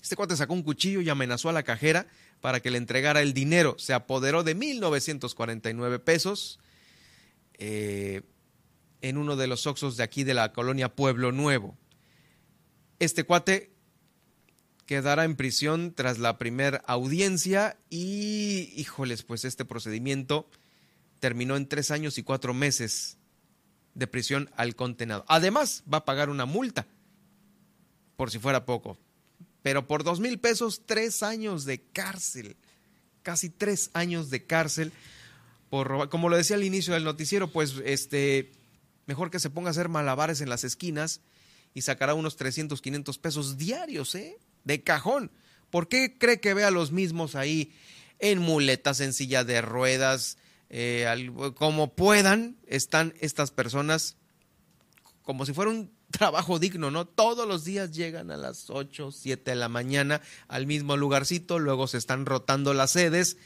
este 0.00 0.16
cuate 0.16 0.36
sacó 0.36 0.54
un 0.54 0.62
cuchillo 0.62 1.00
y 1.00 1.08
amenazó 1.08 1.48
a 1.48 1.52
la 1.52 1.62
cajera 1.62 2.06
para 2.40 2.60
que 2.60 2.70
le 2.70 2.78
entregara 2.78 3.22
el 3.22 3.34
dinero. 3.34 3.74
Se 3.78 3.92
apoderó 3.92 4.44
de 4.44 4.56
1.949 4.56 5.98
pesos 6.00 6.60
eh, 7.58 8.22
en 9.00 9.16
uno 9.18 9.36
de 9.36 9.46
los 9.46 9.66
oxos 9.66 9.96
de 9.96 10.02
aquí 10.02 10.24
de 10.24 10.34
la 10.34 10.52
colonia 10.52 10.94
Pueblo 10.94 11.32
Nuevo. 11.32 11.76
Este 12.98 13.24
cuate 13.24 13.72
quedará 14.86 15.24
en 15.24 15.36
prisión 15.36 15.94
tras 15.94 16.18
la 16.18 16.38
primera 16.38 16.82
audiencia 16.86 17.78
y, 17.90 18.72
híjoles, 18.76 19.22
pues 19.22 19.44
este 19.44 19.64
procedimiento 19.64 20.48
terminó 21.20 21.56
en 21.56 21.68
tres 21.68 21.90
años 21.90 22.18
y 22.18 22.22
cuatro 22.22 22.54
meses 22.54 23.18
de 23.94 24.06
prisión 24.06 24.50
al 24.56 24.76
condenado. 24.76 25.24
Además, 25.28 25.84
va 25.92 25.98
a 25.98 26.04
pagar 26.04 26.28
una 26.28 26.44
multa, 26.44 26.86
por 28.16 28.30
si 28.30 28.38
fuera 28.38 28.64
poco. 28.64 28.98
Pero 29.62 29.86
por 29.86 30.04
dos 30.04 30.20
mil 30.20 30.38
pesos, 30.38 30.82
tres 30.84 31.22
años 31.22 31.64
de 31.64 31.80
cárcel. 31.80 32.56
Casi 33.22 33.48
tres 33.48 33.90
años 33.94 34.28
de 34.28 34.44
cárcel 34.44 34.92
como 36.10 36.28
lo 36.28 36.36
decía 36.36 36.56
al 36.56 36.64
inicio 36.64 36.94
del 36.94 37.04
noticiero, 37.04 37.50
pues 37.50 37.74
este, 37.84 38.52
mejor 39.06 39.30
que 39.30 39.40
se 39.40 39.50
ponga 39.50 39.68
a 39.68 39.70
hacer 39.72 39.88
malabares 39.88 40.40
en 40.40 40.48
las 40.48 40.64
esquinas 40.64 41.20
y 41.74 41.82
sacará 41.82 42.14
unos 42.14 42.36
300, 42.36 42.80
500 42.80 43.18
pesos 43.18 43.58
diarios, 43.58 44.14
¿eh? 44.14 44.38
De 44.64 44.82
cajón. 44.82 45.30
¿Por 45.70 45.88
qué 45.88 46.16
cree 46.18 46.40
que 46.40 46.54
ve 46.54 46.64
a 46.64 46.70
los 46.70 46.92
mismos 46.92 47.34
ahí 47.34 47.72
en 48.20 48.38
muletas, 48.38 49.00
en 49.00 49.12
silla 49.12 49.44
de 49.44 49.60
ruedas, 49.60 50.38
eh, 50.70 51.30
como 51.56 51.94
puedan, 51.94 52.56
están 52.66 53.14
estas 53.20 53.50
personas 53.50 54.16
como 55.22 55.46
si 55.46 55.52
fuera 55.52 55.70
un 55.70 55.90
trabajo 56.10 56.58
digno, 56.58 56.90
¿no? 56.90 57.06
Todos 57.06 57.48
los 57.48 57.64
días 57.64 57.90
llegan 57.90 58.30
a 58.30 58.36
las 58.36 58.70
8, 58.70 59.10
7 59.10 59.50
de 59.50 59.56
la 59.56 59.68
mañana 59.68 60.20
al 60.48 60.66
mismo 60.66 60.96
lugarcito, 60.96 61.58
luego 61.58 61.86
se 61.86 61.98
están 61.98 62.24
rotando 62.24 62.72
las 62.72 62.92
sedes 62.92 63.36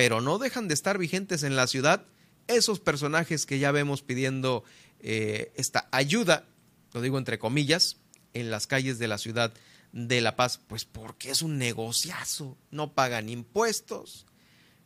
pero 0.00 0.22
no 0.22 0.38
dejan 0.38 0.66
de 0.66 0.72
estar 0.72 0.96
vigentes 0.96 1.42
en 1.42 1.56
la 1.56 1.66
ciudad 1.66 2.06
esos 2.46 2.80
personajes 2.80 3.44
que 3.44 3.58
ya 3.58 3.70
vemos 3.70 4.00
pidiendo 4.00 4.64
eh, 5.00 5.52
esta 5.56 5.90
ayuda, 5.92 6.46
lo 6.94 7.02
digo 7.02 7.18
entre 7.18 7.38
comillas, 7.38 7.98
en 8.32 8.50
las 8.50 8.66
calles 8.66 8.98
de 8.98 9.08
la 9.08 9.18
ciudad 9.18 9.52
de 9.92 10.22
La 10.22 10.36
Paz, 10.36 10.58
pues 10.66 10.86
porque 10.86 11.30
es 11.30 11.42
un 11.42 11.58
negociazo, 11.58 12.56
no 12.70 12.94
pagan 12.94 13.28
impuestos, 13.28 14.24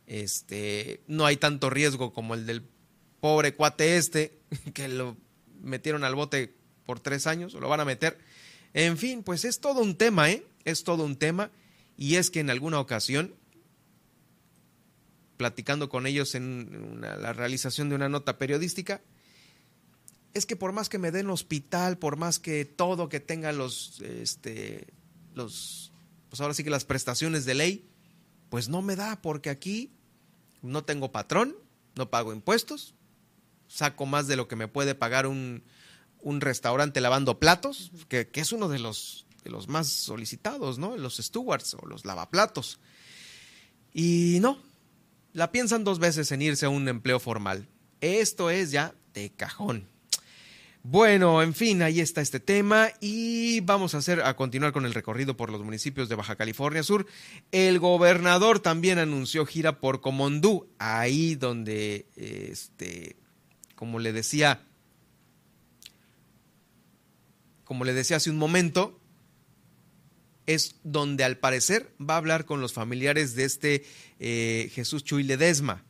este, 0.05 1.01
no 1.07 1.25
hay 1.25 1.37
tanto 1.37 1.69
riesgo 1.69 2.11
como 2.11 2.33
el 2.33 2.45
del 2.45 2.67
pobre 3.21 3.55
cuate 3.55 3.95
este, 3.95 4.41
que 4.73 4.89
lo 4.89 5.15
metieron 5.61 6.03
al 6.03 6.15
bote 6.15 6.57
por 6.85 6.99
tres 6.99 7.25
años, 7.25 7.55
o 7.55 7.61
lo 7.61 7.69
van 7.69 7.79
a 7.79 7.85
meter. 7.85 8.17
En 8.73 8.97
fin, 8.97 9.23
pues 9.23 9.45
es 9.45 9.61
todo 9.61 9.81
un 9.81 9.95
tema, 9.95 10.29
¿eh? 10.29 10.45
Es 10.65 10.83
todo 10.83 11.05
un 11.05 11.15
tema, 11.15 11.51
y 11.95 12.15
es 12.15 12.29
que 12.29 12.41
en 12.41 12.49
alguna 12.49 12.81
ocasión, 12.81 13.33
platicando 15.37 15.89
con 15.89 16.07
ellos 16.07 16.35
en 16.35 16.99
la 17.01 17.33
realización 17.33 17.89
de 17.89 17.95
una 17.95 18.09
nota 18.09 18.37
periodística, 18.37 19.01
es 20.35 20.45
que 20.45 20.57
por 20.57 20.73
más 20.73 20.89
que 20.89 20.99
me 20.99 21.11
den 21.11 21.29
hospital, 21.29 21.97
por 21.97 22.17
más 22.17 22.39
que 22.39 22.65
todo, 22.65 23.07
que 23.07 23.21
tenga 23.21 23.53
los, 23.53 24.01
este, 24.01 24.87
los, 25.33 25.93
pues 26.29 26.41
ahora 26.41 26.53
sí 26.53 26.63
que 26.63 26.69
las 26.69 26.83
prestaciones 26.83 27.45
de 27.45 27.55
ley, 27.55 27.89
pues 28.49 28.67
no 28.67 28.81
me 28.81 28.97
da, 28.97 29.21
porque 29.21 29.49
aquí 29.49 29.93
no 30.61 30.83
tengo 30.83 31.11
patrón, 31.11 31.55
no 31.95 32.09
pago 32.09 32.33
impuestos, 32.33 32.95
saco 33.69 34.05
más 34.05 34.27
de 34.27 34.35
lo 34.35 34.49
que 34.49 34.57
me 34.57 34.67
puede 34.67 34.93
pagar 34.93 35.25
un, 35.25 35.63
un 36.19 36.41
restaurante 36.41 36.99
lavando 36.99 37.39
platos, 37.39 37.91
que, 38.09 38.27
que, 38.27 38.41
es 38.41 38.51
uno 38.51 38.67
de 38.67 38.79
los, 38.79 39.25
de 39.45 39.51
los 39.51 39.69
más 39.69 39.87
solicitados, 39.87 40.77
¿no? 40.77 40.97
Los 40.97 41.15
stewards 41.15 41.75
o 41.75 41.85
los 41.87 42.03
lavaplatos. 42.03 42.79
Y 43.93 44.39
no, 44.41 44.61
la 45.35 45.51
piensan 45.51 45.83
dos 45.83 45.99
veces 45.99 46.31
en 46.31 46.41
irse 46.41 46.65
a 46.65 46.69
un 46.69 46.87
empleo 46.87 47.19
formal. 47.19 47.67
Esto 47.99 48.49
es 48.49 48.71
ya 48.71 48.95
de 49.13 49.31
cajón. 49.31 49.89
Bueno, 50.81 51.43
en 51.43 51.53
fin, 51.53 51.81
ahí 51.81 51.99
está 51.99 52.21
este 52.21 52.39
tema 52.39 52.87
y 53.01 53.59
vamos 53.59 53.93
a 53.93 53.97
hacer 53.97 54.21
a 54.21 54.37
continuar 54.37 54.71
con 54.71 54.85
el 54.85 54.93
recorrido 54.93 55.35
por 55.35 55.49
los 55.49 55.61
municipios 55.61 56.07
de 56.07 56.15
Baja 56.15 56.37
California 56.37 56.83
Sur. 56.83 57.05
El 57.51 57.79
gobernador 57.79 58.59
también 58.61 58.97
anunció 58.97 59.45
gira 59.45 59.81
por 59.81 59.99
Comondú, 59.99 60.69
ahí 60.79 61.35
donde 61.35 62.05
este 62.15 63.17
como 63.75 63.99
le 63.99 64.13
decía 64.13 64.61
como 67.65 67.83
le 67.83 67.93
decía 67.93 68.17
hace 68.17 68.29
un 68.29 68.37
momento, 68.37 69.01
es 70.45 70.75
donde 70.83 71.23
al 71.23 71.37
parecer 71.37 71.93
va 71.99 72.15
a 72.15 72.17
hablar 72.17 72.45
con 72.45 72.61
los 72.61 72.73
familiares 72.73 73.35
de 73.35 73.45
este 73.45 73.85
eh, 74.19 74.71
Jesús 74.73 75.03
Chuy 75.03 75.23
Ledesma 75.23 75.83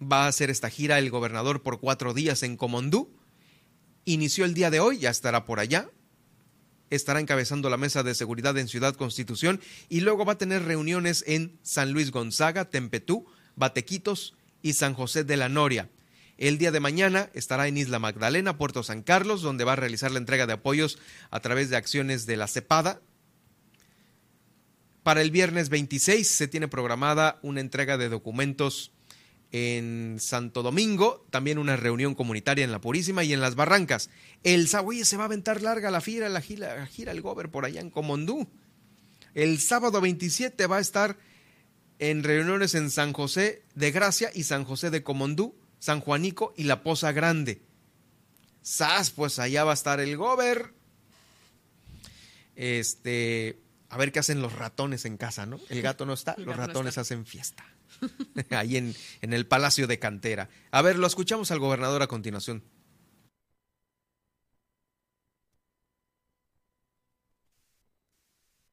va 0.00 0.24
a 0.24 0.28
hacer 0.28 0.50
esta 0.50 0.70
gira 0.70 0.98
el 0.98 1.10
gobernador 1.10 1.62
por 1.62 1.80
cuatro 1.80 2.14
días 2.14 2.42
en 2.42 2.56
Comondú. 2.56 3.10
Inició 4.04 4.44
el 4.44 4.54
día 4.54 4.70
de 4.70 4.80
hoy, 4.80 4.98
ya 4.98 5.10
estará 5.10 5.44
por 5.44 5.60
allá. 5.60 5.90
Estará 6.90 7.20
encabezando 7.20 7.68
la 7.68 7.76
mesa 7.76 8.02
de 8.02 8.14
seguridad 8.14 8.56
en 8.56 8.68
Ciudad 8.68 8.94
Constitución 8.94 9.60
y 9.88 10.00
luego 10.00 10.24
va 10.24 10.34
a 10.34 10.38
tener 10.38 10.64
reuniones 10.64 11.22
en 11.26 11.58
San 11.62 11.92
Luis 11.92 12.10
Gonzaga, 12.10 12.70
Tempetú, 12.70 13.26
Batequitos 13.56 14.34
y 14.62 14.72
San 14.72 14.94
José 14.94 15.24
de 15.24 15.36
la 15.36 15.48
Noria. 15.48 15.90
El 16.38 16.56
día 16.56 16.70
de 16.70 16.78
mañana 16.78 17.30
estará 17.34 17.66
en 17.66 17.76
Isla 17.76 17.98
Magdalena, 17.98 18.56
Puerto 18.56 18.84
San 18.84 19.02
Carlos, 19.02 19.42
donde 19.42 19.64
va 19.64 19.72
a 19.72 19.76
realizar 19.76 20.12
la 20.12 20.18
entrega 20.18 20.46
de 20.46 20.52
apoyos 20.52 20.98
a 21.32 21.40
través 21.40 21.68
de 21.68 21.76
acciones 21.76 22.26
de 22.26 22.36
la 22.36 22.46
CEPADA. 22.46 23.00
Para 25.02 25.20
el 25.20 25.32
viernes 25.32 25.68
26 25.68 26.28
se 26.28 26.46
tiene 26.46 26.68
programada 26.68 27.40
una 27.42 27.60
entrega 27.60 27.98
de 27.98 28.08
documentos 28.08 28.92
en 29.50 30.18
Santo 30.20 30.62
Domingo, 30.62 31.26
también 31.30 31.58
una 31.58 31.76
reunión 31.76 32.14
comunitaria 32.14 32.64
en 32.64 32.70
La 32.70 32.80
Purísima 32.80 33.24
y 33.24 33.32
en 33.32 33.40
Las 33.40 33.56
Barrancas. 33.56 34.08
El 34.44 34.68
sábado 34.68 35.04
se 35.04 35.16
va 35.16 35.24
a 35.24 35.26
aventar 35.26 35.60
larga 35.60 35.90
la 35.90 36.00
gira, 36.00 36.28
la 36.28 36.40
gira, 36.40 36.76
la 36.76 36.86
gira 36.86 37.10
el 37.10 37.20
gober 37.20 37.50
por 37.50 37.64
allá 37.64 37.80
en 37.80 37.90
Comondú. 37.90 38.48
El 39.34 39.58
sábado 39.58 40.00
27 40.00 40.66
va 40.68 40.76
a 40.76 40.80
estar 40.80 41.18
en 41.98 42.22
reuniones 42.22 42.76
en 42.76 42.90
San 42.90 43.12
José 43.12 43.62
de 43.74 43.90
Gracia 43.90 44.30
y 44.32 44.44
San 44.44 44.62
José 44.62 44.90
de 44.90 45.02
Comondú, 45.02 45.56
San 45.78 46.00
Juanico 46.00 46.54
y 46.56 46.64
La 46.64 46.82
Poza 46.82 47.12
Grande. 47.12 47.62
Sas, 48.62 49.10
pues 49.10 49.38
allá 49.38 49.64
va 49.64 49.70
a 49.72 49.74
estar 49.74 50.00
el 50.00 50.16
gober. 50.16 50.74
Este, 52.56 53.60
a 53.88 53.96
ver 53.96 54.12
qué 54.12 54.18
hacen 54.18 54.42
los 54.42 54.52
ratones 54.52 55.04
en 55.04 55.16
casa, 55.16 55.46
¿no? 55.46 55.60
El 55.68 55.82
gato 55.82 56.04
no 56.04 56.12
está, 56.12 56.34
los 56.38 56.56
ratones 56.56 56.98
hacen 56.98 57.24
fiesta. 57.24 57.64
ahí 58.50 58.76
en, 58.76 58.94
en 59.22 59.32
el 59.32 59.46
Palacio 59.46 59.86
de 59.86 59.98
Cantera. 59.98 60.48
A 60.70 60.82
ver, 60.82 60.98
lo 60.98 61.06
escuchamos 61.06 61.50
al 61.50 61.58
gobernador 61.58 62.02
a 62.02 62.06
continuación. 62.06 62.62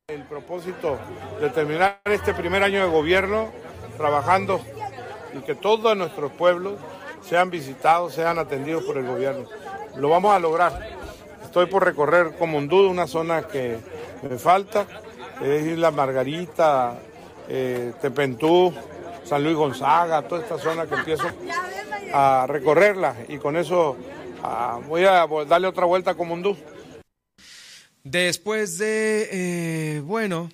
El 0.08 0.24
propósito 0.24 1.00
de 1.42 1.50
terminar 1.50 2.00
este 2.06 2.34
primer 2.34 2.62
año 2.62 2.84
de 2.84 2.92
gobierno 2.92 3.52
trabajando 3.98 4.64
y 5.34 5.40
que 5.42 5.56
todos 5.56 5.98
nuestros 5.98 6.32
pueblos 6.34 6.80
sean 7.28 7.50
visitados, 7.50 8.14
sean 8.14 8.38
atendidos 8.40 8.84
por 8.84 8.98
el 8.98 9.06
gobierno. 9.06 9.46
Lo 9.98 10.10
vamos 10.10 10.34
a 10.36 10.40
lograr. 10.40 10.80
Estoy 11.44 11.66
por 11.68 11.84
recorrer 11.84 12.36
Comondú, 12.38 12.90
una 12.90 13.08
zona 13.08 13.44
que 13.44 13.78
me 14.22 14.38
falta, 14.38 14.86
es 15.42 15.66
Isla 15.66 15.92
Margarita, 15.92 16.98
eh, 17.48 17.94
Tepentú, 18.02 18.74
San 19.24 19.44
Luis 19.44 19.56
Gonzaga, 19.56 20.22
toda 20.24 20.42
esta 20.42 20.58
zona 20.58 20.86
que 20.86 20.96
empiezo 20.96 21.28
a 22.14 22.46
recorrerla 22.48 23.16
y 23.28 23.38
con 23.38 23.56
eso 23.56 23.98
ah, 24.44 24.80
voy 24.88 25.06
a 25.06 25.26
darle 25.48 25.68
otra 25.68 25.86
vuelta 25.86 26.12
a 26.12 26.16
Comondú. 26.16 26.56
Después 28.04 28.78
de, 28.78 29.30
eh, 29.32 30.02
bueno, 30.02 30.50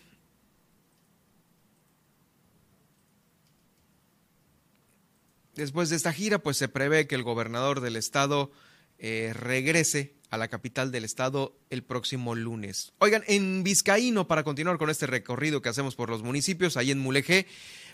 después 5.56 5.90
de 5.90 5.95
esta 5.95 6.14
gira, 6.14 6.40
pues 6.40 6.57
se 6.57 6.68
prevé 6.68 7.07
que 7.07 7.15
el 7.15 7.23
gobernador 7.23 7.82
del 7.82 7.95
estado 7.95 8.52
eh, 8.98 9.34
regrese 9.34 10.15
a 10.30 10.38
la 10.38 10.48
capital 10.48 10.91
del 10.91 11.03
estado 11.03 11.57
el 11.69 11.84
próximo 11.84 12.36
lunes. 12.36 12.94
Oigan, 12.99 13.23
en 13.28 13.64
Vizcaíno, 13.64 14.28
para 14.28 14.44
continuar 14.44 14.78
con 14.78 14.90
este 14.90 15.07
recorrido 15.07 15.61
que 15.61 15.69
hacemos 15.69 15.95
por 15.95 16.10
los 16.10 16.23
municipios, 16.23 16.78
ahí 16.78 16.91
en 16.91 16.99
Mulegé, 16.99 17.48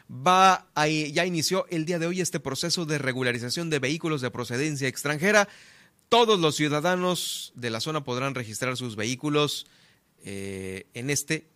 ya 0.07 1.25
inició 1.25 1.65
el 1.69 1.85
día 1.85 1.99
de 1.99 2.05
hoy 2.05 2.21
este 2.21 2.39
proceso 2.39 2.85
de 2.85 2.99
regularización 2.99 3.69
de 3.69 3.79
vehículos 3.79 4.21
de 4.21 4.31
procedencia 4.31 4.87
extranjera. 4.87 5.49
Todos 6.09 6.39
los 6.39 6.55
ciudadanos 6.55 7.51
de 7.55 7.69
la 7.69 7.81
zona 7.81 8.03
podrán 8.03 8.35
registrar 8.35 8.77
sus 8.77 8.95
vehículos 8.95 9.65
eh, 10.23 10.85
en 10.93 11.09
este 11.09 11.47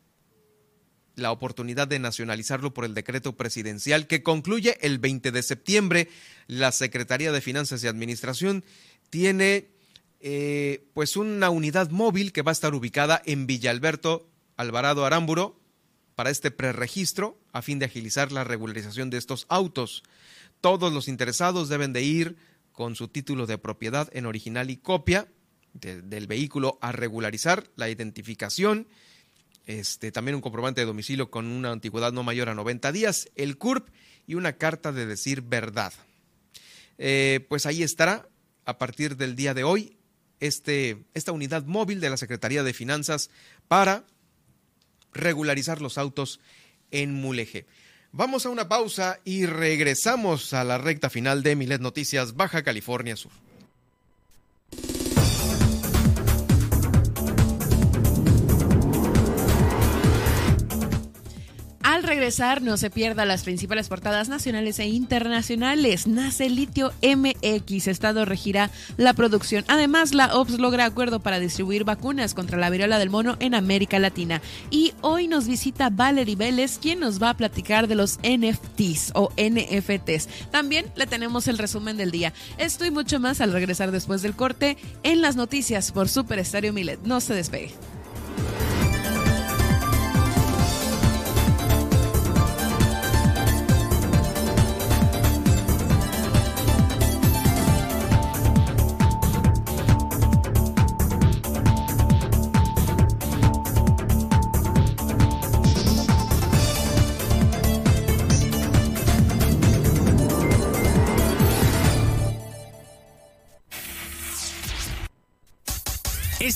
la 1.15 1.31
oportunidad 1.31 1.87
de 1.87 1.99
nacionalizarlo 1.99 2.73
por 2.73 2.85
el 2.85 2.93
decreto 2.93 3.35
presidencial 3.35 4.07
que 4.07 4.23
concluye 4.23 4.77
el 4.81 4.99
20 4.99 5.31
de 5.31 5.43
septiembre. 5.43 6.09
La 6.47 6.71
Secretaría 6.71 7.31
de 7.31 7.41
Finanzas 7.41 7.83
y 7.83 7.87
Administración 7.87 8.63
tiene 9.09 9.69
eh, 10.19 10.87
pues 10.93 11.17
una 11.17 11.49
unidad 11.49 11.89
móvil 11.89 12.31
que 12.31 12.41
va 12.41 12.51
a 12.51 12.53
estar 12.53 12.73
ubicada 12.73 13.21
en 13.25 13.47
Villalberto 13.47 14.29
Alvarado 14.55 15.05
Arámburo, 15.05 15.61
para 16.15 16.29
este 16.29 16.51
preregistro 16.51 17.39
a 17.51 17.63
fin 17.63 17.79
de 17.79 17.85
agilizar 17.85 18.31
la 18.31 18.43
regularización 18.43 19.09
de 19.09 19.17
estos 19.17 19.47
autos. 19.49 20.03
Todos 20.61 20.93
los 20.93 21.07
interesados 21.07 21.67
deben 21.67 21.93
de 21.93 22.03
ir 22.03 22.37
con 22.71 22.95
su 22.95 23.07
título 23.07 23.47
de 23.47 23.57
propiedad 23.57 24.07
en 24.13 24.27
original 24.27 24.69
y 24.69 24.77
copia 24.77 25.27
del 25.73 26.27
vehículo 26.27 26.77
a 26.81 26.91
regularizar 26.91 27.69
la 27.75 27.89
identificación, 27.89 28.87
este, 29.65 30.11
también 30.11 30.35
un 30.35 30.41
comprobante 30.41 30.81
de 30.81 30.87
domicilio 30.87 31.29
con 31.29 31.47
una 31.47 31.71
antigüedad 31.71 32.11
no 32.11 32.23
mayor 32.23 32.49
a 32.49 32.55
90 32.55 32.91
días, 32.91 33.29
el 33.35 33.57
CURP 33.57 33.89
y 34.27 34.35
una 34.35 34.53
carta 34.53 34.91
de 34.91 35.05
decir 35.05 35.41
verdad. 35.41 35.93
Eh, 36.97 37.45
pues 37.49 37.65
ahí 37.65 37.83
estará 37.83 38.27
a 38.65 38.77
partir 38.77 39.17
del 39.17 39.35
día 39.35 39.53
de 39.53 39.63
hoy 39.63 39.97
este, 40.39 41.03
esta 41.13 41.31
unidad 41.31 41.65
móvil 41.65 41.99
de 41.99 42.09
la 42.09 42.17
Secretaría 42.17 42.63
de 42.63 42.73
Finanzas 42.73 43.29
para 43.67 44.05
regularizar 45.13 45.81
los 45.81 45.97
autos 45.97 46.39
en 46.91 47.13
Mulegé. 47.13 47.65
Vamos 48.11 48.45
a 48.45 48.49
una 48.49 48.67
pausa 48.67 49.19
y 49.23 49.45
regresamos 49.45 50.53
a 50.53 50.63
la 50.63 50.77
recta 50.77 51.09
final 51.09 51.43
de 51.43 51.55
Milet 51.55 51.81
Noticias 51.81 52.35
Baja 52.35 52.63
California 52.63 53.15
Sur. 53.15 53.31
Regresar, 62.11 62.61
no 62.61 62.75
se 62.75 62.89
pierda 62.89 63.23
las 63.23 63.43
principales 63.43 63.87
portadas 63.87 64.27
nacionales 64.27 64.79
e 64.79 64.87
internacionales. 64.87 66.07
Nace 66.07 66.49
Litio 66.49 66.91
MX. 67.01 67.87
Estado 67.87 68.25
regirá 68.25 68.69
la 68.97 69.13
producción. 69.13 69.63
Además, 69.69 70.13
la 70.13 70.35
OPS 70.35 70.59
logra 70.59 70.83
acuerdo 70.83 71.21
para 71.21 71.39
distribuir 71.39 71.85
vacunas 71.85 72.33
contra 72.33 72.57
la 72.57 72.69
viruela 72.69 72.99
del 72.99 73.09
mono 73.09 73.37
en 73.39 73.55
América 73.55 73.97
Latina. 73.97 74.41
Y 74.69 74.93
hoy 74.99 75.29
nos 75.29 75.47
visita 75.47 75.89
Valerie 75.89 76.35
Vélez, 76.35 76.79
quien 76.79 76.99
nos 76.99 77.23
va 77.23 77.29
a 77.29 77.37
platicar 77.37 77.87
de 77.87 77.95
los 77.95 78.19
NFTs 78.23 79.13
o 79.15 79.31
NFTs. 79.37 80.27
También 80.51 80.87
le 80.97 81.07
tenemos 81.07 81.47
el 81.47 81.57
resumen 81.57 81.95
del 81.95 82.11
día. 82.11 82.33
Esto 82.57 82.83
y 82.83 82.91
mucho 82.91 83.21
más 83.21 83.39
al 83.39 83.53
regresar 83.53 83.91
después 83.91 84.21
del 84.21 84.35
corte 84.35 84.75
en 85.03 85.21
las 85.21 85.37
noticias 85.37 85.93
por 85.93 86.09
Super 86.09 86.39
Estéreo 86.39 86.73
Milet. 86.73 86.99
No 87.03 87.21
se 87.21 87.35
despegue. 87.35 87.71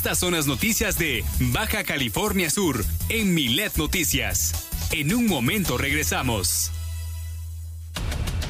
Estas 0.06 0.20
son 0.20 0.36
las 0.36 0.46
noticias 0.46 1.00
de 1.00 1.26
Baja 1.52 1.84
California 1.84 2.52
Sur 2.52 2.86
en 3.10 3.34
Milet 3.34 3.76
Noticias. 3.76 4.68
En 4.92 5.12
un 5.12 5.26
momento 5.26 5.80
regresamos. 5.80 6.70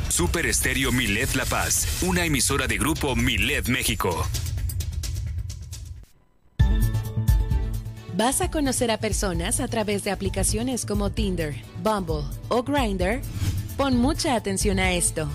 Super 0.09 0.47
Estéreo 0.47 0.91
Milet 0.91 1.33
La 1.35 1.45
Paz, 1.45 1.99
una 2.01 2.25
emisora 2.25 2.67
de 2.67 2.77
grupo 2.77 3.15
Milet 3.15 3.69
México. 3.69 4.27
¿Vas 8.17 8.41
a 8.41 8.51
conocer 8.51 8.91
a 8.91 8.97
personas 8.97 9.61
a 9.61 9.69
través 9.69 10.03
de 10.03 10.11
aplicaciones 10.11 10.85
como 10.85 11.09
Tinder, 11.09 11.55
Bumble 11.81 12.25
o 12.49 12.63
Grindr? 12.63 13.21
Pon 13.77 13.95
mucha 13.95 14.35
atención 14.35 14.77
a 14.77 14.91
esto. 14.91 15.29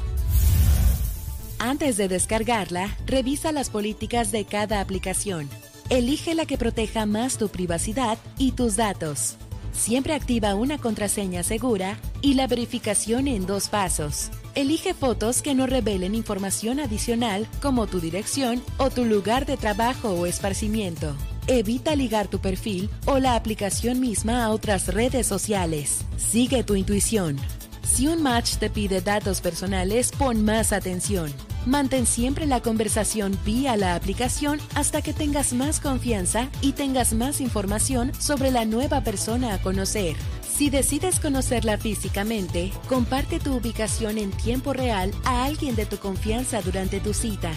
Antes 1.59 1.97
de 1.97 2.09
descargarla, 2.09 2.95
revisa 3.07 3.53
las 3.53 3.71
políticas 3.71 4.33
de 4.33 4.45
cada 4.45 4.83
aplicación 4.83 5.49
Elige 5.91 6.37
la 6.37 6.47
que 6.47 6.57
proteja 6.57 7.05
más 7.05 7.37
tu 7.37 7.49
privacidad 7.49 8.17
y 8.39 8.53
tus 8.53 8.77
datos. 8.77 9.35
Siempre 9.73 10.15
activa 10.15 10.55
una 10.55 10.79
contraseña 10.79 11.43
segura 11.43 11.99
y 12.23 12.35
la 12.35 12.47
verificación 12.47 13.27
en 13.27 13.45
dos 13.45 13.69
pasos. 13.69 14.31
Elige 14.55 14.95
fotos 14.95 15.43
que 15.43 15.53
no 15.53 15.67
revelen 15.67 16.15
información 16.15 16.79
adicional 16.79 17.49
como 17.61 17.89
tu 17.89 17.99
dirección 17.99 18.63
o 18.77 18.91
tu 18.91 19.05
lugar 19.05 19.47
de 19.47 19.57
trabajo 19.57 20.11
o 20.11 20.27
esparcimiento. 20.27 21.17
Evita 21.49 21.97
ligar 21.97 22.29
tu 22.29 22.39
perfil 22.39 22.89
o 23.07 23.19
la 23.19 23.35
aplicación 23.35 23.99
misma 23.99 24.45
a 24.45 24.51
otras 24.51 24.87
redes 24.87 25.27
sociales. 25.27 26.03
Sigue 26.19 26.63
tu 26.63 26.77
intuición. 26.77 27.37
Si 27.83 28.07
un 28.07 28.23
match 28.23 28.59
te 28.59 28.71
pide 28.71 29.01
datos 29.01 29.41
personales, 29.41 30.13
pon 30.17 30.45
más 30.45 30.73
atención. 30.73 31.33
Mantén 31.67 32.07
siempre 32.07 32.47
la 32.47 32.61
conversación 32.61 33.39
vía 33.45 33.77
la 33.77 33.95
aplicación 33.95 34.61
hasta 34.75 35.03
que 35.03 35.13
tengas 35.13 35.53
más 35.53 35.79
confianza 35.79 36.49
y 36.63 36.73
tengas 36.73 37.13
más 37.13 37.41
información 37.41 38.13
sobre 38.19 38.51
la 38.51 38.65
nueva 38.65 39.03
persona 39.03 39.53
a 39.53 39.61
conocer. 39.61 40.17
Si 40.43 40.71
decides 40.71 41.21
conocerla 41.21 41.77
físicamente, 41.77 42.73
comparte 42.89 43.41
tu 43.41 43.55
ubicación 43.55 44.17
en 44.19 44.31
tiempo 44.31 44.73
real 44.73 45.11
a 45.25 45.45
alguien 45.45 45.77
de 45.77 45.87
tu 45.87 45.99
confianza 45.99 46.63
durante 46.63 46.99
tu 47.01 47.13
cita. 47.13 47.53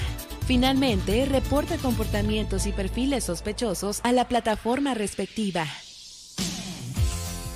Finalmente, 0.45 1.25
reporta 1.25 1.77
comportamientos 1.77 2.67
y 2.67 2.73
perfiles 2.73 3.23
sospechosos 3.23 4.01
a 4.03 4.11
la 4.11 4.27
plataforma 4.27 4.93
respectiva. 4.93 5.65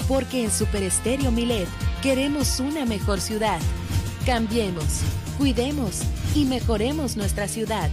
Porque 0.07 0.45
en 0.45 0.52
Super 0.52 0.84
Estéreo 0.84 1.32
Milet 1.32 1.68
queremos 2.02 2.61
una 2.61 2.86
mejor 2.86 3.19
ciudad. 3.19 3.60
Cambiemos, 4.26 5.02
cuidemos 5.38 6.02
y 6.36 6.46
mejoremos 6.46 7.16
nuestra 7.16 7.48
ciudad. 7.48 7.90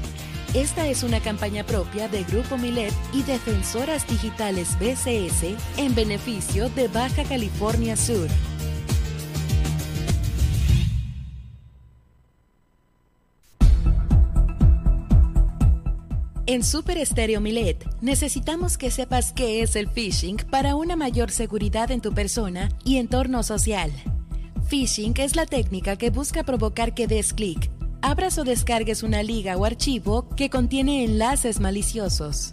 Esta 0.54 0.86
es 0.86 1.02
una 1.02 1.20
campaña 1.20 1.64
propia 1.64 2.08
de 2.08 2.24
Grupo 2.24 2.56
Milet 2.56 2.92
y 3.12 3.22
Defensoras 3.22 4.06
Digitales 4.08 4.78
BCS 4.78 5.56
en 5.76 5.94
beneficio 5.94 6.70
de 6.70 6.88
Baja 6.88 7.24
California 7.24 7.96
Sur. 7.96 8.28
En 16.46 16.62
Super 16.62 16.98
Estéreo 16.98 17.40
Milet 17.40 17.84
necesitamos 18.00 18.78
que 18.78 18.90
sepas 18.90 19.32
qué 19.32 19.62
es 19.62 19.76
el 19.76 19.88
phishing 19.88 20.36
para 20.50 20.76
una 20.76 20.94
mayor 20.94 21.30
seguridad 21.30 21.90
en 21.90 22.00
tu 22.00 22.12
persona 22.12 22.68
y 22.84 22.98
entorno 22.98 23.42
social. 23.42 23.90
Phishing 24.68 25.14
es 25.18 25.36
la 25.36 25.46
técnica 25.46 25.96
que 25.96 26.10
busca 26.10 26.42
provocar 26.42 26.94
que 26.94 27.06
des 27.06 27.32
clic 27.32 27.70
abras 28.00 28.36
o 28.36 28.44
descargues 28.44 29.02
una 29.02 29.22
liga 29.22 29.56
o 29.56 29.64
archivo 29.64 30.28
que 30.36 30.50
contiene 30.50 31.04
enlaces 31.04 31.58
maliciosos. 31.58 32.52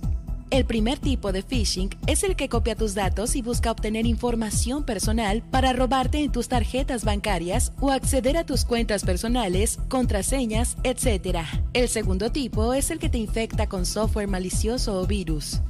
El 0.50 0.66
primer 0.66 1.00
tipo 1.00 1.32
de 1.32 1.44
phishing 1.44 1.90
es 2.08 2.24
el 2.24 2.36
que 2.36 2.50
copia 2.50 2.76
tus 2.76 2.94
datos 2.94 3.36
y 3.38 3.42
busca 3.42 3.72
obtener 3.72 4.06
información 4.06 4.86
personal 4.86 5.44
para 5.50 5.72
robarte 5.74 6.22
en 6.24 6.32
tus 6.32 6.50
tarjetas 6.50 7.06
bancarias 7.06 7.72
o 7.80 7.92
acceder 7.92 8.38
a 8.38 8.46
tus 8.46 8.66
cuentas 8.66 9.04
personales, 9.04 9.80
contraseñas, 9.88 10.78
etc. 10.84 11.40
El 11.74 11.88
segundo 11.88 12.32
tipo 12.32 12.74
es 12.74 12.92
el 12.92 13.00
que 13.00 13.10
te 13.10 13.18
infecta 13.18 13.68
con 13.68 13.86
software 13.86 14.28
malicioso 14.28 15.02
o 15.02 15.08
virus. 15.08 15.62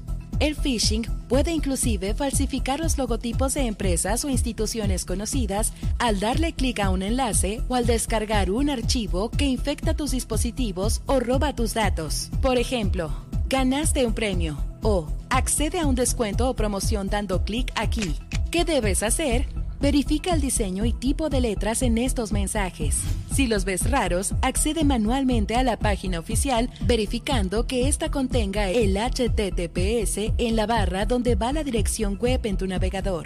El 0.41 0.55
phishing 0.55 1.03
puede 1.29 1.51
inclusive 1.51 2.15
falsificar 2.15 2.79
los 2.79 2.97
logotipos 2.97 3.53
de 3.53 3.67
empresas 3.67 4.25
o 4.25 4.29
instituciones 4.29 5.05
conocidas 5.05 5.71
al 5.99 6.19
darle 6.19 6.53
clic 6.53 6.79
a 6.79 6.89
un 6.89 7.03
enlace 7.03 7.61
o 7.67 7.75
al 7.75 7.85
descargar 7.85 8.49
un 8.49 8.71
archivo 8.71 9.29
que 9.29 9.45
infecta 9.45 9.93
tus 9.93 10.09
dispositivos 10.09 11.03
o 11.05 11.19
roba 11.19 11.53
tus 11.53 11.75
datos. 11.75 12.31
Por 12.41 12.57
ejemplo, 12.57 13.11
ganaste 13.49 14.03
un 14.03 14.15
premio 14.15 14.57
o 14.81 15.05
accede 15.29 15.79
a 15.79 15.85
un 15.85 15.93
descuento 15.93 16.49
o 16.49 16.55
promoción 16.55 17.07
dando 17.07 17.45
clic 17.45 17.71
aquí. 17.75 18.15
¿Qué 18.49 18.65
debes 18.65 19.03
hacer? 19.03 19.60
Verifica 19.81 20.35
el 20.35 20.41
diseño 20.41 20.85
y 20.85 20.93
tipo 20.93 21.29
de 21.29 21.41
letras 21.41 21.81
en 21.81 21.97
estos 21.97 22.31
mensajes. 22.31 23.01
Si 23.33 23.47
los 23.47 23.65
ves 23.65 23.89
raros, 23.89 24.35
accede 24.43 24.83
manualmente 24.83 25.55
a 25.55 25.63
la 25.63 25.79
página 25.79 26.19
oficial 26.19 26.69
verificando 26.85 27.65
que 27.65 27.87
ésta 27.87 28.11
contenga 28.11 28.69
el 28.69 28.95
HTTPS 28.95 30.33
en 30.37 30.55
la 30.55 30.67
barra 30.67 31.07
donde 31.07 31.33
va 31.33 31.51
la 31.51 31.63
dirección 31.63 32.19
web 32.21 32.41
en 32.43 32.57
tu 32.57 32.67
navegador. 32.67 33.25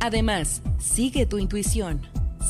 Además, 0.00 0.60
sigue 0.80 1.24
tu 1.26 1.38
intuición. 1.38 2.00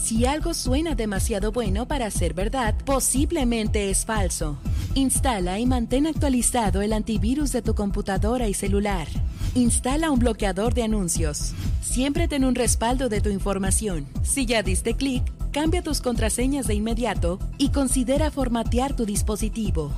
Si 0.02 0.24
algo 0.24 0.54
suena 0.54 0.94
demasiado 0.94 1.52
bueno 1.52 1.86
para 1.86 2.10
ser 2.10 2.32
verdad, 2.32 2.74
posiblemente 2.86 3.90
es 3.90 4.06
falso. 4.06 4.56
Instala 4.94 5.58
y 5.58 5.66
mantén 5.66 6.06
actualizado 6.06 6.80
el 6.80 6.94
antivirus 6.94 7.52
de 7.52 7.60
tu 7.60 7.74
computadora 7.74 8.48
y 8.48 8.54
celular. 8.54 9.08
Instala 9.56 10.12
un 10.12 10.20
bloqueador 10.20 10.74
de 10.74 10.84
anuncios. 10.84 11.54
Siempre 11.82 12.28
ten 12.28 12.44
un 12.44 12.54
respaldo 12.54 13.08
de 13.08 13.20
tu 13.20 13.30
información. 13.30 14.06
Si 14.22 14.46
ya 14.46 14.62
diste 14.62 14.94
clic, 14.94 15.24
cambia 15.50 15.82
tus 15.82 16.00
contraseñas 16.00 16.68
de 16.68 16.74
inmediato 16.74 17.40
y 17.58 17.70
considera 17.70 18.30
formatear 18.30 18.94
tu 18.94 19.04
dispositivo. 19.06 19.90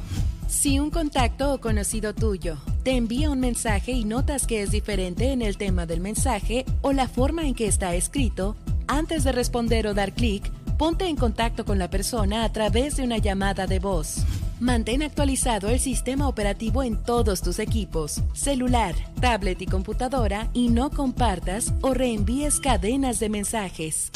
Si 0.49 0.79
un 0.79 0.91
contacto 0.91 1.53
o 1.53 1.61
conocido 1.61 2.15
tuyo 2.15 2.57
te 2.83 2.93
envía 2.93 3.31
un 3.31 3.41
mensaje 3.41 3.93
y 3.93 4.05
notas 4.05 4.47
que 4.47 4.63
es 4.63 4.71
diferente 4.71 5.33
en 5.33 5.43
el 5.43 5.59
tema 5.59 5.85
del 5.85 6.01
mensaje 6.01 6.65
o 6.81 6.93
la 6.95 7.07
forma 7.07 7.47
en 7.47 7.55
que 7.55 7.67
está 7.67 7.95
escrito, 7.95 8.57
antes 8.87 9.23
de 9.23 9.33
responder 9.33 9.87
o 9.87 9.93
dar 9.93 10.15
clic, 10.15 10.51
ponte 10.79 11.07
en 11.07 11.17
contacto 11.17 11.67
con 11.67 11.79
la 11.79 11.91
persona 11.91 12.45
a 12.45 12.53
través 12.53 12.97
de 12.97 13.05
una 13.05 13.19
llamada 13.19 13.67
de 13.67 13.81
voz. 13.81 14.25
Mantén 14.63 15.03
actualizado 15.03 15.71
el 15.71 15.81
sistema 15.81 16.29
operativo 16.29 16.85
en 16.85 16.97
todos 16.97 17.43
tus 17.43 17.59
equipos, 17.59 18.23
celular, 18.33 18.95
tablet 19.21 19.61
y 19.61 19.67
computadora 19.67 20.51
y 20.53 20.69
no 20.69 20.89
compartas 20.91 21.75
o 21.81 21.95
reenvíes 21.95 22.61
cadenas 22.61 23.19
de 23.19 23.29
mensajes. 23.29 24.13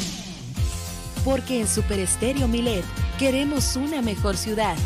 Porque 1.25 1.61
en 1.61 1.67
Super 1.67 1.99
Estéreo 1.99 2.47
Milet 2.47 2.85
queremos 3.19 3.75
una 3.75 4.03
mejor 4.03 4.37
ciudad. 4.37 4.77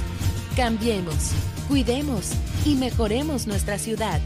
Cambiemos, 0.57 1.32
cuidemos 1.69 2.31
y 2.65 2.77
mejoremos 2.77 3.47
nuestra 3.47 3.77
ciudad. 3.77 4.19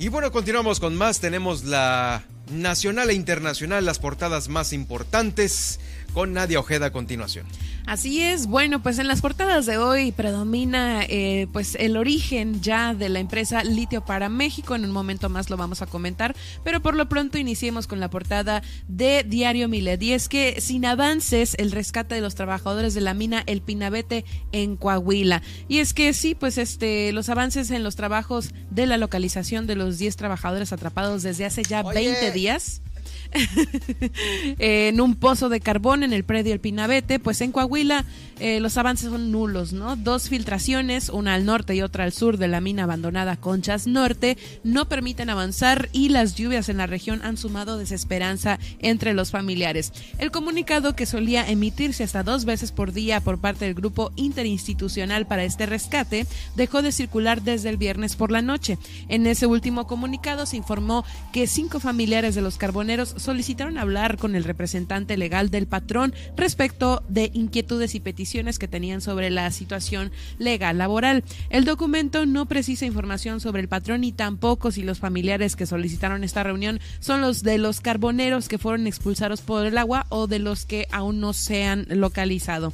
Y 0.00 0.08
bueno, 0.08 0.32
continuamos 0.32 0.80
con 0.80 0.96
más. 0.96 1.20
Tenemos 1.20 1.62
la 1.62 2.24
nacional 2.50 3.10
e 3.10 3.14
internacional, 3.14 3.84
las 3.84 3.98
portadas 3.98 4.48
más 4.48 4.72
importantes 4.72 5.80
con 6.12 6.32
Nadia 6.32 6.60
Ojeda 6.60 6.86
a 6.86 6.92
continuación. 6.92 7.46
Así 7.86 8.22
es, 8.22 8.46
bueno, 8.46 8.82
pues 8.82 8.98
en 8.98 9.08
las 9.08 9.20
portadas 9.20 9.66
de 9.66 9.78
hoy 9.78 10.12
predomina 10.12 11.02
eh, 11.08 11.48
pues 11.52 11.74
el 11.74 11.96
origen 11.96 12.60
ya 12.60 12.94
de 12.94 13.08
la 13.08 13.18
empresa 13.18 13.64
Litio 13.64 14.04
para 14.04 14.28
México, 14.28 14.76
en 14.76 14.84
un 14.84 14.92
momento 14.92 15.28
más 15.28 15.50
lo 15.50 15.56
vamos 15.56 15.82
a 15.82 15.86
comentar, 15.86 16.36
pero 16.62 16.80
por 16.80 16.94
lo 16.94 17.08
pronto 17.08 17.38
iniciemos 17.38 17.86
con 17.86 17.98
la 17.98 18.08
portada 18.08 18.62
de 18.86 19.24
Diario 19.26 19.68
Milet 19.68 20.00
y 20.02 20.12
es 20.12 20.28
que 20.28 20.60
sin 20.60 20.84
avances 20.84 21.56
el 21.58 21.72
rescate 21.72 22.14
de 22.14 22.20
los 22.20 22.34
trabajadores 22.34 22.94
de 22.94 23.00
la 23.00 23.14
mina 23.14 23.42
El 23.46 23.60
Pinabete 23.60 24.24
en 24.52 24.76
Coahuila. 24.76 25.42
Y 25.66 25.78
es 25.78 25.92
que 25.92 26.12
sí, 26.12 26.34
pues 26.34 26.58
este 26.58 27.12
los 27.12 27.28
avances 27.28 27.70
en 27.70 27.82
los 27.82 27.96
trabajos 27.96 28.50
de 28.70 28.86
la 28.86 28.98
localización 28.98 29.66
de 29.66 29.74
los 29.74 29.98
10 29.98 30.16
trabajadores 30.16 30.72
atrapados 30.72 31.22
desde 31.22 31.44
hace 31.44 31.62
ya 31.64 31.82
20 31.82 32.30
días 32.30 32.82
en 34.58 35.00
un 35.00 35.14
pozo 35.16 35.48
de 35.48 35.60
carbón 35.60 36.02
en 36.02 36.12
el 36.12 36.24
predio 36.24 36.52
El 36.52 36.60
Pinabete, 36.60 37.18
pues 37.18 37.40
en 37.40 37.52
Coahuila 37.52 38.04
eh, 38.40 38.58
los 38.58 38.78
avances 38.78 39.10
son 39.10 39.30
nulos, 39.30 39.74
¿no? 39.74 39.96
Dos 39.96 40.30
filtraciones, 40.30 41.10
una 41.10 41.34
al 41.34 41.44
norte 41.44 41.74
y 41.74 41.82
otra 41.82 42.04
al 42.04 42.12
sur 42.12 42.38
de 42.38 42.48
la 42.48 42.62
mina 42.62 42.84
abandonada 42.84 43.36
Conchas 43.36 43.86
Norte, 43.86 44.38
no 44.64 44.88
permiten 44.88 45.28
avanzar 45.28 45.90
y 45.92 46.08
las 46.08 46.36
lluvias 46.36 46.70
en 46.70 46.78
la 46.78 46.86
región 46.86 47.20
han 47.22 47.36
sumado 47.36 47.76
desesperanza 47.76 48.58
entre 48.78 49.12
los 49.12 49.30
familiares. 49.30 49.92
El 50.16 50.30
comunicado 50.30 50.96
que 50.96 51.04
solía 51.04 51.50
emitirse 51.50 52.02
hasta 52.02 52.22
dos 52.22 52.46
veces 52.46 52.72
por 52.72 52.92
día 52.92 53.20
por 53.20 53.38
parte 53.38 53.66
del 53.66 53.74
grupo 53.74 54.10
interinstitucional 54.16 55.26
para 55.26 55.44
este 55.44 55.66
rescate 55.66 56.26
dejó 56.56 56.80
de 56.80 56.92
circular 56.92 57.42
desde 57.42 57.68
el 57.68 57.76
viernes 57.76 58.16
por 58.16 58.30
la 58.30 58.40
noche. 58.40 58.78
En 59.08 59.26
ese 59.26 59.46
último 59.46 59.86
comunicado 59.86 60.46
se 60.46 60.56
informó 60.56 61.04
que 61.32 61.46
cinco 61.46 61.78
familiares 61.78 62.34
de 62.34 62.40
los 62.40 62.56
carboneros 62.56 63.14
solicitaron 63.18 63.76
hablar 63.76 64.16
con 64.16 64.34
el 64.34 64.44
representante 64.44 65.18
legal 65.18 65.50
del 65.50 65.66
patrón 65.66 66.14
respecto 66.36 67.02
de 67.06 67.30
inquietudes 67.34 67.94
y 67.94 68.00
peticiones 68.00 68.29
que 68.30 68.68
tenían 68.68 69.00
sobre 69.00 69.28
la 69.28 69.50
situación 69.50 70.12
legal 70.38 70.78
laboral. 70.78 71.24
El 71.48 71.64
documento 71.64 72.26
no 72.26 72.46
precisa 72.46 72.86
información 72.86 73.40
sobre 73.40 73.60
el 73.60 73.68
patrón 73.68 74.04
y 74.04 74.12
tampoco 74.12 74.70
si 74.70 74.82
los 74.84 75.00
familiares 75.00 75.56
que 75.56 75.66
solicitaron 75.66 76.22
esta 76.22 76.44
reunión 76.44 76.78
son 77.00 77.20
los 77.22 77.42
de 77.42 77.58
los 77.58 77.80
carboneros 77.80 78.48
que 78.48 78.58
fueron 78.58 78.86
expulsados 78.86 79.40
por 79.40 79.66
el 79.66 79.76
agua 79.78 80.06
o 80.10 80.28
de 80.28 80.38
los 80.38 80.64
que 80.64 80.86
aún 80.92 81.18
no 81.20 81.32
se 81.32 81.64
han 81.64 81.86
localizado 81.88 82.72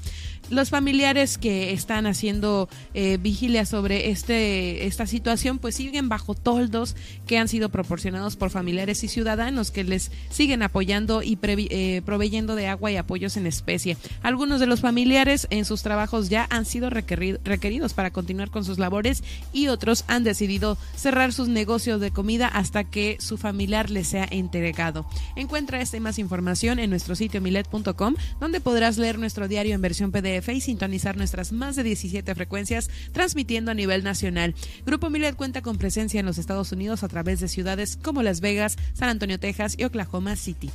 los 0.50 0.70
familiares 0.70 1.38
que 1.38 1.72
están 1.72 2.06
haciendo 2.06 2.68
eh, 2.94 3.18
vigilia 3.20 3.66
sobre 3.66 4.10
este 4.10 4.86
esta 4.86 5.06
situación 5.06 5.58
pues 5.58 5.74
siguen 5.74 6.08
bajo 6.08 6.34
toldos 6.34 6.96
que 7.26 7.38
han 7.38 7.48
sido 7.48 7.68
proporcionados 7.68 8.36
por 8.36 8.50
familiares 8.50 9.02
y 9.04 9.08
ciudadanos 9.08 9.70
que 9.70 9.84
les 9.84 10.10
siguen 10.30 10.62
apoyando 10.62 11.22
y 11.22 11.38
eh, 11.42 12.02
proveyendo 12.04 12.54
de 12.54 12.66
agua 12.68 12.90
y 12.90 12.96
apoyos 12.96 13.36
en 13.36 13.46
especie. 13.46 13.96
Algunos 14.22 14.60
de 14.60 14.66
los 14.66 14.80
familiares 14.80 15.46
en 15.50 15.64
sus 15.64 15.82
trabajos 15.82 16.28
ya 16.28 16.46
han 16.50 16.64
sido 16.64 16.90
requeridos 16.90 17.94
para 17.94 18.10
continuar 18.10 18.50
con 18.50 18.64
sus 18.64 18.78
labores 18.78 19.24
y 19.52 19.68
otros 19.68 20.04
han 20.08 20.24
decidido 20.24 20.78
cerrar 20.96 21.32
sus 21.32 21.48
negocios 21.48 22.00
de 22.00 22.10
comida 22.10 22.48
hasta 22.48 22.84
que 22.84 23.16
su 23.20 23.36
familiar 23.36 23.90
les 23.90 24.08
sea 24.08 24.26
entregado. 24.30 25.06
Encuentra 25.34 25.80
esta 25.80 25.96
y 25.96 26.00
más 26.00 26.18
información 26.18 26.78
en 26.78 26.90
nuestro 26.90 27.16
sitio 27.16 27.40
milet.com 27.40 28.14
donde 28.40 28.60
podrás 28.60 28.98
leer 28.98 29.18
nuestro 29.18 29.48
diario 29.48 29.74
en 29.74 29.82
versión 29.82 30.12
PDF 30.12 30.35
y 30.46 30.60
sintonizar 30.60 31.16
nuestras 31.16 31.52
más 31.52 31.76
de 31.76 31.82
17 31.82 32.34
frecuencias 32.34 32.90
transmitiendo 33.12 33.70
a 33.70 33.74
nivel 33.74 34.04
nacional. 34.04 34.54
Grupo 34.84 35.10
Milet 35.10 35.36
cuenta 35.36 35.62
con 35.62 35.78
presencia 35.78 36.20
en 36.20 36.26
los 36.26 36.38
Estados 36.38 36.72
Unidos 36.72 37.02
a 37.02 37.08
través 37.08 37.40
de 37.40 37.48
ciudades 37.48 37.96
como 37.96 38.22
Las 38.22 38.40
Vegas, 38.40 38.76
San 38.94 39.08
Antonio, 39.08 39.40
Texas 39.40 39.74
y 39.78 39.84
Oklahoma 39.84 40.36
City. 40.36 40.70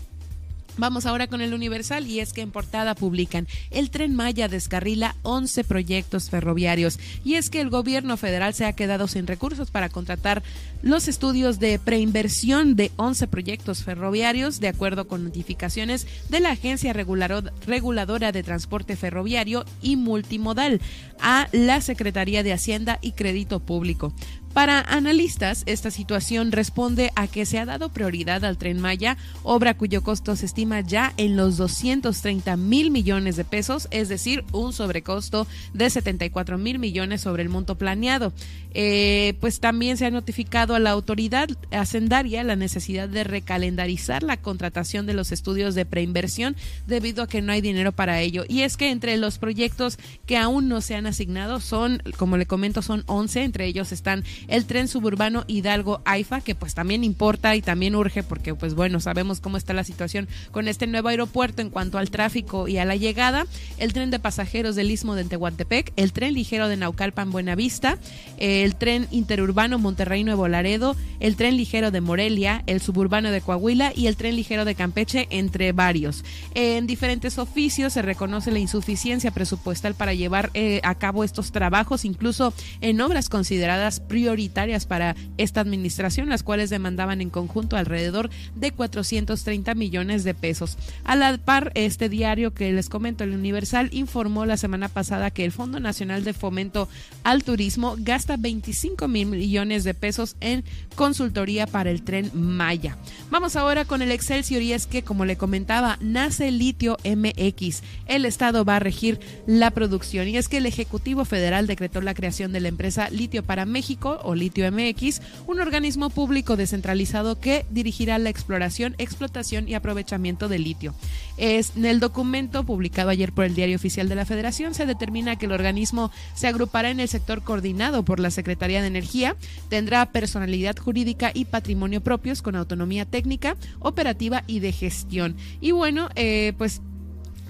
Vamos 0.77 1.06
ahora 1.06 1.27
con 1.27 1.41
el 1.41 1.53
Universal 1.53 2.07
y 2.07 2.22
es 2.22 2.34
que 2.34 2.41
en 2.41 2.52
portada 2.52 2.95
publican 2.95 3.48
el 3.72 3.89
tren 3.89 4.15
Maya 4.15 4.48
descarrila 4.48 5.15
11 5.23 5.64
proyectos 5.65 6.30
ferroviarios 6.30 6.98
y 7.26 7.35
es 7.35 7.49
que 7.49 7.61
el 7.61 7.69
gobierno 7.69 8.15
federal 8.18 8.53
se 8.53 8.65
ha 8.65 8.73
quedado 8.73 9.07
sin 9.07 9.27
recursos 9.27 9.69
para 9.69 9.89
contratar 9.89 10.43
los 10.81 11.07
estudios 11.07 11.60
de 11.60 11.77
preinversión 11.77 12.76
de 12.76 12.91
11 12.95 13.27
proyectos 13.27 13.84
ferroviarios 13.84 14.60
de 14.60 14.69
acuerdo 14.69 15.07
con 15.07 15.23
notificaciones 15.23 16.07
de 16.30 16.39
la 16.39 16.52
Agencia 16.52 16.93
Reguladora 16.93 18.31
de 18.31 18.43
Transporte 18.43 18.95
Ferroviario 18.95 19.65
y 19.81 19.98
Multimodal 19.98 20.81
a 21.19 21.48
la 21.52 21.81
Secretaría 21.81 22.43
de 22.43 22.53
Hacienda 22.53 22.98
y 23.02 23.11
Crédito 23.11 23.60
Público. 23.60 24.14
Para 24.53 24.82
analistas, 24.82 25.64
esta 25.65 25.91
situación 25.91 26.52
responde 26.52 27.11
a 27.15 27.28
que 27.28 27.45
se 27.45 27.57
ha 27.57 27.65
dado 27.65 27.88
prioridad 27.88 28.44
al 28.44 28.57
tren 28.57 28.82
Maya, 28.82 29.15
obra 29.44 29.78
cuyo 29.78 30.03
costo 30.03 30.36
se 30.36 30.45
estima 30.45 30.82
ya 30.82 31.14
en 31.15 31.38
los 31.38 31.56
230 31.56 32.57
mil 32.57 32.91
millones 32.91 33.38
de 33.38 33.45
pesos, 33.45 33.88
es 33.91 34.10
decir, 34.10 34.44
un 34.52 34.73
sobrecosto 34.73 35.48
de 35.73 35.90
74 35.90 36.57
mil 36.57 36.80
millones 36.80 37.22
sobre 37.22 37.44
el 37.44 37.49
monto 37.49 37.76
planeado. 37.78 38.34
Eh, 38.73 39.36
pues 39.41 39.60
también 39.60 39.98
se 39.98 40.06
ha 40.06 40.11
notificado 40.11 40.76
a 40.76 40.80
la 40.80 40.91
autoridad 40.91 41.49
hacendaria 41.72 42.44
la 42.44 42.56
necesidad 42.56 43.10
de 43.10 43.26
recalendarizar 43.26 44.23
la 44.23 44.38
contratación 44.38 45.06
de 45.06 45.14
los 45.14 45.34
estudios 45.34 45.76
de 45.76 45.86
preinversión 45.86 46.56
debido 46.88 47.23
a 47.23 47.28
que 47.28 47.41
no 47.41 47.52
hay 47.52 47.60
dinero 47.60 47.91
para 47.91 48.22
ello. 48.22 48.45
Y 48.48 48.61
es 48.61 48.78
que 48.78 48.90
entre 48.90 49.18
los 49.18 49.40
proyectos 49.40 49.98
que 50.26 50.38
aún 50.38 50.69
no 50.69 50.80
se 50.80 50.95
han 50.95 51.06
asignado 51.06 51.60
son, 51.60 52.02
como 52.18 52.38
le 52.38 52.45
comento, 52.45 52.82
son 52.82 53.03
11, 53.07 53.44
entre 53.44 53.65
ellos 53.65 53.91
están 53.91 54.23
el 54.47 54.65
tren 54.65 54.88
suburbano 54.88 55.43
Hidalgo 55.47 56.01
AIFA, 56.05 56.41
que 56.41 56.55
pues 56.55 56.73
también 56.73 57.03
importa 57.03 57.55
y 57.55 57.61
también 57.61 57.95
urge 57.95 58.23
porque 58.23 58.55
pues 58.55 58.76
bueno, 58.76 58.99
sabemos 58.99 59.39
cómo 59.39 59.57
está 59.57 59.73
la 59.73 59.84
situación 59.84 60.27
con 60.51 60.68
este 60.68 60.88
nuevo 60.88 61.09
aeropuerto 61.09 61.61
en 61.61 61.69
cuanto 61.69 61.97
al 61.97 62.09
tráfico 62.09 62.68
y 62.68 62.77
a 62.77 62.85
la 62.85 62.95
llegada, 62.95 63.45
el 63.77 63.93
tren 63.93 64.11
de 64.11 64.19
pasajeros 64.19 64.76
del 64.76 64.91
Istmo 64.91 65.15
de 65.15 65.26
Tehuantepec, 65.26 65.93
el 65.95 66.13
tren 66.13 66.34
ligero 66.34 66.68
de 66.68 66.77
Naucalpan 66.77 67.31
Buenavista, 67.31 67.97
el 68.38 68.76
tren 68.76 69.07
interurbano 69.11 69.80
Monterrey 69.80 70.23
Nuevo 70.23 70.47
Laredo, 70.47 70.95
el 71.19 71.35
tren 71.35 71.57
ligero 71.57 71.91
de 71.91 72.01
Morelia, 72.01 72.63
el 72.68 72.81
suburbano 72.81 73.31
de 73.31 73.41
Coahuila 73.41 73.93
y 73.95 74.07
el 74.07 74.15
tren 74.15 74.35
ligero 74.35 74.65
de 74.65 74.76
Campeche, 74.76 75.27
entre 75.30 75.72
varios. 75.72 76.23
En 76.53 76.88
diferentes 76.88 77.38
oficios 77.38 77.93
se 77.93 78.01
reconoce 78.01 78.51
la 78.51 78.59
insuficiencia 78.59 79.31
presupuestal 79.31 79.95
para 79.95 80.13
llevar 80.13 80.49
eh, 80.53 80.81
a 80.84 80.95
cabo 80.95 81.23
estos 81.23 81.51
trabajos, 81.51 82.05
incluso 82.05 82.53
en 82.81 83.01
obras 83.01 83.30
consideradas 83.30 83.99
prioritarias 83.99 84.30
prioritarias 84.31 84.85
para 84.85 85.17
esta 85.37 85.59
administración, 85.59 86.29
las 86.29 86.41
cuales 86.41 86.69
demandaban 86.69 87.19
en 87.19 87.29
conjunto 87.29 87.75
alrededor 87.75 88.29
de 88.55 88.71
430 88.71 89.75
millones 89.75 90.23
de 90.23 90.33
pesos. 90.33 90.77
A 91.03 91.17
la 91.17 91.37
par, 91.37 91.73
este 91.75 92.07
diario 92.07 92.53
que 92.53 92.71
les 92.71 92.87
comento, 92.87 93.25
el 93.25 93.33
Universal, 93.33 93.89
informó 93.91 94.45
la 94.45 94.55
semana 94.55 94.87
pasada 94.87 95.31
que 95.31 95.43
el 95.43 95.51
Fondo 95.51 95.81
Nacional 95.81 96.23
de 96.23 96.31
Fomento 96.31 96.87
al 97.23 97.43
Turismo 97.43 97.97
gasta 97.99 98.37
25 98.37 99.09
mil 99.09 99.27
millones 99.27 99.83
de 99.83 99.93
pesos 99.93 100.37
en 100.39 100.63
consultoría 100.95 101.67
para 101.67 101.91
el 101.91 102.03
tren 102.03 102.31
Maya. 102.33 102.97
Vamos 103.31 103.57
ahora 103.57 103.83
con 103.83 104.01
el 104.01 104.11
Excelsior 104.11 104.61
y 104.61 104.71
es 104.71 104.87
que, 104.87 105.03
como 105.03 105.25
le 105.25 105.35
comentaba, 105.35 105.97
nace 105.99 106.51
Litio 106.51 106.95
MX. 107.03 107.81
El 108.05 108.23
Estado 108.23 108.63
va 108.63 108.77
a 108.77 108.79
regir 108.79 109.19
la 109.45 109.71
producción 109.71 110.29
y 110.29 110.37
es 110.37 110.47
que 110.47 110.57
el 110.57 110.67
Ejecutivo 110.67 111.25
Federal 111.25 111.67
decretó 111.67 111.99
la 111.99 112.13
creación 112.13 112.53
de 112.53 112.61
la 112.61 112.69
empresa 112.69 113.09
Litio 113.09 113.43
para 113.43 113.65
México 113.65 114.20
o 114.23 114.35
Litio 114.35 114.69
MX, 114.72 115.22
un 115.48 115.60
organismo 115.60 116.10
público 116.10 116.57
descentralizado 116.57 117.39
que 117.39 117.65
dirigirá 117.69 118.18
la 118.18 118.30
exploración, 118.30 118.95
explotación 118.98 119.68
y 119.68 119.76
aprovechamiento 119.76 120.48
del 120.48 120.64
litio. 120.64 120.93
Es, 121.38 121.73
en 121.76 121.85
el 121.85 121.99
documento 121.99 122.64
publicado 122.64 123.10
ayer 123.10 123.31
por 123.34 123.45
el 123.45 123.56
Diario 123.56 123.76
Oficial 123.76 124.10
de 124.10 124.15
la 124.15 124.26
Federación 124.26 124.73
se 124.73 124.85
determina 124.85 125.38
que 125.38 125.45
el 125.45 125.52
organismo 125.52 126.11
se 126.34 126.48
agrupará 126.48 126.89
en 126.89 126.99
el 126.99 127.07
sector 127.07 127.43
coordinado 127.43 128.03
por 128.03 128.19
la 128.19 128.31
Secretaría 128.31 128.81
de 128.81 128.88
Energía, 128.88 129.35
tendrá 129.69 130.11
personalidad 130.11 130.77
jurídica 130.77 131.31
y 131.34 131.45
patrimonio 131.45 132.02
propios 132.02 132.41
con 132.41 132.56
autonomía 132.56 133.06
técnica, 133.06 133.56
operativa 133.80 134.43
y 134.48 134.60
de 134.60 134.72
gestión. 134.72 135.35
Y 135.60 135.72
bueno, 135.72 136.10
eh, 136.15 136.53
pues 136.57 136.81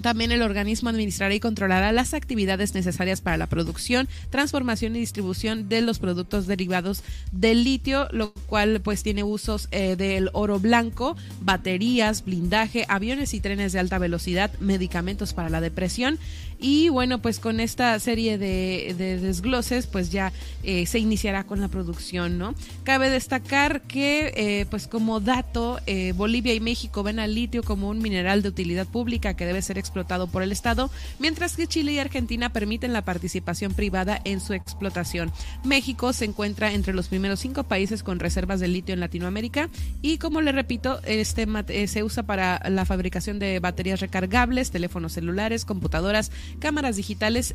también 0.02 0.32
el 0.32 0.42
organismo 0.42 0.90
administrará 0.90 1.34
y 1.34 1.40
controlará 1.40 1.92
las 1.92 2.14
actividades 2.14 2.74
necesarias 2.74 3.20
para 3.20 3.36
la 3.36 3.46
producción, 3.46 4.08
transformación 4.30 4.96
y 4.96 5.00
distribución 5.00 5.68
de 5.68 5.80
los 5.80 5.98
productos 5.98 6.46
derivados 6.46 7.02
del 7.30 7.64
litio, 7.64 8.08
lo 8.12 8.32
cual 8.46 8.80
pues 8.82 9.02
tiene 9.02 9.24
usos 9.24 9.68
eh, 9.70 9.96
del 9.96 10.30
oro 10.32 10.60
blanco, 10.60 11.16
baterías, 11.40 12.24
blindaje, 12.24 12.84
aviones 12.88 13.34
y 13.34 13.40
trenes 13.40 13.72
de 13.72 13.78
alta 13.78 13.98
velocidad, 13.98 14.50
medicamentos 14.60 15.32
para 15.32 15.48
la 15.48 15.60
depresión 15.60 16.18
y 16.62 16.88
bueno, 16.88 17.20
pues 17.20 17.40
con 17.40 17.58
esta 17.58 17.98
serie 17.98 18.38
de, 18.38 18.94
desgloses, 18.96 19.88
pues 19.88 20.10
ya 20.10 20.32
eh, 20.62 20.86
se 20.86 21.00
iniciará 21.00 21.44
con 21.44 21.60
la 21.60 21.66
producción, 21.66 22.38
¿no? 22.38 22.54
Cabe 22.84 23.10
destacar 23.10 23.82
que, 23.82 24.32
eh, 24.36 24.66
pues 24.70 24.86
como 24.86 25.18
dato, 25.18 25.80
eh, 25.86 26.12
Bolivia 26.16 26.54
y 26.54 26.60
México 26.60 27.02
ven 27.02 27.18
al 27.18 27.34
litio 27.34 27.64
como 27.64 27.88
un 27.88 27.98
mineral 27.98 28.42
de 28.42 28.48
utilidad 28.48 28.86
pública 28.86 29.34
que 29.34 29.44
debe 29.44 29.60
ser 29.60 29.76
explotado 29.76 30.28
por 30.28 30.44
el 30.44 30.52
Estado, 30.52 30.88
mientras 31.18 31.56
que 31.56 31.66
Chile 31.66 31.92
y 31.92 31.98
Argentina 31.98 32.50
permiten 32.52 32.92
la 32.92 33.02
participación 33.02 33.74
privada 33.74 34.20
en 34.24 34.40
su 34.40 34.54
explotación. 34.54 35.32
México 35.64 36.12
se 36.12 36.26
encuentra 36.26 36.72
entre 36.72 36.94
los 36.94 37.08
primeros 37.08 37.40
cinco 37.40 37.64
países 37.64 38.04
con 38.04 38.20
reservas 38.20 38.60
de 38.60 38.68
litio 38.68 38.94
en 38.94 39.00
Latinoamérica 39.00 39.68
y, 40.00 40.18
como 40.18 40.40
le 40.40 40.52
repito, 40.52 41.00
este 41.04 41.42
se 41.88 42.04
usa 42.04 42.22
para 42.22 42.62
la 42.70 42.84
fabricación 42.84 43.40
de 43.40 43.58
baterías 43.58 43.98
recargables, 43.98 44.70
teléfonos 44.70 45.14
celulares, 45.14 45.64
computadoras, 45.64 46.30
cámaras 46.58 46.96
digitales, 46.96 47.54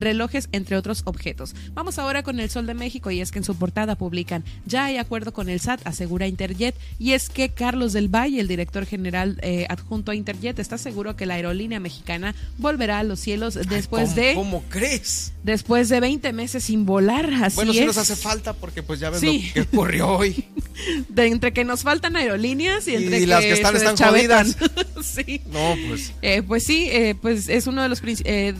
relojes, 0.00 0.48
entre 0.52 0.76
otros 0.76 1.02
objetos. 1.04 1.54
Vamos 1.74 1.98
ahora 1.98 2.22
con 2.22 2.40
el 2.40 2.50
Sol 2.50 2.66
de 2.66 2.74
México 2.74 3.10
y 3.10 3.20
es 3.20 3.30
que 3.30 3.38
en 3.38 3.44
su 3.44 3.56
portada 3.56 3.96
publican, 3.96 4.44
ya 4.66 4.86
hay 4.86 4.96
acuerdo 4.96 5.32
con 5.32 5.48
el 5.48 5.60
SAT, 5.60 5.86
asegura 5.86 6.26
Interjet, 6.26 6.74
y 6.98 7.12
es 7.12 7.28
que 7.28 7.48
Carlos 7.50 7.92
del 7.92 8.08
Valle, 8.08 8.40
el 8.40 8.48
director 8.48 8.86
general 8.86 9.38
eh, 9.42 9.66
adjunto 9.68 10.12
a 10.12 10.14
Interjet, 10.14 10.58
está 10.58 10.78
seguro 10.78 11.16
que 11.16 11.26
la 11.26 11.34
aerolínea 11.34 11.80
mexicana 11.80 12.34
volverá 12.58 12.98
a 12.98 13.02
los 13.02 13.20
cielos 13.20 13.54
después 13.54 14.14
de... 14.14 14.34
¿Cómo 14.34 14.62
crees? 14.68 15.32
Después 15.42 15.88
de 15.88 16.00
20 16.00 16.32
meses 16.32 16.64
sin 16.64 16.84
volar, 16.84 17.30
así 17.42 17.56
Bueno, 17.56 17.72
sí 17.72 17.84
nos 17.84 17.98
hace 17.98 18.16
falta 18.16 18.52
porque 18.52 18.82
pues 18.82 19.00
ya 19.00 19.10
ves 19.10 19.22
lo 19.22 19.32
que 19.54 19.60
ocurrió 19.62 20.08
hoy. 20.08 20.44
De 21.08 21.26
entre 21.26 21.52
que 21.52 21.64
nos 21.64 21.82
faltan 21.82 22.16
aerolíneas 22.16 22.86
y 22.86 22.94
entre 22.94 23.18
y 23.18 23.20
que 23.20 23.26
las 23.26 23.40
que 23.40 23.52
están, 23.52 23.76
están 23.76 23.96
jodidas. 23.96 24.56
sí. 25.02 25.40
No, 25.50 25.74
pues. 25.88 26.12
Eh, 26.22 26.42
pues 26.42 26.62
sí, 26.62 26.88
eh, 26.90 27.16
pues 27.20 27.48
es 27.48 27.66
uno 27.66 27.82
de 27.82 27.88
los 27.88 28.00
eh, 28.38 28.54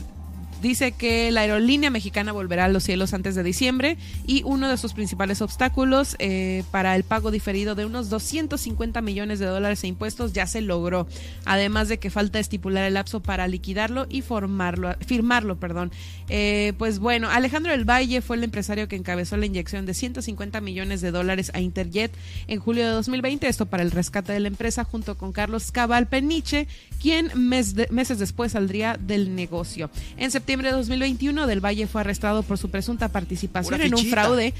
dice 0.60 0.92
que 0.92 1.30
la 1.30 1.42
aerolínea 1.42 1.90
mexicana 1.90 2.32
volverá 2.32 2.64
a 2.64 2.68
los 2.68 2.84
cielos 2.84 3.14
antes 3.14 3.34
de 3.34 3.42
diciembre 3.42 3.96
y 4.26 4.42
uno 4.44 4.68
de 4.68 4.76
sus 4.76 4.92
principales 4.92 5.40
obstáculos 5.40 6.16
eh, 6.18 6.64
para 6.70 6.96
el 6.96 7.04
pago 7.04 7.30
diferido 7.30 7.74
de 7.74 7.84
unos 7.84 8.10
250 8.10 9.00
millones 9.00 9.38
de 9.38 9.46
dólares 9.46 9.82
de 9.82 9.88
impuestos 9.88 10.32
ya 10.32 10.46
se 10.46 10.60
logró, 10.60 11.06
además 11.44 11.88
de 11.88 11.98
que 11.98 12.10
falta 12.10 12.38
estipular 12.38 12.84
el 12.84 12.94
lapso 12.94 13.20
para 13.20 13.46
liquidarlo 13.46 14.06
y 14.08 14.22
formarlo, 14.22 14.94
firmarlo. 15.06 15.58
Perdón. 15.60 15.92
Eh, 16.28 16.72
pues 16.78 16.98
bueno, 16.98 17.30
Alejandro 17.30 17.72
del 17.72 17.88
Valle 17.88 18.20
fue 18.20 18.36
el 18.36 18.44
empresario 18.44 18.88
que 18.88 18.96
encabezó 18.96 19.36
la 19.36 19.46
inyección 19.46 19.86
de 19.86 19.94
150 19.94 20.60
millones 20.60 21.00
de 21.00 21.10
dólares 21.10 21.50
a 21.54 21.60
Interjet 21.60 22.12
en 22.48 22.60
julio 22.60 22.84
de 22.84 22.90
2020, 22.90 23.46
esto 23.48 23.66
para 23.66 23.82
el 23.82 23.90
rescate 23.90 24.32
de 24.32 24.40
la 24.40 24.48
empresa 24.48 24.84
junto 24.84 25.16
con 25.16 25.32
Carlos 25.32 25.70
Cabal 25.70 26.06
Peniche, 26.06 26.66
quien 27.00 27.30
meses 27.36 28.18
después 28.18 28.52
saldría 28.52 28.96
del 28.98 29.34
negocio. 29.34 29.90
En 30.16 30.30
septiembre 30.30 30.47
de 30.48 30.70
2021, 30.70 31.46
Del 31.46 31.62
Valle 31.62 31.86
fue 31.86 32.00
arrestado 32.00 32.42
por 32.42 32.56
su 32.56 32.70
presunta 32.70 33.10
participación 33.10 33.82
en 33.82 33.94
un 33.94 34.06
fraude 34.06 34.54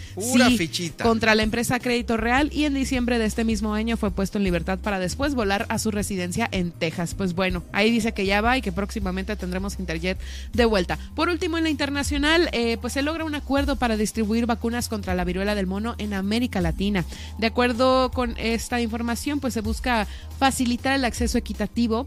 contra 1.02 1.34
la 1.34 1.42
empresa 1.42 1.80
Crédito 1.80 2.18
Real 2.18 2.50
y 2.52 2.64
en 2.64 2.74
diciembre 2.74 3.18
de 3.18 3.24
este 3.24 3.42
mismo 3.42 3.72
año 3.72 3.96
fue 3.96 4.10
puesto 4.10 4.36
en 4.36 4.44
libertad 4.44 4.78
para 4.78 4.98
después 4.98 5.34
volar 5.34 5.64
a 5.70 5.78
su 5.78 5.90
residencia 5.90 6.46
en 6.52 6.72
Texas. 6.72 7.14
Pues 7.14 7.34
bueno, 7.34 7.64
ahí 7.72 7.90
dice 7.90 8.12
que 8.12 8.26
ya 8.26 8.42
va 8.42 8.58
y 8.58 8.60
que 8.60 8.70
próximamente 8.70 9.34
tendremos 9.36 9.78
Interjet 9.78 10.18
de 10.52 10.66
vuelta. 10.66 10.98
Por 11.14 11.30
último, 11.30 11.56
en 11.56 11.64
la 11.64 11.70
internacional, 11.70 12.50
eh, 12.52 12.76
pues 12.78 12.92
se 12.92 13.00
logra 13.00 13.24
un 13.24 13.34
acuerdo 13.34 13.76
para 13.76 13.96
distribuir 13.96 14.44
vacunas 14.44 14.90
contra 14.90 15.14
la 15.14 15.24
viruela 15.24 15.54
del 15.54 15.66
mono 15.66 15.94
en 15.96 16.12
América 16.12 16.60
Latina. 16.60 17.06
De 17.38 17.46
acuerdo 17.46 18.10
con 18.10 18.36
esta 18.36 18.78
información, 18.82 19.40
pues 19.40 19.54
se 19.54 19.62
busca 19.62 20.06
facilitar 20.38 20.96
el 20.96 21.06
acceso 21.06 21.38
equitativo 21.38 22.06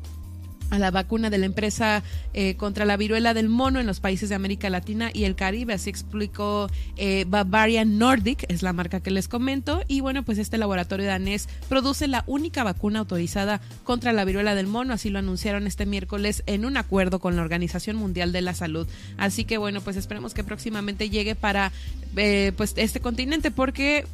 a 0.71 0.79
la 0.79 0.89
vacuna 0.89 1.29
de 1.29 1.37
la 1.37 1.45
empresa 1.45 2.01
eh, 2.33 2.55
contra 2.55 2.85
la 2.85 2.97
viruela 2.97 3.33
del 3.33 3.49
mono 3.49 3.79
en 3.79 3.85
los 3.85 3.99
países 3.99 4.29
de 4.29 4.35
América 4.35 4.69
Latina 4.69 5.11
y 5.13 5.25
el 5.25 5.35
Caribe. 5.35 5.73
Así 5.73 5.89
explicó 5.89 6.69
eh, 6.97 7.25
Bavarian 7.27 7.99
Nordic, 7.99 8.45
es 8.47 8.63
la 8.63 8.73
marca 8.73 9.01
que 9.01 9.11
les 9.11 9.27
comento. 9.27 9.83
Y 9.87 9.99
bueno, 9.99 10.23
pues 10.23 10.37
este 10.37 10.57
laboratorio 10.57 11.05
danés 11.05 11.47
produce 11.69 12.07
la 12.07 12.23
única 12.25 12.63
vacuna 12.63 12.99
autorizada 12.99 13.61
contra 13.83 14.13
la 14.13 14.25
viruela 14.25 14.55
del 14.55 14.67
mono. 14.67 14.93
Así 14.93 15.09
lo 15.09 15.19
anunciaron 15.19 15.67
este 15.67 15.85
miércoles 15.85 16.41
en 16.45 16.65
un 16.65 16.77
acuerdo 16.77 17.19
con 17.19 17.35
la 17.35 17.41
Organización 17.41 17.97
Mundial 17.97 18.31
de 18.31 18.41
la 18.41 18.53
Salud. 18.53 18.87
Así 19.17 19.43
que 19.43 19.57
bueno, 19.57 19.81
pues 19.81 19.97
esperemos 19.97 20.33
que 20.33 20.45
próximamente 20.45 21.09
llegue 21.09 21.35
para 21.35 21.73
eh, 22.15 22.53
pues 22.55 22.73
este 22.77 23.01
continente 23.01 23.51
porque 23.51 24.05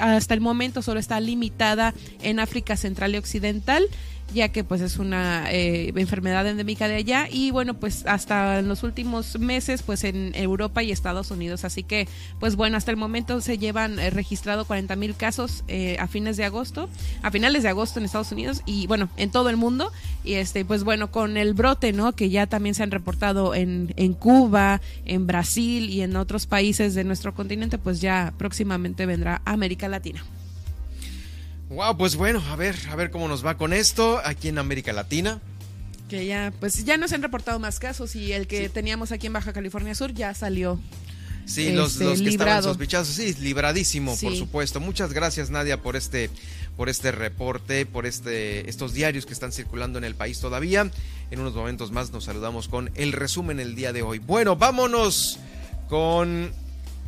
hasta 0.00 0.34
el 0.34 0.40
momento 0.40 0.82
solo 0.82 0.98
está 0.98 1.20
limitada 1.20 1.94
en 2.22 2.40
África 2.40 2.76
Central 2.76 3.14
y 3.14 3.18
Occidental 3.18 3.86
ya 4.32 4.50
que 4.50 4.64
pues 4.64 4.80
es 4.80 4.98
una 4.98 5.50
eh, 5.50 5.92
enfermedad 5.96 6.46
endémica 6.46 6.88
de 6.88 6.96
allá. 6.96 7.28
Y 7.30 7.50
bueno 7.50 7.74
pues 7.74 8.06
hasta 8.06 8.58
en 8.58 8.68
los 8.68 8.82
últimos 8.82 9.38
meses 9.38 9.82
pues 9.82 10.04
en 10.04 10.32
Europa 10.34 10.82
y 10.82 10.92
Estados 10.92 11.30
Unidos. 11.30 11.64
Así 11.64 11.82
que 11.82 12.08
pues 12.38 12.56
bueno 12.56 12.76
hasta 12.76 12.90
el 12.90 12.96
momento 12.96 13.40
se 13.40 13.58
llevan 13.58 13.98
eh, 13.98 14.10
registrado 14.10 14.64
40 14.64 14.96
mil 14.96 15.14
casos 15.14 15.64
eh, 15.68 15.96
a 15.98 16.06
fines 16.06 16.36
de 16.36 16.44
agosto 16.44 16.88
a 17.22 17.30
finales 17.30 17.62
de 17.62 17.68
agosto 17.68 17.98
en 17.98 18.04
Estados 18.04 18.32
Unidos 18.32 18.62
y 18.66 18.86
bueno 18.86 19.08
en 19.16 19.30
todo 19.30 19.50
el 19.50 19.56
mundo. 19.56 19.92
Y 20.24 20.34
este 20.34 20.64
pues 20.64 20.84
bueno 20.84 21.10
con 21.10 21.36
el 21.36 21.54
brote 21.54 21.92
no 21.92 22.12
que 22.12 22.30
ya 22.30 22.46
también 22.46 22.74
se 22.74 22.82
han 22.82 22.90
reportado 22.90 23.54
en, 23.54 23.92
en 23.96 24.14
Cuba 24.14 24.80
en 25.04 25.26
Brasil 25.26 25.90
y 25.90 26.02
en 26.02 26.16
otros 26.16 26.46
países 26.46 26.94
de 26.94 27.04
nuestro 27.04 27.34
continente 27.34 27.78
pues 27.78 28.00
ya 28.00 28.32
próximamente 28.38 29.06
vendrá 29.06 29.42
América 29.44 29.88
Latina 29.88 30.22
Wow, 31.70 31.96
pues 31.96 32.16
bueno, 32.16 32.42
a 32.50 32.56
ver, 32.56 32.74
a 32.90 32.96
ver 32.96 33.12
cómo 33.12 33.28
nos 33.28 33.46
va 33.46 33.56
con 33.56 33.72
esto 33.72 34.20
aquí 34.24 34.48
en 34.48 34.58
América 34.58 34.92
Latina. 34.92 35.40
Que 36.08 36.26
ya, 36.26 36.52
pues 36.58 36.84
ya 36.84 36.96
nos 36.96 37.12
han 37.12 37.22
reportado 37.22 37.60
más 37.60 37.78
casos 37.78 38.16
y 38.16 38.32
el 38.32 38.48
que 38.48 38.68
teníamos 38.68 39.12
aquí 39.12 39.28
en 39.28 39.34
Baja 39.34 39.52
California 39.52 39.94
Sur 39.94 40.12
ya 40.12 40.34
salió. 40.34 40.80
Sí, 41.46 41.70
los, 41.70 41.92
este, 41.92 42.04
los, 42.04 42.22
que 42.22 42.28
estaban 42.28 42.62
sospechosos, 42.64 43.14
sí, 43.14 43.34
libradísimo, 43.34 44.16
por 44.16 44.34
supuesto. 44.34 44.80
Muchas 44.80 45.12
gracias, 45.12 45.50
Nadia, 45.50 45.80
por 45.80 45.94
este, 45.94 46.28
por 46.76 46.88
este 46.88 47.12
reporte, 47.12 47.86
por 47.86 48.04
este, 48.04 48.68
estos 48.68 48.92
diarios 48.92 49.24
que 49.24 49.32
están 49.32 49.52
circulando 49.52 49.98
en 49.98 50.04
el 50.04 50.16
país 50.16 50.40
todavía. 50.40 50.90
En 51.30 51.38
unos 51.38 51.54
momentos 51.54 51.92
más 51.92 52.10
nos 52.10 52.24
saludamos 52.24 52.66
con 52.66 52.90
el 52.96 53.12
resumen 53.12 53.60
el 53.60 53.76
día 53.76 53.92
de 53.92 54.02
hoy. 54.02 54.18
Bueno, 54.18 54.56
vámonos 54.56 55.38
con 55.88 56.52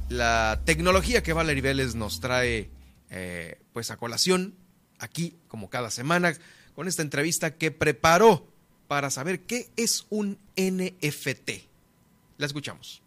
la 0.09 0.60
tecnología 0.64 1.24
que 1.24 1.32
Valerie 1.32 1.62
Vélez 1.62 1.97
nos 1.97 2.20
trae 2.20 2.68
eh, 3.14 3.60
pues 3.74 3.90
a 3.90 3.98
colación 3.98 4.55
aquí 4.98 5.36
como 5.47 5.68
cada 5.68 5.90
semana 5.90 6.34
con 6.74 6.89
esta 6.89 7.02
entrevista 7.02 7.56
que 7.56 7.70
preparó 7.70 8.48
para 8.89 9.10
saber 9.10 9.43
qué 9.43 9.70
es 9.76 10.06
un 10.09 10.39
NFT. 10.56 11.51
La 12.39 12.47
escuchamos. 12.47 13.02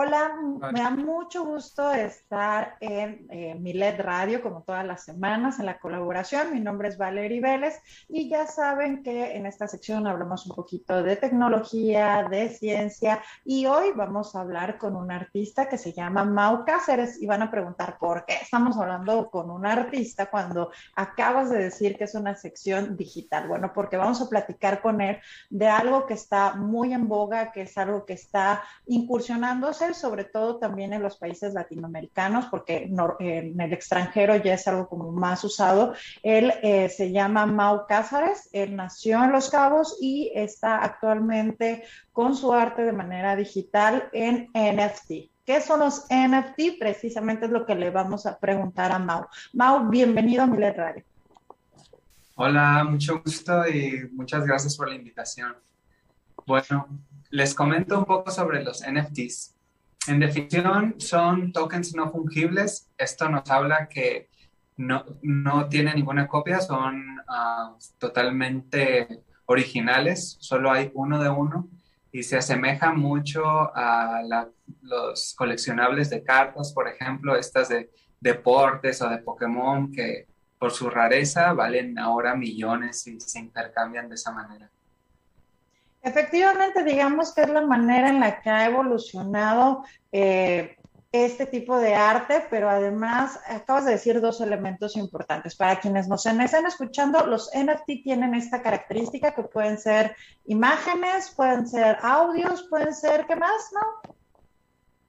Hola, 0.00 0.30
me 0.72 0.80
da 0.80 0.90
mucho 0.90 1.44
gusto 1.44 1.92
estar 1.92 2.76
en 2.78 3.26
eh, 3.30 3.56
Milet 3.56 3.98
Radio, 3.98 4.40
como 4.40 4.62
todas 4.62 4.86
las 4.86 5.02
semanas, 5.02 5.58
en 5.58 5.66
la 5.66 5.80
colaboración. 5.80 6.54
Mi 6.54 6.60
nombre 6.60 6.86
es 6.86 6.96
Valerie 6.96 7.40
Vélez 7.40 7.82
y 8.08 8.28
ya 8.28 8.46
saben 8.46 9.02
que 9.02 9.34
en 9.34 9.44
esta 9.44 9.66
sección 9.66 10.06
hablamos 10.06 10.46
un 10.46 10.54
poquito 10.54 11.02
de 11.02 11.16
tecnología, 11.16 12.28
de 12.30 12.48
ciencia 12.48 13.20
y 13.44 13.66
hoy 13.66 13.86
vamos 13.96 14.36
a 14.36 14.42
hablar 14.42 14.78
con 14.78 14.94
un 14.94 15.10
artista 15.10 15.68
que 15.68 15.78
se 15.78 15.92
llama 15.92 16.22
Mau 16.22 16.64
Cáceres 16.64 17.20
y 17.20 17.26
van 17.26 17.42
a 17.42 17.50
preguntar 17.50 17.98
por 17.98 18.24
qué 18.24 18.34
estamos 18.40 18.76
hablando 18.76 19.28
con 19.32 19.50
un 19.50 19.66
artista 19.66 20.26
cuando 20.26 20.70
acabas 20.94 21.50
de 21.50 21.58
decir 21.58 21.98
que 21.98 22.04
es 22.04 22.14
una 22.14 22.36
sección 22.36 22.96
digital. 22.96 23.48
Bueno, 23.48 23.72
porque 23.74 23.96
vamos 23.96 24.22
a 24.22 24.28
platicar 24.28 24.80
con 24.80 25.00
él 25.00 25.18
de 25.50 25.66
algo 25.66 26.06
que 26.06 26.14
está 26.14 26.54
muy 26.54 26.92
en 26.92 27.08
boga, 27.08 27.50
que 27.50 27.62
es 27.62 27.76
algo 27.76 28.06
que 28.06 28.12
está 28.12 28.62
incursionando 28.86 29.72
sobre 29.94 30.24
todo 30.24 30.58
también 30.58 30.92
en 30.92 31.02
los 31.02 31.16
países 31.16 31.54
latinoamericanos, 31.54 32.46
porque 32.46 32.90
en 33.20 33.60
el 33.60 33.72
extranjero 33.72 34.36
ya 34.36 34.54
es 34.54 34.66
algo 34.68 34.88
como 34.88 35.12
más 35.12 35.44
usado. 35.44 35.94
Él 36.22 36.52
eh, 36.62 36.88
se 36.88 37.12
llama 37.12 37.46
Mau 37.46 37.86
Cázares, 37.86 38.48
él 38.52 38.76
nació 38.76 39.22
en 39.24 39.32
Los 39.32 39.50
Cabos 39.50 39.98
y 40.00 40.30
está 40.34 40.82
actualmente 40.84 41.84
con 42.12 42.36
su 42.36 42.52
arte 42.52 42.82
de 42.82 42.92
manera 42.92 43.36
digital 43.36 44.08
en 44.12 44.50
NFT. 44.54 45.30
¿Qué 45.44 45.60
son 45.62 45.80
los 45.80 46.04
NFT? 46.10 46.78
Precisamente 46.78 47.46
es 47.46 47.50
lo 47.50 47.64
que 47.64 47.74
le 47.74 47.90
vamos 47.90 48.26
a 48.26 48.38
preguntar 48.38 48.92
a 48.92 48.98
Mau. 48.98 49.26
Mau, 49.54 49.88
bienvenido 49.88 50.42
a 50.42 50.46
Milet 50.46 50.76
Radio. 50.76 51.04
Hola, 52.34 52.84
mucho 52.84 53.20
gusto 53.20 53.66
y 53.66 54.08
muchas 54.12 54.46
gracias 54.46 54.76
por 54.76 54.88
la 54.88 54.94
invitación. 54.94 55.56
Bueno, 56.46 56.86
les 57.30 57.54
comento 57.54 57.98
un 57.98 58.04
poco 58.04 58.30
sobre 58.30 58.62
los 58.62 58.82
NFTs. 58.82 59.57
En 60.08 60.20
definición, 60.20 60.94
son 60.98 61.52
tokens 61.52 61.94
no 61.94 62.10
fungibles. 62.10 62.90
Esto 62.96 63.28
nos 63.28 63.48
habla 63.50 63.88
que 63.88 64.28
no, 64.78 65.04
no 65.22 65.68
tiene 65.68 65.94
ninguna 65.94 66.26
copia, 66.26 66.60
son 66.60 67.04
ah, 67.28 67.76
totalmente 67.98 69.22
originales, 69.46 70.36
solo 70.40 70.70
hay 70.70 70.90
uno 70.94 71.22
de 71.22 71.28
uno 71.28 71.68
y 72.12 72.22
se 72.22 72.36
asemeja 72.36 72.92
mucho 72.92 73.44
a 73.44 74.22
los 74.82 75.34
coleccionables 75.34 76.10
de 76.10 76.22
cartas, 76.22 76.72
por 76.72 76.88
ejemplo, 76.88 77.36
estas 77.36 77.68
de 77.68 77.90
deportes 78.20 79.02
o 79.02 79.08
de 79.08 79.18
Pokémon 79.18 79.92
que 79.92 80.26
por 80.58 80.70
su 80.70 80.90
rareza 80.90 81.52
valen 81.52 81.98
ahora 81.98 82.34
millones 82.34 83.06
y 83.06 83.20
se 83.20 83.38
intercambian 83.38 84.08
de 84.08 84.14
esa 84.14 84.32
manera. 84.32 84.70
Efectivamente, 86.02 86.84
digamos 86.84 87.34
que 87.34 87.42
es 87.42 87.48
la 87.48 87.62
manera 87.62 88.08
en 88.08 88.20
la 88.20 88.40
que 88.40 88.50
ha 88.50 88.66
evolucionado 88.66 89.84
eh, 90.12 90.76
este 91.10 91.46
tipo 91.46 91.78
de 91.78 91.94
arte, 91.94 92.46
pero 92.50 92.68
además 92.68 93.40
acabas 93.48 93.86
de 93.86 93.92
decir 93.92 94.20
dos 94.20 94.40
elementos 94.40 94.96
importantes. 94.96 95.56
Para 95.56 95.80
quienes 95.80 96.06
nos 96.06 96.26
estén 96.26 96.66
escuchando, 96.66 97.26
los 97.26 97.50
NFT 97.54 98.02
tienen 98.04 98.34
esta 98.34 98.62
característica 98.62 99.34
que 99.34 99.42
pueden 99.42 99.78
ser 99.78 100.14
imágenes, 100.46 101.32
pueden 101.34 101.66
ser 101.66 101.98
audios, 102.02 102.66
pueden 102.68 102.94
ser, 102.94 103.26
¿qué 103.26 103.36
más? 103.36 103.70
¿No? 103.72 104.14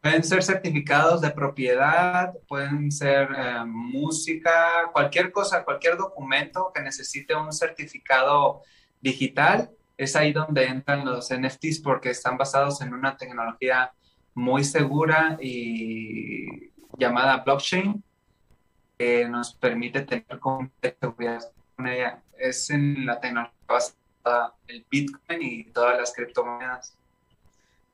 Pueden 0.01 0.23
ser 0.23 0.41
certificados 0.41 1.19
de 1.19 1.31
propiedad, 1.31 2.33
pueden 2.47 2.89
ser 2.89 3.27
eh, 3.37 3.65
música, 3.65 4.89
cualquier 4.93 5.29
cosa, 5.33 5.65
cualquier 5.65 5.97
documento 5.97 6.71
que 6.73 6.81
necesite 6.81 7.35
un 7.35 7.51
certificado 7.51 8.61
digital 9.01 9.69
es 9.99 10.15
ahí 10.15 10.31
donde 10.31 10.63
entran 10.63 11.03
los 11.03 11.29
NFTs 11.29 11.81
porque 11.81 12.11
están 12.11 12.37
basados 12.37 12.79
en 12.79 12.93
una 12.93 13.17
tecnología 13.17 13.91
muy 14.33 14.63
segura 14.63 15.37
y 15.41 16.71
llamada 16.97 17.43
blockchain 17.43 18.01
que 18.97 19.27
nos 19.27 19.53
permite 19.55 20.03
tener 20.03 20.39
con 20.39 20.71
ella. 21.85 22.23
Es 22.37 22.69
en 22.69 23.05
la 23.05 23.19
tecnología 23.19 23.53
basada 23.67 24.55
el 24.69 24.85
Bitcoin 24.89 25.41
y 25.41 25.65
todas 25.65 25.97
las 25.97 26.13
criptomonedas. 26.13 26.97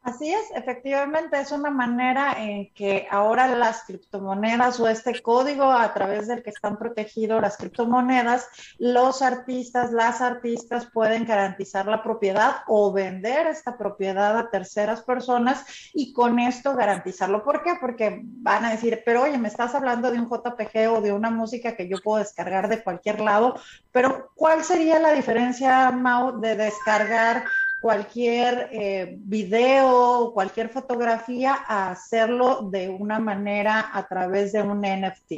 Así 0.05 0.31
es, 0.31 0.51
efectivamente, 0.53 1.39
es 1.39 1.51
una 1.51 1.71
manera 1.71 2.35
en 2.37 2.71
que 2.75 3.07
ahora 3.09 3.47
las 3.47 3.85
criptomonedas 3.85 4.79
o 4.79 4.87
este 4.87 5.19
código 5.19 5.63
a 5.63 5.91
través 5.95 6.27
del 6.27 6.43
que 6.43 6.51
están 6.51 6.77
protegidos 6.77 7.41
las 7.41 7.57
criptomonedas, 7.57 8.47
los 8.77 9.23
artistas, 9.23 9.91
las 9.91 10.21
artistas 10.21 10.85
pueden 10.93 11.25
garantizar 11.25 11.87
la 11.87 12.03
propiedad 12.03 12.57
o 12.67 12.93
vender 12.93 13.47
esta 13.47 13.79
propiedad 13.79 14.37
a 14.37 14.51
terceras 14.51 15.01
personas 15.01 15.65
y 15.95 16.13
con 16.13 16.37
esto 16.37 16.75
garantizarlo. 16.75 17.43
¿Por 17.43 17.63
qué? 17.63 17.73
Porque 17.81 18.21
van 18.23 18.63
a 18.63 18.69
decir, 18.69 19.01
pero 19.03 19.23
oye, 19.23 19.39
me 19.39 19.47
estás 19.47 19.73
hablando 19.73 20.11
de 20.11 20.19
un 20.19 20.29
JPG 20.29 20.87
o 20.95 21.01
de 21.01 21.13
una 21.13 21.31
música 21.31 21.75
que 21.75 21.89
yo 21.89 21.97
puedo 22.03 22.19
descargar 22.19 22.69
de 22.69 22.83
cualquier 22.83 23.21
lado, 23.21 23.59
pero 23.91 24.29
¿cuál 24.35 24.63
sería 24.63 24.99
la 24.99 25.13
diferencia, 25.13 25.89
Mau, 25.89 26.39
de 26.39 26.55
descargar? 26.55 27.43
Cualquier 27.85 28.69
eh, 28.71 29.15
video, 29.19 30.31
cualquier 30.33 30.69
fotografía 30.69 31.53
a 31.67 31.91
hacerlo 31.91 32.67
de 32.71 32.89
una 32.89 33.19
manera 33.19 33.91
a 33.93 34.07
través 34.07 34.53
de 34.53 34.63
un 34.63 34.81
NFT? 34.81 35.31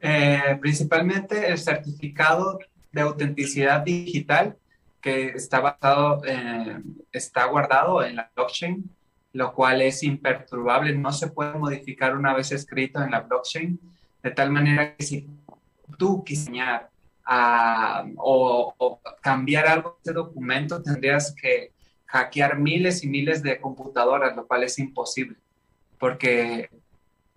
Eh, 0.00 0.58
principalmente 0.60 1.48
el 1.48 1.58
certificado 1.58 2.58
de 2.90 3.00
autenticidad 3.00 3.82
digital 3.82 4.56
que 5.00 5.28
está 5.28 5.60
basado, 5.60 6.22
está 7.12 7.44
guardado 7.44 8.02
en 8.02 8.16
la 8.16 8.28
blockchain, 8.34 8.82
lo 9.34 9.54
cual 9.54 9.82
es 9.82 10.02
imperturbable, 10.02 10.96
no 10.96 11.12
se 11.12 11.28
puede 11.28 11.52
modificar 11.52 12.16
una 12.16 12.34
vez 12.34 12.50
escrito 12.50 13.00
en 13.00 13.12
la 13.12 13.20
blockchain, 13.20 13.78
de 14.20 14.30
tal 14.32 14.50
manera 14.50 14.96
que 14.96 15.04
si 15.04 15.28
tú 15.96 16.24
quisieras 16.24 16.91
o, 17.26 19.00
cambiar 19.20 19.66
algo 19.66 19.90
de 19.90 19.96
este 19.98 20.12
documento, 20.12 20.82
tendrías 20.82 21.34
que 21.34 21.72
hackear 22.06 22.58
miles 22.58 23.04
y 23.04 23.08
miles 23.08 23.42
de 23.42 23.60
computadoras, 23.60 24.36
lo 24.36 24.46
cual 24.46 24.64
es 24.64 24.78
imposible, 24.78 25.36
porque, 25.98 26.70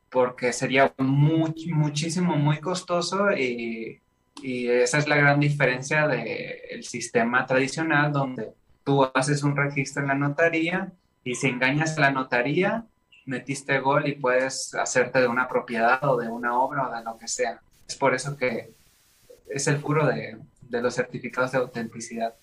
porque 0.10 0.52
sería 0.52 0.94
muchísimo, 0.98 2.36
muy 2.36 2.60
costoso 2.60 3.32
y, 3.32 4.02
y, 4.42 4.68
esa 4.68 4.98
es 4.98 5.08
la 5.08 5.16
gran 5.16 5.40
diferencia 5.40 6.08
del 6.08 6.84
sistema 6.84 7.46
tradicional 7.46 8.12
donde 8.12 8.52
tú 8.84 9.10
haces 9.14 9.44
un 9.44 9.56
registro 9.56 10.02
en 10.02 10.10
la 10.10 10.16
notaría 10.16 10.92
y 11.24 11.36
si 11.36 11.48
engañas 11.48 11.98
a 11.98 12.02
la 12.02 12.12
notaría, 12.12 12.86
metiste 13.26 13.80
gol 13.80 14.08
y 14.08 14.14
puedes 14.14 14.76
hacerte 14.76 15.20
de 15.20 15.28
una 15.28 15.48
propiedad 15.48 16.04
o 16.04 16.18
de 16.18 16.28
una 16.28 16.60
obra 16.60 16.88
o 16.88 16.96
de 16.96 17.04
lo 17.04 17.18
que 17.18 17.28
sea. 17.28 17.60
Es 17.88 17.96
por 17.96 18.14
eso 18.14 18.38
que 18.38 18.72
es 19.48 19.68
el 19.68 19.80
puro 19.80 20.06
de, 20.08 20.38
los 20.70 20.96
certificados 20.96 21.52
de 21.52 21.60
autenticidad. 21.60 22.34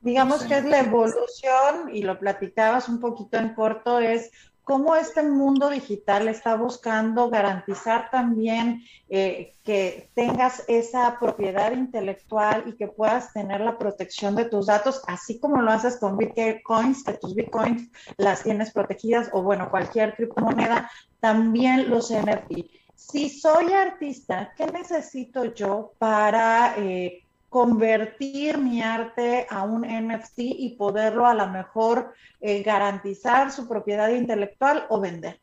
Digamos 0.00 0.42
que 0.42 0.58
es 0.58 0.64
la 0.64 0.80
evolución, 0.80 1.90
y 1.92 2.02
lo 2.02 2.18
platicabas 2.18 2.88
un 2.88 3.00
poquito 3.00 3.38
en 3.38 3.54
corto, 3.54 3.98
es 4.00 4.30
cómo 4.62 4.96
este 4.96 5.22
mundo 5.22 5.70
digital 5.70 6.28
está 6.28 6.56
buscando 6.56 7.30
garantizar 7.30 8.10
también 8.10 8.82
eh, 9.08 9.54
que 9.62 10.10
tengas 10.14 10.64
esa 10.68 11.18
propiedad 11.18 11.72
intelectual 11.72 12.64
y 12.66 12.72
que 12.72 12.88
puedas 12.88 13.32
tener 13.32 13.60
la 13.60 13.78
protección 13.78 14.34
de 14.34 14.46
tus 14.46 14.66
datos, 14.66 15.02
así 15.06 15.38
como 15.38 15.62
lo 15.62 15.70
haces 15.70 15.98
con 15.98 16.18
Bitcoins, 16.18 17.04
que 17.04 17.12
tus 17.14 17.34
Bitcoins 17.34 17.90
las 18.16 18.42
tienes 18.42 18.72
protegidas 18.72 19.30
o 19.32 19.42
bueno, 19.42 19.70
cualquier 19.70 20.14
criptomoneda, 20.14 20.90
también 21.20 21.88
los 21.88 22.10
NFT 22.10 22.83
si 22.94 23.28
soy 23.28 23.72
artista, 23.72 24.52
¿qué 24.56 24.66
necesito 24.66 25.52
yo 25.54 25.92
para 25.98 26.74
eh, 26.78 27.24
convertir 27.48 28.58
mi 28.58 28.82
arte 28.82 29.46
a 29.48 29.62
un 29.62 29.82
NFT 29.82 30.38
y 30.38 30.76
poderlo 30.76 31.26
a 31.26 31.34
lo 31.34 31.48
mejor 31.48 32.14
eh, 32.40 32.62
garantizar 32.62 33.52
su 33.52 33.68
propiedad 33.68 34.08
intelectual 34.08 34.86
o 34.88 35.00
vender? 35.00 35.38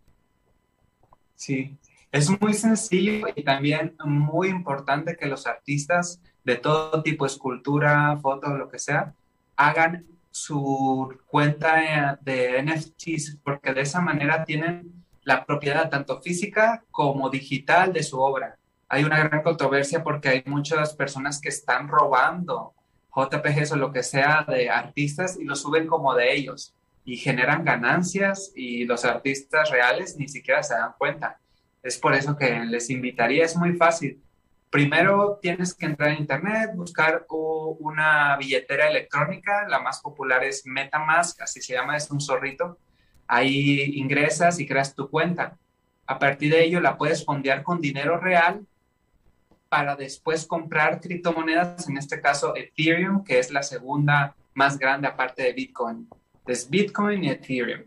Sí, 1.36 1.78
es 2.11 2.30
muy 2.41 2.53
sencillo 2.53 3.28
y 3.36 3.44
también 3.44 3.95
muy 4.03 4.49
importante 4.49 5.15
que 5.15 5.28
los 5.28 5.48
artistas 5.48 6.22
de 6.44 6.57
todo 6.57 7.02
tipo, 7.03 7.26
escultura, 7.26 8.18
foto, 8.22 8.49
lo 8.57 8.69
que 8.69 8.80
sea, 8.80 9.14
hagan 9.56 10.06
su 10.32 11.18
cuenta 11.28 12.19
de 12.22 12.64
NFTs 12.64 13.38
porque 13.44 13.73
de 13.73 13.82
esa 13.82 14.02
manera 14.02 14.44
tienen 14.45 15.01
la 15.23 15.45
propiedad 15.45 15.89
tanto 15.89 16.22
física 16.22 16.84
como 16.91 17.30
digital 17.30 17.93
de 17.93 18.03
su 18.03 18.19
obra. 18.19 18.57
Hay 18.89 19.03
una 19.03 19.23
gran 19.23 19.43
controversia 19.43 20.03
porque 20.03 20.30
hay 20.30 20.43
muchas 20.45 20.93
personas 20.93 21.39
que 21.39 21.49
están 21.49 21.88
robando 21.88 22.73
JPGs 23.15 23.73
o 23.73 23.76
lo 23.77 23.91
que 23.91 24.03
sea 24.03 24.45
de 24.48 24.69
artistas 24.69 25.38
y 25.39 25.43
lo 25.43 25.56
suben 25.56 25.88
como 25.88 26.15
de 26.15 26.34
ellos 26.34 26.73
y 27.03 27.18
generan 27.18 27.64
ganancias 27.65 28.52
y 28.56 28.85
los 28.85 29.06
artistas 29.06 29.69
reales 29.69 30.18
ni 30.18 30.27
siquiera 30.27 30.64
se 30.64 30.76
dan 30.76 30.93
cuenta. 30.98 31.39
Es 31.84 31.98
por 31.98 32.14
eso 32.14 32.38
que 32.38 32.60
les 32.65 32.89
invitaría, 32.89 33.43
es 33.43 33.56
muy 33.56 33.73
fácil. 33.73 34.22
Primero 34.69 35.39
tienes 35.41 35.73
que 35.73 35.88
entrar 35.88 36.11
en 36.11 36.19
internet, 36.19 36.72
buscar 36.76 37.26
una 37.30 38.38
billetera 38.38 38.88
electrónica, 38.88 39.68
la 39.68 39.80
más 39.80 39.99
popular 39.99 40.43
es 40.43 40.65
MetaMask, 40.65 41.41
así 41.41 41.61
se 41.61 41.73
llama, 41.73 41.98
es 41.98 42.10
un 42.10 42.22
zorrito 42.22 42.77
Ahí 43.34 43.94
ingresas 43.95 44.60
y 44.60 44.68
creas 44.68 44.94
tu 44.94 45.10
cuenta. 45.10 45.58
A 46.06 46.20
partir 46.20 46.52
de 46.52 46.66
ello 46.66 46.82
la 46.82 46.98
puedes 46.98 47.24
fondear 47.24 47.64
con 47.64 47.80
dinero 47.80 48.20
real 48.20 48.68
para 49.70 49.95
después 49.95 50.45
comprar 50.45 50.99
criptomonedas, 50.99 51.88
en 51.88 51.95
este 51.95 52.20
caso 52.20 52.53
Ethereum, 52.58 53.24
que 53.24 53.40
es 53.40 53.49
la 53.49 53.64
segunda 53.64 54.36
más 54.53 54.78
grande 54.78 55.08
aparte 55.08 55.44
de 55.44 55.53
Bitcoin. 55.53 56.10
Es 56.45 56.70
Bitcoin 56.70 57.24
y 57.24 57.30
Ethereum. 57.30 57.84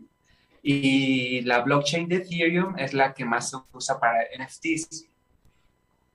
Y 0.63 1.41
la 1.41 1.61
blockchain 1.61 2.09
de 2.09 2.15
Ethereum 2.15 2.79
es 2.79 2.95
la 2.95 3.13
que 3.13 3.23
más 3.23 3.51
se 3.51 3.57
usa 3.71 3.99
para 3.99 4.23
NFTs. 4.39 5.07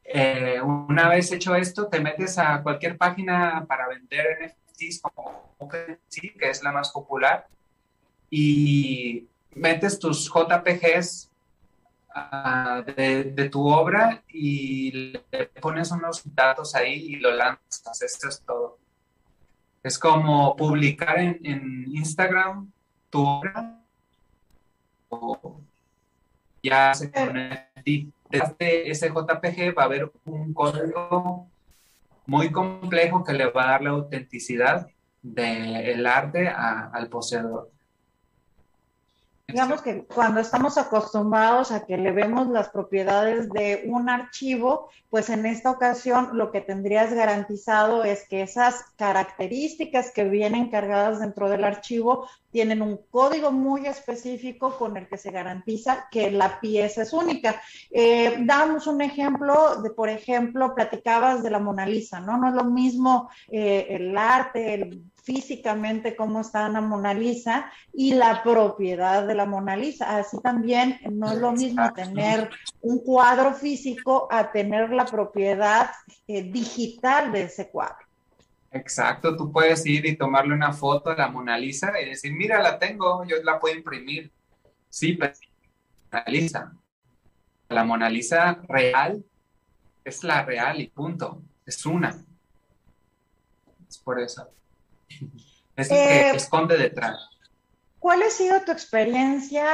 Eh, 0.06 0.60
una 0.60 1.08
vez 1.08 1.30
hecho 1.30 1.54
esto, 1.54 1.86
te 1.86 2.00
metes 2.00 2.36
a 2.36 2.60
cualquier 2.64 2.98
página 2.98 3.64
para 3.68 3.86
vender 3.86 4.26
NFTs 4.44 5.02
como 5.02 5.54
OpenSea, 5.58 6.32
que 6.36 6.50
es 6.50 6.64
la 6.64 6.72
más 6.72 6.90
popular, 6.90 7.46
y 8.30 9.26
metes 9.54 9.98
tus 9.98 10.30
JPGs 10.32 11.30
uh, 12.14 12.82
de, 12.84 13.48
tu 13.50 13.68
obra 13.68 14.22
y 14.28 15.18
le 15.30 15.46
pones 15.60 15.90
unos 15.90 16.22
datos 16.34 16.74
ahí 16.74 16.94
y 16.94 17.16
lo 17.16 17.32
lanzas. 17.32 18.00
Esto 18.02 18.28
es 18.28 18.40
todo. 18.40 18.78
Es 19.82 19.98
como 19.98 20.54
publicar 20.56 21.18
en, 21.18 21.86
Instagram 21.92 22.70
tu 23.10 23.26
obra 23.26 23.82
o 25.08 25.60
ya 26.62 26.94
se 26.94 27.10
conecta 27.10 27.68
de 27.82 28.90
ese 28.90 29.08
JPG 29.08 29.76
va 29.76 29.82
a 29.82 29.86
haber 29.86 30.12
un 30.24 30.54
código 30.54 31.48
muy 32.26 32.52
complejo 32.52 33.24
que 33.24 33.32
le 33.32 33.46
va 33.50 33.64
a 33.64 33.70
dar 33.72 33.82
la 33.82 33.90
autenticidad 33.90 34.86
del 35.22 36.06
arte 36.06 36.48
al 36.48 37.08
poseedor. 37.08 37.70
Digamos 39.52 39.82
que 39.82 40.04
cuando 40.04 40.40
estamos 40.40 40.78
acostumbrados 40.78 41.72
a 41.72 41.84
que 41.84 41.96
le 41.96 42.12
vemos 42.12 42.48
las 42.48 42.68
propiedades 42.68 43.50
de 43.50 43.84
un 43.86 44.08
archivo, 44.08 44.88
pues 45.08 45.28
en 45.28 45.46
esta 45.46 45.70
ocasión 45.70 46.30
lo 46.34 46.52
que 46.52 46.60
tendrías 46.60 47.12
garantizado 47.12 48.04
es 48.04 48.26
que 48.28 48.42
esas 48.42 48.84
características 48.96 50.10
que 50.12 50.24
vienen 50.24 50.70
cargadas 50.70 51.20
dentro 51.20 51.48
del 51.48 51.64
archivo 51.64 52.28
tienen 52.50 52.82
un 52.82 53.00
código 53.10 53.52
muy 53.52 53.86
específico 53.86 54.76
con 54.76 54.96
el 54.96 55.08
que 55.08 55.16
se 55.16 55.30
garantiza 55.30 56.08
que 56.10 56.30
la 56.30 56.60
pieza 56.60 57.02
es 57.02 57.12
única. 57.12 57.60
Eh, 57.90 58.38
damos 58.40 58.86
un 58.86 59.00
ejemplo 59.00 59.82
de, 59.82 59.90
por 59.90 60.08
ejemplo, 60.08 60.74
platicabas 60.74 61.42
de 61.42 61.50
la 61.50 61.58
Mona 61.58 61.86
Lisa, 61.86 62.20
¿no? 62.20 62.38
No 62.38 62.48
es 62.48 62.54
lo 62.54 62.64
mismo 62.64 63.30
eh, 63.48 63.86
el 63.90 64.16
arte, 64.16 64.74
el 64.74 65.02
físicamente 65.30 66.16
cómo 66.16 66.40
está 66.40 66.68
la 66.68 66.80
Mona 66.80 67.14
Lisa 67.14 67.70
y 67.92 68.14
la 68.14 68.42
propiedad 68.42 69.24
de 69.28 69.36
la 69.36 69.46
Mona 69.46 69.76
Lisa. 69.76 70.18
Así 70.18 70.40
también 70.42 70.98
no 71.08 71.30
es 71.30 71.38
lo 71.38 71.52
mismo 71.52 71.92
tener 71.92 72.50
un 72.80 72.98
cuadro 72.98 73.54
físico 73.54 74.26
a 74.28 74.50
tener 74.50 74.90
la 74.90 75.04
propiedad 75.04 75.92
eh, 76.26 76.42
digital 76.42 77.30
de 77.30 77.42
ese 77.42 77.70
cuadro. 77.70 78.04
Exacto, 78.72 79.36
tú 79.36 79.52
puedes 79.52 79.86
ir 79.86 80.04
y 80.04 80.16
tomarle 80.16 80.52
una 80.52 80.72
foto 80.72 81.10
a 81.10 81.16
la 81.16 81.28
Mona 81.28 81.56
Lisa 81.56 81.92
y 82.00 82.08
decir, 82.08 82.32
mira, 82.32 82.60
la 82.60 82.76
tengo, 82.76 83.24
yo 83.24 83.36
la 83.44 83.60
puedo 83.60 83.76
imprimir. 83.76 84.32
Sí, 84.88 85.12
pero 85.12 85.32
Mona 86.10 86.24
Lisa. 86.26 86.72
La 87.68 87.84
Mona 87.84 88.10
Lisa 88.10 88.60
real 88.68 89.24
es 90.04 90.24
la 90.24 90.44
real 90.44 90.80
y 90.80 90.88
punto. 90.88 91.40
Es 91.64 91.86
una. 91.86 92.16
Es 93.88 93.98
por 93.98 94.18
eso. 94.18 94.50
Es 95.76 95.88
que 95.88 95.94
eh, 95.94 96.30
esconde 96.34 96.76
detrás. 96.76 97.30
¿Cuál 97.98 98.22
ha 98.22 98.30
sido 98.30 98.60
tu 98.62 98.72
experiencia, 98.72 99.66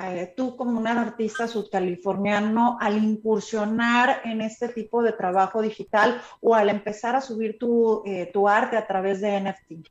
eh, 0.00 0.32
tú 0.36 0.56
como 0.56 0.78
un 0.78 0.86
artista 0.86 1.48
sudcaliforniano, 1.48 2.78
al 2.80 3.02
incursionar 3.02 4.20
en 4.24 4.40
este 4.40 4.68
tipo 4.68 5.02
de 5.02 5.12
trabajo 5.12 5.62
digital 5.62 6.20
o 6.40 6.54
al 6.54 6.68
empezar 6.68 7.16
a 7.16 7.20
subir 7.20 7.58
tu, 7.58 8.02
eh, 8.06 8.30
tu 8.32 8.48
arte 8.48 8.76
a 8.76 8.86
través 8.86 9.20
de 9.20 9.40
NFT? 9.40 9.88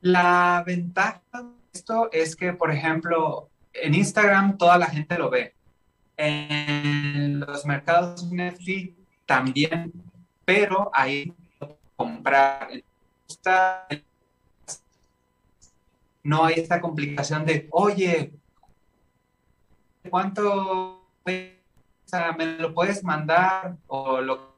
La 0.00 0.62
ventaja 0.66 1.20
de 1.32 1.48
esto 1.72 2.10
es 2.10 2.34
que, 2.34 2.52
por 2.52 2.70
ejemplo, 2.72 3.48
en 3.72 3.94
Instagram 3.94 4.58
toda 4.58 4.76
la 4.76 4.86
gente 4.86 5.16
lo 5.16 5.30
ve. 5.30 5.54
En 6.16 7.40
los 7.40 7.64
mercados 7.64 8.26
NFT 8.30 8.94
también 9.26 9.92
pero 10.44 10.90
ahí 10.92 11.32
comprar. 11.96 12.68
No 16.24 16.44
hay 16.44 16.54
esta 16.54 16.80
complicación 16.80 17.44
de, 17.44 17.68
oye, 17.70 18.32
¿cuánto 20.08 21.02
me 21.24 22.46
lo 22.58 22.74
puedes 22.74 23.02
mandar? 23.02 23.76
O 23.88 24.20
lo 24.20 24.51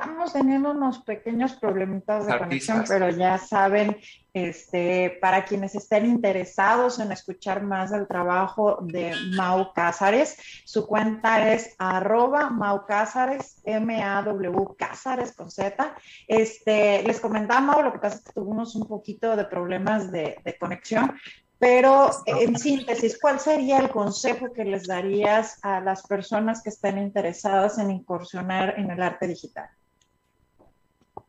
Estamos 0.00 0.32
teniendo 0.32 0.70
unos 0.70 1.00
pequeños 1.00 1.52
problemitas 1.56 2.26
de 2.26 2.38
conexión, 2.38 2.84
pero 2.88 3.10
ya 3.10 3.36
saben, 3.36 3.98
este, 4.32 5.18
para 5.20 5.44
quienes 5.44 5.74
estén 5.74 6.06
interesados 6.06 6.98
en 7.00 7.12
escuchar 7.12 7.62
más 7.62 7.90
del 7.90 8.08
trabajo 8.08 8.78
de 8.80 9.12
Mau 9.36 9.74
Cázares, 9.74 10.38
su 10.64 10.86
cuenta 10.86 11.52
es 11.52 11.74
arroba 11.76 12.48
Mau 12.48 12.86
Cázares, 12.86 13.60
M-A-W 13.64 14.74
Cázares 14.78 15.34
con 15.34 15.50
Z. 15.50 15.94
Este, 16.26 17.02
les 17.02 17.20
comentaba, 17.20 17.60
Mau, 17.60 17.82
lo 17.82 17.92
que 17.92 17.98
pasa 17.98 18.16
es 18.16 18.24
que 18.24 18.32
tuvimos 18.32 18.74
un 18.76 18.88
poquito 18.88 19.36
de 19.36 19.44
problemas 19.44 20.10
de, 20.10 20.38
de 20.42 20.56
conexión, 20.56 21.12
pero 21.58 22.08
en 22.24 22.58
síntesis, 22.58 23.18
¿cuál 23.20 23.38
sería 23.38 23.80
el 23.80 23.90
consejo 23.90 24.50
que 24.50 24.64
les 24.64 24.86
darías 24.86 25.58
a 25.60 25.82
las 25.82 26.06
personas 26.06 26.62
que 26.62 26.70
estén 26.70 26.96
interesadas 26.96 27.76
en 27.76 27.90
incursionar 27.90 28.78
en 28.78 28.90
el 28.90 29.02
arte 29.02 29.28
digital? 29.28 29.68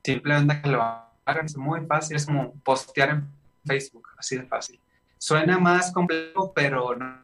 Simplemente 0.03 0.61
que 0.61 0.69
lo 0.69 0.81
hagan, 0.81 1.45
es 1.45 1.57
muy 1.57 1.85
fácil, 1.85 2.15
es 2.17 2.25
como 2.25 2.53
postear 2.63 3.09
en 3.09 3.27
Facebook, 3.65 4.07
así 4.17 4.37
de 4.37 4.43
fácil. 4.43 4.79
Suena 5.17 5.59
más 5.59 5.91
complejo, 5.91 6.51
pero 6.53 6.95
no. 6.95 7.21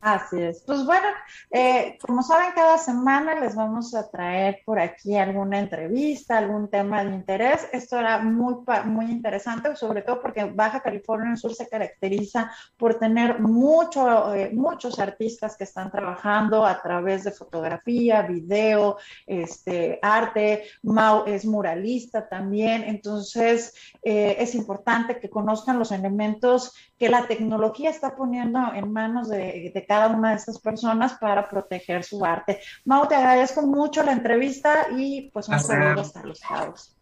Así 0.00 0.40
es. 0.40 0.62
Pues 0.64 0.86
bueno, 0.86 1.08
eh, 1.50 1.98
como 2.00 2.22
saben, 2.22 2.52
cada 2.54 2.78
semana 2.78 3.34
les 3.40 3.56
vamos 3.56 3.96
a 3.96 4.08
traer 4.08 4.60
por 4.64 4.78
aquí 4.78 5.16
alguna 5.16 5.58
entrevista, 5.58 6.38
algún 6.38 6.70
tema 6.70 7.02
de 7.02 7.16
interés. 7.16 7.68
Esto 7.72 7.98
era 7.98 8.18
muy, 8.20 8.58
muy 8.84 9.06
interesante, 9.06 9.74
sobre 9.74 10.02
todo 10.02 10.22
porque 10.22 10.44
Baja 10.44 10.80
California 10.80 11.34
Sur 11.34 11.52
se 11.52 11.68
caracteriza 11.68 12.52
por 12.76 12.94
tener 12.94 13.40
mucho, 13.40 14.32
eh, 14.34 14.50
muchos 14.52 15.00
artistas 15.00 15.56
que 15.56 15.64
están 15.64 15.90
trabajando 15.90 16.64
a 16.64 16.80
través 16.80 17.24
de 17.24 17.32
fotografía, 17.32 18.22
video, 18.22 18.98
este, 19.26 19.98
arte. 20.00 20.62
Mau 20.84 21.24
es 21.26 21.44
muralista 21.44 22.28
también. 22.28 22.84
Entonces, 22.84 23.74
eh, 24.02 24.36
es 24.38 24.54
importante 24.54 25.18
que 25.18 25.28
conozcan 25.28 25.76
los 25.76 25.90
elementos 25.90 26.72
que 26.96 27.08
la 27.08 27.26
tecnología 27.26 27.90
está 27.90 28.14
poniendo 28.14 28.60
en 28.74 28.92
manos 28.92 29.28
de, 29.28 29.72
de 29.74 29.87
cada 29.88 30.08
una 30.08 30.30
de 30.30 30.36
estas 30.36 30.60
personas 30.60 31.14
para 31.14 31.48
proteger 31.48 32.04
su 32.04 32.24
arte. 32.24 32.60
Mau, 32.84 33.08
te 33.08 33.16
agradezco 33.16 33.62
mucho 33.62 34.04
la 34.04 34.12
entrevista 34.12 34.86
y 34.96 35.30
pues 35.32 35.48
un 35.48 35.58
saludo 35.58 36.02
hasta 36.02 36.22
los 36.22 36.40
lados. 36.48 36.94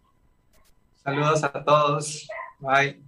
Saludos 1.04 1.44
a 1.44 1.52
todos. 1.64 2.26
Bye. 2.60 3.02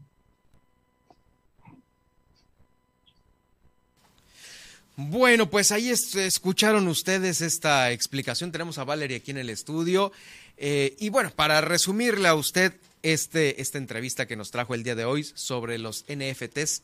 Bueno, 4.96 5.48
pues 5.48 5.70
ahí 5.70 5.90
escucharon 5.90 6.88
ustedes 6.88 7.40
esta 7.40 7.92
explicación. 7.92 8.50
Tenemos 8.50 8.78
a 8.78 8.84
Valeria 8.84 9.18
aquí 9.18 9.30
en 9.30 9.38
el 9.38 9.48
estudio. 9.48 10.10
Eh, 10.56 10.96
y 10.98 11.08
bueno, 11.10 11.30
para 11.30 11.60
resumirle 11.60 12.26
a 12.26 12.34
usted 12.34 12.74
este, 13.04 13.62
esta 13.62 13.78
entrevista 13.78 14.26
que 14.26 14.34
nos 14.34 14.50
trajo 14.50 14.74
el 14.74 14.82
día 14.82 14.96
de 14.96 15.04
hoy 15.04 15.22
sobre 15.22 15.78
los 15.78 16.04
NFTs, 16.08 16.82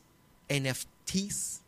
NFTs, 0.48 1.63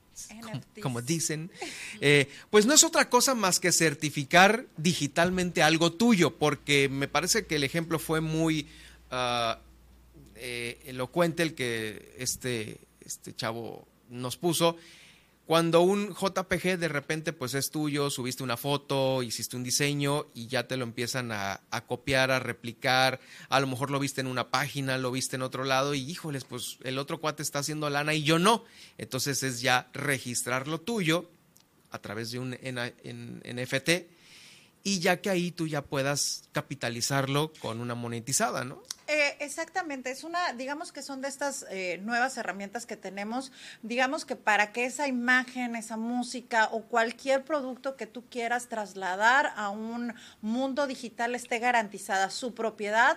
como, 0.82 1.02
dicen, 1.02 1.50
eh, 2.00 2.28
pues 2.50 2.66
no 2.66 2.74
es 2.74 2.84
otra 2.84 3.08
cosa 3.08 3.34
más 3.34 3.60
que 3.60 3.72
certificar 3.72 4.66
digitalmente 4.76 5.62
algo 5.62 5.92
tuyo, 5.92 6.36
porque 6.36 6.88
me 6.88 7.08
parece 7.08 7.46
que 7.46 7.56
el 7.56 7.64
ejemplo 7.64 7.98
fue 7.98 8.20
muy 8.20 8.66
ah, 9.10 9.58
eh, 10.36 10.80
elocuente 10.86 11.42
el 11.42 11.54
que 11.54 12.14
este, 12.18 12.78
este 13.00 13.34
chavo 13.34 13.86
nos 14.08 14.36
puso 14.36 14.76
cuando 15.46 15.82
un 15.82 16.12
JPG 16.12 16.76
de 16.76 16.88
repente 16.88 17.32
pues 17.32 17.54
es 17.54 17.70
tuyo, 17.70 18.10
subiste 18.10 18.42
una 18.42 18.56
foto, 18.56 19.22
hiciste 19.22 19.56
un 19.56 19.62
diseño 19.62 20.26
y 20.34 20.48
ya 20.48 20.66
te 20.66 20.76
lo 20.76 20.82
empiezan 20.82 21.30
a, 21.30 21.60
copiar, 21.86 22.32
a 22.32 22.40
replicar, 22.40 23.20
a 23.48 23.60
lo 23.60 23.68
mejor 23.68 23.92
lo 23.92 24.00
viste 24.00 24.20
en 24.20 24.26
una 24.26 24.50
página, 24.50 24.98
lo 24.98 25.12
viste 25.12 25.36
en 25.36 25.42
otro 25.42 25.62
lado 25.62 25.94
y 25.94 26.00
híjoles, 26.00 26.44
pues 26.44 26.78
el 26.82 26.98
otro 26.98 27.20
cuate 27.20 27.44
está 27.44 27.60
haciendo 27.60 27.88
lana 27.88 28.12
y 28.12 28.24
yo 28.24 28.40
no. 28.40 28.64
Entonces 28.98 29.44
es 29.44 29.60
ya 29.60 29.88
registrar 29.92 30.66
lo 30.66 30.80
tuyo 30.80 31.30
a 31.90 32.00
través 32.00 32.32
de 32.32 32.40
un 32.40 32.50
NFT 32.50 34.15
y 34.86 35.00
ya 35.00 35.20
que 35.20 35.30
ahí 35.30 35.50
tú 35.50 35.66
ya 35.66 35.82
puedas 35.82 36.44
capitalizarlo 36.52 37.52
con 37.58 37.80
una 37.80 37.96
monetizada, 37.96 38.64
¿no? 38.64 38.80
Eh, 39.08 39.36
exactamente, 39.40 40.12
es 40.12 40.22
una, 40.22 40.52
digamos 40.52 40.92
que 40.92 41.02
son 41.02 41.20
de 41.22 41.26
estas 41.26 41.66
eh, 41.70 41.98
nuevas 42.04 42.36
herramientas 42.36 42.86
que 42.86 42.96
tenemos, 42.96 43.50
digamos 43.82 44.24
que 44.24 44.36
para 44.36 44.72
que 44.72 44.84
esa 44.84 45.08
imagen, 45.08 45.74
esa 45.74 45.96
música 45.96 46.68
o 46.70 46.84
cualquier 46.84 47.44
producto 47.44 47.96
que 47.96 48.06
tú 48.06 48.26
quieras 48.30 48.68
trasladar 48.68 49.52
a 49.56 49.70
un 49.70 50.14
mundo 50.40 50.86
digital 50.86 51.34
esté 51.34 51.58
garantizada 51.58 52.30
su 52.30 52.54
propiedad, 52.54 53.16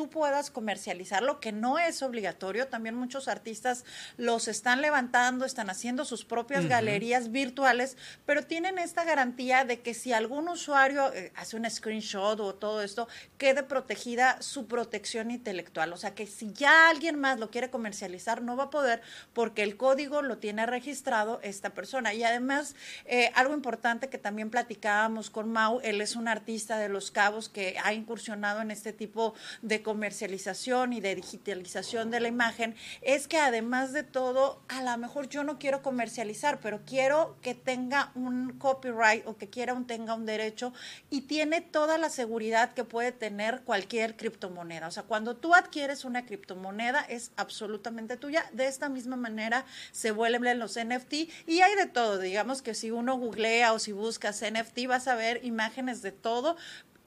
tú 0.00 0.08
puedas 0.08 0.50
comercializarlo, 0.50 1.40
que 1.40 1.52
no 1.52 1.78
es 1.78 2.02
obligatorio. 2.02 2.68
También 2.68 2.94
muchos 2.94 3.28
artistas 3.28 3.84
los 4.16 4.48
están 4.48 4.80
levantando, 4.80 5.44
están 5.44 5.68
haciendo 5.68 6.06
sus 6.06 6.24
propias 6.24 6.64
galerías 6.64 7.30
virtuales, 7.30 7.98
pero 8.24 8.46
tienen 8.46 8.78
esta 8.78 9.04
garantía 9.04 9.66
de 9.66 9.80
que 9.80 9.92
si 9.92 10.14
algún 10.14 10.48
usuario 10.48 11.12
eh, 11.12 11.32
hace 11.36 11.58
un 11.58 11.68
screenshot 11.68 12.40
o 12.40 12.54
todo 12.54 12.80
esto, 12.80 13.08
quede 13.36 13.62
protegida 13.62 14.40
su 14.40 14.66
protección 14.66 15.30
intelectual. 15.30 15.92
O 15.92 15.98
sea, 15.98 16.14
que 16.14 16.26
si 16.26 16.50
ya 16.54 16.88
alguien 16.88 17.20
más 17.20 17.38
lo 17.38 17.50
quiere 17.50 17.68
comercializar, 17.68 18.40
no 18.40 18.56
va 18.56 18.64
a 18.64 18.70
poder 18.70 19.02
porque 19.34 19.62
el 19.62 19.76
código 19.76 20.22
lo 20.22 20.38
tiene 20.38 20.64
registrado 20.64 21.40
esta 21.42 21.74
persona. 21.74 22.14
Y 22.14 22.24
además, 22.24 22.74
eh, 23.04 23.32
algo 23.34 23.52
importante 23.52 24.08
que 24.08 24.16
también 24.16 24.48
platicábamos 24.48 25.28
con 25.28 25.52
Mau, 25.52 25.78
él 25.82 26.00
es 26.00 26.16
un 26.16 26.26
artista 26.26 26.78
de 26.78 26.88
Los 26.88 27.10
Cabos 27.10 27.50
que 27.50 27.76
ha 27.84 27.92
incursionado 27.92 28.62
en 28.62 28.70
este 28.70 28.94
tipo 28.94 29.34
de 29.60 29.82
comercialización 29.90 30.92
y 30.92 31.00
de 31.00 31.16
digitalización 31.16 32.12
de 32.12 32.20
la 32.20 32.28
imagen 32.28 32.76
es 33.02 33.26
que 33.26 33.38
además 33.38 33.92
de 33.92 34.04
todo, 34.04 34.62
a 34.68 34.84
lo 34.84 34.96
mejor 34.98 35.28
yo 35.28 35.42
no 35.42 35.58
quiero 35.58 35.82
comercializar, 35.82 36.60
pero 36.60 36.82
quiero 36.86 37.36
que 37.42 37.56
tenga 37.56 38.12
un 38.14 38.56
copyright 38.56 39.26
o 39.26 39.36
que 39.36 39.50
quiera 39.50 39.74
un 39.74 39.88
tenga 39.88 40.14
un 40.14 40.26
derecho 40.26 40.72
y 41.10 41.22
tiene 41.22 41.60
toda 41.60 41.98
la 41.98 42.08
seguridad 42.08 42.72
que 42.72 42.84
puede 42.84 43.10
tener 43.10 43.62
cualquier 43.62 44.16
criptomoneda. 44.16 44.86
O 44.86 44.92
sea, 44.92 45.02
cuando 45.02 45.34
tú 45.34 45.56
adquieres 45.56 46.04
una 46.04 46.24
criptomoneda 46.24 47.00
es 47.00 47.32
absolutamente 47.34 48.16
tuya. 48.16 48.48
De 48.52 48.68
esta 48.68 48.88
misma 48.88 49.16
manera 49.16 49.66
se 49.90 50.12
vuelven 50.12 50.60
los 50.60 50.78
NFT 50.78 51.12
y 51.48 51.62
hay 51.62 51.74
de 51.74 51.86
todo. 51.86 52.20
Digamos 52.20 52.62
que 52.62 52.74
si 52.74 52.92
uno 52.92 53.18
googlea 53.18 53.72
o 53.72 53.80
si 53.80 53.90
buscas 53.90 54.40
NFT 54.40 54.86
vas 54.86 55.08
a 55.08 55.16
ver 55.16 55.44
imágenes 55.44 56.00
de 56.00 56.12
todo, 56.12 56.56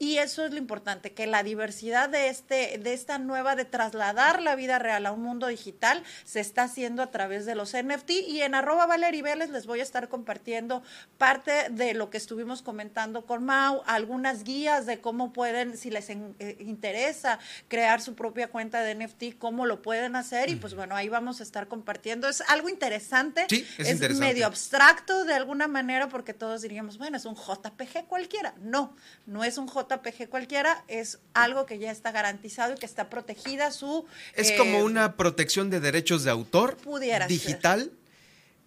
y 0.04 0.18
eso 0.18 0.44
es 0.44 0.52
lo 0.52 0.58
importante, 0.58 1.14
que 1.14 1.26
la 1.26 1.42
diversidad 1.42 2.10
de, 2.10 2.28
este, 2.28 2.76
de 2.76 2.92
esta 2.92 3.16
nueva, 3.16 3.56
de 3.56 3.64
trasladar 3.64 4.42
la 4.42 4.54
vida 4.54 4.78
real 4.78 5.06
a 5.06 5.12
un 5.12 5.22
mundo 5.22 5.46
digital, 5.46 6.02
se 6.24 6.40
está 6.40 6.64
haciendo 6.64 7.02
a 7.02 7.10
través 7.10 7.46
de 7.46 7.54
los 7.54 7.72
NFT. 7.72 8.10
Y 8.10 8.42
en 8.42 8.54
arroba 8.54 8.84
Valerie 8.84 9.22
Vélez 9.22 9.48
les 9.48 9.64
voy 9.64 9.80
a 9.80 9.82
estar 9.82 10.10
compartiendo 10.10 10.82
parte 11.16 11.70
de 11.70 11.94
lo 11.94 12.10
que 12.10 12.18
estuvimos 12.18 12.60
comentando 12.60 13.24
con 13.24 13.46
Mau, 13.46 13.80
algunas 13.86 14.44
guías 14.44 14.84
de 14.84 15.00
cómo 15.00 15.32
pueden, 15.32 15.78
si 15.78 15.88
les 15.88 16.10
eh, 16.10 16.56
interesa 16.60 17.38
crear 17.68 18.02
su 18.02 18.14
propia 18.14 18.48
cuenta 18.48 18.82
de 18.82 18.94
NFT, 18.94 19.38
cómo 19.38 19.64
lo 19.64 19.80
pueden 19.80 20.16
hacer. 20.16 20.50
Y 20.50 20.56
pues 20.56 20.74
bueno, 20.74 20.94
ahí 20.96 21.08
vamos 21.08 21.40
a 21.40 21.44
estar 21.44 21.66
compartiendo. 21.66 22.28
Es 22.28 22.42
algo 22.48 22.68
interesante, 22.68 23.46
es, 23.78 24.18
medio 24.18 24.44
abstracto 24.44 25.24
de 25.24 25.32
alguna 25.32 25.66
manera, 25.66 26.10
porque 26.10 26.34
todos 26.34 26.60
diríamos, 26.60 26.98
bueno, 26.98 27.16
es 27.16 27.24
un 27.24 27.36
JPG 27.36 28.04
cualquiera. 28.06 28.54
No, 28.60 28.94
no 29.24 29.44
es 29.44 29.56
un 29.56 29.66
JPG 29.66 29.93
JPG 29.96 30.28
cualquiera, 30.28 30.84
es 30.88 31.18
algo 31.32 31.66
que 31.66 31.78
ya 31.78 31.90
está 31.90 32.12
garantizado 32.12 32.74
y 32.74 32.76
que 32.76 32.86
está 32.86 33.10
protegida 33.10 33.70
su... 33.70 34.06
Es 34.34 34.52
como 34.52 34.78
eh, 34.78 34.82
una 34.82 35.16
protección 35.16 35.70
de 35.70 35.80
derechos 35.80 36.24
de 36.24 36.30
autor 36.30 36.76
pudiera 36.76 37.26
digital 37.26 37.90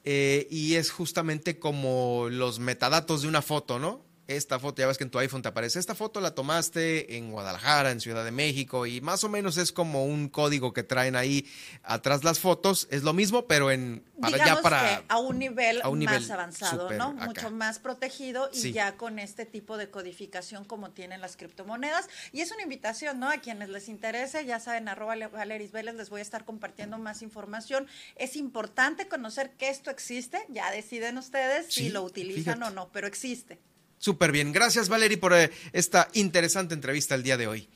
eh, 0.04 0.48
y 0.50 0.76
es 0.76 0.92
justamente 0.92 1.60
como 1.60 2.28
los 2.30 2.60
metadatos 2.60 3.24
de 3.24 3.28
una 3.28 3.42
foto, 3.42 3.80
¿no? 3.80 4.07
Esta 4.28 4.60
foto, 4.60 4.82
ya 4.82 4.88
ves 4.88 4.98
que 4.98 5.04
en 5.04 5.10
tu 5.10 5.20
iPhone 5.20 5.42
te 5.42 5.50
aparece, 5.50 5.80
esta 5.80 5.96
foto 5.96 6.22
la 6.22 6.36
tomaste 6.36 7.18
en 7.18 7.32
Guadalajara, 7.32 7.92
en 7.92 8.02
Ciudad 8.02 8.26
de 8.26 8.32
México, 8.32 8.86
y 8.86 9.02
más 9.02 9.24
o 9.24 9.30
menos 9.30 9.58
es 9.58 9.72
como 9.72 10.06
un 10.06 10.30
código 10.30 10.74
que 10.74 10.84
traen 10.84 11.16
ahí 11.16 11.46
atrás 11.84 12.24
las 12.24 12.40
fotos, 12.40 12.88
es 12.92 13.04
lo 13.04 13.14
mismo, 13.14 13.48
pero 13.48 13.72
en 13.72 14.04
para, 14.20 14.38
ya 14.38 14.62
para 14.62 15.04
a 15.08 15.18
un 15.20 15.40
nivel 15.40 15.82
más 16.06 16.30
avanzado, 16.30 16.92
¿no? 16.92 17.14
Mucho 17.14 17.52
más 17.52 17.80
protegido 17.80 18.50
y 18.54 18.72
ya 18.72 18.98
con 18.98 19.20
este 19.20 19.46
tipo 19.46 19.78
de 19.78 19.90
codificación 19.90 20.66
como 20.66 20.92
tienen 20.92 21.22
las 21.22 21.38
criptomonedas. 21.38 22.10
Y 22.32 22.42
es 22.42 22.52
una 22.52 22.64
invitación, 22.64 23.20
¿no? 23.20 23.30
A 23.30 23.38
quienes 23.38 23.70
les 23.70 23.90
interese, 23.90 24.46
ya 24.46 24.60
saben, 24.60 24.88
arroba 24.88 25.16
Valeris 25.28 25.72
Vélez, 25.72 25.96
les 25.96 26.10
voy 26.10 26.20
a 26.20 26.24
estar 26.24 26.46
compartiendo 26.46 26.98
más 26.98 27.22
información. 27.22 27.88
Es 28.16 28.36
importante 28.36 29.08
conocer 29.08 29.52
que 29.52 29.70
esto 29.70 29.92
existe, 29.92 30.44
ya 30.50 30.72
deciden 30.72 31.18
ustedes 31.18 31.74
si 31.74 31.90
lo 31.90 32.04
utilizan 32.04 32.64
o 32.64 32.70
no, 32.70 32.90
pero 32.92 33.08
existe. 33.08 33.60
Súper 34.00 34.32
bien. 34.32 34.54
Gracias, 34.54 34.90
Valerie, 34.90 35.18
por 35.18 35.34
eh, 35.34 35.52
esta 35.74 36.10
interesante 36.14 36.74
entrevista 36.74 37.16
el 37.16 37.24
día 37.24 37.38
de 37.38 37.48
hoy. 37.48 37.68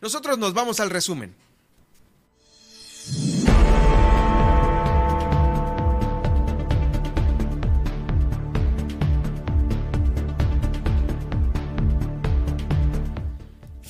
Nosotros 0.00 0.38
nos 0.38 0.54
vamos 0.54 0.80
al 0.80 0.90
resumen. 0.90 1.34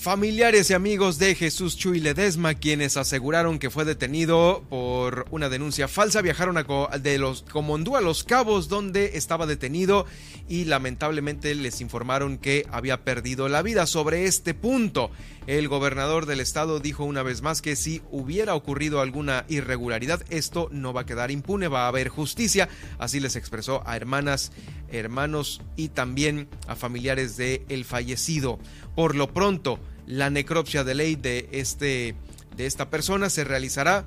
Familiares 0.06 0.70
y 0.70 0.74
amigos 0.74 1.18
de 1.18 1.34
Jesús 1.34 1.76
Chuy 1.76 1.98
Ledesma, 1.98 2.54
quienes 2.54 2.96
aseguraron 2.96 3.58
que 3.58 3.70
fue 3.70 3.84
detenido 3.84 4.62
por 4.70 5.26
una 5.32 5.48
denuncia 5.48 5.88
falsa, 5.88 6.22
viajaron 6.22 6.56
a 6.56 6.98
de 6.98 7.18
los 7.18 7.42
Comondú 7.42 7.96
a 7.96 8.00
Los 8.00 8.22
Cabos, 8.22 8.68
donde 8.68 9.16
estaba 9.16 9.46
detenido 9.46 10.06
y 10.48 10.66
lamentablemente 10.66 11.52
les 11.56 11.80
informaron 11.80 12.38
que 12.38 12.64
había 12.70 13.02
perdido 13.02 13.48
la 13.48 13.62
vida. 13.62 13.84
Sobre 13.88 14.26
este 14.26 14.54
punto, 14.54 15.10
el 15.48 15.66
gobernador 15.66 16.26
del 16.26 16.38
estado 16.38 16.78
dijo 16.78 17.02
una 17.02 17.24
vez 17.24 17.42
más 17.42 17.60
que 17.60 17.74
si 17.74 18.00
hubiera 18.12 18.54
ocurrido 18.54 19.00
alguna 19.00 19.44
irregularidad, 19.48 20.22
esto 20.30 20.68
no 20.70 20.92
va 20.92 21.00
a 21.00 21.06
quedar 21.06 21.32
impune, 21.32 21.66
va 21.66 21.86
a 21.86 21.88
haber 21.88 22.10
justicia. 22.10 22.68
Así 23.00 23.18
les 23.18 23.34
expresó 23.34 23.82
a 23.84 23.96
hermanas, 23.96 24.52
hermanos 24.88 25.62
y 25.74 25.88
también 25.88 26.48
a 26.68 26.76
familiares 26.76 27.36
del 27.36 27.62
el 27.68 27.84
fallecido. 27.84 28.60
Por 28.94 29.16
lo 29.16 29.34
pronto, 29.34 29.80
la 30.06 30.30
necropsia 30.30 30.84
de 30.84 30.94
ley 30.94 31.16
de, 31.16 31.48
este, 31.52 32.14
de 32.56 32.66
esta 32.66 32.90
persona 32.90 33.30
se 33.30 33.44
realizará 33.44 34.04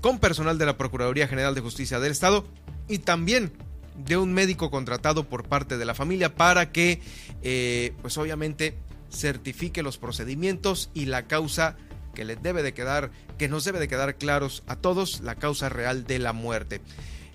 con 0.00 0.18
personal 0.18 0.58
de 0.58 0.66
la 0.66 0.76
Procuraduría 0.76 1.28
General 1.28 1.54
de 1.54 1.60
Justicia 1.60 2.00
del 2.00 2.12
Estado 2.12 2.44
y 2.88 2.98
también 2.98 3.52
de 3.96 4.16
un 4.16 4.32
médico 4.32 4.70
contratado 4.70 5.24
por 5.28 5.48
parte 5.48 5.78
de 5.78 5.84
la 5.84 5.94
familia 5.94 6.34
para 6.34 6.72
que, 6.72 7.00
eh, 7.42 7.92
pues 8.02 8.18
obviamente, 8.18 8.76
certifique 9.10 9.82
los 9.82 9.98
procedimientos 9.98 10.90
y 10.94 11.06
la 11.06 11.26
causa 11.26 11.76
que 12.14 12.24
le 12.24 12.36
debe 12.36 12.62
de 12.62 12.74
quedar, 12.74 13.10
que 13.38 13.48
nos 13.48 13.64
debe 13.64 13.78
de 13.78 13.88
quedar 13.88 14.16
claros 14.16 14.62
a 14.66 14.76
todos, 14.76 15.20
la 15.20 15.36
causa 15.36 15.68
real 15.68 16.04
de 16.04 16.18
la 16.18 16.32
muerte. 16.32 16.80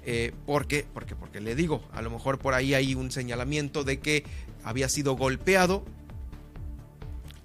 Eh, 0.06 0.34
¿Por 0.46 0.68
qué? 0.68 0.86
Porque, 0.94 1.16
porque 1.16 1.42
le 1.42 1.56
digo, 1.56 1.84
a 1.94 2.02
lo 2.02 2.10
mejor 2.10 2.40
por 2.40 2.54
ahí 2.54 2.74
hay 2.74 2.96
un 2.96 3.12
señalamiento 3.12 3.84
de 3.84 4.00
que 4.00 4.24
había 4.64 4.90
sido 4.90 5.16
golpeado 5.16 5.86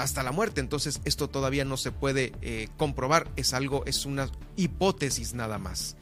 hasta 0.05 0.23
la 0.23 0.33
muerte. 0.33 0.61
Entonces 0.61 1.01
esto 1.05 1.29
todavía 1.29 1.65
no 1.65 1.77
se 1.77 1.91
puede 1.91 2.33
eh, 2.43 2.69
comprobar, 2.77 3.29
es 3.37 3.55
algo, 3.55 3.85
es 3.87 4.07
una 4.07 4.31
hipótesis 4.57 5.35
nada 5.35 5.59
más. 5.59 5.97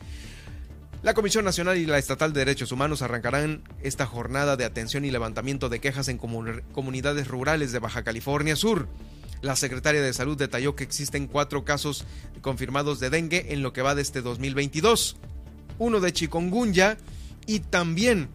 La 1.03 1.15
Comisión 1.15 1.45
Nacional 1.45 1.79
y 1.79 1.87
la 1.87 1.99
Estatal 1.99 2.33
de 2.33 2.41
Derechos 2.41 2.71
Humanos 2.71 3.03
arrancarán 3.03 3.65
esta 3.83 4.07
jornada 4.07 4.57
de 4.57 4.65
atención 4.65 5.05
y 5.05 5.11
levantamiento 5.11 5.69
de 5.69 5.81
quejas 5.81 6.07
en 6.07 6.19
comunidades 6.19 7.27
rurales 7.27 7.73
de 7.73 7.81
Baja 7.81 8.05
California 8.05 8.55
Sur. 8.55 8.87
La 9.41 9.57
secretaria 9.57 10.01
de 10.01 10.13
Salud 10.13 10.37
detalló 10.37 10.77
que 10.77 10.85
existen 10.85 11.27
cuatro 11.27 11.65
casos 11.65 12.05
confirmados 12.41 13.01
de 13.01 13.11
dengue 13.11 13.53
en 13.53 13.63
lo 13.63 13.73
que 13.73 13.83
va 13.83 13.97
de 13.97 14.03
este 14.03 14.23
2022, 14.23 15.17
uno 15.81 15.99
de 15.99 16.13
chikungunya 16.13 16.99
y 17.47 17.59
también 17.59 18.29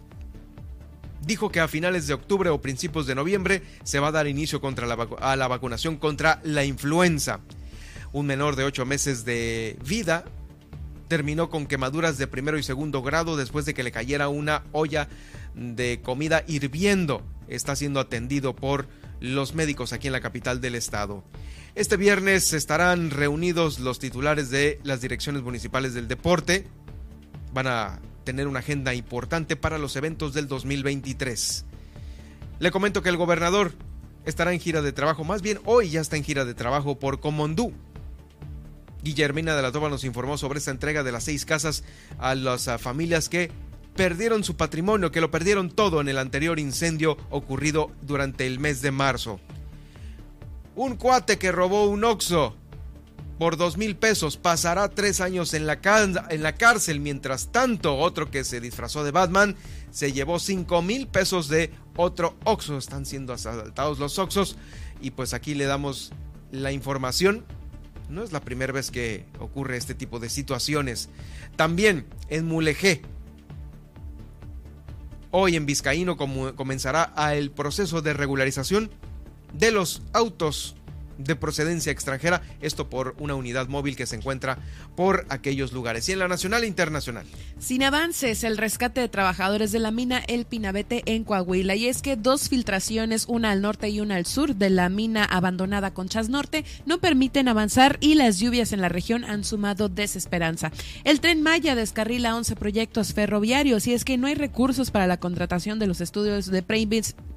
dijo 1.27 1.51
que 1.51 1.59
a 1.59 1.67
finales 1.67 2.07
de 2.07 2.13
octubre 2.13 2.49
o 2.49 2.61
principios 2.61 3.05
de 3.05 3.13
noviembre 3.13 3.61
se 3.83 3.99
va 3.99 4.07
a 4.07 4.11
dar 4.11 4.27
inicio 4.27 4.61
contra 4.61 4.87
la 4.87 4.95
a 5.19 5.35
la 5.35 5.47
vacunación 5.47 5.97
contra 5.97 6.39
la 6.43 6.63
influenza. 6.63 7.41
Un 8.13 8.25
menor 8.25 8.55
de 8.55 8.63
ocho 8.63 8.85
meses 8.85 9.25
de 9.25 9.77
vida 9.85 10.23
terminó 11.09 11.49
con 11.49 11.67
quemaduras 11.67 12.17
de 12.17 12.27
primero 12.27 12.57
y 12.57 12.63
segundo 12.63 13.01
grado 13.01 13.37
después 13.37 13.65
de 13.65 13.73
que 13.73 13.83
le 13.83 13.91
cayera 13.91 14.29
una 14.29 14.63
olla 14.71 15.09
de 15.53 16.01
comida 16.01 16.43
hirviendo. 16.47 17.21
Está 17.49 17.75
siendo 17.75 17.99
atendido 17.99 18.55
por 18.55 18.87
los 19.19 19.53
médicos 19.53 19.93
aquí 19.93 20.07
en 20.07 20.13
la 20.13 20.21
capital 20.21 20.61
del 20.61 20.75
estado. 20.75 21.23
Este 21.75 21.97
viernes 21.97 22.53
estarán 22.53 23.11
reunidos 23.11 23.79
los 23.79 23.99
titulares 23.99 24.49
de 24.49 24.79
las 24.83 25.01
direcciones 25.01 25.43
municipales 25.43 25.93
del 25.93 26.07
deporte. 26.07 26.67
Van 27.53 27.67
a 27.67 27.99
tener 28.27 28.49
una 28.49 28.59
agenda 28.59 28.93
importante 28.93 29.55
para 29.55 29.77
los 29.77 29.95
eventos 29.95 30.33
del 30.33 30.49
2023. 30.49 31.63
Le 32.59 32.71
comento 32.71 33.01
que 33.01 33.07
el 33.07 33.15
gobernador 33.15 33.71
estará 34.25 34.51
en 34.51 34.59
gira 34.59 34.81
de 34.81 34.91
trabajo, 34.91 35.23
más 35.23 35.41
bien 35.41 35.61
hoy 35.63 35.91
ya 35.91 36.01
está 36.01 36.17
en 36.17 36.25
gira 36.25 36.43
de 36.43 36.53
trabajo 36.53 36.99
por 36.99 37.21
Comondú. 37.21 37.71
Guillermina 39.01 39.55
de 39.55 39.61
la 39.61 39.71
Toba 39.71 39.87
nos 39.87 40.03
informó 40.03 40.37
sobre 40.37 40.59
esta 40.59 40.71
entrega 40.71 41.03
de 41.03 41.13
las 41.13 41.23
seis 41.23 41.45
casas 41.45 41.85
a 42.19 42.35
las 42.35 42.69
familias 42.81 43.29
que 43.29 43.49
perdieron 43.95 44.43
su 44.43 44.57
patrimonio, 44.57 45.09
que 45.09 45.21
lo 45.21 45.31
perdieron 45.31 45.69
todo 45.69 46.01
en 46.01 46.09
el 46.09 46.17
anterior 46.17 46.59
incendio 46.59 47.15
ocurrido 47.29 47.91
durante 48.01 48.45
el 48.45 48.59
mes 48.59 48.81
de 48.81 48.91
marzo. 48.91 49.39
Un 50.75 50.97
cuate 50.97 51.37
que 51.37 51.53
robó 51.53 51.85
un 51.85 52.03
Oxxo 52.03 52.57
por 53.37 53.57
dos 53.57 53.77
mil 53.77 53.95
pesos 53.95 54.37
pasará 54.37 54.89
tres 54.89 55.21
años 55.21 55.53
en 55.53 55.67
la, 55.67 55.79
cárcel. 55.79 56.99
Mientras 56.99 57.51
tanto, 57.51 57.97
otro 57.97 58.31
que 58.31 58.43
se 58.43 58.59
disfrazó 58.59 59.03
de 59.03 59.11
Batman 59.11 59.55
se 59.91 60.11
llevó 60.11 60.39
cinco 60.39 60.81
mil 60.81 61.07
pesos 61.07 61.47
de 61.47 61.71
otro 61.95 62.35
Oxxo. 62.43 62.77
Están 62.77 63.05
siendo 63.05 63.33
asaltados 63.33 63.99
los 63.99 64.17
Oxxos. 64.17 64.57
Y 65.01 65.11
pues 65.11 65.33
aquí 65.33 65.53
le 65.53 65.65
damos 65.65 66.11
la 66.51 66.71
información. 66.71 67.45
No 68.09 68.23
es 68.23 68.31
la 68.31 68.41
primera 68.41 68.73
vez 68.73 68.89
que 68.89 69.25
ocurre 69.39 69.77
este 69.77 69.93
tipo 69.93 70.19
de 70.19 70.29
situaciones. 70.29 71.09
También 71.55 72.07
en 72.29 72.45
Mulegé. 72.47 73.01
Hoy 75.29 75.55
en 75.55 75.65
Vizcaíno 75.65 76.17
comenzará 76.17 77.13
el 77.35 77.51
proceso 77.51 78.01
de 78.01 78.13
regularización 78.13 78.89
de 79.53 79.71
los 79.71 80.01
autos 80.13 80.76
de 81.17 81.35
procedencia 81.35 81.91
extranjera, 81.91 82.41
esto 82.61 82.89
por 82.89 83.15
una 83.19 83.35
unidad 83.35 83.67
móvil 83.67 83.95
que 83.95 84.05
se 84.05 84.15
encuentra 84.15 84.59
por 84.95 85.25
aquellos 85.29 85.71
lugares 85.71 86.07
y 86.09 86.11
en 86.11 86.19
la 86.19 86.27
nacional 86.27 86.63
e 86.63 86.67
internacional. 86.67 87.25
Sin 87.59 87.83
avances, 87.83 88.43
el 88.43 88.57
rescate 88.57 89.01
de 89.01 89.09
trabajadores 89.09 89.71
de 89.71 89.79
la 89.79 89.91
mina 89.91 90.19
El 90.27 90.45
Pinabete 90.45 91.03
en 91.05 91.23
Coahuila 91.23 91.75
y 91.75 91.87
es 91.87 92.01
que 92.01 92.15
dos 92.15 92.49
filtraciones, 92.49 93.25
una 93.27 93.51
al 93.51 93.61
norte 93.61 93.89
y 93.89 93.99
una 93.99 94.15
al 94.15 94.25
sur 94.25 94.55
de 94.55 94.69
la 94.69 94.89
mina 94.89 95.23
abandonada 95.23 95.93
Conchas 95.93 96.29
Norte, 96.29 96.65
no 96.85 96.99
permiten 96.99 97.47
avanzar 97.47 97.97
y 97.99 98.15
las 98.15 98.39
lluvias 98.39 98.73
en 98.73 98.81
la 98.81 98.89
región 98.89 99.23
han 99.23 99.43
sumado 99.43 99.89
desesperanza. 99.89 100.71
El 101.03 101.19
tren 101.19 101.41
Maya 101.41 101.75
descarrila 101.75 102.35
11 102.35 102.55
proyectos 102.55 103.13
ferroviarios 103.13 103.87
y 103.87 103.93
es 103.93 104.05
que 104.05 104.17
no 104.17 104.27
hay 104.27 104.35
recursos 104.35 104.91
para 104.91 105.07
la 105.07 105.17
contratación 105.17 105.79
de 105.79 105.87
los 105.87 106.01
estudios 106.01 106.47
de 106.47 106.63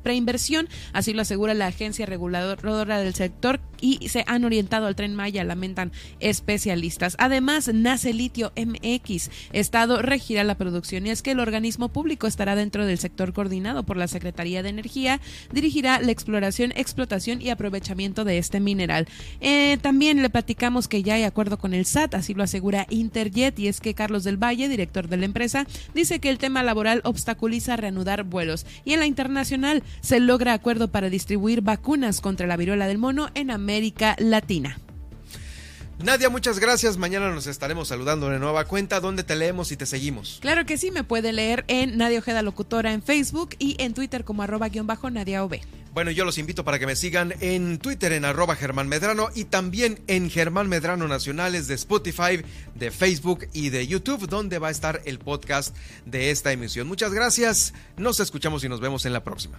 preinversión, 0.03 0.69
así 0.93 1.13
lo 1.13 1.23
asegura 1.23 1.55
la 1.55 1.67
agencia 1.67 2.07
reguladora 2.07 2.99
del 2.99 3.15
sector 3.15 3.61
y 3.81 4.09
se 4.09 4.25
han 4.27 4.45
orientado 4.45 4.87
al 4.87 4.97
tren 4.97 5.15
Maya, 5.15 5.45
lamentan 5.45 5.93
especialistas. 6.21 7.17
Además, 7.19 7.71
nace 7.73 8.13
Litio 8.13 8.53
MX. 8.57 9.31
Estado 9.53 10.03
regirá 10.03 10.45
la 10.45 10.57
producción 10.57 11.07
y 11.07 11.11
es 11.11 11.23
que 11.23 11.33
el 11.33 11.41
organismo 11.41 11.89
público 11.89 12.27
estará 12.27 12.55
dentro 12.55 12.87
del 12.87 12.99
sector 12.99 13.33
coordinado 13.33 13.83
por 13.83 13.97
la 13.97 14.09
Secretaría 14.09 14.63
de 14.63 14.69
Energía, 14.69 15.21
dirigirá 15.53 16.01
la 16.01 16.13
exploración, 16.13 16.73
explotación 16.77 17.41
y 17.41 17.51
aprovechamiento 17.51 18.25
de 18.25 18.39
este 18.39 18.61
mineral. 18.61 19.07
Eh, 19.41 19.79
también 19.81 20.23
le 20.23 20.31
platicamos 20.31 20.89
que 20.89 21.03
ya 21.03 21.15
hay 21.15 21.25
acuerdo 21.25 21.59
con 21.59 21.75
el 21.75 21.87
SAT, 21.87 22.15
así 22.15 22.35
lo 22.35 22.43
asegura 22.43 22.87
Interjet, 22.91 23.59
y 23.59 23.69
es 23.69 23.81
que 23.81 23.95
Carlos 23.95 24.25
del 24.25 24.43
Valle, 24.43 24.69
director 24.69 25.09
de 25.09 25.17
la 25.17 25.25
empresa, 25.25 25.67
dice 25.95 26.21
que 26.21 26.31
el 26.31 26.39
tema 26.39 26.63
laboral 26.63 27.01
obstaculiza 27.05 27.77
reanudar 27.77 28.25
vuelos. 28.25 28.67
Y 28.85 28.93
en 28.93 29.01
la 29.01 29.07
internacional 29.07 29.83
se 30.01 30.21
logra 30.21 30.53
acuerdo 30.53 30.89
para 30.89 31.11
distribuir 31.11 31.63
vacunas 31.63 32.21
contra 32.21 32.47
la 32.47 32.57
viruela 32.57 32.87
del 32.87 32.99
mono 32.99 33.31
en 33.35 33.51
América 33.51 34.17
Latina. 34.19 34.79
Nadia, 36.03 36.31
muchas 36.31 36.59
gracias. 36.59 36.97
Mañana 36.97 37.31
nos 37.31 37.47
estaremos 37.47 37.89
saludando 37.89 38.31
de 38.31 38.39
nueva 38.39 38.65
cuenta. 38.65 39.01
¿Dónde 39.01 39.23
te 39.23 39.37
leemos 39.37 39.71
y 39.71 39.77
te 39.77 39.85
seguimos? 39.85 40.39
Claro 40.41 40.65
que 40.65 40.79
sí, 40.79 40.91
me 40.91 41.05
puede 41.05 41.33
leer 41.33 41.65
en 41.69 41.99
Nadia 41.99 42.21
Ojeda 42.21 42.43
Locutora 42.43 42.93
en 42.93 43.03
Facebook 43.03 43.51
y 43.59 43.77
en 43.79 43.93
Twitter 43.93 44.25
como 44.25 44.43
arroba 44.43 44.69
guion 44.69 44.87
bajo 44.87 45.11
Nadia 45.11 45.45
OB. 45.45 45.61
Bueno, 45.93 46.11
yo 46.11 46.25
los 46.25 46.39
invito 46.39 46.65
para 46.65 46.79
que 46.79 46.87
me 46.87 46.97
sigan 46.97 47.35
en 47.41 47.79
Twitter 47.79 48.13
en 48.13 48.25
arroba 48.25 48.57
Germán 48.57 48.89
Medrano 48.89 49.29
y 49.35 49.45
también 49.45 50.01
en 50.07 50.31
Germán 50.31 50.69
Medrano 50.69 51.09
Nacionales 51.09 51.67
de 51.67 51.75
Spotify, 51.75 52.43
de 52.77 52.91
Facebook 52.91 53.49
y 53.53 53.71
de 53.71 53.87
YouTube, 53.87 54.29
donde 54.29 54.59
va 54.59 54.69
a 54.69 54.71
estar 54.71 55.03
el 55.05 55.19
podcast 55.19 55.77
de 56.07 56.31
esta 56.31 56.53
emisión. 56.53 56.87
Muchas 56.87 57.13
gracias. 57.13 57.75
Nos 57.97 58.21
escuchamos 58.21 58.65
y 58.65 58.69
nos 58.69 58.81
vemos 58.81 59.05
en 59.05 59.13
la 59.13 59.25
próxima. 59.25 59.59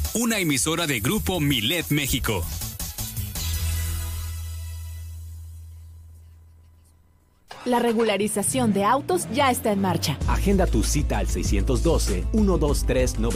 una 0.13 0.39
emisora 0.39 0.87
de 0.87 0.99
Grupo 0.99 1.39
Milet 1.39 1.89
México. 1.89 2.43
La 7.63 7.79
regularización 7.79 8.73
de 8.73 8.83
autos 8.83 9.27
ya 9.33 9.51
está 9.51 9.71
en 9.71 9.81
marcha. 9.81 10.17
Agenda 10.27 10.65
tu 10.65 10.83
cita 10.83 11.19
al 11.19 11.27
612 11.27 12.25
123 12.31 13.19